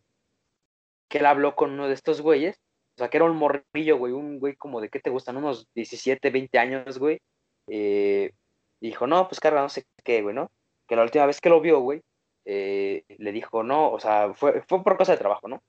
que 1.09 1.17
él 1.17 1.25
habló 1.25 1.55
con 1.55 1.71
uno 1.71 1.87
de 1.87 1.95
estos 1.95 2.21
güeyes, 2.21 2.57
o 2.95 2.99
sea, 2.99 3.09
que 3.09 3.17
era 3.17 3.25
un 3.25 3.37
morrillo, 3.37 3.97
güey, 3.97 4.13
un 4.13 4.39
güey 4.39 4.55
como 4.55 4.81
de, 4.81 4.89
¿qué 4.89 4.99
te 4.99 5.09
gustan? 5.09 5.37
Unos 5.37 5.67
17, 5.73 6.29
20 6.29 6.59
años, 6.59 6.99
güey. 6.99 7.19
Eh, 7.67 8.33
dijo, 8.79 9.07
no, 9.07 9.27
pues 9.27 9.39
carga 9.39 9.61
no 9.63 9.69
sé 9.69 9.83
qué, 10.03 10.21
güey, 10.21 10.35
¿no? 10.35 10.51
Que 10.87 10.95
la 10.95 11.03
última 11.03 11.25
vez 11.25 11.41
que 11.41 11.49
lo 11.49 11.59
vio, 11.59 11.79
güey, 11.79 12.01
le 12.45 13.31
dijo, 13.33 13.63
no, 13.63 13.91
o 13.91 13.99
sea, 13.99 14.33
fue, 14.35 14.61
fue 14.67 14.83
por 14.83 14.95
cosa 14.97 15.13
de 15.13 15.17
trabajo, 15.17 15.47
¿no? 15.47 15.63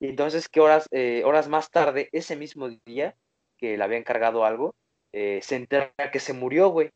Y 0.00 0.08
entonces 0.08 0.48
que 0.48 0.60
horas, 0.60 0.88
horas 1.24 1.48
más 1.48 1.70
tarde, 1.70 2.08
ese 2.12 2.36
mismo 2.36 2.68
día, 2.86 3.16
que 3.60 3.76
le 3.76 3.84
había 3.84 3.98
encargado 3.98 4.44
algo, 4.44 4.74
eh, 5.12 5.40
se 5.42 5.56
entera 5.56 5.92
que 6.10 6.18
se 6.18 6.32
murió, 6.32 6.70
güey. 6.70 6.90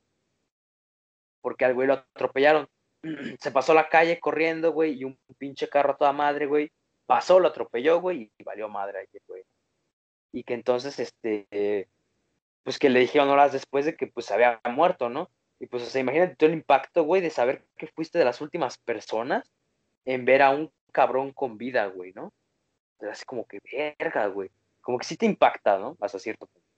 Porque 1.42 1.64
al 1.66 1.74
güey 1.74 1.86
lo 1.86 1.94
atropellaron. 1.94 2.66
se 3.40 3.50
pasó 3.50 3.74
la 3.74 3.88
calle 3.88 4.18
corriendo, 4.18 4.72
güey, 4.72 4.94
y 4.94 5.04
un 5.04 5.18
pinche 5.38 5.68
carro 5.68 5.92
a 5.92 5.96
toda 5.96 6.12
madre, 6.12 6.46
güey. 6.46 6.70
Pasó, 7.06 7.38
lo 7.38 7.48
atropelló, 7.48 8.00
güey, 8.00 8.32
y 8.38 8.42
valió 8.42 8.68
madre 8.68 9.00
ahí, 9.00 9.06
güey. 9.28 9.44
Y 10.32 10.42
que 10.44 10.54
entonces, 10.54 10.98
este, 10.98 11.88
pues 12.62 12.78
que 12.78 12.88
le 12.88 13.00
dijeron 13.00 13.28
horas 13.28 13.52
después 13.52 13.84
de 13.84 13.94
que 13.94 14.06
pues 14.06 14.30
había 14.30 14.60
muerto, 14.72 15.10
¿no? 15.10 15.30
Y 15.60 15.66
pues, 15.66 15.82
o 15.82 15.86
sea, 15.86 16.00
imagínate 16.00 16.36
todo 16.36 16.48
el 16.48 16.56
impacto, 16.56 17.04
güey, 17.04 17.20
de 17.20 17.30
saber 17.30 17.64
que 17.76 17.88
fuiste 17.88 18.18
de 18.18 18.24
las 18.24 18.40
últimas 18.40 18.78
personas 18.78 19.52
en 20.06 20.24
ver 20.24 20.42
a 20.42 20.50
un 20.50 20.72
cabrón 20.92 21.32
con 21.32 21.58
vida, 21.58 21.86
güey, 21.86 22.12
¿no? 22.14 22.32
Así 23.00 23.24
como 23.26 23.46
que 23.46 23.60
verga, 23.98 24.26
güey 24.28 24.50
como 24.84 24.98
que 24.98 25.06
sí 25.06 25.16
te 25.16 25.26
impacta, 25.26 25.78
¿no? 25.78 25.96
Hasta 26.00 26.18
cierto 26.18 26.46
punto. 26.46 26.68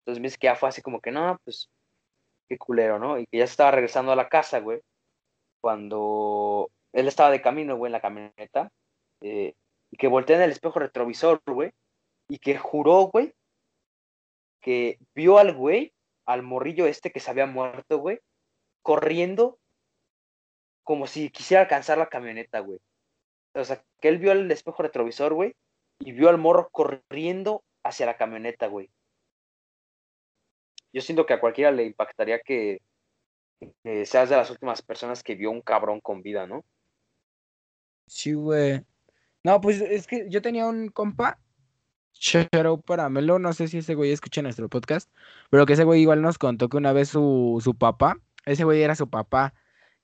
Entonces 0.00 0.22
dice 0.22 0.38
que 0.38 0.46
ya 0.48 0.56
fue 0.56 0.68
así 0.68 0.82
como 0.82 1.00
que, 1.00 1.12
no, 1.12 1.38
pues, 1.44 1.70
qué 2.48 2.58
culero, 2.58 2.98
¿no? 2.98 3.18
Y 3.18 3.26
que 3.26 3.38
ya 3.38 3.46
se 3.46 3.52
estaba 3.52 3.70
regresando 3.70 4.12
a 4.12 4.16
la 4.16 4.28
casa, 4.28 4.58
güey, 4.60 4.80
cuando 5.62 6.70
él 6.92 7.08
estaba 7.08 7.30
de 7.30 7.40
camino, 7.40 7.76
güey, 7.76 7.88
en 7.88 7.92
la 7.92 8.00
camioneta, 8.00 8.70
eh, 9.22 9.54
y 9.90 9.96
que 9.96 10.08
voltea 10.08 10.36
en 10.36 10.42
el 10.42 10.50
espejo 10.50 10.80
retrovisor, 10.80 11.40
güey, 11.46 11.70
y 12.28 12.38
que 12.38 12.58
juró, 12.58 13.02
güey, 13.04 13.32
que 14.60 14.98
vio 15.14 15.38
al 15.38 15.54
güey, 15.54 15.94
al 16.26 16.42
morrillo 16.42 16.86
este 16.86 17.12
que 17.12 17.20
se 17.20 17.30
había 17.30 17.46
muerto, 17.46 17.98
güey, 17.98 18.18
corriendo 18.82 19.58
como 20.82 21.06
si 21.06 21.30
quisiera 21.30 21.62
alcanzar 21.62 21.98
la 21.98 22.08
camioneta, 22.08 22.60
güey. 22.60 22.80
O 23.54 23.64
sea, 23.64 23.82
que 24.00 24.08
él 24.08 24.18
vio 24.18 24.32
el 24.32 24.50
espejo 24.50 24.82
retrovisor, 24.82 25.34
güey, 25.34 25.54
y 25.98 26.12
vio 26.12 26.28
al 26.28 26.38
morro 26.38 26.68
corriendo 26.70 27.64
hacia 27.82 28.06
la 28.06 28.16
camioneta, 28.16 28.66
güey. 28.66 28.90
Yo 30.92 31.00
siento 31.00 31.26
que 31.26 31.34
a 31.34 31.40
cualquiera 31.40 31.72
le 31.72 31.84
impactaría 31.84 32.40
que, 32.40 32.80
seas 34.04 34.30
de 34.30 34.36
las 34.36 34.50
últimas 34.50 34.82
personas 34.82 35.22
que 35.22 35.34
vio 35.34 35.50
un 35.50 35.60
cabrón 35.60 36.00
con 36.00 36.22
vida, 36.22 36.46
¿no? 36.46 36.64
Sí, 38.06 38.32
güey. 38.32 38.82
No, 39.42 39.60
pues 39.60 39.80
es 39.80 40.06
que 40.06 40.26
yo 40.30 40.40
tenía 40.40 40.66
un 40.66 40.88
compa, 40.88 41.38
Charo 42.12 42.80
para 42.80 43.08
Melo, 43.08 43.38
no 43.38 43.52
sé 43.52 43.68
si 43.68 43.78
ese 43.78 43.94
güey 43.94 44.12
escucha 44.12 44.40
nuestro 44.40 44.68
podcast, 44.68 45.10
pero 45.50 45.66
que 45.66 45.72
ese 45.72 45.84
güey 45.84 46.00
igual 46.00 46.22
nos 46.22 46.38
contó 46.38 46.68
que 46.68 46.76
una 46.76 46.92
vez 46.92 47.08
su, 47.08 47.60
su 47.62 47.76
papá, 47.76 48.16
ese 48.46 48.64
güey 48.64 48.82
era 48.82 48.94
su 48.94 49.10
papá, 49.10 49.52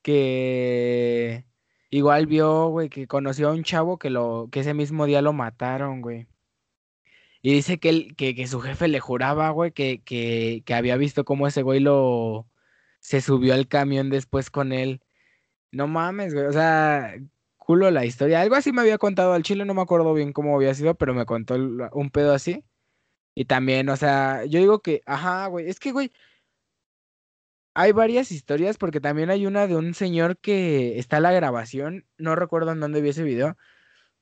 que 0.02 1.46
Igual 1.90 2.26
vio, 2.26 2.68
güey, 2.68 2.88
que 2.88 3.06
conoció 3.06 3.48
a 3.48 3.52
un 3.52 3.64
chavo 3.64 3.98
que 3.98 4.10
lo, 4.10 4.48
que 4.52 4.60
ese 4.60 4.74
mismo 4.74 5.06
día 5.06 5.22
lo 5.22 5.32
mataron, 5.32 6.02
güey. 6.02 6.28
Y 7.42 7.52
dice 7.54 7.78
que, 7.80 7.88
él, 7.88 8.16
que, 8.16 8.34
que 8.34 8.46
su 8.46 8.60
jefe 8.60 8.88
le 8.88 9.00
juraba, 9.00 9.50
güey, 9.50 9.72
que, 9.72 10.02
que, 10.02 10.62
que 10.66 10.74
había 10.74 10.96
visto 10.96 11.24
cómo 11.24 11.46
ese 11.46 11.62
güey 11.62 11.80
lo 11.80 12.46
se 13.00 13.20
subió 13.20 13.54
al 13.54 13.68
camión 13.68 14.10
después 14.10 14.50
con 14.50 14.72
él. 14.72 15.02
No 15.72 15.88
mames, 15.88 16.34
güey. 16.34 16.46
O 16.46 16.52
sea, 16.52 17.14
culo 17.56 17.90
la 17.90 18.04
historia. 18.06 18.40
Algo 18.42 18.56
así 18.56 18.72
me 18.72 18.82
había 18.82 18.98
contado 18.98 19.32
al 19.32 19.42
chile, 19.44 19.64
no 19.64 19.74
me 19.74 19.82
acuerdo 19.82 20.14
bien 20.14 20.32
cómo 20.32 20.56
había 20.56 20.74
sido, 20.74 20.96
pero 20.96 21.14
me 21.14 21.26
contó 21.26 21.54
un 21.56 22.10
pedo 22.10 22.34
así. 22.34 22.64
Y 23.34 23.46
también, 23.46 23.88
o 23.90 23.96
sea, 23.96 24.44
yo 24.46 24.60
digo 24.60 24.80
que, 24.82 25.02
ajá, 25.06 25.46
güey, 25.48 25.68
es 25.68 25.80
que, 25.80 25.92
güey, 25.92 26.12
hay 27.74 27.92
varias 27.92 28.32
historias 28.32 28.78
porque 28.78 29.00
también 29.00 29.30
hay 29.30 29.46
una 29.46 29.66
de 29.66 29.76
un 29.76 29.94
señor 29.94 30.38
que 30.38 30.98
está 30.98 31.20
la 31.20 31.32
grabación, 31.32 32.06
no 32.18 32.36
recuerdo 32.36 32.72
en 32.72 32.80
dónde 32.80 33.00
vi 33.00 33.10
ese 33.10 33.24
video, 33.24 33.56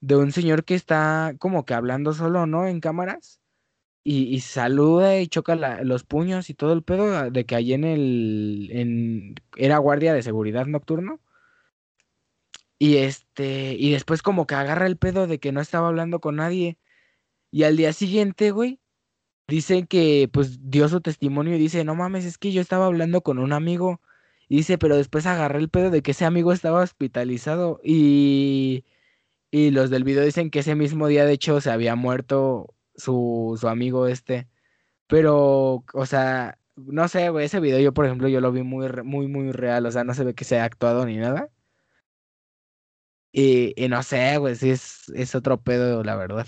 de 0.00 0.16
un 0.16 0.32
señor 0.32 0.64
que 0.64 0.74
está 0.74 1.34
como 1.38 1.64
que 1.64 1.74
hablando 1.74 2.12
solo, 2.14 2.46
¿no? 2.46 2.66
En 2.68 2.80
cámaras 2.80 3.40
y, 4.10 4.40
saluda 4.40 5.20
y 5.20 5.28
choca 5.28 5.54
los 5.84 6.04
puños 6.04 6.48
y 6.50 6.54
todo 6.54 6.72
el 6.72 6.82
pedo 6.82 7.14
ah, 7.16 7.30
de 7.30 7.44
que 7.44 7.54
allí 7.56 7.74
en 7.74 7.84
el, 7.84 8.70
en, 8.72 9.34
era 9.56 9.78
guardia 9.78 10.14
de 10.14 10.22
seguridad 10.22 10.66
nocturno. 10.66 11.20
Y 12.78 12.96
este, 12.98 13.74
y 13.74 13.92
después 13.92 14.22
como 14.22 14.46
que 14.46 14.54
agarra 14.54 14.86
el 14.86 14.96
pedo 14.96 15.26
de 15.26 15.38
que 15.40 15.52
no 15.52 15.60
estaba 15.60 15.88
hablando 15.88 16.20
con 16.20 16.36
nadie. 16.36 16.78
Y 17.50 17.64
al 17.64 17.76
día 17.76 17.92
siguiente, 17.92 18.50
güey, 18.50 18.80
dice 19.48 19.86
que 19.86 20.28
pues 20.32 20.70
dio 20.70 20.88
su 20.88 21.00
testimonio 21.00 21.56
y 21.56 21.58
dice, 21.58 21.84
no 21.84 21.94
mames, 21.94 22.24
es 22.24 22.38
que 22.38 22.52
yo 22.52 22.60
estaba 22.60 22.86
hablando 22.86 23.22
con 23.22 23.38
un 23.38 23.52
amigo. 23.52 24.00
Y 24.48 24.58
dice, 24.58 24.78
pero 24.78 24.96
después 24.96 25.26
agarré 25.26 25.58
el 25.58 25.68
pedo 25.70 25.90
de 25.90 26.02
que 26.02 26.12
ese 26.12 26.24
amigo 26.24 26.52
estaba 26.52 26.80
hospitalizado 26.82 27.80
y, 27.84 28.84
y 29.50 29.70
los 29.72 29.90
del 29.90 30.04
video 30.04 30.24
dicen 30.24 30.50
que 30.50 30.60
ese 30.60 30.74
mismo 30.76 31.08
día 31.08 31.24
de 31.26 31.32
hecho 31.34 31.60
se 31.60 31.70
había 31.70 31.96
muerto 31.96 32.74
su, 32.96 33.56
su 33.60 33.68
amigo 33.68 34.06
este. 34.08 34.48
Pero, 35.08 35.84
o 35.94 36.06
sea, 36.06 36.58
no 36.76 37.08
sé, 37.08 37.30
güey, 37.30 37.46
ese 37.46 37.60
video 37.60 37.80
yo, 37.80 37.94
por 37.94 38.06
ejemplo, 38.06 38.28
yo 38.28 38.40
lo 38.40 38.52
vi 38.52 38.62
muy, 38.62 38.88
muy, 39.04 39.28
muy 39.28 39.52
real, 39.52 39.86
o 39.86 39.90
sea, 39.92 40.04
no 40.04 40.14
se 40.14 40.24
ve 40.24 40.34
que 40.34 40.44
se 40.44 40.56
haya 40.56 40.64
actuado 40.66 41.06
ni 41.06 41.16
nada. 41.18 41.50
Y, 43.32 43.74
y 43.82 43.88
no 43.88 44.02
sé, 44.02 44.36
güey, 44.38 44.56
sí 44.56 44.70
es, 44.70 45.08
es 45.10 45.34
otro 45.34 45.62
pedo, 45.62 46.02
la 46.04 46.16
verdad. 46.16 46.46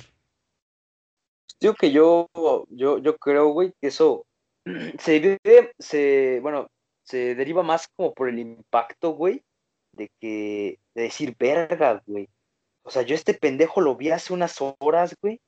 Digo 1.61 1.75
que 1.75 1.93
yo, 1.93 2.29
yo, 2.71 2.99
yo 2.99 3.17
creo, 3.19 3.49
güey, 3.49 3.73
que 3.81 3.89
eso 3.89 4.27
se 4.99 5.41
se, 5.79 6.41
bueno, 6.41 6.69
se 7.05 7.35
deriva 7.35 7.63
más 7.63 7.89
como 7.97 8.15
por 8.15 8.29
el 8.29 8.39
impacto, 8.39 9.11
güey, 9.11 9.43
de 9.93 10.11
que, 10.21 10.79
de 10.95 11.03
decir, 11.03 11.37
verga, 11.39 12.03
güey. 12.07 12.29
O 12.83 12.91
sea, 12.91 13.03
yo 13.03 13.15
este 13.15 13.35
pendejo 13.35 13.81
lo 13.81 13.97
vi 13.97 14.11
hace 14.11 14.33
unas 14.33 14.57
horas, 14.79 15.15
güey, 15.21 15.41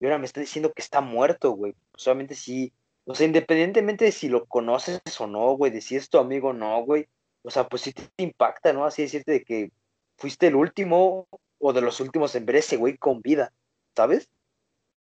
y 0.00 0.04
ahora 0.06 0.18
me 0.18 0.26
está 0.26 0.40
diciendo 0.40 0.72
que 0.72 0.82
está 0.82 1.00
muerto, 1.00 1.52
güey. 1.52 1.74
Solamente 1.96 2.34
si, 2.34 2.72
o 3.04 3.14
sea, 3.14 3.26
independientemente 3.26 4.04
de 4.04 4.12
si 4.12 4.28
lo 4.28 4.46
conoces 4.46 5.00
o 5.20 5.28
no, 5.28 5.56
güey, 5.56 5.70
de 5.70 5.80
si 5.80 5.94
es 5.94 6.10
tu 6.10 6.18
amigo 6.18 6.48
o 6.48 6.52
no, 6.52 6.84
güey. 6.84 7.06
O 7.42 7.50
sea, 7.50 7.68
pues 7.68 7.82
sí 7.82 7.92
te 7.92 8.02
impacta, 8.18 8.72
¿no? 8.72 8.84
Así 8.84 9.02
decirte 9.02 9.30
de 9.32 9.44
que 9.44 9.70
fuiste 10.18 10.48
el 10.48 10.56
último 10.56 11.28
o 11.58 11.72
de 11.72 11.82
los 11.82 12.00
últimos 12.00 12.34
en 12.34 12.46
ver 12.46 12.56
ese 12.56 12.76
güey 12.76 12.96
con 12.96 13.22
vida, 13.22 13.52
¿sabes? 13.96 14.28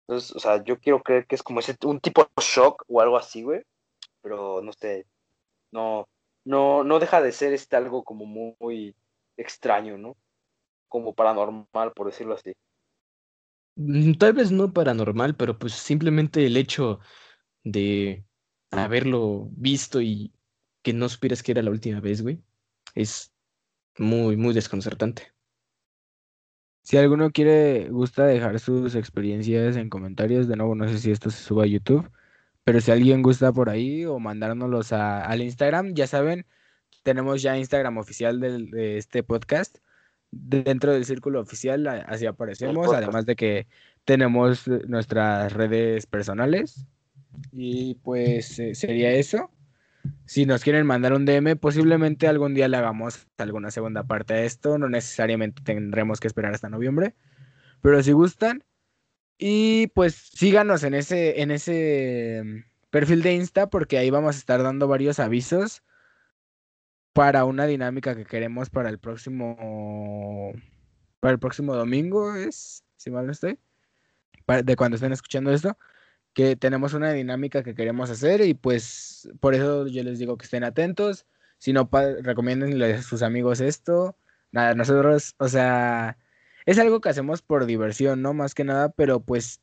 Entonces, 0.08 0.36
o 0.36 0.40
sea, 0.40 0.64
yo 0.64 0.80
quiero 0.80 1.02
creer 1.02 1.26
que 1.26 1.36
es 1.36 1.44
como 1.44 1.60
ese, 1.60 1.76
un 1.86 2.00
tipo 2.00 2.22
de 2.24 2.30
shock 2.44 2.84
o 2.88 3.02
algo 3.02 3.18
así, 3.18 3.44
güey. 3.44 3.62
Pero 4.22 4.62
no 4.62 4.72
sé, 4.74 5.06
no, 5.72 6.08
no, 6.46 6.84
no 6.84 7.00
deja 7.00 7.22
de 7.22 7.32
ser 7.32 7.54
este 7.54 7.76
algo 7.76 8.04
como 8.04 8.26
muy, 8.26 8.96
extraño, 9.38 9.98
¿no? 9.98 10.16
Como 10.88 11.14
paranormal, 11.14 11.94
por 11.94 12.08
decirlo 12.08 12.36
así. 12.36 12.54
Mm, 13.76 14.14
Tal 14.14 14.34
vez 14.34 14.52
no 14.52 14.72
paranormal, 14.72 15.36
pero 15.36 15.58
pues 15.58 15.74
simplemente 15.74 16.46
el 16.46 16.58
hecho 16.58 17.00
de 17.64 18.26
haberlo 18.72 19.48
visto 19.52 20.02
y 20.02 20.34
que 20.82 20.94
no 20.94 21.08
supieras 21.10 21.42
que 21.42 21.54
era 21.54 21.62
la 21.62 21.72
última 21.72 22.00
vez, 22.00 22.22
güey, 22.22 22.42
es 22.94 23.34
muy, 23.98 24.38
muy 24.38 24.54
desconcertante. 24.54 25.33
Si 26.84 26.98
alguno 26.98 27.32
quiere, 27.32 27.88
gusta 27.90 28.26
dejar 28.26 28.60
sus 28.60 28.94
experiencias 28.96 29.78
en 29.78 29.90
comentarios, 29.90 30.48
de 30.48 30.58
nuevo 30.58 30.76
no 30.76 30.88
sé 30.88 31.00
si 31.00 31.12
esto 31.12 31.30
se 31.30 31.42
suba 31.42 31.64
a 31.64 31.68
YouTube, 31.68 32.10
pero 32.66 32.82
si 32.82 32.92
alguien 32.92 33.22
gusta 33.22 33.52
por 33.54 33.70
ahí 33.70 34.06
o 34.06 34.20
mandárnoslos 34.20 34.92
a- 34.94 35.26
al 35.26 35.42
Instagram, 35.42 35.94
ya 35.94 36.08
saben, 36.08 36.46
tenemos 37.04 37.42
ya 37.42 37.58
Instagram 37.58 37.98
oficial 37.98 38.40
del- 38.40 38.70
de 38.70 38.98
este 38.98 39.24
podcast. 39.24 39.78
Dentro 40.32 40.92
del 40.94 41.06
círculo 41.06 41.40
oficial, 41.42 41.86
así 41.88 42.26
aparecemos, 42.26 42.74
además 42.98 43.26
de 43.28 43.36
que 43.36 43.68
tenemos 44.04 44.68
nuestras 44.88 45.54
redes 45.54 46.06
personales. 46.08 46.86
Y 47.52 47.96
pues 47.96 48.58
eh, 48.60 48.74
sería 48.76 49.12
eso. 49.12 49.52
Si 50.26 50.46
nos 50.46 50.64
quieren 50.64 50.86
mandar 50.86 51.14
un 51.14 51.26
DM, 51.26 51.56
posiblemente 51.58 52.28
algún 52.28 52.54
día 52.54 52.68
le 52.68 52.78
hagamos 52.78 53.28
alguna 53.38 53.72
segunda 53.72 54.04
parte 54.04 54.34
a 54.34 54.44
esto. 54.44 54.78
No 54.78 54.90
necesariamente 54.90 55.62
tendremos 55.64 56.20
que 56.20 56.28
esperar 56.28 56.54
hasta 56.54 56.70
noviembre. 56.70 57.16
Pero 57.82 58.02
si 58.04 58.12
gustan. 58.12 58.64
Y 59.38 59.88
pues 59.88 60.16
síganos 60.16 60.84
en 60.84 60.94
ese, 60.94 61.42
en 61.42 61.52
ese 61.52 62.42
mm, 62.46 62.90
perfil 62.90 63.24
de 63.24 63.34
Insta, 63.34 63.70
porque 63.70 63.98
ahí 63.98 64.10
vamos 64.10 64.36
a 64.36 64.40
estar 64.40 64.62
dando 64.64 64.88
varios 64.88 65.20
avisos 65.20 65.84
para 67.14 67.46
una 67.46 67.66
dinámica 67.66 68.16
que 68.16 68.26
queremos 68.26 68.70
para 68.70 68.90
el 68.90 69.00
próximo. 69.00 70.54
Para 71.20 71.34
el 71.34 71.40
próximo 71.40 71.76
domingo, 71.76 72.36
es, 72.36 72.84
si 72.98 73.10
mal 73.12 73.26
no 73.26 73.32
estoy. 73.32 73.60
de 74.64 74.76
cuando 74.76 74.96
estén 74.96 75.14
escuchando 75.14 75.52
esto 75.52 75.78
que 76.34 76.56
tenemos 76.56 76.94
una 76.94 77.14
dinámica 77.14 77.64
que 77.64 77.76
queremos 77.76 78.10
hacer 78.10 78.42
y 78.42 78.54
pues 78.54 79.30
por 79.40 79.56
eso 79.56 79.88
yo 79.88 80.04
les 80.04 80.20
digo 80.20 80.38
que 80.38 80.46
estén 80.46 80.64
atentos. 80.64 81.26
Si 81.58 81.74
no, 81.74 81.90
recomiéndenle 82.22 82.94
a 82.96 83.02
sus 83.02 83.22
amigos 83.24 83.62
esto. 83.62 84.18
Nada, 84.52 84.76
nosotros, 84.76 85.36
o 85.40 85.48
sea, 85.48 86.18
es 86.66 86.80
algo 86.80 87.02
que 87.02 87.10
hacemos 87.10 87.42
por 87.42 87.66
diversión, 87.66 88.22
¿no? 88.22 88.34
Más 88.34 88.56
que 88.56 88.64
nada, 88.64 88.90
pero 88.90 89.22
pues 89.22 89.62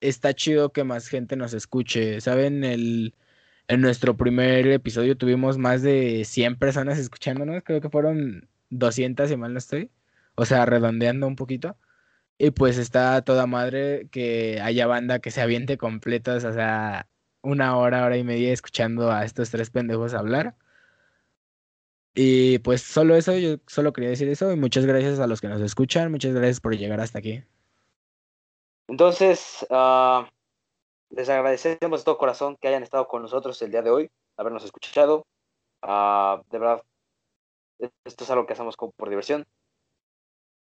está 0.00 0.34
chido 0.34 0.72
que 0.72 0.84
más 0.84 1.08
gente 1.08 1.36
nos 1.36 1.54
escuche. 1.54 2.20
¿Saben? 2.20 2.64
El, 2.64 3.14
en 3.68 3.80
nuestro 3.80 4.16
primer 4.16 4.66
episodio 4.68 5.16
tuvimos 5.16 5.58
más 5.58 5.82
de 5.82 6.24
100 6.24 6.56
personas 6.58 6.98
escuchándonos, 6.98 7.62
creo 7.64 7.80
que 7.80 7.90
fueron 7.90 8.48
200 8.70 9.28
si 9.28 9.36
mal 9.36 9.52
no 9.52 9.58
estoy. 9.58 9.90
O 10.36 10.44
sea, 10.46 10.66
redondeando 10.66 11.26
un 11.26 11.36
poquito. 11.36 11.76
Y 12.38 12.50
pues 12.50 12.78
está 12.78 13.22
toda 13.22 13.46
madre 13.46 14.08
que 14.10 14.60
haya 14.62 14.86
banda 14.86 15.20
que 15.20 15.30
se 15.30 15.40
aviente 15.40 15.78
completas, 15.78 16.44
o 16.44 16.52
sea, 16.52 17.08
una 17.42 17.76
hora, 17.78 18.04
hora 18.04 18.16
y 18.18 18.24
media 18.24 18.52
escuchando 18.52 19.10
a 19.10 19.24
estos 19.24 19.50
tres 19.50 19.70
pendejos 19.70 20.14
hablar. 20.14 20.56
Y 22.14 22.58
pues 22.60 22.82
solo 22.82 23.14
eso, 23.14 23.36
yo 23.36 23.56
solo 23.66 23.92
quería 23.92 24.10
decir 24.10 24.28
eso 24.28 24.50
y 24.50 24.56
muchas 24.56 24.86
gracias 24.86 25.18
a 25.20 25.26
los 25.26 25.40
que 25.40 25.48
nos 25.48 25.60
escuchan, 25.60 26.10
muchas 26.10 26.34
gracias 26.34 26.60
por 26.60 26.76
llegar 26.76 27.00
hasta 27.00 27.18
aquí. 27.18 27.44
Entonces, 28.88 29.66
ah, 29.70 30.28
les 31.10 31.28
agradecemos 31.28 32.00
de 32.00 32.04
todo 32.04 32.18
corazón 32.18 32.56
que 32.56 32.68
hayan 32.68 32.82
estado 32.82 33.06
con 33.08 33.22
nosotros 33.22 33.60
el 33.62 33.70
día 33.70 33.82
de 33.82 33.90
hoy, 33.90 34.10
habernos 34.36 34.64
escuchado. 34.64 35.26
Ah, 35.82 36.40
de 36.50 36.58
verdad, 36.58 36.82
esto 38.04 38.24
es 38.24 38.30
algo 38.30 38.46
que 38.46 38.54
hacemos 38.54 38.76
por 38.76 39.08
diversión. 39.08 39.46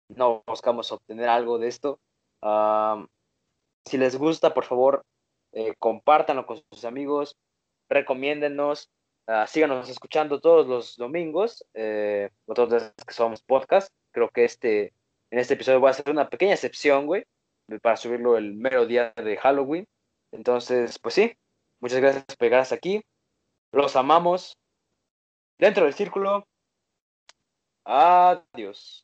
No 0.08 0.42
buscamos 0.46 0.92
obtener 0.92 1.28
algo 1.28 1.58
de 1.58 1.68
esto. 1.68 2.00
Si 3.86 3.98
les 3.98 4.16
gusta, 4.16 4.54
por 4.54 4.64
favor, 4.64 5.04
eh, 5.52 5.74
compártanlo 5.78 6.46
con 6.46 6.62
sus 6.70 6.84
amigos, 6.84 7.36
recomiéndennos, 7.88 8.90
ah, 9.26 9.46
síganos 9.46 9.88
escuchando 9.88 10.40
todos 10.40 10.66
los 10.66 10.96
domingos, 10.96 11.64
eh, 11.74 12.30
nosotros 12.46 12.92
que 13.06 13.14
somos 13.14 13.42
podcast. 13.42 13.92
Creo 14.10 14.30
que 14.30 14.44
este, 14.44 14.94
en 15.30 15.38
este 15.38 15.54
episodio 15.54 15.80
voy 15.80 15.88
a 15.88 15.90
hacer 15.90 16.10
una 16.10 16.28
pequeña 16.28 16.54
excepción, 16.54 17.06
güey, 17.06 17.24
para 17.82 17.96
subirlo 17.96 18.36
el 18.36 18.54
mero 18.54 18.86
día 18.86 19.12
de 19.16 19.36
Halloween. 19.36 19.86
Entonces, 20.32 20.98
pues 20.98 21.14
sí, 21.14 21.36
muchas 21.80 22.00
gracias 22.00 22.24
por 22.24 22.46
llegar 22.46 22.60
hasta 22.60 22.74
aquí. 22.74 23.02
Los 23.72 23.96
amamos. 23.96 24.56
Dentro 25.58 25.84
del 25.84 25.94
círculo. 25.94 26.46
Adiós. 27.84 29.03